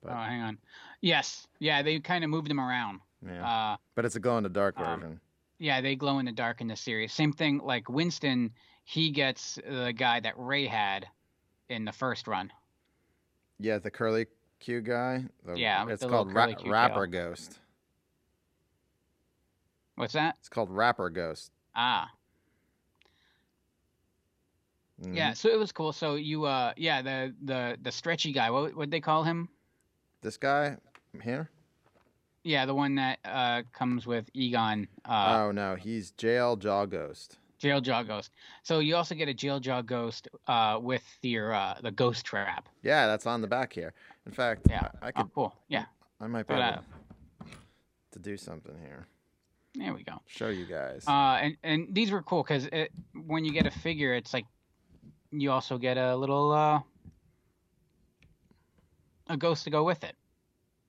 but 0.02 0.12
Oh, 0.12 0.14
hang 0.14 0.42
on. 0.42 0.58
Yes, 1.00 1.48
yeah, 1.58 1.82
they 1.82 1.98
kind 1.98 2.22
of 2.22 2.30
moved 2.30 2.48
him 2.50 2.60
around. 2.60 3.00
yeah. 3.26 3.46
Uh, 3.72 3.76
but 3.96 4.04
it's 4.04 4.14
a 4.16 4.20
glow 4.20 4.36
in 4.36 4.44
the 4.44 4.48
dark 4.48 4.78
um, 4.78 5.00
version. 5.00 5.20
yeah, 5.58 5.80
they 5.80 5.96
glow 5.96 6.18
in 6.20 6.26
the 6.26 6.32
dark 6.32 6.60
in 6.60 6.68
the 6.68 6.76
series. 6.76 7.12
Same 7.12 7.32
thing, 7.32 7.58
like 7.64 7.88
Winston, 7.88 8.52
he 8.84 9.10
gets 9.10 9.56
the 9.56 9.92
guy 9.96 10.20
that 10.20 10.34
Ray 10.36 10.66
had 10.66 11.06
in 11.68 11.84
the 11.84 11.92
first 11.92 12.28
run. 12.28 12.52
Yeah, 13.58 13.78
the 13.78 13.90
curly 13.90 14.26
Q 14.60 14.80
guy. 14.82 15.24
The, 15.44 15.54
Yeah, 15.58 15.86
it's 15.88 16.02
the 16.02 16.08
called 16.08 16.32
Ra- 16.32 16.44
curly 16.44 16.54
Q 16.54 16.64
tail. 16.64 16.72
Wrapper 16.72 17.06
Ghost. 17.08 17.58
What's 19.96 20.12
that? 20.14 20.36
It's 20.38 20.48
called 20.48 20.70
Wrapper 20.70 21.10
Ghost. 21.10 21.50
Ah, 21.74 22.08
Mhm. 25.02 25.16
yeah. 25.16 25.32
So 25.32 25.48
it 25.48 25.58
was 25.58 25.72
cool. 25.72 25.92
So 25.92 26.14
you, 26.16 26.44
uh, 26.44 26.72
yeah, 26.76 27.02
the 27.02 27.34
the 27.42 27.78
the 27.82 27.92
stretchy 27.92 28.32
guy. 28.32 28.50
What 28.50 28.74
would 28.74 28.90
they 28.90 29.00
call 29.00 29.22
him? 29.24 29.48
This 30.22 30.36
guy 30.36 30.76
here. 31.22 31.48
Yeah, 32.42 32.66
the 32.66 32.74
one 32.74 32.94
that 32.96 33.18
uh 33.24 33.62
comes 33.72 34.06
with 34.06 34.28
Egon. 34.34 34.88
Uh, 35.04 35.44
oh 35.46 35.52
no, 35.52 35.74
he's 35.76 36.10
Jail 36.12 36.56
Jaw 36.56 36.86
Ghost. 36.86 37.38
Jail 37.58 37.80
Jaw 37.82 38.02
Ghost. 38.02 38.30
So 38.62 38.78
you 38.78 38.96
also 38.96 39.14
get 39.14 39.28
a 39.28 39.34
Jail 39.34 39.60
Jaw 39.60 39.82
Ghost 39.82 40.28
uh, 40.46 40.78
with 40.80 41.04
your 41.22 41.52
uh, 41.52 41.74
the 41.82 41.90
Ghost 41.90 42.24
Trap. 42.24 42.68
Yeah, 42.82 43.06
that's 43.06 43.26
on 43.26 43.42
the 43.42 43.46
back 43.46 43.72
here. 43.72 43.92
In 44.24 44.32
fact, 44.32 44.62
Yeah. 44.70 44.88
I, 45.02 45.08
I 45.08 45.12
Oh, 45.16 45.22
could. 45.22 45.34
cool. 45.34 45.54
Yeah. 45.68 45.84
I 46.22 46.26
might 46.26 46.46
be 46.46 46.54
Throw 46.54 46.62
able 46.62 46.72
that 46.72 46.84
to 48.12 48.18
do 48.18 48.36
something 48.38 48.74
here. 48.80 49.06
There 49.74 49.92
we 49.94 50.02
go. 50.02 50.14
Show 50.26 50.48
you 50.48 50.64
guys. 50.66 51.04
Uh, 51.06 51.38
and 51.42 51.56
and 51.62 51.88
these 51.94 52.10
were 52.10 52.22
cool 52.22 52.42
because 52.42 52.66
when 53.26 53.44
you 53.44 53.52
get 53.52 53.66
a 53.66 53.70
figure, 53.70 54.14
it's 54.14 54.32
like 54.34 54.46
you 55.32 55.50
also 55.50 55.78
get 55.78 55.96
a 55.96 56.16
little 56.16 56.52
uh, 56.52 56.80
a 59.28 59.36
ghost 59.36 59.64
to 59.64 59.70
go 59.70 59.84
with 59.84 60.04
it. 60.04 60.16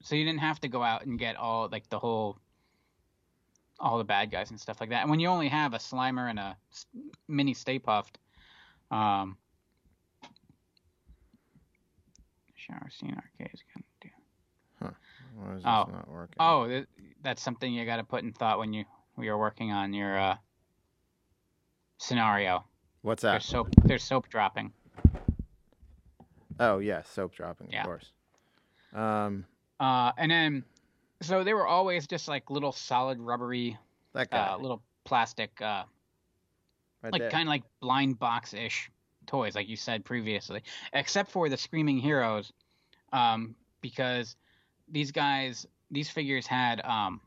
So 0.04 0.16
you 0.16 0.26
didn't 0.26 0.39
have 0.39 0.60
to 0.62 0.68
go 0.68 0.82
out 0.82 1.06
and 1.06 1.20
get 1.20 1.36
all 1.36 1.70
like 1.72 1.89
the 1.89 2.00
whole 2.00 2.38
all 3.80 3.98
the 3.98 4.04
bad 4.04 4.32
guys 4.32 4.52
and 4.52 4.60
stuff 4.60 4.80
like 4.80 4.89
that. 4.89 5.02
And 5.02 5.10
when 5.10 5.20
you 5.20 5.28
only 5.28 5.48
have 5.48 5.74
a 5.74 5.78
Slimer 5.78 6.30
and 6.30 6.39
a 6.39 6.58
mini 7.28 7.54
Stay 7.54 7.80
Puft, 7.80 8.16
um, 8.89 9.38
shower 12.56 12.89
scene 12.89 13.16
arcades. 13.16 13.64
can 13.74 13.84
do. 14.02 14.10
Why 15.36 15.52
is 15.52 15.58
this 15.58 15.66
oh. 15.66 15.89
not 15.92 16.10
working? 16.10 16.36
Oh, 16.39 16.68
th- 16.68 16.88
that's 17.24 17.42
something 17.42 17.72
you 17.72 17.86
got 17.86 17.98
to 17.98 18.04
put 18.04 18.24
in 18.24 18.34
thought 18.34 18.60
when 18.60 18.74
you 18.74 18.86
when 19.16 19.26
you're 19.26 19.38
working 19.38 19.72
on 19.72 19.94
your 19.94 20.18
uh, 20.18 20.36
scenario. 21.98 22.66
What's 23.02 23.24
that? 23.24 23.32
There's 23.32 23.45
soap. 23.45 23.70
There's 23.84 24.04
soap 24.04 24.30
dropping. 24.30 24.72
Oh 26.60 26.80
yeah, 26.80 27.02
soap 27.02 27.34
dropping, 27.34 27.72
Yeah. 27.72 27.82
of 27.82 27.86
course. 27.86 28.12
Um, 28.93 29.45
Uh, 29.80 30.12
and 30.18 30.32
then, 30.32 30.64
so 31.22 31.43
they 31.43 31.56
were 31.56 31.66
always 31.66 32.06
just 32.06 32.28
like 32.28 32.52
little 32.52 32.72
solid 32.72 33.20
rubbery, 33.20 33.78
that 34.14 34.30
guy 34.30 34.38
uh, 34.49 34.58
little 34.58 34.84
plastic, 35.04 35.60
uh, 35.60 35.84
right 37.02 37.14
like 37.14 37.30
kind 37.32 37.47
of 37.47 37.47
like 37.47 37.64
blind 37.80 38.20
box 38.20 38.54
ish 38.54 38.91
toys, 39.25 39.55
like 39.55 39.67
you 39.67 39.75
said 39.75 40.05
previously, 40.05 40.62
except 40.93 41.32
for 41.32 41.50
the 41.50 41.58
Screaming 41.58 41.97
Heroes, 41.97 42.54
um, 43.12 43.55
because 43.82 44.36
these 44.88 45.12
guys, 45.12 45.66
these 45.89 46.09
figures 46.09 46.46
had 46.46 46.82
um, 46.86 47.20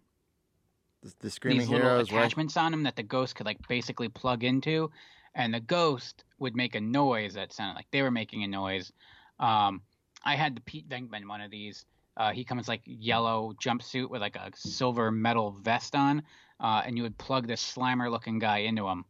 the, 1.03 1.13
the 1.21 1.31
screaming 1.31 1.61
these 1.61 1.69
little 1.71 1.89
heroes. 1.89 2.13
Right? 2.13 2.21
attachments 2.21 2.57
on 2.57 2.71
them 2.71 2.85
that 2.85 2.95
the 2.95 3.03
ghost 3.03 3.35
could 3.35 3.47
like 3.47 3.59
basically 3.67 4.09
plug 4.09 4.45
into, 4.45 4.93
and 5.35 5.53
the 5.53 5.61
ghost 5.61 6.25
would 6.39 6.57
make 6.57 6.75
a 6.75 6.81
noise 6.81 7.35
that 7.35 7.53
sounded 7.53 7.75
like 7.75 7.87
they 7.91 8.03
were 8.03 8.11
making 8.11 8.45
a 8.45 8.49
noise. 8.49 8.93
Um, 9.39 9.83
I 10.25 10.37
had 10.37 10.57
the 10.57 10.61
Pete 10.63 10.89
Venkman 10.89 11.29
one 11.29 11.41
of 11.41 11.51
these. 11.51 11.85
Uh, 12.17 12.33
he 12.33 12.45
comes 12.45 12.69
like 12.69 12.83
yellow 12.85 13.53
jumpsuit 13.61 14.09
with 14.09 14.21
like 14.21 14.37
a 14.37 14.51
silver 14.55 15.11
metal 15.11 15.57
vest 15.63 15.97
on, 15.97 16.23
uh, 16.61 16.83
and 16.87 16.97
you 16.97 17.03
would 17.03 17.19
plug 17.19 17.47
this 17.47 17.61
Slimer 17.61 18.11
looking 18.11 18.39
guy 18.39 18.59
into 18.59 18.87
him, 18.87 19.05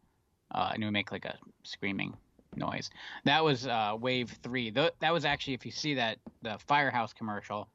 uh, 0.54 0.70
and 0.72 0.82
it 0.82 0.86
would 0.86 0.92
make 0.92 1.12
like 1.12 1.26
a 1.26 1.36
screaming 1.64 2.16
noise. 2.56 2.90
That 3.24 3.44
was 3.44 3.66
uh, 3.66 3.96
Wave 4.00 4.34
Three. 4.42 4.70
Th- 4.70 4.92
that 5.00 5.12
was 5.12 5.24
actually, 5.26 5.54
if 5.54 5.66
you 5.66 5.72
see 5.72 5.94
that 5.94 6.18
the 6.42 6.58
Firehouse 6.66 7.12
commercial, 7.12 7.68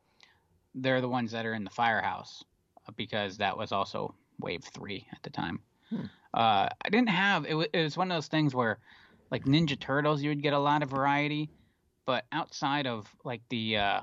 they're 0.74 1.02
the 1.02 1.10
ones 1.10 1.32
that 1.32 1.46
are 1.46 1.54
in 1.54 1.64
the 1.64 1.70
Firehouse 1.70 2.44
uh, 2.88 2.92
because 2.96 3.38
that 3.38 3.56
was 3.56 3.72
also 3.72 4.16
Wave 4.40 4.64
Three 4.64 5.06
at 5.12 5.22
the 5.22 5.30
time. 5.30 5.60
Hmm. 5.90 6.06
Uh, 6.34 6.70
I 6.84 6.90
didn't 6.90 7.10
have 7.10 7.46
it, 7.46 7.50
w- 7.52 7.70
it. 7.74 7.82
was 7.82 7.98
one 7.98 8.12
of 8.12 8.16
those 8.16 8.28
things 8.28 8.54
where, 8.54 8.78
like 9.32 9.46
Ninja 9.46 9.80
Turtles, 9.80 10.22
you 10.22 10.30
would 10.30 10.44
get 10.44 10.54
a 10.54 10.60
lot 10.60 10.84
of 10.84 10.90
variety, 10.90 11.50
but 12.06 12.26
outside 12.32 12.86
of 12.88 13.08
like 13.24 13.42
the 13.50 13.78
uh, 13.78 14.02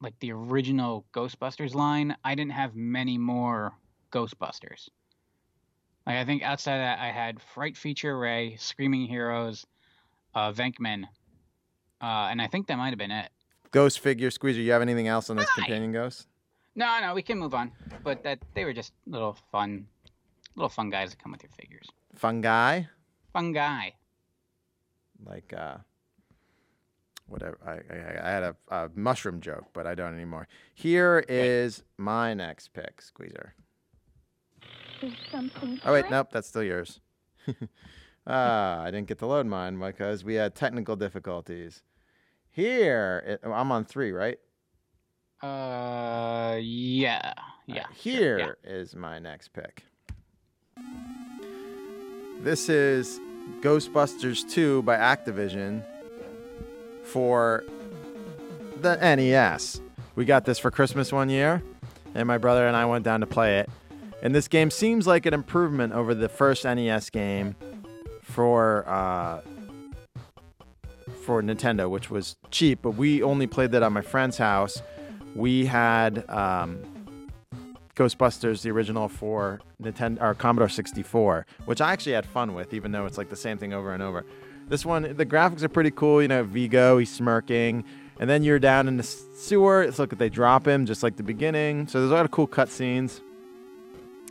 like 0.00 0.18
the 0.20 0.32
original 0.32 1.04
Ghostbusters 1.12 1.74
line, 1.74 2.16
I 2.24 2.34
didn't 2.34 2.52
have 2.52 2.74
many 2.74 3.18
more 3.18 3.72
Ghostbusters. 4.12 4.88
Like 6.06 6.16
I 6.16 6.24
think 6.24 6.42
outside 6.42 6.76
of 6.76 6.80
that, 6.80 7.00
I 7.00 7.12
had 7.12 7.40
Fright 7.54 7.76
Feature 7.76 8.18
Ray, 8.18 8.56
Screaming 8.58 9.06
Heroes, 9.06 9.66
uh, 10.34 10.52
Venkman, 10.52 11.04
uh, 12.00 12.28
and 12.30 12.40
I 12.40 12.46
think 12.46 12.68
that 12.68 12.78
might 12.78 12.90
have 12.90 12.98
been 12.98 13.10
it. 13.10 13.30
Ghost 13.70 14.00
figure 14.00 14.30
squeezer. 14.30 14.60
You 14.60 14.72
have 14.72 14.80
anything 14.82 15.08
else 15.08 15.28
on 15.28 15.36
this 15.36 15.48
Hi. 15.50 15.62
companion 15.62 15.92
ghost? 15.92 16.26
No, 16.74 16.98
no, 17.00 17.14
we 17.14 17.22
can 17.22 17.38
move 17.38 17.54
on. 17.54 17.72
But 18.02 18.22
that 18.22 18.38
they 18.54 18.64
were 18.64 18.72
just 18.72 18.92
little 19.06 19.36
fun, 19.50 19.86
little 20.58 20.68
fun 20.68 20.90
guys 20.90 21.10
that 21.10 21.22
come 21.22 21.32
with 21.32 21.42
your 21.42 21.52
figures. 21.52 21.88
Fungi. 22.14 22.82
Fungi. 23.32 23.90
like 25.24 25.52
uh, 25.56 25.76
whatever. 27.26 27.58
I, 27.64 27.94
I, 27.94 28.28
I 28.28 28.30
had 28.30 28.42
a, 28.42 28.56
a 28.68 28.90
mushroom 28.94 29.40
joke, 29.40 29.66
but 29.72 29.86
I 29.86 29.94
don't 29.94 30.14
anymore. 30.14 30.48
Here 30.74 31.24
is 31.28 31.82
my 31.96 32.34
next 32.34 32.72
pick, 32.72 33.00
Squeezer. 33.02 33.54
Oh 35.84 35.92
wait, 35.92 36.10
nope, 36.10 36.28
that's 36.32 36.48
still 36.48 36.62
yours. 36.62 37.00
Ah, 38.30 38.82
I 38.82 38.90
didn't 38.90 39.06
get 39.06 39.18
to 39.20 39.26
load 39.26 39.46
mine 39.46 39.80
because 39.80 40.22
we 40.22 40.34
had 40.34 40.54
technical 40.54 40.96
difficulties. 40.96 41.82
Here, 42.50 43.24
it, 43.26 43.40
oh, 43.42 43.52
I'm 43.52 43.72
on 43.72 43.86
three, 43.86 44.12
right? 44.12 44.38
Uh, 45.42 46.58
yeah, 46.60 47.32
yeah. 47.66 47.84
right, 47.84 47.86
sure, 47.98 48.38
Here 48.38 48.58
is 48.64 48.92
yeah. 48.92 49.00
my 49.00 49.18
next 49.18 49.54
pick. 49.54 49.84
This 52.40 52.68
is 52.68 53.20
Ghostbusters 53.62 54.48
2 54.48 54.82
by 54.82 54.96
Activision 54.96 55.82
for 57.02 57.64
the 58.80 58.94
NES. 58.94 59.80
We 60.14 60.24
got 60.24 60.44
this 60.44 60.56
for 60.56 60.70
Christmas 60.70 61.12
one 61.12 61.30
year, 61.30 61.60
and 62.14 62.28
my 62.28 62.38
brother 62.38 62.68
and 62.68 62.76
I 62.76 62.84
went 62.84 63.04
down 63.04 63.20
to 63.20 63.26
play 63.26 63.58
it. 63.58 63.68
And 64.22 64.32
this 64.36 64.46
game 64.46 64.70
seems 64.70 65.04
like 65.04 65.26
an 65.26 65.34
improvement 65.34 65.92
over 65.94 66.14
the 66.14 66.28
first 66.28 66.64
NES 66.64 67.10
game 67.10 67.56
for 68.22 68.88
uh, 68.88 69.40
for 71.24 71.42
Nintendo, 71.42 71.90
which 71.90 72.08
was 72.08 72.36
cheap. 72.52 72.78
But 72.82 72.92
we 72.92 73.20
only 73.20 73.48
played 73.48 73.72
that 73.72 73.82
at 73.82 73.90
my 73.90 74.00
friend's 74.00 74.38
house. 74.38 74.80
We 75.34 75.66
had 75.66 76.24
um, 76.30 76.78
Ghostbusters, 77.98 78.62
the 78.62 78.70
original 78.70 79.08
for 79.08 79.60
Nintendo 79.82 80.22
or 80.22 80.34
Commodore 80.34 80.68
64, 80.68 81.44
which 81.64 81.80
I 81.80 81.92
actually 81.92 82.12
had 82.12 82.24
fun 82.24 82.54
with, 82.54 82.72
even 82.72 82.92
though 82.92 83.06
it's 83.06 83.18
like 83.18 83.28
the 83.28 83.36
same 83.36 83.58
thing 83.58 83.72
over 83.72 83.92
and 83.92 84.02
over. 84.02 84.24
This 84.68 84.86
one, 84.86 85.16
the 85.16 85.26
graphics 85.26 85.62
are 85.62 85.68
pretty 85.68 85.90
cool. 85.90 86.22
You 86.22 86.28
know, 86.28 86.44
Vigo, 86.44 86.98
he's 86.98 87.10
smirking, 87.10 87.84
and 88.20 88.30
then 88.30 88.44
you're 88.44 88.60
down 88.60 88.86
in 88.86 88.96
the 88.96 89.02
sewer. 89.02 89.82
It's 89.82 89.98
like 89.98 90.16
they 90.16 90.28
drop 90.28 90.66
him 90.66 90.86
just 90.86 91.02
like 91.02 91.16
the 91.16 91.22
beginning. 91.22 91.88
So 91.88 91.98
there's 91.98 92.12
a 92.12 92.14
lot 92.14 92.24
of 92.24 92.30
cool 92.30 92.46
cutscenes. 92.46 93.20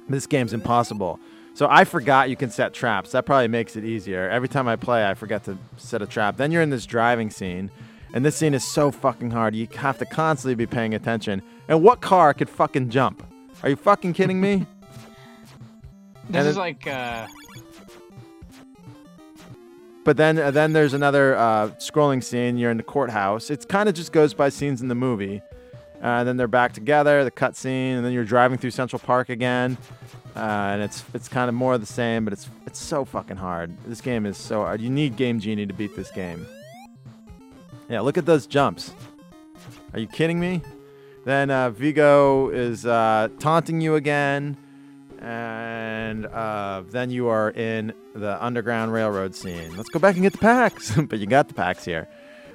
This 0.07 0.25
game's 0.27 0.53
impossible. 0.53 1.19
So 1.53 1.67
I 1.69 1.83
forgot 1.83 2.29
you 2.29 2.35
can 2.35 2.51
set 2.51 2.73
traps. 2.73 3.11
That 3.11 3.25
probably 3.25 3.47
makes 3.47 3.75
it 3.75 3.83
easier. 3.83 4.29
Every 4.29 4.47
time 4.47 4.67
I 4.67 4.75
play, 4.75 5.09
I 5.09 5.15
forget 5.15 5.43
to 5.45 5.57
set 5.75 6.01
a 6.01 6.07
trap. 6.07 6.37
Then 6.37 6.51
you're 6.51 6.61
in 6.61 6.69
this 6.69 6.85
driving 6.85 7.31
scene, 7.31 7.71
and 8.13 8.23
this 8.23 8.35
scene 8.35 8.53
is 8.53 8.63
so 8.63 8.91
fucking 8.91 9.31
hard. 9.31 9.55
You 9.55 9.67
have 9.75 9.97
to 9.97 10.05
constantly 10.05 10.55
be 10.55 10.67
paying 10.67 10.93
attention. 10.93 11.41
And 11.67 11.83
what 11.83 11.99
car 11.99 12.33
could 12.33 12.49
fucking 12.49 12.91
jump? 12.91 13.25
Are 13.63 13.69
you 13.69 13.75
fucking 13.75 14.13
kidding 14.13 14.39
me? 14.41 14.65
This 16.29 16.39
and 16.39 16.47
is 16.49 16.55
it- 16.57 16.59
like 16.59 16.85
uh, 16.87 17.25
But 20.03 20.17
then, 20.17 20.37
uh, 20.37 20.51
then 20.51 20.73
there's 20.73 20.93
another 20.93 21.35
uh, 21.35 21.67
scrolling 21.79 22.23
scene. 22.23 22.57
You're 22.57 22.71
in 22.71 22.77
the 22.77 22.83
courthouse. 22.83 23.49
It 23.49 23.67
kind 23.67 23.87
of 23.89 23.95
just 23.95 24.11
goes 24.13 24.33
by 24.33 24.49
scenes 24.49 24.81
in 24.81 24.87
the 24.89 24.95
movie. 24.95 25.41
Uh, 26.01 26.23
then 26.25 26.37
they're 26.37 26.47
back 26.47 26.73
together, 26.73 27.23
the 27.23 27.31
cutscene, 27.31 27.95
and 27.95 28.05
then 28.05 28.11
you're 28.13 28.23
driving 28.25 28.57
through 28.57 28.71
Central 28.71 28.99
Park 28.99 29.29
again. 29.29 29.77
Uh, 30.35 30.39
and 30.39 30.81
it's 30.81 31.03
it's 31.13 31.27
kind 31.27 31.49
of 31.49 31.55
more 31.55 31.73
of 31.73 31.79
the 31.79 31.87
same, 31.87 32.23
but 32.23 32.31
it's 32.31 32.47
it's 32.65 32.79
so 32.79 33.03
fucking 33.03 33.37
hard. 33.37 33.71
This 33.85 34.01
game 34.01 34.25
is 34.25 34.37
so 34.37 34.61
hard. 34.61 34.79
You 34.81 34.89
need 34.89 35.15
Game 35.15 35.39
Genie 35.39 35.65
to 35.65 35.73
beat 35.73 35.95
this 35.95 36.11
game. 36.11 36.45
Yeah, 37.89 38.01
look 38.01 38.17
at 38.17 38.25
those 38.25 38.47
jumps. 38.47 38.93
Are 39.93 39.99
you 39.99 40.07
kidding 40.07 40.39
me? 40.39 40.61
Then 41.27 41.51
uh, 41.51 41.71
Vigo 41.71 42.47
is 42.51 42.85
uh, 42.85 43.27
taunting 43.37 43.81
you 43.81 43.95
again, 43.95 44.55
and 45.19 46.25
uh, 46.25 46.83
then 46.89 47.09
you 47.09 47.27
are 47.27 47.51
in 47.51 47.91
the 48.15 48.41
Underground 48.41 48.93
Railroad 48.93 49.35
scene. 49.35 49.75
Let's 49.75 49.89
go 49.89 49.99
back 49.99 50.15
and 50.15 50.23
get 50.23 50.31
the 50.31 50.37
packs. 50.37 50.95
but 51.09 51.19
you 51.19 51.25
got 51.25 51.49
the 51.49 51.53
packs 51.53 51.83
here. 51.83 52.07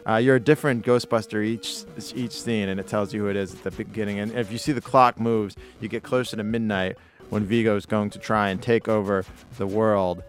Uh, 0.08 0.16
you're 0.16 0.36
a 0.36 0.40
different 0.40 0.86
Ghostbuster 0.86 1.44
each 1.44 1.84
each 2.14 2.32
scene, 2.32 2.70
and 2.70 2.80
it 2.80 2.86
tells 2.86 3.12
you 3.12 3.24
who 3.24 3.28
it 3.28 3.36
is 3.36 3.52
at 3.52 3.62
the 3.62 3.72
beginning. 3.72 4.20
And 4.20 4.32
if 4.32 4.50
you 4.50 4.56
see 4.56 4.72
the 4.72 4.80
clock 4.80 5.20
moves, 5.20 5.54
you 5.82 5.88
get 5.90 6.02
closer 6.02 6.38
to 6.38 6.42
midnight 6.42 6.96
when 7.28 7.44
Vigo 7.44 7.76
is 7.76 7.84
going 7.84 8.08
to 8.08 8.18
try 8.18 8.48
and 8.48 8.62
take 8.62 8.88
over 8.88 9.26
the 9.58 9.66
world. 9.66 10.22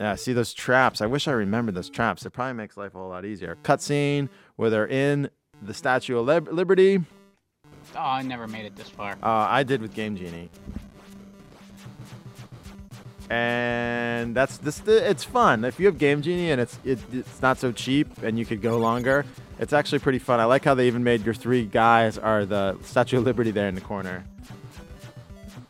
Yeah, 0.00 0.14
see 0.14 0.32
those 0.32 0.54
traps. 0.54 1.02
I 1.02 1.06
wish 1.06 1.28
I 1.28 1.32
remembered 1.32 1.74
those 1.74 1.90
traps. 1.90 2.24
It 2.24 2.30
probably 2.30 2.54
makes 2.54 2.78
life 2.78 2.94
a 2.94 2.98
whole 2.98 3.10
lot 3.10 3.26
easier. 3.26 3.58
Cutscene 3.64 4.30
where 4.56 4.70
they're 4.70 4.88
in 4.88 5.28
the 5.62 5.74
Statue 5.74 6.18
of 6.18 6.26
Lib- 6.26 6.48
Liberty. 6.52 7.00
oh, 7.94 7.98
I 7.98 8.22
never 8.22 8.46
made 8.46 8.66
it 8.66 8.76
this 8.76 8.88
far. 8.88 9.12
Uh, 9.22 9.46
I 9.48 9.62
did 9.62 9.82
with 9.82 9.94
Game 9.94 10.16
Genie. 10.16 10.50
And 13.28 14.34
that's 14.34 14.58
this. 14.58 14.82
It's 14.88 15.22
fun 15.22 15.64
if 15.64 15.78
you 15.78 15.86
have 15.86 15.98
Game 15.98 16.20
Genie 16.20 16.50
and 16.50 16.60
it's 16.60 16.76
it, 16.84 16.98
it's 17.12 17.40
not 17.40 17.58
so 17.58 17.70
cheap 17.70 18.08
and 18.22 18.36
you 18.36 18.44
could 18.44 18.60
go 18.60 18.78
longer. 18.78 19.24
It's 19.60 19.72
actually 19.72 20.00
pretty 20.00 20.18
fun. 20.18 20.40
I 20.40 20.46
like 20.46 20.64
how 20.64 20.74
they 20.74 20.88
even 20.88 21.04
made 21.04 21.24
your 21.24 21.34
three 21.34 21.64
guys 21.64 22.18
are 22.18 22.44
the 22.44 22.76
Statue 22.82 23.18
of 23.18 23.24
Liberty 23.24 23.52
there 23.52 23.68
in 23.68 23.76
the 23.76 23.80
corner. 23.80 24.24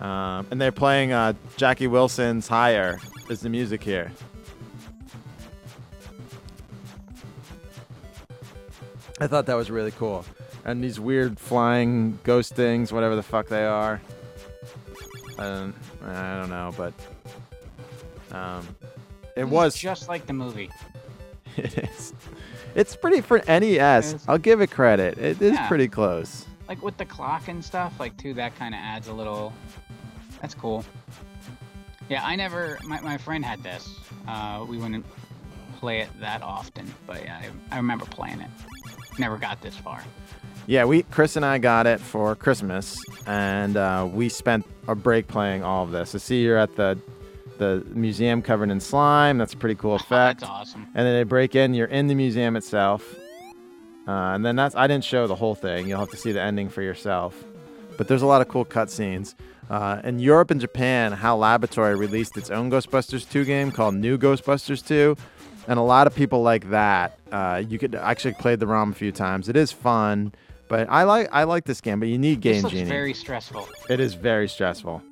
Um, 0.00 0.46
and 0.50 0.58
they're 0.58 0.72
playing 0.72 1.12
uh, 1.12 1.34
Jackie 1.58 1.86
Wilson's 1.86 2.48
"Higher" 2.48 2.98
is 3.28 3.40
the 3.40 3.50
music 3.50 3.82
here. 3.82 4.10
I 9.20 9.26
thought 9.26 9.46
that 9.46 9.54
was 9.54 9.70
really 9.70 9.90
cool. 9.92 10.24
And 10.64 10.82
these 10.82 10.98
weird 10.98 11.38
flying 11.38 12.18
ghost 12.24 12.54
things, 12.54 12.92
whatever 12.92 13.16
the 13.16 13.22
fuck 13.22 13.48
they 13.48 13.64
are. 13.66 14.00
I 15.38 15.42
don't, 15.44 15.74
I 16.04 16.38
don't 16.40 16.50
know, 16.50 16.74
but 16.76 16.92
um, 18.32 18.66
it 19.36 19.42
is 19.44 19.48
was 19.48 19.74
just 19.76 20.08
like 20.08 20.26
the 20.26 20.32
movie. 20.32 20.70
it 21.56 21.78
is. 21.78 22.14
It's 22.74 22.94
pretty 22.94 23.20
for 23.20 23.42
NES. 23.48 24.24
I'll 24.28 24.38
give 24.38 24.60
it 24.60 24.70
credit. 24.70 25.18
It 25.18 25.40
is 25.42 25.52
Yeah. 25.52 25.66
pretty 25.68 25.88
close. 25.88 26.46
Like 26.68 26.82
with 26.82 26.96
the 26.98 27.04
clock 27.04 27.48
and 27.48 27.64
stuff, 27.64 27.98
like 27.98 28.16
too, 28.16 28.34
that 28.34 28.56
kind 28.56 28.74
of 28.74 28.80
adds 28.80 29.08
a 29.08 29.12
little. 29.12 29.52
That's 30.40 30.54
cool. 30.54 30.84
Yeah, 32.08 32.24
I 32.24 32.36
never. 32.36 32.78
My, 32.84 33.00
my 33.00 33.18
friend 33.18 33.44
had 33.44 33.62
this. 33.62 33.88
Uh, 34.28 34.64
we 34.68 34.78
wouldn't 34.78 35.04
play 35.78 36.00
it 36.00 36.08
that 36.20 36.42
often, 36.42 36.92
but 37.06 37.24
yeah, 37.24 37.40
I, 37.70 37.74
I 37.74 37.76
remember 37.78 38.04
playing 38.04 38.40
it. 38.40 38.50
Never 39.20 39.36
got 39.38 39.60
this 39.60 39.76
far. 39.76 40.02
Yeah, 40.66 40.84
we 40.84 41.02
Chris 41.04 41.36
and 41.36 41.44
I 41.44 41.58
got 41.58 41.86
it 41.86 42.00
for 42.00 42.34
Christmas, 42.36 42.98
and 43.26 43.76
uh, 43.76 44.08
we 44.10 44.28
spent 44.28 44.64
a 44.88 44.94
break 44.94 45.26
playing 45.28 45.62
all 45.62 45.84
of 45.84 45.90
this. 45.90 46.10
So 46.10 46.18
see, 46.18 46.42
you're 46.42 46.58
at 46.58 46.76
the 46.76 46.98
the 47.58 47.84
museum 47.90 48.40
covered 48.40 48.70
in 48.70 48.80
slime. 48.80 49.36
That's 49.38 49.52
a 49.52 49.56
pretty 49.56 49.74
cool 49.74 49.94
effect. 49.96 50.40
That's 50.40 50.50
awesome. 50.50 50.86
and 50.94 51.06
then 51.06 51.14
they 51.14 51.24
break 51.24 51.54
in. 51.54 51.74
You're 51.74 51.88
in 51.88 52.06
the 52.06 52.14
museum 52.14 52.56
itself, 52.56 53.14
uh, 54.06 54.10
and 54.34 54.44
then 54.44 54.56
that's 54.56 54.74
I 54.74 54.86
didn't 54.86 55.04
show 55.04 55.26
the 55.26 55.34
whole 55.34 55.54
thing. 55.54 55.88
You'll 55.88 56.00
have 56.00 56.10
to 56.10 56.16
see 56.16 56.32
the 56.32 56.40
ending 56.42 56.68
for 56.68 56.82
yourself. 56.82 57.44
But 57.96 58.08
there's 58.08 58.22
a 58.22 58.26
lot 58.26 58.40
of 58.40 58.48
cool 58.48 58.64
cutscenes. 58.64 59.34
Uh, 59.68 60.00
in 60.02 60.18
Europe 60.18 60.50
and 60.50 60.60
Japan, 60.60 61.12
HAL 61.12 61.38
Laboratory 61.38 61.94
released 61.94 62.36
its 62.36 62.50
own 62.50 62.70
Ghostbusters 62.70 63.30
2 63.30 63.44
game 63.44 63.70
called 63.70 63.94
New 63.94 64.18
Ghostbusters 64.18 64.84
2, 64.84 65.16
and 65.68 65.78
a 65.78 65.82
lot 65.82 66.06
of 66.08 66.14
people 66.14 66.42
like 66.42 66.70
that. 66.70 67.19
Uh, 67.32 67.62
you 67.68 67.78
could 67.78 67.94
actually 67.94 68.34
play 68.34 68.56
the 68.56 68.66
ROM 68.66 68.90
a 68.90 68.94
few 68.94 69.12
times. 69.12 69.48
It 69.48 69.56
is 69.56 69.70
fun, 69.72 70.32
but 70.68 70.88
I 70.90 71.04
like 71.04 71.28
I 71.32 71.44
like 71.44 71.64
this 71.64 71.80
game. 71.80 72.00
But 72.00 72.08
you 72.08 72.18
need 72.18 72.42
This 72.42 72.54
Game 72.54 72.62
looks 72.62 72.74
Genie. 72.74 72.88
very 72.88 73.14
stressful. 73.14 73.68
It 73.88 74.00
is 74.00 74.14
very 74.14 74.48
stressful. 74.48 75.02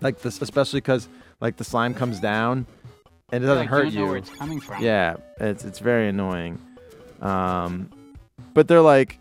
Like 0.00 0.20
this, 0.20 0.40
especially 0.40 0.80
because 0.80 1.08
like 1.40 1.56
the 1.56 1.64
slime 1.64 1.94
comes 1.94 2.20
down, 2.20 2.66
and 3.32 3.42
it 3.42 3.46
doesn't 3.46 3.62
like, 3.64 3.68
hurt 3.68 3.88
you. 3.88 4.00
know 4.00 4.06
where 4.06 4.16
it's 4.16 4.30
coming 4.30 4.60
from. 4.60 4.82
Yeah, 4.82 5.16
it's 5.40 5.64
it's 5.64 5.78
very 5.78 6.08
annoying. 6.08 6.60
Um, 7.20 7.90
but 8.54 8.68
they're 8.68 8.80
like 8.80 9.18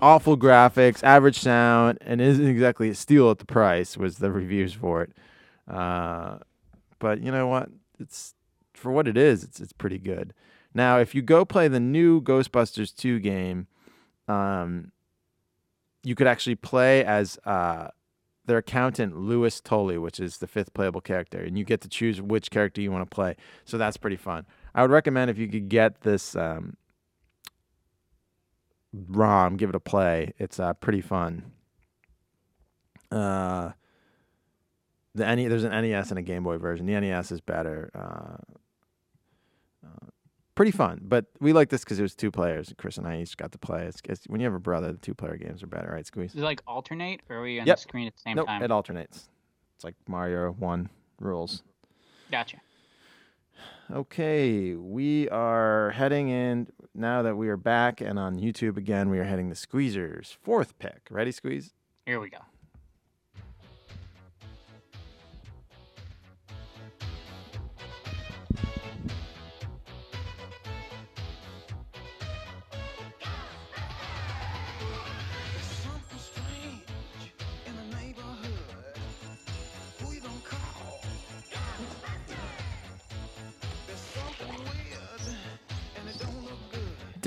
awful 0.00 0.36
graphics, 0.36 1.02
average 1.04 1.38
sound, 1.38 1.98
and 2.02 2.20
isn't 2.20 2.46
exactly 2.46 2.90
a 2.90 2.94
steal 2.94 3.30
at 3.30 3.38
the 3.38 3.46
price. 3.46 3.96
Was 3.96 4.18
the 4.18 4.30
reviews 4.30 4.72
for 4.72 5.02
it? 5.02 5.12
Uh, 5.68 6.38
but 6.98 7.20
you 7.20 7.30
know 7.30 7.46
what? 7.46 7.68
It's 7.98 8.34
for 8.74 8.90
what 8.90 9.06
it 9.08 9.16
is. 9.16 9.44
It's 9.44 9.60
it's 9.60 9.72
pretty 9.72 9.98
good. 9.98 10.34
Now, 10.74 10.98
if 10.98 11.14
you 11.14 11.22
go 11.22 11.44
play 11.44 11.68
the 11.68 11.80
new 11.80 12.20
Ghostbusters 12.20 12.94
2 12.94 13.18
game, 13.18 13.66
um, 14.28 14.92
you 16.02 16.14
could 16.14 16.26
actually 16.26 16.54
play 16.54 17.04
as 17.04 17.38
uh, 17.44 17.88
their 18.46 18.58
accountant 18.58 19.16
Louis 19.16 19.60
Tully, 19.60 19.98
which 19.98 20.20
is 20.20 20.38
the 20.38 20.46
fifth 20.46 20.72
playable 20.72 21.00
character, 21.00 21.40
and 21.40 21.58
you 21.58 21.64
get 21.64 21.80
to 21.82 21.88
choose 21.88 22.20
which 22.22 22.50
character 22.50 22.80
you 22.80 22.92
want 22.92 23.08
to 23.08 23.14
play. 23.14 23.36
So 23.64 23.78
that's 23.78 23.96
pretty 23.96 24.16
fun. 24.16 24.46
I 24.74 24.82
would 24.82 24.90
recommend 24.90 25.30
if 25.30 25.38
you 25.38 25.48
could 25.48 25.68
get 25.68 26.02
this 26.02 26.36
um, 26.36 26.76
ROM, 28.92 29.56
give 29.56 29.68
it 29.68 29.74
a 29.74 29.80
play. 29.80 30.32
It's 30.38 30.60
uh, 30.60 30.74
pretty 30.74 31.00
fun. 31.00 31.52
Uh, 33.10 33.72
the 35.14 35.24
there's 35.24 35.64
an 35.64 35.72
NES 35.72 36.10
and 36.10 36.18
a 36.18 36.22
Game 36.22 36.44
Boy 36.44 36.58
version. 36.58 36.86
The 36.86 36.98
NES 36.98 37.32
is 37.32 37.40
better. 37.40 37.90
Uh, 37.94 38.54
pretty 40.60 40.76
fun, 40.76 41.00
but 41.04 41.24
we 41.40 41.54
like 41.54 41.70
this 41.70 41.82
because 41.82 41.98
it 41.98 42.02
was 42.02 42.14
two 42.14 42.30
players. 42.30 42.70
Chris 42.76 42.98
and 42.98 43.06
I 43.08 43.22
each 43.22 43.34
got 43.34 43.50
to 43.52 43.56
play. 43.56 43.86
It's, 43.86 44.02
it's 44.06 44.26
when 44.26 44.42
you 44.42 44.44
have 44.44 44.52
a 44.52 44.58
brother, 44.58 44.92
the 44.92 44.98
two 44.98 45.14
player 45.14 45.38
games 45.38 45.62
are 45.62 45.66
better, 45.66 45.90
right? 45.90 46.06
Squeeze. 46.06 46.34
Does 46.34 46.42
it 46.42 46.44
like 46.44 46.60
alternate, 46.66 47.22
or 47.30 47.36
are 47.36 47.42
we 47.42 47.58
on 47.60 47.66
Yep. 47.66 47.78
the 47.78 47.80
screen 47.80 48.06
at 48.06 48.14
the 48.14 48.20
same 48.20 48.36
Nope, 48.36 48.46
time? 48.46 48.62
it 48.62 48.70
alternates. 48.70 49.30
It's 49.74 49.84
like 49.84 49.94
Mario 50.06 50.50
One 50.52 50.90
rules. 51.18 51.62
Gotcha. 52.30 52.58
Okay, 53.90 54.74
we 54.74 55.30
are 55.30 55.92
heading 55.92 56.28
in 56.28 56.66
now 56.94 57.22
that 57.22 57.38
we 57.38 57.48
are 57.48 57.56
back 57.56 58.02
and 58.02 58.18
on 58.18 58.38
YouTube 58.38 58.76
again. 58.76 59.08
We 59.08 59.18
are 59.18 59.24
heading 59.24 59.48
to 59.48 59.54
Squeezers 59.56 60.36
fourth 60.42 60.78
pick. 60.78 61.06
Ready, 61.10 61.32
Squeeze? 61.32 61.72
Here 62.04 62.20
we 62.20 62.28
go. 62.28 62.38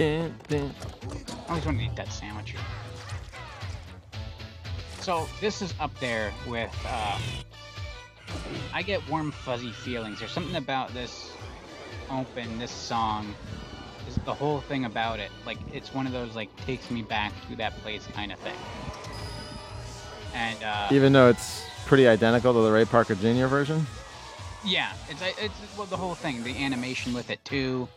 Dun, 0.04 0.36
dun. 0.50 0.76
I 1.48 1.50
always 1.50 1.66
want 1.66 1.78
to 1.78 1.86
eat 1.86 1.96
that 1.96 2.12
sandwich. 2.12 2.56
So 5.00 5.30
this 5.40 5.62
is 5.62 5.74
up 5.80 5.98
there 6.02 6.34
with. 6.46 6.76
Uh, 6.86 7.18
I 8.74 8.82
get 8.82 9.08
warm 9.10 9.32
fuzzy 9.32 9.72
feelings. 9.72 10.20
There's 10.20 10.32
something 10.32 10.58
about 10.58 10.94
this 10.94 11.32
open, 12.12 12.60
this 12.60 12.72
song, 12.72 13.34
is 14.10 14.16
the 14.26 14.34
whole 14.34 14.60
thing 14.60 14.84
about 14.84 15.22
it. 15.22 15.32
Like 15.46 15.58
it's 15.72 15.94
one 15.94 16.06
of 16.06 16.12
those 16.12 16.36
like 16.36 16.54
takes 16.66 16.92
me 16.92 17.02
back 17.02 17.32
to 17.48 17.56
that 17.56 17.72
place 17.82 18.06
kind 18.08 18.34
of 18.34 18.40
thing. 18.40 18.58
And 20.36 20.62
uh, 20.64 20.90
Even 20.92 21.14
though 21.14 21.30
it's 21.30 21.64
pretty 21.86 22.10
identical 22.10 22.52
to 22.52 22.60
the 22.60 22.72
Ray 22.74 22.84
Parker 22.84 23.16
Jr. 23.16 23.46
version. 23.46 23.88
Yeah, 24.66 24.92
it's 25.08 25.22
it's 25.40 25.78
well 25.78 25.88
the 25.88 25.96
whole 25.96 26.16
thing, 26.16 26.44
the 26.44 26.62
animation 26.62 27.14
with 27.14 27.30
it 27.30 27.44
too, 27.46 27.88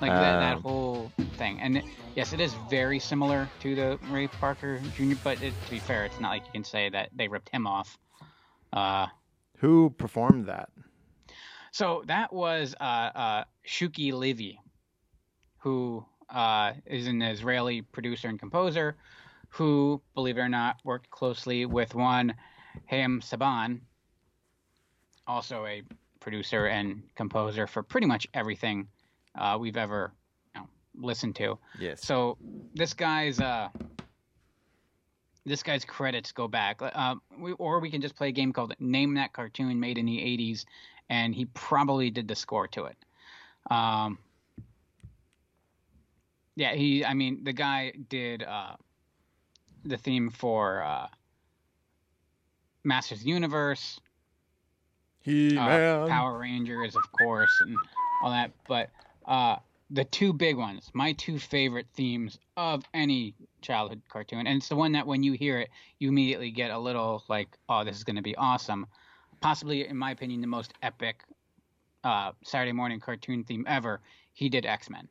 like 0.00 0.12
that, 0.12 0.38
that 0.40 0.56
Um. 0.56 0.62
whole 0.62 1.12
thing. 1.36 1.60
And 1.60 1.78
it- 1.78 1.86
yes, 2.14 2.32
it 2.32 2.40
is 2.40 2.54
very 2.54 2.98
similar 2.98 3.52
to 3.60 3.74
the 3.74 3.98
Ray 4.02 4.28
Parker 4.28 4.80
Jr. 4.90 5.16
But 5.16 5.42
it, 5.42 5.64
to 5.64 5.70
be 5.70 5.80
fair, 5.80 6.04
it's 6.04 6.20
not 6.20 6.30
like 6.30 6.46
you 6.46 6.52
can 6.52 6.64
say 6.64 6.88
that 6.90 7.10
they 7.14 7.28
ripped 7.28 7.48
him 7.50 7.66
off. 7.66 7.98
Uh, 8.72 9.06
Who 9.58 9.90
performed 9.90 10.46
that? 10.46 10.70
so 11.72 12.02
that 12.06 12.32
was 12.32 12.74
uh, 12.80 12.84
uh, 13.14 13.44
Shuki 13.66 14.12
Levy, 14.12 14.58
who 15.58 16.04
uh, 16.30 16.72
is 16.86 17.06
an 17.06 17.22
Israeli 17.22 17.82
producer 17.82 18.28
and 18.28 18.38
composer, 18.38 18.96
who, 19.50 20.02
believe 20.14 20.38
it 20.38 20.40
or 20.40 20.48
not, 20.48 20.80
worked 20.84 21.10
closely 21.10 21.66
with 21.66 21.94
one 21.94 22.34
Haim 22.86 23.20
Saban, 23.20 23.80
also 25.26 25.64
a 25.66 25.82
producer 26.20 26.66
and 26.66 27.02
composer 27.14 27.66
for 27.66 27.82
pretty 27.82 28.06
much 28.06 28.26
everything 28.34 28.88
uh, 29.36 29.56
we've 29.58 29.76
ever 29.76 30.12
you 30.54 30.60
know, 30.60 30.68
listened 30.94 31.36
to. 31.36 31.58
Yes. 31.78 32.04
So 32.04 32.38
this 32.74 32.94
guy's 32.94 33.40
uh, 33.40 33.68
this 35.46 35.62
guy's 35.62 35.84
credits 35.84 36.32
go 36.32 36.48
back, 36.48 36.80
uh, 36.82 37.14
we, 37.38 37.52
or 37.52 37.78
we 37.80 37.90
can 37.90 38.00
just 38.00 38.16
play 38.16 38.28
a 38.28 38.32
game 38.32 38.52
called 38.52 38.74
Name 38.80 39.14
That 39.14 39.32
Cartoon, 39.32 39.78
made 39.78 39.96
in 39.96 40.06
the 40.06 40.18
'80s, 40.18 40.64
and 41.08 41.34
he 41.34 41.44
probably 41.46 42.10
did 42.10 42.26
the 42.26 42.34
score 42.34 42.66
to 42.68 42.86
it. 42.86 42.96
Um, 43.70 44.18
yeah, 46.56 46.74
he. 46.74 47.04
I 47.04 47.14
mean, 47.14 47.44
the 47.44 47.52
guy 47.52 47.92
did 48.08 48.42
uh, 48.42 48.74
the 49.84 49.96
theme 49.96 50.30
for 50.30 50.82
uh, 50.82 51.06
Masters 52.82 53.20
of 53.20 53.26
Universe, 53.26 54.00
He 55.20 55.56
uh, 55.56 56.06
Power 56.08 56.38
Rangers, 56.38 56.96
of 56.96 57.10
course, 57.12 57.52
and 57.60 57.76
all 58.22 58.30
that. 58.30 58.50
But 58.66 58.90
uh, 59.26 59.56
the 59.90 60.04
two 60.04 60.32
big 60.32 60.56
ones, 60.56 60.90
my 60.94 61.12
two 61.12 61.38
favorite 61.38 61.86
themes 61.94 62.38
of 62.56 62.84
any 62.92 63.34
childhood 63.62 64.02
cartoon, 64.08 64.46
and 64.46 64.56
it's 64.56 64.68
the 64.68 64.76
one 64.76 64.92
that 64.92 65.06
when 65.06 65.22
you 65.22 65.32
hear 65.32 65.60
it, 65.60 65.70
you 65.98 66.08
immediately 66.08 66.50
get 66.50 66.70
a 66.70 66.78
little 66.78 67.22
like, 67.28 67.48
oh, 67.68 67.84
this 67.84 67.96
is 67.96 68.04
going 68.04 68.16
to 68.16 68.22
be 68.22 68.36
awesome. 68.36 68.86
Possibly, 69.40 69.86
in 69.86 69.96
my 69.96 70.10
opinion, 70.10 70.40
the 70.40 70.46
most 70.46 70.72
epic 70.82 71.22
uh, 72.04 72.32
Saturday 72.42 72.72
morning 72.72 73.00
cartoon 73.00 73.44
theme 73.44 73.64
ever. 73.68 74.00
He 74.32 74.48
did 74.48 74.66
X 74.66 74.90
Men. 74.90 75.08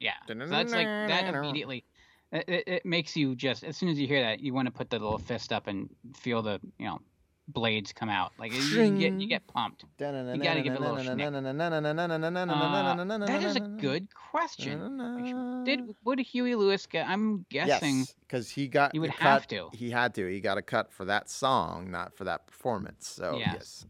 Yeah, 0.00 0.12
so 0.28 0.34
that's 0.34 0.72
like 0.72 0.86
that 1.08 1.34
immediately. 1.34 1.84
It, 2.32 2.48
it, 2.48 2.64
it 2.66 2.86
makes 2.86 3.16
you 3.16 3.34
just 3.34 3.64
as 3.64 3.76
soon 3.76 3.88
as 3.88 3.98
you 3.98 4.06
hear 4.06 4.20
that, 4.20 4.40
you 4.40 4.52
want 4.52 4.66
to 4.66 4.72
put 4.72 4.90
the 4.90 4.98
little 4.98 5.18
fist 5.18 5.52
up 5.52 5.68
and 5.68 5.88
feel 6.14 6.42
the 6.42 6.60
you 6.78 6.86
know 6.86 7.00
blades 7.48 7.92
come 7.92 8.08
out. 8.08 8.32
Like 8.38 8.52
you, 8.52 8.98
get 8.98 9.12
you 9.14 9.28
get 9.28 9.46
pumped. 9.46 9.84
You 9.98 10.06
gotta 10.42 10.62
give 10.62 10.74
it 10.74 10.80
a 10.80 10.82
little 10.82 10.96
schnick. 10.96 12.48
Uh, 12.48 13.26
that 13.26 13.42
is 13.42 13.56
a 13.56 13.60
good 13.60 14.08
question. 14.14 15.64
Did 15.64 15.94
would 16.04 16.18
Huey 16.18 16.54
Lewis 16.54 16.86
get? 16.86 17.06
I'm 17.08 17.46
guessing. 17.48 17.98
Yes, 18.00 18.14
because 18.20 18.50
he 18.50 18.68
got 18.68 18.92
He 18.92 18.98
would 18.98 19.10
have 19.10 19.46
to. 19.48 19.70
He 19.72 19.90
had 19.90 20.14
to. 20.14 20.26
He 20.26 20.40
got 20.40 20.58
a 20.58 20.62
cut 20.62 20.92
for 20.92 21.04
that 21.04 21.30
song, 21.30 21.90
not 21.90 22.16
for 22.16 22.24
that 22.24 22.46
performance. 22.46 23.08
So 23.08 23.36
Yes. 23.38 23.54
yes. 23.54 23.86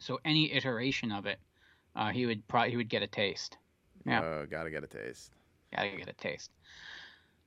So 0.00 0.18
any 0.24 0.52
iteration 0.52 1.12
of 1.12 1.26
it, 1.26 1.38
uh, 1.94 2.10
he 2.10 2.26
would 2.26 2.46
probably 2.48 2.70
he 2.70 2.76
would 2.76 2.88
get 2.88 3.02
a 3.02 3.06
taste. 3.06 3.58
Yeah. 4.04 4.22
Oh, 4.22 4.46
gotta 4.48 4.70
get 4.70 4.84
a 4.84 4.86
taste. 4.86 5.32
Gotta 5.74 5.90
get 5.96 6.08
a 6.08 6.12
taste. 6.12 6.50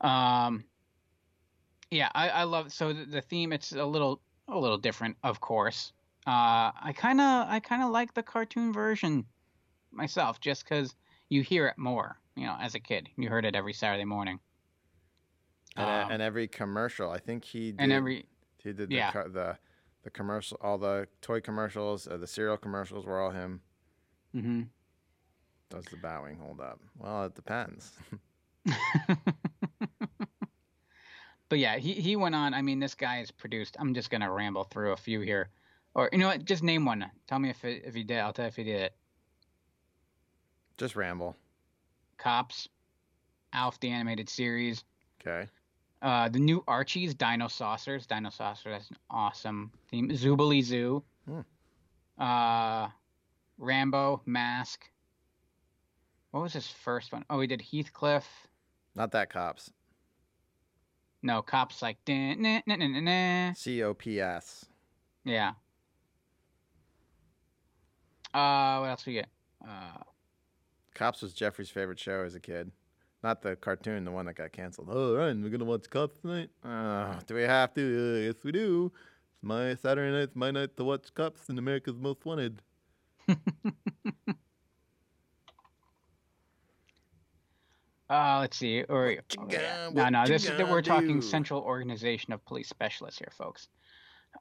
Um, 0.02 0.66
yeah, 1.92 2.10
I, 2.14 2.30
I 2.30 2.44
love 2.44 2.72
so 2.72 2.94
the, 2.94 3.06
the 3.06 3.22
theme. 3.22 3.52
It's 3.54 3.72
a 3.72 3.86
little 3.86 4.22
a 4.52 4.58
little 4.58 4.78
different, 4.78 5.18
of 5.24 5.40
course. 5.40 5.94
Uh, 6.28 6.72
I 6.82 6.94
kind 6.96 7.20
of 7.22 7.48
I 7.50 7.60
kind 7.60 7.82
of 7.84 7.90
like 7.92 8.14
the 8.14 8.24
cartoon 8.24 8.74
version 8.74 9.26
myself, 9.92 10.40
just 10.40 10.64
because 10.64 10.96
you 11.30 11.42
hear 11.42 11.68
it 11.68 11.78
more. 11.78 12.18
You 12.36 12.46
know, 12.46 12.56
as 12.60 12.76
a 12.76 12.80
kid, 12.80 13.10
you 13.18 13.30
heard 13.30 13.46
it 13.46 13.56
every 13.56 13.74
Saturday 13.74 14.06
morning. 14.06 14.40
And, 15.76 15.86
Um, 15.88 16.10
uh, 16.12 16.14
and 16.14 16.22
every 16.22 16.48
commercial, 16.48 17.10
I 17.12 17.20
think 17.20 17.44
he 17.46 17.72
did. 17.72 17.82
and 17.82 17.92
every 17.92 18.26
he 18.58 18.74
did 18.74 18.90
the 18.90 18.96
yeah. 18.96 19.12
co- 19.12 19.30
the 19.30 19.58
the 20.04 20.10
commercial, 20.10 20.58
all 20.62 20.78
the 20.78 21.08
toy 21.22 21.42
commercials, 21.42 22.08
uh, 22.08 22.18
the 22.18 22.28
cereal 22.28 22.58
commercials 22.58 23.06
were 23.06 23.20
all 23.20 23.32
him. 23.32 23.62
Mm-hmm. 24.36 24.62
Does 25.70 25.86
the 25.86 25.98
bowing 25.98 26.38
hold 26.38 26.60
up? 26.62 26.80
Well, 26.98 27.26
it 27.26 27.36
depends. 27.36 27.92
But 31.50 31.60
yeah, 31.60 31.78
he, 31.78 31.94
he 31.94 32.16
went 32.16 32.36
on. 32.36 32.54
I 32.54 32.62
mean, 32.62 32.80
this 32.80 32.94
guy 32.96 33.18
has 33.18 33.32
produced. 33.32 33.76
I'm 33.80 33.94
just 33.94 34.10
gonna 34.12 34.32
ramble 34.32 34.64
through 34.66 34.92
a 34.94 34.98
few 34.98 35.20
here, 35.22 35.50
or 35.96 36.10
you 36.12 36.20
know 36.20 36.28
what? 36.28 36.46
Just 36.46 36.62
name 36.64 36.86
one. 36.86 37.10
Tell 37.28 37.40
me 37.40 37.50
if 37.50 37.66
it, 37.66 37.84
if 37.86 37.96
he 37.96 38.04
did. 38.04 38.20
I'll 38.20 38.34
tell 38.34 38.46
you 38.46 38.50
if 38.50 38.56
he 38.56 38.64
did 38.64 38.82
it. 38.82 38.94
Just 40.78 40.96
ramble. 40.96 41.36
Cops, 42.18 42.70
Alf 43.54 43.80
the 43.80 43.90
animated 43.90 44.30
series, 44.30 44.84
Okay. 45.22 45.50
uh, 46.02 46.30
the 46.30 46.40
new 46.40 46.64
Archie's 46.68 47.16
Dinosaucers. 47.16 48.06
Dino 48.08 48.30
Saucer. 48.30 48.70
That's 48.70 48.90
an 48.92 48.98
awesome 49.10 49.72
theme. 49.90 50.10
Zoobilee 50.10 50.64
Zoo. 50.64 51.04
Hmm. 51.28 51.42
Uh, 52.22 52.90
Rambo 53.58 54.22
Mask. 54.26 54.88
What 56.32 56.42
was 56.42 56.54
his 56.54 56.68
first 56.68 57.12
one? 57.12 57.26
Oh, 57.30 57.40
he 57.40 57.48
did 57.48 57.62
Heathcliff. 57.62 58.26
Not 58.96 59.12
that 59.12 59.32
cops. 59.32 59.72
No, 61.22 61.42
cops 61.42 61.82
like 61.82 61.98
dun, 62.06 62.42
nah, 62.42 62.62
nah, 62.66 62.76
nah, 62.76 62.88
nah, 62.88 63.00
nah. 63.48 63.54
C 63.54 63.84
O 63.84 63.94
P 63.94 64.20
S. 64.22 64.66
Yeah. 65.26 65.52
Uh, 68.34 68.80
what 68.80 68.90
else 68.90 69.06
we 69.06 69.14
get? 69.14 69.28
Uh, 69.68 70.04
Cops 70.94 71.22
was 71.22 71.34
Jeffrey's 71.34 71.70
favorite 71.70 72.00
show 72.00 72.24
as 72.24 72.36
a 72.36 72.40
kid. 72.40 72.72
Not 73.24 73.42
the 73.42 73.56
cartoon, 73.56 74.06
the 74.06 74.12
one 74.12 74.26
that 74.28 74.36
got 74.36 74.54
canceled. 74.54 74.90
Oh, 74.92 75.16
Ryan, 75.16 75.44
we're 75.44 75.50
gonna 75.50 75.66
watch 75.66 75.90
Cops 75.90 76.20
tonight. 76.20 76.50
Uh, 76.64 77.16
do 77.28 77.36
we 77.36 77.42
have 77.42 77.74
to? 77.74 77.82
Uh, 77.82 78.20
yes, 78.20 78.36
we 78.44 78.52
do. 78.52 78.92
It's 79.34 79.44
my 79.44 79.76
Saturday 79.76 80.12
night's 80.12 80.36
my 80.36 80.52
night 80.52 80.78
to 80.78 80.84
watch 80.84 81.14
Cops 81.14 81.50
and 81.50 81.60
America's 81.60 81.98
Most 81.98 82.26
Wanted. 82.26 82.62
uh, 88.10 88.38
let's 88.40 88.58
see. 88.58 88.84
Or 88.84 89.12
you 89.12 89.20
got? 89.50 89.94
no, 89.94 90.10
no. 90.10 90.26
This 90.26 90.50
is 90.50 90.60
we're 90.60 90.82
talking? 90.82 91.22
Central 91.22 91.62
Organization 91.62 92.34
of 92.34 92.44
Police 92.46 92.70
Specialists 92.70 93.20
here, 93.20 93.32
folks. 93.38 93.68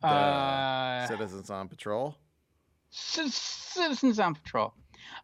Uh, 0.03 1.07
Citizens 1.07 1.51
on 1.51 1.69
Patrol. 1.69 2.17
C- 2.91 3.29
Citizens 3.29 4.19
on 4.19 4.35
Patrol. 4.35 4.73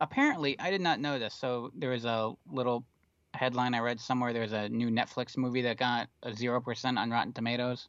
Apparently, 0.01 0.59
I 0.59 0.71
did 0.71 0.81
not 0.81 1.01
know 1.01 1.19
this. 1.19 1.35
So 1.35 1.71
there 1.75 1.91
was 1.91 2.05
a 2.05 2.33
little 2.51 2.85
headline 3.35 3.75
I 3.75 3.81
read 3.81 4.01
somewhere. 4.01 4.33
There's 4.33 4.53
a 4.53 4.69
new 4.69 4.91
Netflix 4.91 5.37
movie 5.37 5.63
that 5.63 5.77
got 5.77 6.09
a 6.23 6.33
zero 6.35 6.61
percent 6.61 6.99
on 6.99 7.11
Rotten 7.11 7.33
Tomatoes. 7.33 7.89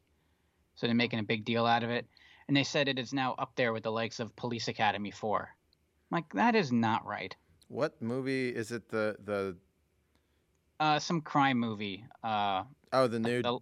So 0.76 0.88
they're 0.88 0.96
making 0.96 1.20
a 1.20 1.24
big 1.24 1.46
deal 1.46 1.66
out 1.66 1.84
of 1.84 1.90
it, 1.90 2.06
and 2.48 2.56
they 2.56 2.64
said 2.64 2.88
it 2.88 3.00
is 3.00 3.14
now 3.14 3.36
up 3.40 3.56
there 3.56 3.72
with 3.72 3.84
the 3.84 3.92
likes 3.92 4.20
of 4.20 4.36
Police 4.36 4.68
Academy 4.68 5.12
4. 5.12 5.50
I'm 6.12 6.16
like 6.18 6.34
that 6.34 6.56
is 6.56 6.72
not 6.72 7.06
right. 7.06 7.36
What 7.68 8.02
movie 8.02 8.50
is 8.50 8.72
it? 8.72 8.90
The 8.90 9.16
the 9.24 9.58
Uh, 10.80 11.00
some 11.00 11.22
crime 11.22 11.58
movie. 11.60 12.04
Uh, 12.24 12.64
oh 12.92 13.08
the 13.08 13.20
new 13.20 13.42
the- 13.42 13.60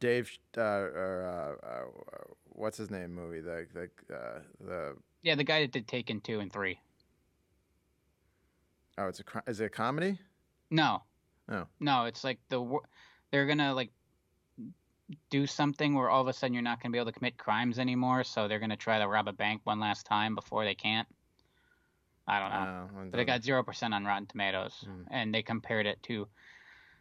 Dave. 0.00 0.30
Uh, 0.56 0.60
or, 0.60 1.56
uh, 1.62 1.66
uh, 1.66 2.24
what's 2.50 2.76
his 2.76 2.90
name 2.90 3.14
movie? 3.14 3.40
The 3.40 3.66
the 3.72 4.14
uh, 4.14 4.38
the 4.60 4.96
Yeah, 5.22 5.36
the 5.36 5.44
guy 5.44 5.60
that 5.60 5.70
did 5.72 5.86
Taken 5.86 6.20
two 6.20 6.40
and 6.40 6.52
three. 6.52 6.80
oh, 8.98 9.06
it's 9.06 9.20
a 9.20 9.50
is 9.50 9.60
it 9.60 9.66
a 9.66 9.70
comedy? 9.70 10.18
No. 10.70 11.02
Oh. 11.48 11.66
No, 11.80 12.04
it's 12.06 12.24
like 12.24 12.38
the 12.48 12.78
they're 13.30 13.46
gonna 13.46 13.74
like 13.74 13.90
do 15.30 15.46
something 15.46 15.94
where 15.94 16.08
all 16.08 16.22
of 16.22 16.28
a 16.28 16.32
sudden 16.32 16.54
you're 16.54 16.62
not 16.62 16.82
gonna 16.82 16.92
be 16.92 16.98
able 16.98 17.12
to 17.12 17.18
commit 17.18 17.36
crimes 17.38 17.78
anymore, 17.78 18.24
so 18.24 18.48
they're 18.48 18.58
gonna 18.58 18.76
try 18.76 18.98
to 18.98 19.06
rob 19.06 19.28
a 19.28 19.32
bank 19.32 19.60
one 19.64 19.78
last 19.78 20.06
time 20.06 20.34
before 20.34 20.64
they 20.64 20.74
can't. 20.74 21.06
I 22.32 22.40
don't 22.40 22.50
know. 22.50 22.88
Oh, 23.02 23.08
But 23.10 23.20
it 23.20 23.24
got 23.26 23.42
zero 23.42 23.62
percent 23.62 23.94
on 23.94 24.04
Rotten 24.04 24.26
Tomatoes, 24.26 24.84
Hmm. 24.86 25.02
and 25.10 25.34
they 25.34 25.42
compared 25.42 25.86
it 25.86 26.02
to. 26.04 26.28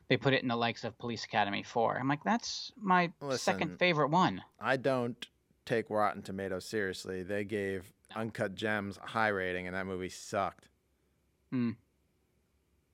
They 0.09 0.17
put 0.17 0.33
it 0.33 0.41
in 0.41 0.49
the 0.49 0.55
likes 0.57 0.83
of 0.83 0.97
Police 0.97 1.23
Academy 1.23 1.63
four. 1.63 1.97
I'm 1.97 2.07
like, 2.09 2.23
that's 2.23 2.71
my 2.75 3.11
Listen. 3.21 3.37
second 3.39 3.79
favorite 3.79 4.09
one. 4.09 4.43
I 4.59 4.75
don't 4.77 5.25
take 5.65 5.89
Rotten 5.89 6.21
Tomatoes 6.21 6.65
seriously. 6.65 7.23
They 7.23 7.45
gave 7.45 7.93
Uncut 8.15 8.55
Gems 8.55 8.97
a 9.01 9.07
high 9.07 9.29
rating, 9.29 9.67
and 9.67 9.75
that 9.75 9.85
movie 9.85 10.09
sucked. 10.09 10.67
Hmm. 11.49 11.71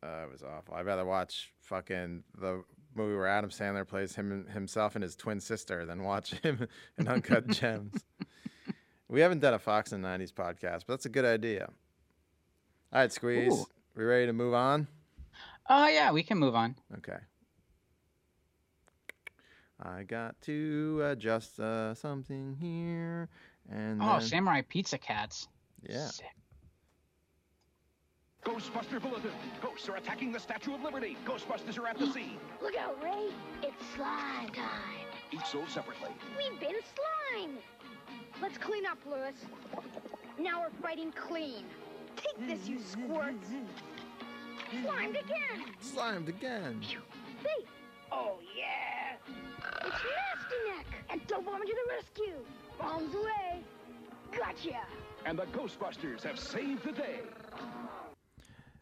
Uh, 0.04 0.26
it 0.26 0.32
was 0.32 0.44
awful. 0.44 0.76
I'd 0.76 0.86
rather 0.86 1.06
watch 1.06 1.52
fucking 1.62 2.24
the 2.38 2.64
movie 2.94 3.16
where 3.16 3.28
Adam 3.28 3.50
Sandler 3.50 3.88
plays 3.88 4.16
him 4.16 4.46
himself 4.54 4.96
and 4.96 5.02
his 5.04 5.16
twin 5.16 5.40
sister 5.40 5.86
than 5.86 6.04
watch 6.04 6.32
him 6.44 6.68
in 7.00 7.08
Uncut 7.08 7.48
Gems. 7.48 8.04
We 9.08 9.22
haven't 9.22 9.40
done 9.40 9.54
a 9.56 9.60
Fox 9.60 9.92
and 9.92 10.04
90s 10.04 10.34
podcast, 10.34 10.82
but 10.86 10.90
that's 10.90 11.06
a 11.06 11.10
good 11.10 11.26
idea. 11.26 11.70
All 12.94 13.02
right, 13.02 13.12
Squeeze. 13.12 13.54
Ooh. 13.54 13.66
We 13.96 14.04
ready 14.04 14.26
to 14.28 14.34
move 14.34 14.54
on? 14.54 14.88
Oh 15.70 15.88
yeah, 15.88 16.12
we 16.12 16.24
can 16.24 16.38
move 16.38 16.56
on. 16.56 16.76
Okay. 17.00 17.18
I 19.82 20.04
got 20.04 20.40
to 20.44 21.04
adjust 21.12 21.60
uh, 21.60 21.94
something 21.94 22.56
here, 22.60 23.30
and 23.70 24.02
Oh, 24.02 24.14
then- 24.14 24.22
Samurai 24.22 24.62
Pizza 24.68 24.98
Cats. 24.98 25.48
yeah. 25.88 26.08
Sick. 26.08 26.26
Ghostbuster 28.46 29.02
Bulletin. 29.02 29.32
Ghosts 29.62 29.90
are 29.90 29.98
attacking 29.98 30.32
the 30.32 30.40
Statue 30.40 30.74
of 30.74 30.82
Liberty. 30.82 31.18
Ghostbusters 31.26 31.78
are 31.78 31.88
at 31.88 31.98
the 32.00 32.08
scene. 32.12 32.38
Look 32.62 32.78
out, 32.78 32.98
Ray. 33.04 33.30
It's 33.62 33.76
slime 33.96 34.48
time. 34.50 35.06
Each 35.34 35.46
sold 35.46 35.70
separately. 35.70 36.12
We've 36.38 36.58
been 36.60 36.76
slimed. 36.96 37.58
Let's 38.42 38.58
clean 38.58 38.86
up, 38.86 39.00
Lewis. 39.06 39.36
Now 40.40 40.62
we're 40.62 40.82
fighting 40.82 41.12
clean. 41.12 41.66
Take 42.18 42.48
this, 42.48 42.68
you 42.68 42.80
squirts. 42.80 43.48
Slimed 44.84 45.16
again. 45.16 45.66
Slimed 45.80 46.30
again. 46.30 46.82
See? 46.84 47.66
Oh, 48.12 48.40
yeah. 48.58 49.16
It's 49.86 49.86
Nasty 49.86 50.58
Neck. 50.68 50.88
Ecto 51.10 51.44
Bomber 51.46 51.66
to 51.66 51.74
the 51.74 51.96
rescue. 51.96 52.46
Bombs 52.80 53.16
away. 53.16 53.64
Gotcha. 54.38 54.82
And 55.26 55.40
the 55.40 55.46
Ghostbusters 55.46 56.24
have 56.24 56.40
saved 56.40 56.84
the 56.84 56.92
day. 56.92 57.20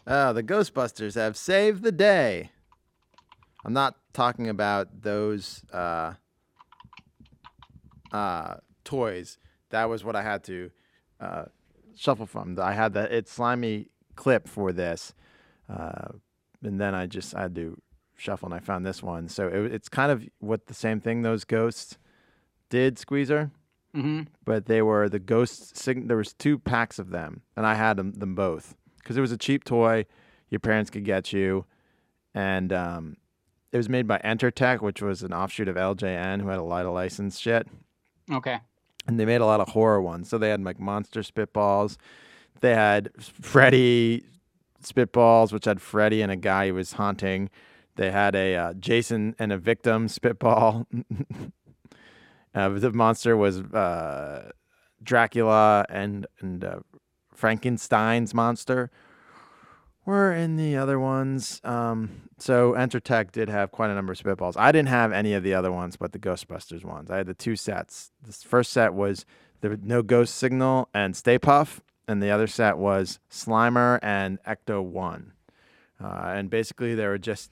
Oh, 0.08 0.34
the 0.34 0.44
Ghostbusters 0.44 1.16
have 1.16 1.38
saved 1.38 1.84
the 1.84 1.92
day. 1.92 2.52
I'm 3.64 3.74
not 3.74 3.96
talking 4.14 4.50
about 4.50 5.02
those 5.02 5.64
uh, 5.74 6.14
uh, 8.12 8.56
toys. 8.84 9.38
That 9.72 9.90
was 9.90 10.04
what 10.04 10.16
I 10.16 10.22
had 10.22 10.44
to 10.46 10.70
uh, 11.20 11.46
shuffle 11.96 12.26
from. 12.26 12.58
I 12.60 12.74
had 12.74 12.94
the 12.94 13.16
it's 13.16 13.32
slimy 13.32 13.90
clip 14.16 14.48
for 14.48 14.72
this, 14.72 15.14
uh, 15.70 16.10
and 16.64 16.80
then 16.80 16.94
I 16.96 17.06
just 17.08 17.36
I 17.36 17.44
had 17.44 17.56
to 17.56 17.82
shuffle, 18.18 18.48
and 18.48 18.54
I 18.56 18.60
found 18.60 18.86
this 18.86 19.02
one. 19.04 19.28
So 19.28 19.48
it, 19.48 19.74
it's 19.74 19.90
kind 19.90 20.12
of 20.12 20.28
what 20.40 20.68
the 20.68 20.74
same 20.74 21.00
thing 21.00 21.22
those 21.22 21.44
ghosts 21.46 21.98
did, 22.70 22.98
Squeezer 22.98 23.52
Mm-hmm. 23.96 24.24
but 24.44 24.66
they 24.66 24.82
were 24.82 25.08
the 25.08 25.20
ghost 25.20 25.78
sig- 25.78 26.10
there 26.10 26.18
was 26.18 26.34
two 26.34 26.60
packs 26.60 27.00
of 27.00 27.12
them 27.12 27.44
and 27.56 27.66
i 27.66 27.76
had 27.76 27.96
them, 27.96 28.12
them 28.12 28.36
both 28.36 28.76
because 28.98 29.16
it 29.16 29.22
was 29.22 29.32
a 29.32 29.38
cheap 29.38 29.64
toy 29.64 30.06
your 30.50 30.60
parents 30.60 30.90
could 30.90 31.06
get 31.06 31.32
you 31.32 31.64
and 32.34 32.74
um, 32.74 33.16
it 33.72 33.78
was 33.78 33.88
made 33.88 34.06
by 34.06 34.18
entertech 34.26 34.82
which 34.82 35.02
was 35.02 35.24
an 35.24 35.32
offshoot 35.32 35.70
of 35.70 35.78
ljn 35.78 36.42
who 36.42 36.50
had 36.50 36.60
a 36.60 36.64
lot 36.64 36.86
of 36.86 36.94
licensed 36.94 37.42
shit 37.42 37.70
Okay. 38.30 38.60
And 39.08 39.20
they 39.20 39.26
made 39.26 39.42
a 39.42 39.46
lot 39.46 39.60
of 39.60 39.70
horror 39.70 40.02
ones. 40.02 40.30
So 40.30 40.38
they 40.38 40.50
had 40.50 40.64
like 40.64 40.80
monster 40.80 41.22
spitballs. 41.22 41.98
They 42.62 42.74
had 42.74 43.10
freddy 43.18 44.26
spitballs 44.84 45.52
which 45.52 45.66
had 45.66 45.82
freddy 45.82 46.22
and 46.22 46.32
a 46.32 46.36
guy 46.36 46.68
who 46.68 46.76
was 46.76 46.94
haunting. 46.94 47.50
They 47.96 48.12
had 48.12 48.36
a 48.36 48.56
uh, 48.56 48.74
jason 48.74 49.36
and 49.40 49.52
a 49.52 49.58
victim 49.58 50.08
spitball. 50.08 50.88
Uh, 52.54 52.70
the 52.70 52.90
monster 52.90 53.36
was 53.36 53.60
uh, 53.60 54.50
Dracula 55.04 55.86
and 55.90 56.26
and 56.40 56.64
uh, 56.64 56.80
Frankenstein's 57.34 58.34
monster 58.34 58.90
were 60.06 60.34
in 60.34 60.56
the 60.56 60.76
other 60.78 61.00
ones. 61.00 61.60
Um, 61.64 62.30
so 62.38 62.74
Entertech 62.74 63.32
did 63.32 63.50
have 63.50 63.72
quite 63.72 63.90
a 63.90 63.96
number 63.96 64.14
of 64.14 64.20
spitballs. 64.20 64.56
I 64.58 64.72
didn't 64.72 64.90
have 64.90 65.12
any 65.12 65.34
of 65.34 65.44
the 65.44 65.54
other 65.54 65.72
ones, 65.72 65.98
but 65.98 66.12
the 66.12 66.20
Ghostbusters 66.20 66.84
ones. 66.84 67.10
I 67.10 67.18
had 67.18 67.28
the 67.28 67.34
two 67.34 67.56
sets. 67.56 68.12
The 68.22 68.32
first 68.34 68.72
set 68.72 68.94
was 68.94 69.26
the 69.62 69.80
No 69.82 70.04
Ghost 70.04 70.36
Signal 70.36 70.90
and 70.94 71.16
Stay 71.16 71.40
Puft, 71.40 71.80
and 72.08 72.22
the 72.22 72.30
other 72.30 72.48
set 72.48 72.78
was 72.78 73.20
Slimer 73.32 74.00
and 74.04 74.42
Ecto 74.44 74.84
One. 74.84 75.34
Uh, 76.02 76.34
and 76.36 76.50
basically, 76.50 76.94
they 76.94 77.08
were 77.08 77.18
just 77.18 77.52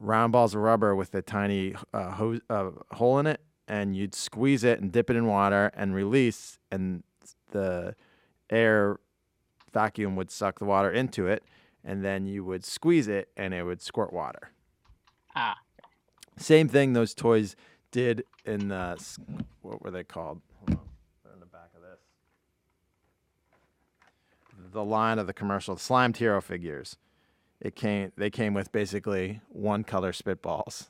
round 0.00 0.32
balls 0.32 0.54
of 0.54 0.62
rubber 0.62 0.96
with 0.96 1.14
a 1.14 1.22
tiny 1.22 1.74
uh, 1.94 2.34
uh, 2.50 2.70
hole 2.92 3.18
in 3.18 3.26
it, 3.26 3.40
and 3.68 3.94
you'd 3.94 4.14
squeeze 4.14 4.64
it 4.64 4.80
and 4.80 4.90
dip 4.90 5.10
it 5.10 5.16
in 5.16 5.26
water 5.26 5.70
and 5.74 5.94
release, 5.94 6.58
and 6.70 7.04
the 7.52 7.94
air 8.50 8.98
vacuum 9.72 10.16
would 10.16 10.30
suck 10.30 10.58
the 10.58 10.64
water 10.64 10.90
into 10.90 11.26
it, 11.26 11.44
and 11.84 12.04
then 12.04 12.26
you 12.26 12.44
would 12.44 12.64
squeeze 12.64 13.08
it 13.08 13.28
and 13.36 13.52
it 13.54 13.62
would 13.64 13.82
squirt 13.82 14.12
water. 14.12 14.50
Ah. 15.34 15.58
Same 16.36 16.68
thing 16.68 16.92
those 16.92 17.14
toys 17.14 17.56
did 17.90 18.24
in 18.44 18.68
the 18.68 18.96
what 19.60 19.82
were 19.82 19.90
they 19.90 20.04
called? 20.04 20.40
Hold 20.58 20.78
on, 20.78 20.80
they're 21.24 21.32
in 21.34 21.40
the 21.40 21.46
back 21.46 21.70
of 21.76 21.82
this. 21.82 22.00
The 24.72 24.84
line 24.84 25.18
of 25.18 25.26
the 25.26 25.34
commercial, 25.34 25.74
the 25.74 25.80
slimed 25.80 26.16
hero 26.16 26.40
figures. 26.40 26.96
It 27.60 27.76
came. 27.76 28.12
They 28.16 28.30
came 28.30 28.54
with 28.54 28.72
basically 28.72 29.40
one 29.48 29.84
color 29.84 30.12
spitballs. 30.12 30.88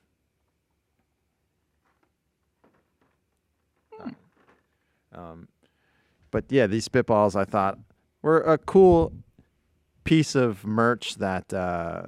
Um, 5.14 5.48
but 6.30 6.46
yeah, 6.48 6.66
these 6.66 6.88
spitballs 6.88 7.36
I 7.36 7.44
thought 7.44 7.78
were 8.22 8.40
a 8.40 8.58
cool 8.58 9.12
piece 10.04 10.34
of 10.34 10.64
merch 10.64 11.16
that 11.16 11.52
uh, 11.52 12.06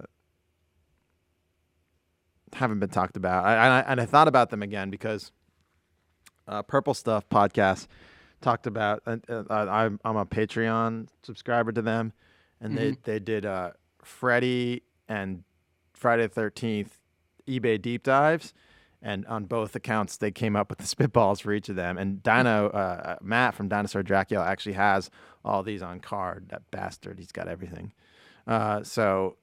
haven't 2.52 2.80
been 2.80 2.90
talked 2.90 3.16
about. 3.16 3.44
I, 3.44 3.52
and, 3.54 3.72
I, 3.72 3.80
and 3.92 4.00
I 4.00 4.06
thought 4.06 4.28
about 4.28 4.50
them 4.50 4.62
again 4.62 4.90
because 4.90 5.32
uh, 6.46 6.62
Purple 6.62 6.94
Stuff 6.94 7.28
podcast 7.28 7.86
talked 8.40 8.66
about. 8.66 9.02
Uh, 9.06 9.44
I'm 9.48 9.98
I'm 10.04 10.16
a 10.16 10.26
Patreon 10.26 11.08
subscriber 11.22 11.72
to 11.72 11.82
them, 11.82 12.12
and 12.60 12.76
they 12.76 12.96
they 13.02 13.18
did 13.18 13.46
uh, 13.46 13.70
Freddy 14.02 14.82
and 15.08 15.44
Friday 15.94 16.24
the 16.24 16.28
Thirteenth 16.28 17.00
eBay 17.48 17.80
deep 17.80 18.02
dives. 18.02 18.52
And 19.05 19.26
on 19.26 19.44
both 19.44 19.76
accounts, 19.76 20.16
they 20.16 20.31
came 20.31 20.56
up 20.56 20.70
with 20.70 20.78
the 20.78 20.85
spitballs 20.85 21.43
for 21.43 21.52
each 21.52 21.68
of 21.68 21.76
them. 21.76 21.98
And 21.98 22.22
Dino, 22.22 22.68
uh, 22.70 23.16
Matt 23.20 23.55
from 23.55 23.68
Dinosaur 23.68 24.02
Dracula 24.02 24.47
actually 24.47 24.72
has 24.72 25.10
all 25.44 25.62
these 25.62 25.82
on 25.82 26.01
card. 26.01 26.48
That 26.48 26.62
bastard, 26.70 27.18
he's 27.18 27.31
got 27.31 27.47
everything. 27.47 27.93
Uh, 28.47 28.82
so 28.82 29.36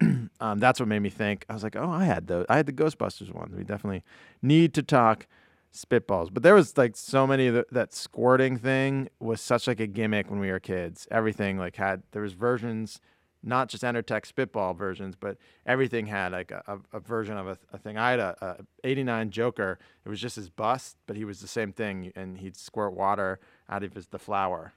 um, 0.40 0.58
that's 0.58 0.80
what 0.80 0.88
made 0.88 0.98
me 0.98 1.08
think. 1.08 1.46
I 1.48 1.54
was 1.54 1.62
like, 1.62 1.76
oh, 1.76 1.88
I 1.88 2.04
had 2.04 2.26
those. 2.26 2.46
I 2.48 2.56
had 2.56 2.66
the 2.66 2.72
Ghostbusters 2.72 3.32
ones. 3.32 3.54
We 3.54 3.62
definitely 3.62 4.02
need 4.42 4.74
to 4.74 4.82
talk 4.82 5.28
spitballs. 5.72 6.28
But 6.32 6.42
there 6.42 6.54
was 6.54 6.76
like 6.76 6.96
so 6.96 7.28
many 7.28 7.48
the, 7.48 7.66
that 7.70 7.94
squirting 7.94 8.56
thing 8.56 9.08
was 9.20 9.40
such 9.40 9.68
like 9.68 9.78
a 9.78 9.86
gimmick 9.86 10.28
when 10.28 10.40
we 10.40 10.50
were 10.50 10.58
kids. 10.58 11.06
Everything 11.12 11.58
like 11.58 11.76
had 11.76 12.02
there 12.10 12.22
was 12.22 12.32
versions, 12.32 13.00
not 13.42 13.68
just 13.68 13.82
Entertech 13.82 14.26
spitball 14.26 14.74
versions, 14.74 15.14
but 15.18 15.36
everything 15.64 16.06
had 16.06 16.32
like 16.32 16.50
a, 16.50 16.62
a, 16.66 16.96
a 16.96 17.00
version 17.00 17.36
of 17.38 17.46
a, 17.48 17.58
a 17.72 17.78
thing. 17.78 17.96
I 17.96 18.10
had 18.10 18.20
a, 18.20 18.36
a 18.60 18.64
89 18.84 19.30
Joker. 19.30 19.78
It 20.04 20.08
was 20.08 20.20
just 20.20 20.36
his 20.36 20.50
bust, 20.50 20.96
but 21.06 21.16
he 21.16 21.24
was 21.24 21.40
the 21.40 21.48
same 21.48 21.72
thing, 21.72 22.12
and 22.14 22.38
he'd 22.38 22.56
squirt 22.56 22.92
water 22.92 23.40
out 23.68 23.82
of 23.82 23.94
his 23.94 24.08
the 24.08 24.18
flower. 24.18 24.72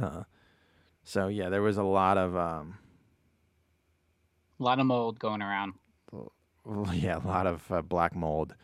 Uh, 0.00 0.22
so 1.04 1.28
yeah, 1.28 1.48
there 1.48 1.62
was 1.62 1.76
a 1.76 1.82
lot 1.82 2.16
of 2.18 2.34
um, 2.36 2.78
A 4.58 4.62
lot 4.62 4.78
of 4.78 4.86
mold 4.86 5.18
going 5.18 5.42
around. 5.42 5.74
yeah, 6.92 7.18
a 7.18 7.26
lot 7.26 7.46
of 7.46 7.70
uh, 7.70 7.82
black 7.82 8.14
mold. 8.14 8.54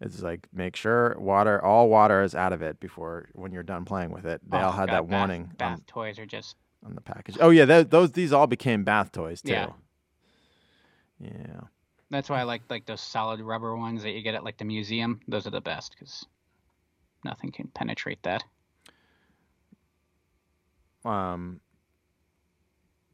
It's 0.00 0.22
like 0.22 0.46
make 0.52 0.76
sure 0.76 1.16
water, 1.18 1.62
all 1.64 1.88
water 1.88 2.22
is 2.22 2.34
out 2.34 2.52
of 2.52 2.62
it 2.62 2.78
before 2.78 3.28
when 3.32 3.50
you're 3.50 3.64
done 3.64 3.84
playing 3.84 4.10
with 4.12 4.26
it. 4.26 4.40
They 4.48 4.58
Oh, 4.58 4.66
all 4.66 4.72
had 4.72 4.86
God, 4.88 4.94
that 4.94 5.08
bath- 5.08 5.18
warning 5.18 5.52
Bath 5.58 5.72
on, 5.78 5.80
toys 5.88 6.18
are 6.20 6.26
just 6.26 6.54
on 6.84 6.94
the 6.94 7.00
package. 7.00 7.36
Oh 7.40 7.50
yeah, 7.50 7.64
th- 7.66 7.88
those 7.88 8.12
these 8.12 8.32
all 8.32 8.46
became 8.46 8.84
bath 8.84 9.12
toys 9.12 9.42
too. 9.42 9.52
Yeah. 9.52 9.72
Yeah. 11.20 11.60
That's 12.10 12.30
why 12.30 12.40
I 12.40 12.44
like 12.44 12.62
like 12.70 12.86
those 12.86 13.00
solid 13.00 13.40
rubber 13.40 13.76
ones 13.76 14.02
that 14.02 14.10
you 14.12 14.22
get 14.22 14.34
at 14.34 14.44
like 14.44 14.58
the 14.58 14.64
museum. 14.64 15.20
Those 15.28 15.46
are 15.46 15.50
the 15.50 15.60
best 15.60 15.94
because 15.98 16.24
Nothing 17.24 17.50
can 17.50 17.68
penetrate 17.68 18.22
that. 18.22 18.44
Um, 21.04 21.60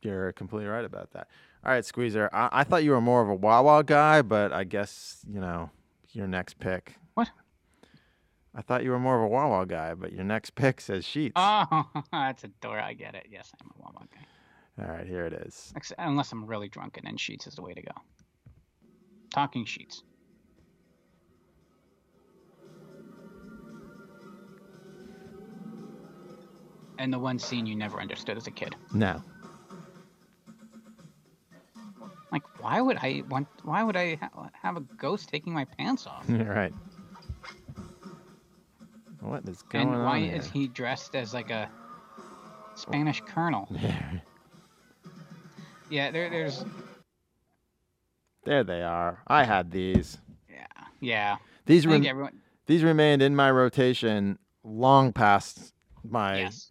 you're 0.03 0.33
completely 0.33 0.69
right 0.69 0.85
about 0.85 1.13
that. 1.13 1.29
All 1.65 1.73
right, 1.73 1.85
Squeezer. 1.85 2.29
I, 2.33 2.49
I 2.53 2.65
thought 2.65 2.85
you 2.85 2.91
were 2.91 3.01
more 3.01 3.23
of 3.23 3.29
a 3.29 3.35
Wawa 3.35 3.85
guy, 3.85 4.23
but 4.23 4.53
I 4.53 4.65
guess 4.65 5.25
you 5.29 5.41
know 5.41 5.71
your 6.13 6.27
next 6.27 6.59
pick. 6.59 6.97
What? 7.15 7.31
I 8.55 8.63
thought 8.63 8.85
you 8.85 8.91
were 8.91 9.01
more 9.01 9.17
of 9.17 9.23
a 9.23 9.27
Wawa 9.29 9.67
guy, 9.67 9.95
but 9.95 10.13
your 10.13 10.25
next 10.25 10.51
pick 10.55 10.81
says 10.81 11.05
Sheets. 11.05 11.33
Oh, 11.37 11.87
that's 12.13 12.45
a 12.45 12.49
door. 12.49 12.79
I 12.79 12.93
get 12.95 13.15
it. 13.15 13.27
Yes, 13.31 13.51
I'm 13.61 13.71
a 13.77 13.83
Wawa 13.83 14.07
guy. 14.15 14.85
All 14.85 14.91
right, 14.93 15.07
here 15.07 15.25
it 15.27 15.33
is. 15.33 15.73
Unless 15.99 16.33
I'm 16.33 16.47
really 16.47 16.69
drunk, 16.69 16.97
and 16.97 17.07
then 17.07 17.17
Sheetz 17.17 17.47
is 17.47 17.55
the 17.55 17.63
way 17.63 17.75
to 17.75 17.83
go. 17.83 17.93
Talking 19.33 19.65
Sheets. 19.65 20.03
And 26.99 27.13
the 27.13 27.19
one 27.19 27.39
scene 27.39 27.67
you 27.67 27.75
never 27.77 28.01
understood 28.01 28.37
as 28.37 28.47
a 28.47 28.51
kid. 28.53 28.77
No. 28.93 29.23
Like, 32.33 32.43
why 32.61 32.81
would 32.81 32.99
I 33.01 33.23
want? 33.29 33.47
Why 33.63 33.83
would 33.83 33.97
I 33.97 34.17
ha- 34.17 34.49
have 34.61 34.77
a 34.77 34.81
ghost 34.81 35.29
taking 35.29 35.53
my 35.53 35.65
pants 35.65 36.07
off? 36.07 36.25
You're 36.29 36.45
right. 36.45 36.73
What 39.25 39.49
is 39.49 39.63
going 39.63 39.89
and 39.89 40.05
why 40.05 40.19
on? 40.19 40.25
is 40.25 40.51
he 40.51 40.69
dressed 40.69 41.17
as 41.17 41.33
like 41.33 41.51
a 41.51 41.71
Spanish 42.75 43.21
colonel? 43.27 43.69
Yeah, 45.91 46.11
there, 46.11 46.31
there's 46.31 46.65
there 48.45 48.65
they 48.65 48.83
are. 48.83 49.23
I 49.27 49.45
had 49.45 49.71
these. 49.71 50.19
yeah, 50.49 50.67
yeah. 51.01 51.37
These 51.67 51.87
rem- 51.87 52.05
everyone. 52.07 52.41
these 52.67 52.83
remained 52.83 53.23
in 53.23 53.37
my 53.37 53.51
rotation 53.51 54.39
long 54.65 55.13
past 55.13 55.75
my. 56.03 56.39
Yes. 56.39 56.71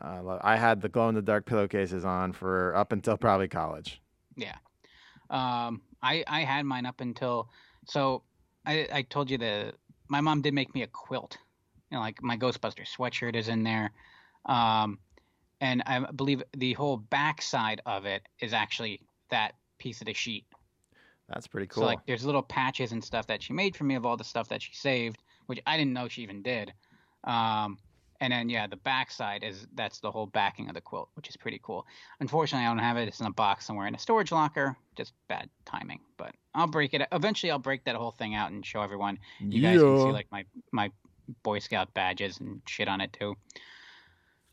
Uh, 0.00 0.38
I 0.42 0.56
had 0.56 0.82
the 0.82 0.88
glow 0.88 1.08
in 1.08 1.14
the 1.14 1.22
dark 1.22 1.46
pillowcases 1.46 2.04
on 2.04 2.32
for 2.32 2.76
up 2.76 2.92
until 2.92 3.16
probably 3.16 3.48
college. 3.48 4.02
Yeah. 4.36 4.56
Um, 5.30 5.80
I 6.02 6.24
I 6.26 6.40
had 6.40 6.66
mine 6.66 6.84
up 6.84 7.00
until 7.00 7.48
so 7.86 8.22
I 8.66 8.86
I 8.92 9.02
told 9.02 9.30
you 9.30 9.38
the 9.38 9.72
my 10.08 10.20
mom 10.20 10.42
did 10.42 10.54
make 10.54 10.74
me 10.74 10.82
a 10.82 10.86
quilt. 10.86 11.38
You 11.90 11.96
know, 11.96 12.00
like 12.02 12.22
my 12.22 12.36
Ghostbuster 12.36 12.86
sweatshirt 12.86 13.34
is 13.34 13.48
in 13.48 13.62
there. 13.62 13.90
Um, 14.46 14.98
and 15.60 15.82
I 15.86 16.00
believe 16.00 16.42
the 16.56 16.72
whole 16.74 16.96
backside 16.96 17.80
of 17.86 18.04
it 18.04 18.22
is 18.40 18.52
actually 18.52 19.00
that 19.30 19.52
piece 19.78 20.00
of 20.00 20.06
the 20.06 20.14
sheet. 20.14 20.44
That's 21.28 21.46
pretty 21.46 21.66
cool. 21.68 21.82
So 21.82 21.86
like 21.86 22.04
there's 22.06 22.24
little 22.24 22.42
patches 22.42 22.92
and 22.92 23.02
stuff 23.02 23.26
that 23.28 23.42
she 23.42 23.52
made 23.52 23.76
for 23.76 23.84
me 23.84 23.94
of 23.94 24.04
all 24.04 24.16
the 24.16 24.24
stuff 24.24 24.48
that 24.48 24.60
she 24.60 24.74
saved, 24.74 25.18
which 25.46 25.60
I 25.66 25.76
didn't 25.76 25.92
know 25.92 26.08
she 26.08 26.22
even 26.22 26.42
did. 26.42 26.72
Um, 27.24 27.78
and 28.20 28.32
then 28.32 28.48
yeah, 28.48 28.66
the 28.66 28.76
backside 28.76 29.42
is 29.44 29.66
that's 29.74 30.00
the 30.00 30.10
whole 30.10 30.26
backing 30.26 30.68
of 30.68 30.74
the 30.74 30.80
quilt, 30.80 31.08
which 31.14 31.28
is 31.28 31.36
pretty 31.36 31.60
cool. 31.62 31.86
Unfortunately, 32.20 32.64
I 32.66 32.68
don't 32.68 32.78
have 32.78 32.96
it. 32.96 33.08
It's 33.08 33.20
in 33.20 33.26
a 33.26 33.32
box 33.32 33.66
somewhere 33.66 33.86
in 33.86 33.94
a 33.94 33.98
storage 33.98 34.32
locker. 34.32 34.76
Just 34.96 35.12
bad 35.28 35.48
timing, 35.64 36.00
but 36.16 36.34
I'll 36.54 36.66
break 36.68 36.94
it. 36.94 37.02
Eventually, 37.12 37.50
I'll 37.50 37.58
break 37.58 37.84
that 37.84 37.96
whole 37.96 38.12
thing 38.12 38.34
out 38.34 38.52
and 38.52 38.64
show 38.64 38.80
everyone. 38.82 39.18
You 39.40 39.60
guys 39.62 39.80
can 39.80 39.98
see 40.00 40.12
like 40.12 40.26
my 40.30 40.44
my 40.72 40.90
Boy 41.42 41.58
Scout 41.58 41.92
badges 41.94 42.38
and 42.40 42.60
shit 42.68 42.86
on 42.88 43.00
it 43.00 43.12
too. 43.12 43.34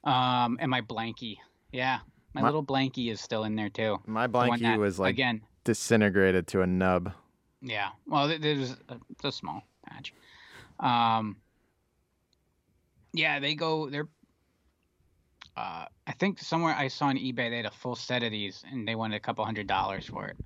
Um, 0.04 0.58
and 0.60 0.70
my 0.72 0.82
blankie, 0.82 1.38
yeah, 1.72 2.00
my, 2.34 2.42
My- 2.42 2.48
little 2.48 2.64
blankie 2.64 3.12
is 3.12 3.22
still 3.22 3.44
in 3.44 3.56
there 3.56 3.70
too. 3.70 4.00
my 4.08 4.28
blankie 4.28 4.62
that- 4.62 4.80
was 4.80 4.98
like 5.00 5.12
again, 5.12 5.42
disintegrated 5.64 6.48
to 6.48 6.62
a 6.62 6.68
nub. 6.68 7.12
yeah. 7.62 7.90
Well, 8.08 8.28
th- 8.28 8.42
there's 8.42 8.72
a, 8.90 8.98
it's 9.12 9.24
a 9.26 9.32
small 9.32 9.64
patch. 9.88 10.14
Um. 10.80 11.38
Yeah, 13.14 13.40
they 13.40 13.56
go. 13.56 13.90
They're. 13.90 14.08
Uh, 15.58 15.86
I 16.08 16.12
think 16.14 16.40
somewhere 16.40 16.74
I 16.74 16.88
saw 16.88 17.08
on 17.08 17.18
eBay 17.18 17.50
they 17.50 17.58
had 17.58 17.66
a 17.66 17.72
full 17.72 17.96
set 17.96 18.24
of 18.24 18.32
these, 18.32 18.64
and 18.72 18.88
they 18.88 18.96
wanted 18.96 19.18
a 19.18 19.20
couple 19.20 19.44
hundred 19.44 19.68
dollars 19.68 20.06
for 20.06 20.28
it. 20.28 20.38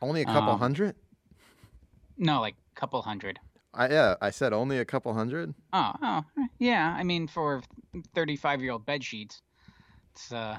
Only 0.00 0.22
a 0.22 0.24
couple 0.24 0.52
Um, 0.52 0.58
hundred? 0.58 0.94
No, 2.16 2.40
like 2.40 2.54
a 2.76 2.80
couple 2.80 3.02
hundred. 3.02 3.40
I, 3.74 3.88
yeah, 3.88 4.14
I 4.20 4.30
said 4.30 4.52
only 4.52 4.78
a 4.78 4.84
couple 4.84 5.12
hundred. 5.14 5.54
Oh, 5.72 5.92
oh, 6.02 6.24
yeah. 6.58 6.94
I 6.96 7.02
mean, 7.02 7.26
for 7.26 7.62
thirty-five-year-old 8.14 8.84
bed 8.86 9.02
sheets, 9.02 9.42
it's 10.12 10.32
uh. 10.32 10.58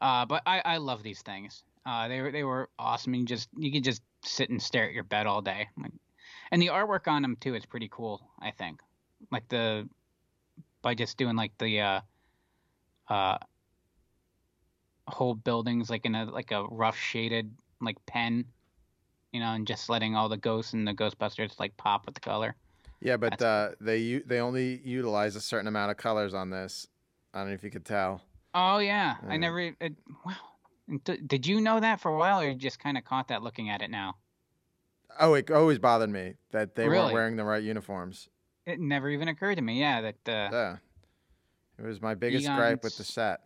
Uh, 0.00 0.26
but 0.26 0.42
I 0.46 0.60
I 0.64 0.76
love 0.78 1.02
these 1.02 1.22
things. 1.22 1.62
Uh, 1.86 2.08
they 2.08 2.20
were 2.20 2.32
they 2.32 2.44
were 2.44 2.68
awesome. 2.78 3.14
You 3.14 3.24
just 3.24 3.48
you 3.56 3.72
could 3.72 3.84
just 3.84 4.02
sit 4.24 4.50
and 4.50 4.60
stare 4.60 4.84
at 4.84 4.92
your 4.92 5.04
bed 5.04 5.26
all 5.26 5.40
day. 5.40 5.68
Like, 5.80 5.92
and 6.50 6.60
the 6.60 6.68
artwork 6.68 7.06
on 7.06 7.22
them 7.22 7.36
too 7.40 7.54
is 7.54 7.64
pretty 7.64 7.88
cool. 7.90 8.20
I 8.40 8.50
think, 8.50 8.80
like 9.30 9.48
the 9.48 9.88
by 10.82 10.94
just 10.94 11.16
doing 11.16 11.36
like 11.36 11.56
the 11.58 11.80
uh 11.80 12.00
uh 13.08 13.38
whole 15.08 15.34
buildings 15.34 15.90
like 15.90 16.06
in 16.06 16.14
a 16.14 16.24
like 16.24 16.52
a 16.52 16.64
rough 16.64 16.96
shaded 16.96 17.52
like 17.80 17.96
pen, 18.06 18.44
you 19.32 19.40
know, 19.40 19.52
and 19.52 19.66
just 19.66 19.88
letting 19.88 20.14
all 20.14 20.28
the 20.28 20.36
ghosts 20.36 20.72
and 20.72 20.86
the 20.86 20.94
Ghostbusters 20.94 21.58
like 21.58 21.76
pop 21.76 22.06
with 22.06 22.14
the 22.14 22.20
color. 22.20 22.54
Yeah, 23.00 23.16
but 23.16 23.30
That's 23.38 23.42
uh, 23.42 23.74
they 23.80 23.98
u- 23.98 24.22
they 24.26 24.40
only 24.40 24.80
utilize 24.84 25.34
a 25.36 25.40
certain 25.40 25.66
amount 25.66 25.90
of 25.90 25.96
colors 25.96 26.34
on 26.34 26.50
this. 26.50 26.86
I 27.32 27.40
don't 27.40 27.48
know 27.48 27.54
if 27.54 27.64
you 27.64 27.70
could 27.70 27.84
tell. 27.86 28.22
Oh 28.54 28.78
yeah, 28.78 29.16
I 29.28 29.36
never. 29.36 29.60
It, 29.60 29.94
wow. 30.24 30.34
D- 31.04 31.20
Did 31.26 31.46
you 31.46 31.60
know 31.60 31.80
that 31.80 32.00
for 32.00 32.10
a 32.10 32.18
while, 32.18 32.40
or 32.40 32.48
you 32.48 32.54
just 32.54 32.80
kind 32.80 32.98
of 32.98 33.04
caught 33.04 33.28
that 33.28 33.42
looking 33.42 33.70
at 33.70 33.80
it 33.80 33.90
now? 33.90 34.16
Oh, 35.18 35.34
it 35.34 35.50
always 35.50 35.78
bothered 35.78 36.10
me 36.10 36.34
that 36.50 36.74
they 36.74 36.88
weren't 36.88 37.12
wearing 37.12 37.36
the 37.36 37.44
right 37.44 37.62
uniforms. 37.62 38.28
It 38.70 38.80
never 38.80 39.08
even 39.10 39.28
occurred 39.28 39.56
to 39.56 39.62
me. 39.62 39.78
Yeah, 39.80 40.00
that. 40.00 40.28
Uh, 40.28 40.48
Yeah, 40.52 40.76
it 41.78 41.84
was 41.86 42.00
my 42.00 42.14
biggest 42.14 42.46
gripe 42.46 42.82
with 42.82 42.96
the 42.96 43.04
set. 43.04 43.40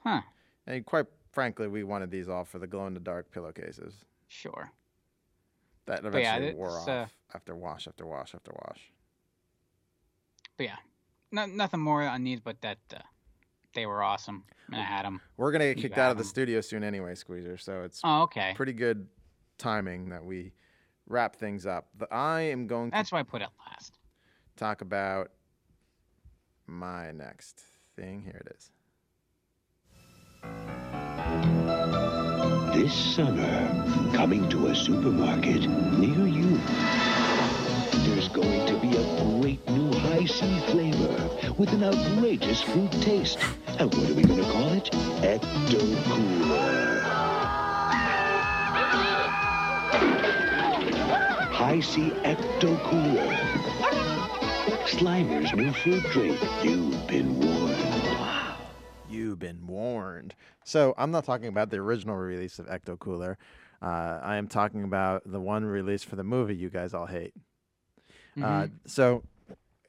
huh. 0.00 0.22
And 0.66 0.84
quite 0.86 1.06
frankly, 1.32 1.66
we 1.68 1.82
wanted 1.82 2.10
these 2.10 2.28
all 2.28 2.44
for 2.44 2.58
the 2.58 2.66
glow 2.66 2.86
in 2.86 2.94
the 2.94 3.00
dark 3.00 3.30
pillowcases. 3.32 3.94
Sure. 4.28 4.70
That 5.86 6.02
But 6.02 6.14
yeah, 6.22 6.36
eventually 6.36 6.54
wore 6.54 6.78
off 6.78 6.88
uh, 6.88 7.06
after 7.34 7.56
wash 7.56 7.88
after 7.88 8.06
wash 8.06 8.34
after 8.34 8.52
wash. 8.66 8.92
But 10.56 10.66
yeah, 10.66 10.76
no, 11.32 11.46
nothing 11.46 11.80
more 11.80 12.02
on 12.02 12.22
these, 12.22 12.38
but 12.40 12.60
that 12.60 12.78
uh, 12.94 12.98
they 13.74 13.86
were 13.86 14.02
awesome, 14.02 14.44
and 14.68 14.76
I 14.80 14.84
had 14.84 15.04
them. 15.04 15.20
We're 15.36 15.50
gonna 15.50 15.74
get 15.74 15.82
kicked 15.82 15.98
out 15.98 16.02
of 16.12 16.16
have 16.16 16.18
the 16.18 16.24
studio 16.24 16.60
soon 16.60 16.84
anyway, 16.84 17.14
Squeezer. 17.16 17.56
So 17.56 17.82
it's 17.82 18.00
Oh, 18.04 18.22
okay. 18.22 18.52
pretty 18.54 18.74
good 18.74 19.08
timing 19.58 20.10
that 20.10 20.24
we 20.24 20.52
wrap 21.08 21.34
things 21.36 21.66
up. 21.66 21.88
The, 21.98 22.12
I 22.14 22.42
am 22.42 22.66
going 22.68 22.90
to 22.90 22.96
That's 22.96 23.10
why 23.10 23.20
I 23.20 23.22
put 23.24 23.42
it 23.42 23.48
last. 23.66 23.98
Talk 24.56 24.82
about 24.82 25.30
my 26.66 27.10
next 27.10 27.62
thing. 27.96 28.22
Here 28.22 28.42
it 28.44 28.54
is. 28.56 28.70
This 32.74 32.92
summer, 32.92 34.12
coming 34.14 34.48
to 34.50 34.66
a 34.68 34.74
supermarket 34.74 35.68
near 35.68 36.26
you. 36.26 36.60
There's 38.04 38.28
going 38.28 38.66
to 38.66 38.76
be 38.78 38.96
a 38.96 39.40
great 39.40 39.68
new 39.68 39.92
Hi-C 39.98 40.60
flavor 40.70 41.30
with 41.58 41.72
an 41.72 41.84
outrageous 41.84 42.62
fruit 42.62 42.92
taste. 43.02 43.38
And 43.78 43.92
what 43.94 44.10
are 44.10 44.14
we 44.14 44.22
going 44.22 44.42
to 44.42 44.50
call 44.50 44.72
it? 44.72 44.90
Ecto 45.22 46.04
Cooler. 46.04 47.00
Hi-C 51.52 52.10
Ecto 52.24 52.78
Cooler. 52.84 53.61
Slimer's 54.96 55.52
new 55.54 55.72
fruit 55.72 56.02
drink. 56.12 56.38
You've 56.62 57.06
been 57.06 57.38
warned. 57.40 58.56
You've 59.08 59.38
been 59.38 59.66
warned. 59.66 60.34
So 60.64 60.94
I'm 60.98 61.10
not 61.10 61.24
talking 61.24 61.48
about 61.48 61.70
the 61.70 61.78
original 61.78 62.16
release 62.16 62.58
of 62.58 62.66
Ecto 62.66 62.98
Cooler. 62.98 63.38
Uh, 63.80 64.20
I 64.22 64.36
am 64.36 64.48
talking 64.48 64.84
about 64.84 65.22
the 65.24 65.40
one 65.40 65.64
released 65.64 66.06
for 66.06 66.16
the 66.16 66.24
movie 66.24 66.54
you 66.54 66.68
guys 66.70 66.94
all 66.94 67.06
hate. 67.06 67.34
Uh, 68.42 68.68
so 68.86 69.22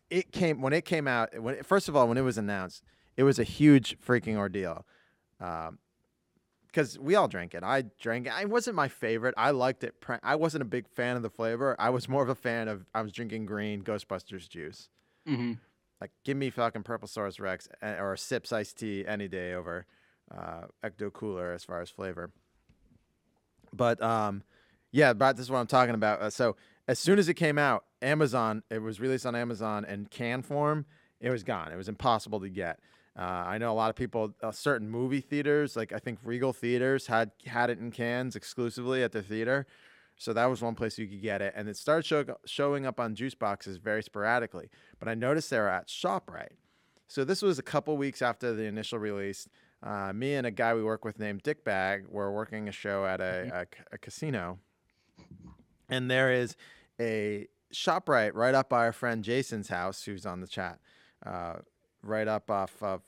it 0.09 0.31
came 0.31 0.61
when 0.61 0.73
it 0.73 0.85
came 0.85 1.07
out. 1.07 1.37
When 1.39 1.55
it- 1.55 1.65
first 1.65 1.87
of 1.89 1.95
all, 1.95 2.07
when 2.07 2.17
it 2.17 2.21
was 2.21 2.37
announced, 2.37 2.83
it 3.17 3.23
was 3.23 3.39
a 3.39 3.43
huge 3.43 3.97
freaking 3.99 4.35
ordeal. 4.35 4.85
Because 6.73 6.97
we 6.97 7.13
all 7.13 7.27
drank 7.27 7.53
it. 7.53 7.63
I 7.63 7.83
drank 7.99 8.25
it. 8.25 8.33
It 8.41 8.49
wasn't 8.49 8.75
my 8.75 8.87
favorite. 8.87 9.35
I 9.37 9.51
liked 9.51 9.83
it. 9.83 9.93
I 10.23 10.33
wasn't 10.33 10.63
a 10.63 10.65
big 10.65 10.87
fan 10.87 11.15
of 11.15 11.21
the 11.21 11.29
flavor. 11.29 11.75
I 11.77 11.91
was 11.91 12.09
more 12.09 12.23
of 12.23 12.29
a 12.29 12.35
fan 12.35 12.67
of. 12.67 12.87
I 12.95 13.03
was 13.03 13.11
drinking 13.11 13.45
green 13.45 13.83
Ghostbusters 13.83 14.49
juice. 14.49 14.89
hmm 15.27 15.53
Like, 16.01 16.09
give 16.25 16.35
me 16.35 16.49
fucking 16.49 16.81
Purple 16.81 17.07
Saurus 17.07 17.39
Rex 17.39 17.69
uh, 17.83 17.95
or 17.99 18.17
Sips 18.17 18.51
iced 18.51 18.79
tea 18.79 19.05
any 19.07 19.27
day 19.27 19.53
over 19.53 19.85
uh, 20.35 20.63
Ecto 20.83 21.13
Cooler 21.13 21.53
as 21.53 21.63
far 21.63 21.79
as 21.79 21.91
flavor. 21.91 22.31
But 23.71 24.01
um, 24.01 24.41
yeah, 24.91 25.13
but 25.13 25.37
this 25.37 25.45
is 25.45 25.51
what 25.51 25.59
I'm 25.59 25.67
talking 25.67 25.95
about. 25.95 26.21
Uh, 26.21 26.29
so 26.31 26.55
as 26.87 26.97
soon 26.97 27.19
as 27.19 27.29
it 27.29 27.35
came 27.35 27.59
out, 27.59 27.85
Amazon, 28.01 28.63
it 28.71 28.79
was 28.79 28.99
released 28.99 29.25
on 29.27 29.35
Amazon 29.35 29.85
in 29.85 30.07
can 30.07 30.41
form. 30.41 30.85
It 31.19 31.29
was 31.29 31.43
gone. 31.43 31.71
It 31.71 31.77
was 31.77 31.87
impossible 31.87 32.39
to 32.41 32.49
get. 32.49 32.79
Uh, 33.17 33.21
I 33.21 33.57
know 33.59 33.71
a 33.71 33.75
lot 33.75 33.89
of 33.89 33.95
people, 33.95 34.33
uh, 34.41 34.51
certain 34.51 34.89
movie 34.89 35.21
theaters, 35.21 35.75
like 35.75 35.93
I 35.93 35.99
think 35.99 36.19
Regal 36.23 36.51
theaters, 36.51 37.07
had 37.07 37.31
had 37.45 37.69
it 37.69 37.77
in 37.79 37.91
cans 37.91 38.35
exclusively 38.35 39.03
at 39.03 39.11
their 39.11 39.21
theater. 39.21 39.67
So 40.17 40.33
that 40.33 40.45
was 40.45 40.61
one 40.61 40.75
place 40.75 40.97
you 40.97 41.07
could 41.07 41.21
get 41.21 41.41
it, 41.41 41.53
and 41.55 41.67
it 41.67 41.75
started 41.75 42.05
show, 42.05 42.25
showing 42.45 42.85
up 42.85 42.99
on 42.99 43.15
juice 43.15 43.35
boxes 43.35 43.77
very 43.77 44.03
sporadically. 44.03 44.69
But 44.99 45.07
I 45.07 45.15
noticed 45.15 45.49
they 45.49 45.59
were 45.59 45.69
at 45.69 45.87
Shoprite. 45.87 46.53
So 47.07 47.23
this 47.23 47.41
was 47.41 47.59
a 47.59 47.63
couple 47.63 47.97
weeks 47.97 48.21
after 48.21 48.53
the 48.53 48.63
initial 48.63 48.99
release. 48.99 49.47
Uh, 49.81 50.13
me 50.13 50.35
and 50.35 50.47
a 50.47 50.51
guy 50.51 50.73
we 50.73 50.83
work 50.83 51.03
with 51.03 51.19
named 51.19 51.43
Dick 51.43 51.63
Bag 51.63 52.05
were 52.07 52.31
working 52.31 52.67
a 52.69 52.71
show 52.71 53.05
at 53.05 53.21
a, 53.21 53.51
a 53.53 53.95
a 53.95 53.97
casino, 53.97 54.59
and 55.89 56.09
there 56.09 56.31
is 56.31 56.55
a 56.99 57.47
Shoprite 57.73 58.33
right 58.33 58.55
up 58.55 58.69
by 58.69 58.85
our 58.85 58.93
friend 58.93 59.23
Jason's 59.23 59.67
house, 59.67 60.03
who's 60.03 60.25
on 60.25 60.41
the 60.41 60.47
chat, 60.47 60.79
uh, 61.25 61.55
right 62.03 62.27
up 62.27 62.51
off 62.51 62.81
of 62.81 63.01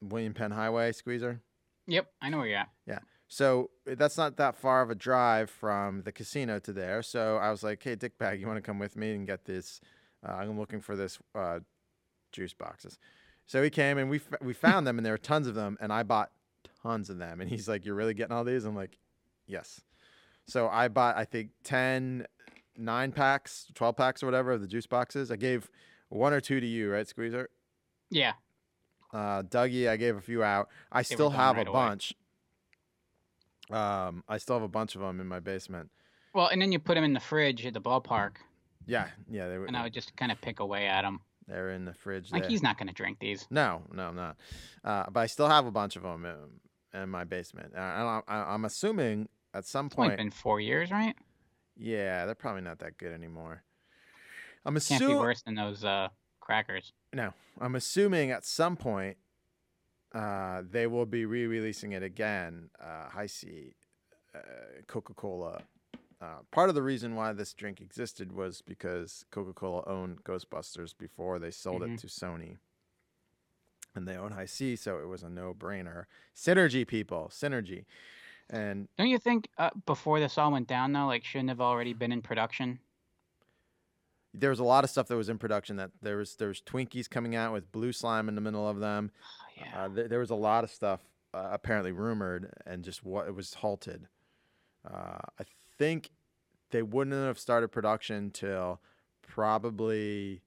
William 0.00 0.32
Penn 0.32 0.52
Highway, 0.52 0.92
Squeezer. 0.92 1.40
Yep, 1.86 2.08
I 2.20 2.30
know 2.30 2.38
where 2.38 2.46
you're 2.46 2.58
at. 2.58 2.70
Yeah. 2.86 3.00
So 3.28 3.70
that's 3.84 4.16
not 4.16 4.36
that 4.36 4.56
far 4.56 4.82
of 4.82 4.90
a 4.90 4.94
drive 4.94 5.50
from 5.50 6.02
the 6.02 6.12
casino 6.12 6.58
to 6.60 6.72
there. 6.72 7.02
So 7.02 7.36
I 7.36 7.50
was 7.50 7.62
like, 7.62 7.82
"Hey, 7.82 7.96
Dick 7.96 8.18
Bag, 8.18 8.40
you 8.40 8.46
want 8.46 8.56
to 8.56 8.62
come 8.62 8.78
with 8.78 8.96
me 8.96 9.14
and 9.14 9.26
get 9.26 9.44
this? 9.44 9.80
Uh, 10.26 10.32
I'm 10.32 10.58
looking 10.58 10.80
for 10.80 10.96
this 10.96 11.18
uh, 11.34 11.60
juice 12.32 12.54
boxes." 12.54 12.98
So 13.46 13.62
he 13.62 13.70
came 13.70 13.98
and 13.98 14.08
we 14.10 14.18
f- 14.18 14.40
we 14.40 14.52
found 14.52 14.86
them 14.86 14.98
and 14.98 15.04
there 15.04 15.12
were 15.12 15.18
tons 15.18 15.46
of 15.46 15.54
them 15.54 15.76
and 15.80 15.92
I 15.92 16.02
bought 16.02 16.30
tons 16.82 17.10
of 17.10 17.18
them 17.18 17.40
and 17.40 17.50
he's 17.50 17.68
like, 17.68 17.84
"You're 17.84 17.94
really 17.94 18.14
getting 18.14 18.34
all 18.34 18.44
these?" 18.44 18.64
I'm 18.64 18.76
like, 18.76 18.98
"Yes." 19.46 19.80
So 20.46 20.68
I 20.68 20.86
bought 20.88 21.16
I 21.16 21.24
think 21.24 21.50
10 21.64 22.26
nine 22.78 23.10
packs, 23.12 23.66
12 23.74 23.96
packs 23.96 24.22
or 24.22 24.26
whatever 24.26 24.52
of 24.52 24.60
the 24.60 24.66
juice 24.66 24.86
boxes. 24.86 25.30
I 25.30 25.36
gave 25.36 25.70
one 26.08 26.32
or 26.32 26.40
two 26.40 26.60
to 26.60 26.66
you, 26.66 26.92
right, 26.92 27.06
Squeezer? 27.08 27.48
Yeah. 28.10 28.32
Uh, 29.12 29.42
Dougie, 29.42 29.88
I 29.88 29.96
gave 29.96 30.16
a 30.16 30.20
few 30.20 30.42
out. 30.42 30.68
I 30.92 30.98
were 31.00 31.04
still 31.04 31.30
have 31.30 31.56
right 31.56 31.66
a 31.66 31.70
away. 31.70 31.78
bunch. 31.78 32.14
Um, 33.70 34.22
I 34.28 34.38
still 34.38 34.56
have 34.56 34.62
a 34.62 34.68
bunch 34.68 34.94
of 34.94 35.00
them 35.00 35.20
in 35.20 35.26
my 35.26 35.40
basement. 35.40 35.90
Well, 36.34 36.48
and 36.48 36.60
then 36.60 36.70
you 36.70 36.78
put 36.78 36.94
them 36.94 37.04
in 37.04 37.12
the 37.14 37.20
fridge 37.20 37.64
at 37.66 37.74
the 37.74 37.80
ballpark, 37.80 38.32
Yeah, 38.86 39.08
yeah, 39.30 39.48
they 39.48 39.58
were. 39.58 39.66
and 39.66 39.76
I 39.76 39.82
would 39.84 39.94
just 39.94 40.14
kind 40.16 40.30
of 40.30 40.40
pick 40.40 40.60
away 40.60 40.86
at 40.86 41.02
them. 41.02 41.20
They're 41.48 41.70
in 41.70 41.84
the 41.84 41.94
fridge. 41.94 42.30
Like 42.30 42.42
there. 42.42 42.50
he's 42.50 42.62
not 42.62 42.76
going 42.78 42.88
to 42.88 42.94
drink 42.94 43.18
these. 43.20 43.46
No, 43.50 43.82
no, 43.92 44.08
I'm 44.08 44.16
not. 44.16 44.36
Uh, 44.84 45.04
but 45.10 45.20
I 45.20 45.26
still 45.26 45.48
have 45.48 45.66
a 45.66 45.70
bunch 45.70 45.96
of 45.96 46.02
them 46.02 46.24
in, 46.24 47.00
in 47.02 47.08
my 47.08 47.24
basement. 47.24 47.72
And 47.74 47.82
I, 47.82 48.20
I, 48.28 48.54
I'm 48.54 48.64
assuming 48.64 49.28
at 49.54 49.64
some 49.64 49.86
It's 49.86 49.94
only 49.96 50.10
point. 50.10 50.18
been 50.18 50.30
four 50.30 50.60
years, 50.60 50.90
right? 50.90 51.14
Yeah, 51.76 52.26
they're 52.26 52.34
probably 52.34 52.62
not 52.62 52.80
that 52.80 52.98
good 52.98 53.12
anymore. 53.12 53.62
I'm 54.64 54.74
Can't 54.74 54.88
be 54.88 54.94
assuming. 54.96 55.18
worse 55.18 55.42
than 55.42 55.54
those 55.54 55.84
uh, 55.84 56.08
crackers. 56.50 56.92
No, 57.12 57.34
I'm 57.60 57.74
assuming 57.74 58.30
at 58.30 58.44
some 58.44 58.76
point 58.76 59.16
uh, 60.14 60.62
they 60.70 60.86
will 60.86 61.04
be 61.04 61.26
re-releasing 61.26 61.90
it 61.92 62.04
again. 62.04 62.70
Uh, 62.80 63.08
Hi-C, 63.10 63.74
uh, 64.34 64.38
Coca-Cola. 64.86 65.62
Uh, 66.22 66.26
part 66.52 66.68
of 66.68 66.74
the 66.76 66.82
reason 66.82 67.16
why 67.16 67.32
this 67.32 67.52
drink 67.52 67.80
existed 67.80 68.30
was 68.32 68.62
because 68.62 69.24
Coca-Cola 69.32 69.82
owned 69.86 70.22
Ghostbusters 70.22 70.96
before 70.96 71.38
they 71.40 71.50
sold 71.50 71.82
Mhm. 71.82 71.94
it 71.94 71.98
to 72.00 72.06
Sony, 72.06 72.56
and 73.96 74.06
they 74.06 74.16
own 74.16 74.30
Hi-C, 74.32 74.76
so 74.76 74.98
it 75.00 75.06
was 75.08 75.22
a 75.24 75.28
no-brainer. 75.28 76.04
Synergy, 76.34 76.86
people, 76.86 77.28
synergy, 77.30 77.84
and 78.48 78.88
Don't 78.96 79.08
you 79.08 79.18
think 79.18 79.48
uh, 79.58 79.70
before 79.84 80.20
this 80.20 80.38
all 80.38 80.52
went 80.52 80.68
down 80.68 80.92
though, 80.92 81.06
like 81.06 81.24
shouldn't 81.24 81.48
have 81.48 81.60
already 81.60 81.92
been 81.92 82.12
in 82.12 82.22
production? 82.22 82.78
There 84.38 84.50
was 84.50 84.58
a 84.60 84.64
lot 84.64 84.84
of 84.84 84.90
stuff 84.90 85.08
that 85.08 85.16
was 85.16 85.28
in 85.28 85.38
production. 85.38 85.76
That 85.76 85.90
there 86.02 86.16
was 86.16 86.36
there 86.36 86.48
was 86.48 86.60
Twinkies 86.60 87.08
coming 87.08 87.34
out 87.34 87.52
with 87.52 87.72
blue 87.72 87.92
slime 87.92 88.28
in 88.28 88.34
the 88.34 88.40
middle 88.40 88.68
of 88.68 88.78
them. 88.80 89.10
Oh, 89.22 89.62
yeah. 89.64 89.84
Uh, 89.84 89.88
there, 89.88 90.08
there 90.08 90.18
was 90.18 90.30
a 90.30 90.34
lot 90.34 90.64
of 90.64 90.70
stuff 90.70 91.00
uh, 91.34 91.48
apparently 91.52 91.92
rumored, 91.92 92.52
and 92.66 92.84
just 92.84 93.04
what 93.04 93.26
it 93.26 93.34
was 93.34 93.54
halted. 93.54 94.08
Uh, 94.88 95.18
I 95.40 95.44
think 95.78 96.10
they 96.70 96.82
wouldn't 96.82 97.16
have 97.16 97.38
started 97.38 97.68
production 97.68 98.30
till 98.30 98.80
probably 99.26 100.40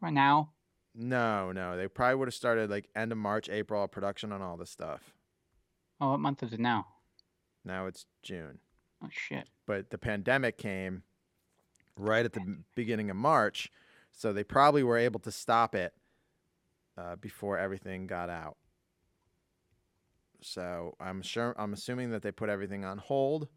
right 0.00 0.12
now. 0.12 0.50
no, 0.94 1.52
no. 1.52 1.76
They 1.76 1.88
probably 1.88 2.16
would 2.16 2.28
have 2.28 2.34
started 2.34 2.70
like 2.70 2.88
end 2.94 3.12
of 3.12 3.18
March, 3.18 3.48
April 3.48 3.86
production 3.88 4.32
on 4.32 4.42
all 4.42 4.56
this 4.56 4.70
stuff. 4.70 5.14
Oh, 6.00 6.10
what 6.10 6.20
month 6.20 6.42
is 6.42 6.52
it 6.52 6.60
now? 6.60 6.86
Now 7.64 7.86
it's 7.86 8.06
June, 8.22 8.58
Oh 9.02 9.08
shit. 9.10 9.48
but 9.66 9.90
the 9.90 9.98
pandemic 9.98 10.56
came 10.58 11.02
right 11.98 12.24
at 12.24 12.32
the 12.32 12.58
beginning 12.74 13.10
of 13.10 13.16
March, 13.16 13.70
so 14.12 14.32
they 14.32 14.44
probably 14.44 14.82
were 14.82 14.98
able 14.98 15.20
to 15.20 15.32
stop 15.32 15.74
it 15.74 15.92
uh, 16.96 17.16
before 17.16 17.58
everything 17.58 18.06
got 18.06 18.30
out. 18.30 18.56
So 20.40 20.94
I'm 21.00 21.22
sure 21.22 21.54
I'm 21.58 21.72
assuming 21.72 22.10
that 22.10 22.22
they 22.22 22.32
put 22.32 22.48
everything 22.48 22.84
on 22.84 22.98
hold. 22.98 23.48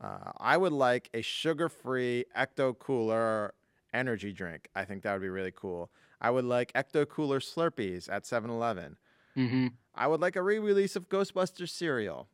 Uh, 0.00 0.32
I 0.38 0.56
would 0.56 0.72
like 0.72 1.08
a 1.14 1.22
sugar-free 1.22 2.26
Ecto 2.36 2.78
Cooler 2.78 3.54
energy 3.92 4.32
drink. 4.32 4.68
I 4.74 4.84
think 4.84 5.02
that 5.02 5.12
would 5.12 5.22
be 5.22 5.28
really 5.28 5.52
cool. 5.54 5.90
I 6.20 6.30
would 6.30 6.44
like 6.44 6.72
Ecto 6.72 7.08
Cooler 7.08 7.40
Slurpees 7.40 8.10
at 8.10 8.24
7-Eleven. 8.24 8.96
Mm-hmm. 9.36 9.68
I 9.94 10.06
would 10.06 10.20
like 10.20 10.36
a 10.36 10.42
re-release 10.42 10.96
of 10.96 11.08
Ghostbusters 11.08 11.70
cereal. 11.70 12.28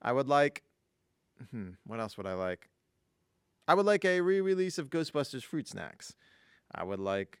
I 0.00 0.12
would 0.12 0.28
like, 0.28 0.62
hmm, 1.50 1.70
what 1.86 2.00
else 2.00 2.16
would 2.16 2.26
I 2.26 2.34
like? 2.34 2.69
I 3.70 3.74
would 3.74 3.86
like 3.86 4.04
a 4.04 4.20
re-release 4.20 4.78
of 4.78 4.90
Ghostbusters 4.90 5.44
fruit 5.44 5.68
snacks. 5.68 6.16
I 6.74 6.82
would 6.82 6.98
like. 6.98 7.38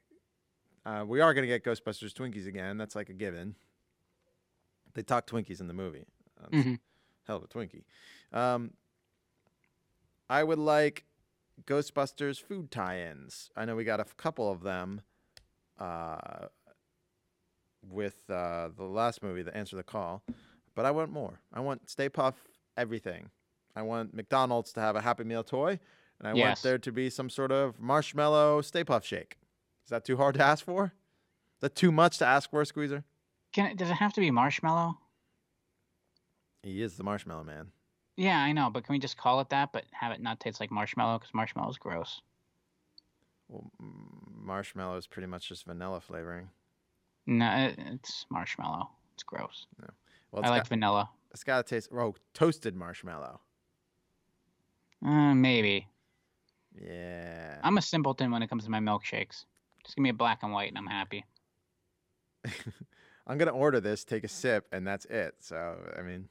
Uh, 0.86 1.04
we 1.04 1.20
are 1.20 1.34
gonna 1.34 1.48
get 1.48 1.64
Ghostbusters 1.64 2.12
Twinkies 2.12 2.46
again. 2.46 2.78
That's 2.78 2.94
like 2.94 3.08
a 3.08 3.12
given. 3.12 3.56
They 4.94 5.02
talk 5.02 5.26
Twinkies 5.26 5.60
in 5.60 5.66
the 5.66 5.74
movie. 5.74 6.06
That's 6.40 6.52
Mhm. 6.54 6.78
Hell 7.26 7.38
of 7.38 7.42
a 7.42 7.48
Twinkie. 7.48 7.82
Um, 8.32 8.74
I 10.28 10.44
would 10.44 10.60
like 10.60 11.04
Ghostbusters 11.64 12.40
food 12.40 12.70
tie-ins. 12.70 13.50
I 13.56 13.64
know 13.64 13.74
we 13.74 13.82
got 13.82 13.98
a 13.98 14.04
couple 14.04 14.48
of 14.52 14.62
them. 14.62 15.00
Uh, 15.80 16.46
with 17.82 18.30
uh, 18.30 18.68
the 18.76 18.84
last 18.84 19.20
movie, 19.20 19.42
The 19.42 19.56
Answer 19.56 19.74
the 19.74 19.82
Call, 19.82 20.22
but 20.76 20.86
I 20.86 20.92
want 20.92 21.10
more. 21.10 21.40
I 21.52 21.58
want 21.58 21.90
Stay 21.90 22.08
Puft 22.08 22.34
everything. 22.76 23.30
I 23.74 23.82
want 23.82 24.14
McDonald's 24.14 24.72
to 24.74 24.80
have 24.80 24.94
a 24.94 25.00
Happy 25.00 25.24
Meal 25.24 25.42
toy, 25.42 25.80
and 26.20 26.28
I 26.28 26.34
want 26.34 26.62
there 26.62 26.78
to 26.78 26.92
be 26.92 27.10
some 27.10 27.30
sort 27.30 27.50
of 27.50 27.80
marshmallow 27.80 28.60
Stay 28.60 28.84
Puft 28.84 29.04
shake. 29.04 29.38
Is 29.84 29.90
that 29.90 30.04
too 30.04 30.16
hard 30.16 30.34
to 30.36 30.42
ask 30.44 30.64
for? 30.64 30.84
Is 30.84 31.60
that 31.62 31.74
too 31.74 31.90
much 31.90 32.18
to 32.18 32.26
ask 32.26 32.50
for, 32.50 32.64
Squeezer? 32.64 33.04
Can 33.52 33.66
it, 33.66 33.76
does 33.76 33.90
it 33.90 33.94
have 33.94 34.12
to 34.12 34.20
be 34.20 34.30
marshmallow? 34.30 34.98
He 36.62 36.82
is 36.82 36.96
the 36.96 37.02
Marshmallow 37.02 37.44
Man. 37.44 37.68
Yeah, 38.16 38.38
I 38.38 38.52
know, 38.52 38.68
but 38.70 38.84
can 38.84 38.92
we 38.92 38.98
just 38.98 39.16
call 39.16 39.40
it 39.40 39.48
that, 39.48 39.72
but 39.72 39.84
have 39.92 40.12
it 40.12 40.20
not 40.20 40.40
taste 40.40 40.60
like 40.60 40.70
marshmallow? 40.70 41.18
Because 41.18 41.32
marshmallow's 41.32 41.78
gross. 41.78 42.20
Well, 43.48 43.70
marshmallow 44.30 44.98
is 44.98 45.06
pretty 45.06 45.26
much 45.26 45.48
just 45.48 45.64
vanilla 45.64 46.00
flavoring. 46.00 46.50
No, 47.26 47.50
it, 47.50 47.78
it's 47.78 48.26
marshmallow. 48.30 48.90
It's 49.14 49.22
gross. 49.22 49.66
Well, 50.30 50.42
I 50.42 50.46
it's 50.46 50.50
like 50.50 50.62
got, 50.64 50.68
vanilla. 50.68 51.10
it's 51.32 51.44
got 51.44 51.66
to 51.66 51.74
taste. 51.74 51.88
Oh, 51.92 52.14
toasted 52.34 52.76
marshmallow. 52.76 53.40
Uh, 55.04 55.34
maybe. 55.34 55.88
Yeah. 56.74 57.58
I'm 57.62 57.78
a 57.78 57.82
simpleton 57.82 58.30
when 58.30 58.42
it 58.42 58.48
comes 58.48 58.64
to 58.64 58.70
my 58.70 58.80
milkshakes. 58.80 59.44
Just 59.84 59.96
give 59.96 60.02
me 60.02 60.10
a 60.10 60.14
black 60.14 60.42
and 60.42 60.52
white, 60.52 60.68
and 60.68 60.78
I'm 60.78 60.86
happy. 60.86 61.24
I'm 63.26 63.38
gonna 63.38 63.50
order 63.50 63.80
this, 63.80 64.04
take 64.04 64.24
a 64.24 64.28
sip, 64.28 64.66
and 64.72 64.86
that's 64.86 65.04
it. 65.06 65.34
So 65.40 65.76
I 65.98 66.02
mean, 66.02 66.28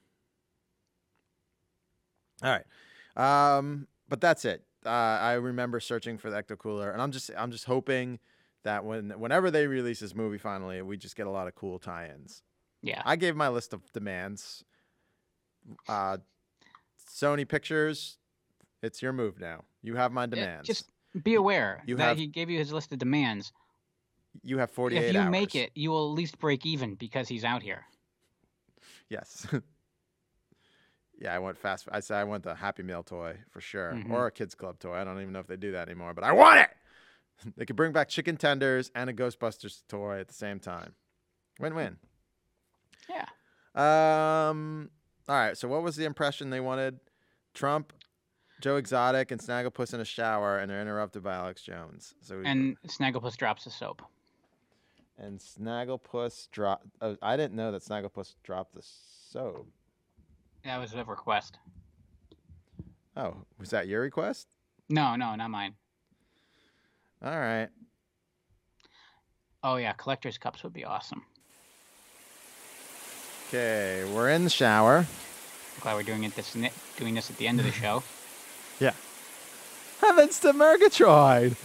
all 2.44 2.52
right, 2.52 3.58
um, 3.58 3.88
but 4.08 4.22
that's 4.22 4.46
it. 4.46 4.64
Uh, 4.86 4.90
I 4.90 5.34
remember 5.34 5.80
searching 5.80 6.18
for 6.18 6.30
the 6.30 6.42
Ecto 6.42 6.58
Cooler, 6.58 6.92
and 6.92 7.02
I'm 7.02 7.12
just 7.12 7.32
I'm 7.38 7.52
just 7.52 7.66
hoping 7.66 8.20
that 8.64 8.84
when 8.86 9.12
whenever 9.12 9.52
they 9.52 9.68
release 9.68 10.00
this 10.00 10.16
movie 10.16 10.38
finally, 10.38 10.82
we 10.82 10.98
just 10.98 11.16
get 11.16 11.28
a 11.28 11.32
lot 11.32 11.48
of 11.48 11.56
cool 11.56 11.80
tie-ins. 11.80 12.44
Yeah. 12.82 13.02
I 13.06 13.16
gave 13.16 13.36
my 13.36 13.50
list 13.50 13.74
of 13.74 13.92
demands. 13.92 14.64
Uh, 15.88 16.18
Sony 17.10 17.48
Pictures, 17.48 18.18
it's 18.82 19.02
your 19.02 19.14
move 19.14 19.40
now. 19.40 19.64
You 19.82 19.96
have 19.96 20.12
my 20.12 20.26
demands. 20.26 20.68
Just 20.68 20.92
be 21.24 21.36
aware 21.36 21.82
You 21.86 21.96
that 21.98 22.04
have- 22.10 22.18
he 22.18 22.28
gave 22.28 22.50
you 22.50 22.58
his 22.58 22.72
list 22.72 22.92
of 22.92 23.00
demands. 23.00 23.52
you 24.44 24.58
have 24.60 24.72
48 24.72 25.06
If 25.06 25.14
you 25.14 25.20
hours. 25.22 25.32
make 25.32 25.56
it, 25.56 25.72
you 25.76 25.90
will 25.92 26.12
at 26.12 26.16
least 26.16 26.38
break 26.40 26.66
even 26.66 26.96
because 26.96 27.28
he's 27.28 27.44
out 27.44 27.62
here. 27.64 27.86
Yes. 29.10 29.48
yeah, 31.20 31.34
I 31.34 31.40
want 31.40 31.58
fast. 31.58 31.88
I 31.92 32.00
said 32.00 32.18
I 32.18 32.24
want 32.24 32.44
the 32.44 32.56
Happy 32.56 32.84
Meal 32.84 33.04
toy 33.04 33.38
for 33.50 33.60
sure, 33.60 33.94
Mhm. 33.94 34.12
or 34.12 34.28
a 34.28 34.32
Kids 34.32 34.56
Club 34.56 34.80
toy. 34.80 34.94
I 34.94 35.04
don't 35.04 35.20
even 35.20 35.34
know 35.34 35.40
if 35.40 35.48
they 35.48 35.58
do 35.58 35.72
that 35.74 35.88
anymore, 35.90 36.14
but 36.14 36.24
I 36.24 36.32
want 36.32 36.60
it. 36.60 36.70
they 37.58 37.66
could 37.66 37.76
bring 37.76 37.92
back 37.92 38.08
chicken 38.10 38.38
tenders 38.38 38.92
and 38.96 39.10
a 39.10 39.14
Ghostbusters 39.14 39.82
toy 39.88 40.20
at 40.20 40.28
the 40.28 40.34
same 40.34 40.60
time. 40.60 40.94
Win-win. 41.60 41.98
Yeah. 43.10 43.26
Um. 43.76 44.90
All 45.28 45.36
right. 45.36 45.58
So, 45.58 45.68
what 45.68 45.82
was 45.84 45.96
the 45.96 46.06
impression 46.06 46.50
they 46.52 46.60
wanted? 46.60 47.00
Trump, 47.54 47.94
Joe 48.60 48.76
Exotic, 48.76 49.32
and 49.32 49.40
Snagglepuss 49.40 49.94
in 49.94 50.00
a 50.02 50.06
shower, 50.06 50.58
and 50.60 50.70
they're 50.70 50.82
interrupted 50.82 51.24
by 51.24 51.36
Alex 51.36 51.62
Jones. 51.62 52.14
So, 52.22 52.40
we- 52.40 52.46
And 52.46 52.78
Snagglepuss 52.88 53.38
drops 53.38 53.64
the 53.64 53.70
soap. 53.72 54.02
and 55.18 55.40
Snagglepuss 55.40 56.50
drop. 56.52 56.82
Oh, 57.02 57.12
uh, 57.12 57.16
I 57.22 57.36
didn't 57.38 57.56
know 57.56 57.72
that 57.72 57.82
Snagglepuss 57.84 58.36
dropped 58.44 58.74
the 58.74 58.82
soap. 58.82 59.68
That 60.64 60.78
was 60.78 60.94
a 60.94 61.04
request. 61.04 61.58
Oh, 63.18 63.46
was 63.58 63.70
that 63.72 63.88
your 63.88 64.02
request? 64.02 64.48
No, 64.88 65.16
no, 65.18 65.36
not 65.36 65.52
mine. 65.52 65.76
All 67.22 67.38
right. 67.38 67.68
Oh 69.62 69.76
yeah, 69.76 69.92
collector's 69.94 70.38
cups 70.38 70.64
would 70.64 70.72
be 70.74 70.86
awesome. 70.86 71.26
Okay, 73.50 74.10
we're 74.14 74.30
in 74.30 74.44
the 74.46 74.50
shower. 74.50 75.06
Glad 75.82 75.96
we're 75.96 76.04
doing 76.04 76.24
it 76.24 76.34
this 76.36 76.56
doing 76.98 77.16
this 77.16 77.30
at 77.30 77.38
the 77.38 77.48
end 77.48 77.60
of 77.60 77.66
the 77.66 77.72
show. 77.74 78.04
Yeah. 78.80 78.94
Heavens 80.02 80.40
to 80.40 80.54
Murgatroyd! 80.54 81.56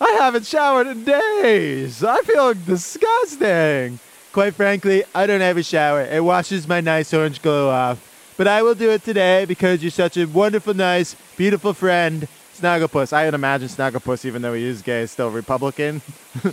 I 0.00 0.10
haven't 0.18 0.46
showered 0.46 0.88
in 0.88 1.04
days. 1.04 2.02
I 2.02 2.20
feel 2.22 2.54
disgusting. 2.54 4.00
Quite 4.32 4.54
frankly, 4.54 5.04
I 5.14 5.26
don't 5.26 5.40
have 5.40 5.56
a 5.56 5.62
shower. 5.62 6.02
It 6.02 6.24
washes 6.24 6.66
my 6.66 6.80
nice 6.80 7.14
orange 7.14 7.40
glow 7.40 7.70
off. 7.70 8.34
But 8.36 8.48
I 8.48 8.62
will 8.62 8.74
do 8.74 8.90
it 8.90 9.04
today 9.04 9.44
because 9.44 9.80
you're 9.82 9.92
such 9.92 10.16
a 10.16 10.24
wonderful, 10.24 10.74
nice, 10.74 11.14
beautiful 11.36 11.72
friend, 11.72 12.26
Snagglepuss. 12.54 13.12
I 13.12 13.26
would 13.26 13.34
imagine 13.34 13.68
Snagglepuss, 13.68 14.24
even 14.24 14.42
though 14.42 14.54
he 14.54 14.64
is 14.64 14.82
gay, 14.82 15.02
is 15.02 15.12
still 15.12 15.30
Republican. 15.30 16.02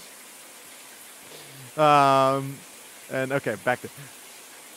um, 1.78 2.56
and 3.12 3.32
okay, 3.32 3.56
back 3.66 3.82
to. 3.82 3.90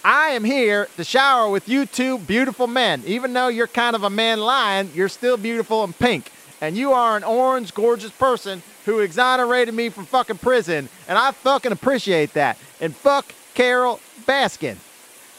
I 0.05 0.32
am 0.32 0.44
here 0.44 0.86
to 0.98 1.05
shower 1.05 1.48
with 1.48 1.66
you 1.66 1.86
two 1.86 2.18
beautiful 2.18 2.66
men. 2.66 3.02
Even 3.06 3.32
though 3.32 3.48
you're 3.48 3.66
kind 3.66 3.97
of 3.97 4.02
a 4.02 4.10
man 4.10 4.39
lion, 4.39 4.90
you're 4.94 5.09
still 5.09 5.39
beautiful 5.39 5.82
and 5.82 5.98
pink. 5.98 6.31
And 6.60 6.76
you 6.76 6.93
are 6.93 7.16
an 7.16 7.24
orange, 7.24 7.72
gorgeous 7.72 8.10
person 8.10 8.62
who 8.85 8.98
exonerated 9.01 9.74
me 9.74 9.89
from 9.89 10.05
fucking 10.05 10.39
prison. 10.39 10.90
And 11.09 11.16
I 11.16 11.31
fucking 11.32 11.72
appreciate 11.72 12.35
that. 12.35 12.59
And 12.82 12.94
fuck 12.94 13.32
Carole 13.55 13.98
Baskin. 14.26 14.76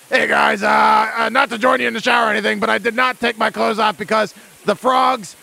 Hey 0.09 0.25
guys, 0.27 0.63
uh, 0.63 1.11
uh, 1.15 1.29
not 1.29 1.49
to 1.49 1.59
join 1.59 1.79
you 1.79 1.87
in 1.87 1.93
the 1.93 2.01
shower 2.01 2.27
or 2.27 2.31
anything, 2.31 2.59
but 2.59 2.69
I 2.69 2.79
did 2.79 2.95
not 2.95 3.19
take 3.19 3.37
my 3.37 3.51
clothes 3.51 3.77
off 3.77 3.99
because 3.99 4.33
the 4.65 4.75
frogs 4.75 5.35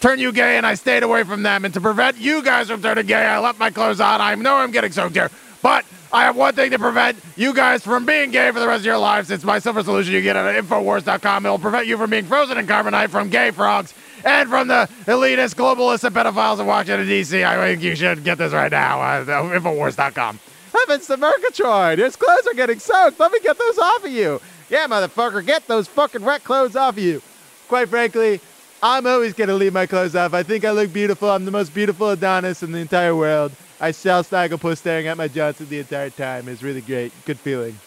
turn 0.00 0.18
you 0.18 0.30
gay 0.30 0.58
and 0.58 0.66
I 0.66 0.74
stayed 0.74 1.02
away 1.02 1.24
from 1.24 1.42
them. 1.42 1.64
And 1.64 1.72
to 1.72 1.80
prevent 1.80 2.18
you 2.18 2.42
guys 2.42 2.68
from 2.68 2.82
turning 2.82 3.06
gay, 3.06 3.24
I 3.24 3.38
left 3.38 3.58
my 3.58 3.70
clothes 3.70 4.00
on. 4.00 4.20
I 4.20 4.34
know 4.34 4.56
I'm 4.56 4.72
getting 4.72 4.92
soaked 4.92 5.14
here, 5.14 5.30
but 5.62 5.86
I 6.12 6.24
have 6.24 6.36
one 6.36 6.54
thing 6.54 6.70
to 6.70 6.78
prevent 6.78 7.18
you 7.36 7.52
guys 7.52 7.82
from 7.84 8.06
being 8.06 8.30
gay 8.30 8.50
for 8.50 8.60
the 8.60 8.66
rest 8.66 8.80
of 8.80 8.86
your 8.86 8.98
lives. 8.98 9.30
It's 9.30 9.44
my 9.44 9.58
silver 9.58 9.82
solution 9.82 10.14
you 10.14 10.22
get 10.22 10.36
at 10.36 10.64
Infowars.com. 10.64 11.44
It 11.44 11.48
will 11.50 11.58
prevent 11.58 11.86
you 11.86 11.98
from 11.98 12.10
being 12.10 12.24
frozen 12.24 12.56
in 12.56 12.66
carbonite 12.66 13.10
from 13.10 13.28
gay 13.28 13.50
frogs 13.50 13.92
and 14.24 14.48
from 14.48 14.68
the 14.68 14.88
elitist, 15.06 15.54
globalists, 15.54 16.04
and 16.04 16.16
pedophiles 16.16 16.60
in 16.60 16.66
Washington, 16.66 17.06
D.C. 17.06 17.44
I 17.44 17.56
think 17.56 17.82
you 17.82 17.94
should 17.94 18.24
get 18.24 18.38
this 18.38 18.52
right 18.52 18.72
now. 18.72 19.00
Uh, 19.00 19.24
Infowars.com. 19.24 20.40
Heavens 20.72 21.06
to 21.06 21.16
Murgatroyd! 21.16 21.98
His 21.98 22.16
clothes 22.16 22.46
are 22.46 22.54
getting 22.54 22.78
soaked. 22.78 23.20
Let 23.20 23.32
me 23.32 23.40
get 23.40 23.58
those 23.58 23.78
off 23.78 24.04
of 24.04 24.10
you. 24.10 24.40
Yeah, 24.70 24.86
motherfucker, 24.86 25.44
get 25.44 25.66
those 25.66 25.88
fucking 25.88 26.22
wet 26.22 26.44
clothes 26.44 26.76
off 26.76 26.96
of 26.96 27.02
you. 27.02 27.22
Quite 27.68 27.88
frankly, 27.88 28.40
I'm 28.82 29.06
always 29.06 29.34
gonna 29.34 29.54
leave 29.54 29.72
my 29.72 29.86
clothes 29.86 30.14
off. 30.14 30.34
I 30.34 30.42
think 30.42 30.64
I 30.64 30.70
look 30.70 30.92
beautiful. 30.92 31.30
I'm 31.30 31.44
the 31.44 31.50
most 31.50 31.74
beautiful 31.74 32.10
Adonis 32.10 32.62
in 32.62 32.72
the 32.72 32.78
entire 32.78 33.16
world. 33.16 33.52
I 33.80 33.92
shall 33.92 34.24
Snagglepuss 34.24 34.78
staring 34.78 35.06
at 35.06 35.16
my 35.16 35.28
Johnson 35.28 35.68
the 35.68 35.78
entire 35.78 36.10
time. 36.10 36.48
It's 36.48 36.62
really 36.62 36.80
great. 36.80 37.12
Good 37.24 37.38
feeling. 37.38 37.78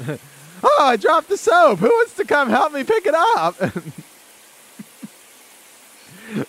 oh, 0.62 0.76
I 0.80 0.96
dropped 0.96 1.28
the 1.28 1.36
soap. 1.36 1.78
Who 1.78 1.86
wants 1.86 2.14
to 2.16 2.24
come 2.24 2.50
help 2.50 2.72
me 2.72 2.84
pick 2.84 3.06
it 3.06 3.14
up? 3.14 3.56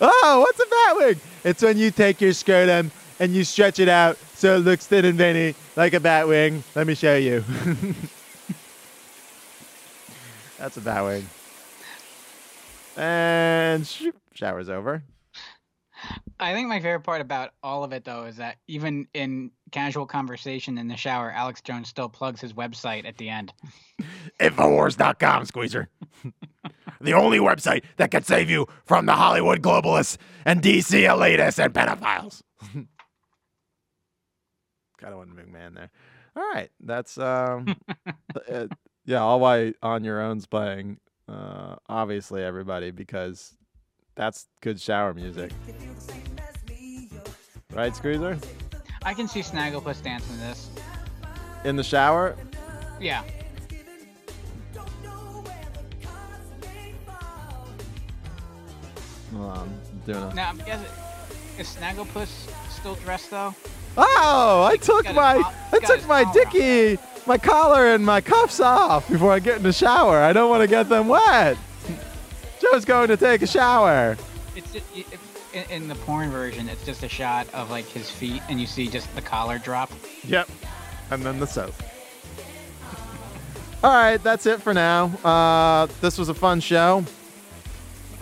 oh, 0.00 0.40
what's 0.40 0.60
a 0.60 0.66
batwing? 0.66 1.18
It's 1.44 1.62
when 1.62 1.78
you 1.78 1.90
take 1.90 2.20
your 2.20 2.32
scrotum 2.32 2.90
and 3.18 3.34
you 3.34 3.44
stretch 3.44 3.78
it 3.78 3.88
out 3.88 4.18
so 4.34 4.56
it 4.56 4.60
looks 4.60 4.86
thin 4.86 5.04
and 5.06 5.16
veiny 5.16 5.54
like 5.76 5.94
a 5.94 6.00
bat 6.00 6.28
wing. 6.28 6.62
Let 6.74 6.86
me 6.86 6.94
show 6.94 7.16
you. 7.16 7.44
That's 10.58 10.76
a 10.76 10.80
bat 10.80 11.04
wing. 11.04 11.26
And 12.96 13.86
sh- 13.86 14.08
shower's 14.34 14.68
over. 14.68 15.02
I 16.44 16.52
think 16.52 16.68
my 16.68 16.78
favorite 16.78 17.04
part 17.04 17.20
about 17.20 17.50
all 17.62 17.84
of 17.84 17.92
it, 17.92 18.04
though, 18.04 18.24
is 18.24 18.36
that 18.36 18.56
even 18.68 19.08
in 19.14 19.50
casual 19.70 20.06
conversation 20.06 20.76
in 20.78 20.88
the 20.88 20.96
shower, 20.96 21.32
Alex 21.32 21.60
Jones 21.62 21.88
still 21.88 22.08
plugs 22.08 22.40
his 22.40 22.52
website 22.52 23.06
at 23.06 23.16
the 23.16 23.30
end. 23.30 23.52
Infowars.com, 24.40 25.46
Squeezer. 25.46 25.88
the 27.00 27.14
only 27.14 27.38
website 27.38 27.84
that 27.96 28.10
can 28.10 28.22
save 28.22 28.50
you 28.50 28.66
from 28.84 29.06
the 29.06 29.14
Hollywood 29.14 29.62
globalists 29.62 30.18
and 30.44 30.62
DC 30.62 31.08
elitists 31.08 31.64
and 31.64 31.72
pedophiles. 31.72 32.42
kind 34.98 35.12
of 35.12 35.16
want 35.16 35.50
man 35.50 35.74
there. 35.74 35.90
All 36.36 36.42
right, 36.52 36.70
that's 36.80 37.16
um, 37.16 37.76
uh, 38.50 38.66
yeah. 39.04 39.20
All 39.20 39.38
why 39.38 39.72
on 39.82 40.02
your 40.02 40.20
own's 40.20 40.46
playing. 40.46 40.98
Uh, 41.28 41.76
obviously, 41.88 42.42
everybody 42.42 42.90
because 42.90 43.54
that's 44.16 44.48
good 44.60 44.80
shower 44.80 45.14
music, 45.14 45.52
right, 47.74 47.94
Squeezer? 47.94 48.38
I 49.04 49.14
can 49.14 49.28
see 49.28 49.40
Snagglepuss 49.40 50.02
dancing 50.02 50.38
this. 50.38 50.70
In 51.64 51.76
the 51.76 51.84
shower, 51.84 52.36
Yeah. 53.00 53.22
Hold 59.34 59.50
on, 59.50 59.58
I'm 59.58 60.00
doing 60.06 60.22
a. 60.24 60.34
Now, 60.34 60.48
I'm 60.50 60.58
guessing, 60.58 60.86
is 61.58 61.68
Snagglepuss 61.76 62.50
still 62.70 62.94
dressed, 62.96 63.30
though? 63.30 63.54
Oh, 63.96 64.64
I 64.68 64.76
took 64.76 65.04
my 65.14 65.36
his 65.36 65.42
I 65.42 65.42
col- 65.42 65.52
he's 65.70 65.80
got 65.80 65.86
took 65.98 66.08
my 66.08 66.24
collar 66.24 66.26
on. 66.46 66.52
dicky, 66.52 67.02
my 67.26 67.38
collar 67.38 67.86
and 67.94 68.04
my 68.06 68.20
cuffs 68.20 68.60
off 68.60 69.08
before 69.08 69.32
I 69.32 69.38
get 69.38 69.56
in 69.58 69.62
the 69.62 69.72
shower. 69.72 70.18
I 70.20 70.32
don't 70.32 70.50
want 70.50 70.62
to 70.62 70.68
get 70.68 70.88
them 70.88 71.08
wet. 71.08 71.56
Joe's 72.60 72.84
going 72.84 73.08
to 73.08 73.16
take 73.16 73.42
a 73.42 73.46
shower. 73.46 74.16
It's 74.56 74.72
just, 74.72 74.86
it, 74.96 75.06
it- 75.12 75.18
in, 75.54 75.70
in 75.70 75.88
the 75.88 75.94
porn 75.94 76.30
version, 76.30 76.68
it's 76.68 76.84
just 76.84 77.02
a 77.02 77.08
shot 77.08 77.46
of 77.54 77.70
like 77.70 77.86
his 77.86 78.10
feet, 78.10 78.42
and 78.48 78.60
you 78.60 78.66
see 78.66 78.88
just 78.88 79.14
the 79.14 79.22
collar 79.22 79.58
drop. 79.58 79.92
Yep. 80.24 80.48
And 81.10 81.22
then 81.22 81.38
the 81.38 81.46
soap. 81.46 81.74
All 83.82 83.92
right, 83.92 84.22
that's 84.22 84.46
it 84.46 84.62
for 84.62 84.72
now. 84.72 85.06
Uh, 85.24 85.86
this 86.00 86.16
was 86.16 86.28
a 86.28 86.34
fun 86.34 86.60
show. 86.60 87.04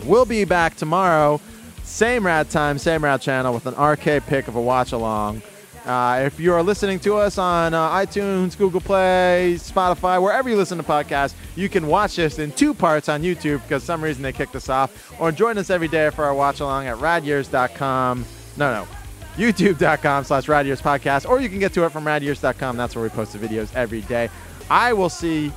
We'll 0.05 0.25
be 0.25 0.45
back 0.45 0.75
tomorrow, 0.75 1.41
same 1.85 2.27
rad 2.27 2.51
time, 2.51 2.79
same 2.79 3.05
rad 3.05 3.21
channel, 3.21 3.55
with 3.55 3.67
an 3.67 3.75
arcade 3.75 4.27
pick 4.27 4.49
of 4.49 4.57
a 4.57 4.61
watch 4.61 4.91
along. 4.93 5.43
Uh, 5.85 6.23
if 6.25 6.39
you 6.39 6.53
are 6.53 6.63
listening 6.63 7.01
to 7.01 7.17
us 7.17 7.39
on 7.39 7.75
uh, 7.75 7.91
iTunes, 7.91 8.57
Google 8.57 8.81
Play, 8.81 9.55
Spotify, 9.59 10.23
wherever 10.23 10.49
you 10.49 10.57
listen 10.57 10.79
to 10.79 10.85
podcasts, 10.85 11.35
you 11.57 11.69
can 11.69 11.89
watch 11.89 12.15
this 12.17 12.39
in 12.39 12.53
two 12.53 12.73
parts 12.73 13.09
on 13.09 13.23
YouTube 13.23 13.61
because 13.63 13.83
some 13.83 14.03
reason 14.03 14.23
they 14.23 14.33
kicked 14.33 14.55
us 14.55 14.69
off. 14.69 15.13
Or 15.21 15.33
join 15.33 15.59
us 15.59 15.71
every 15.71 15.89
day 15.89 16.11
for 16.11 16.25
our 16.25 16.35
watch 16.35 16.61
along 16.61 16.87
at 16.87 16.99
radyears.com. 16.99 18.25
No, 18.57 18.73
no, 18.73 18.89
youtube.com 19.37 20.25
slash 20.25 20.47
radyears 20.47 20.81
podcast. 20.81 21.29
Or 21.29 21.41
you 21.41 21.49
can 21.49 21.59
get 21.59 21.73
to 21.75 21.85
it 21.85 21.91
from 21.91 22.05
radyears.com. 22.05 22.77
That's 22.77 22.95
where 22.95 23.03
we 23.03 23.09
post 23.09 23.33
the 23.33 23.39
videos 23.39 23.75
every 23.75 24.03
day. 24.03 24.29
I 24.71 24.93
will 24.93 25.11
see 25.11 25.53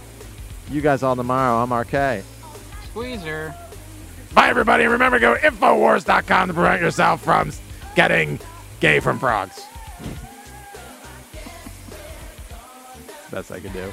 you 0.71 0.81
guys 0.81 1.03
all 1.03 1.15
tomorrow. 1.15 1.61
I'm 1.61 1.71
RK. 1.71 2.25
Squeezer. 2.89 3.53
Bye, 4.33 4.49
everybody. 4.49 4.85
Remember, 4.85 5.19
go 5.19 5.35
Infowars.com 5.35 6.47
to 6.47 6.53
prevent 6.53 6.81
yourself 6.81 7.23
from 7.23 7.51
getting 7.95 8.39
gay 8.79 8.99
from 8.99 9.19
frogs. 9.19 9.63
Best 13.31 13.51
I 13.51 13.59
could 13.59 13.73
do. 13.73 13.91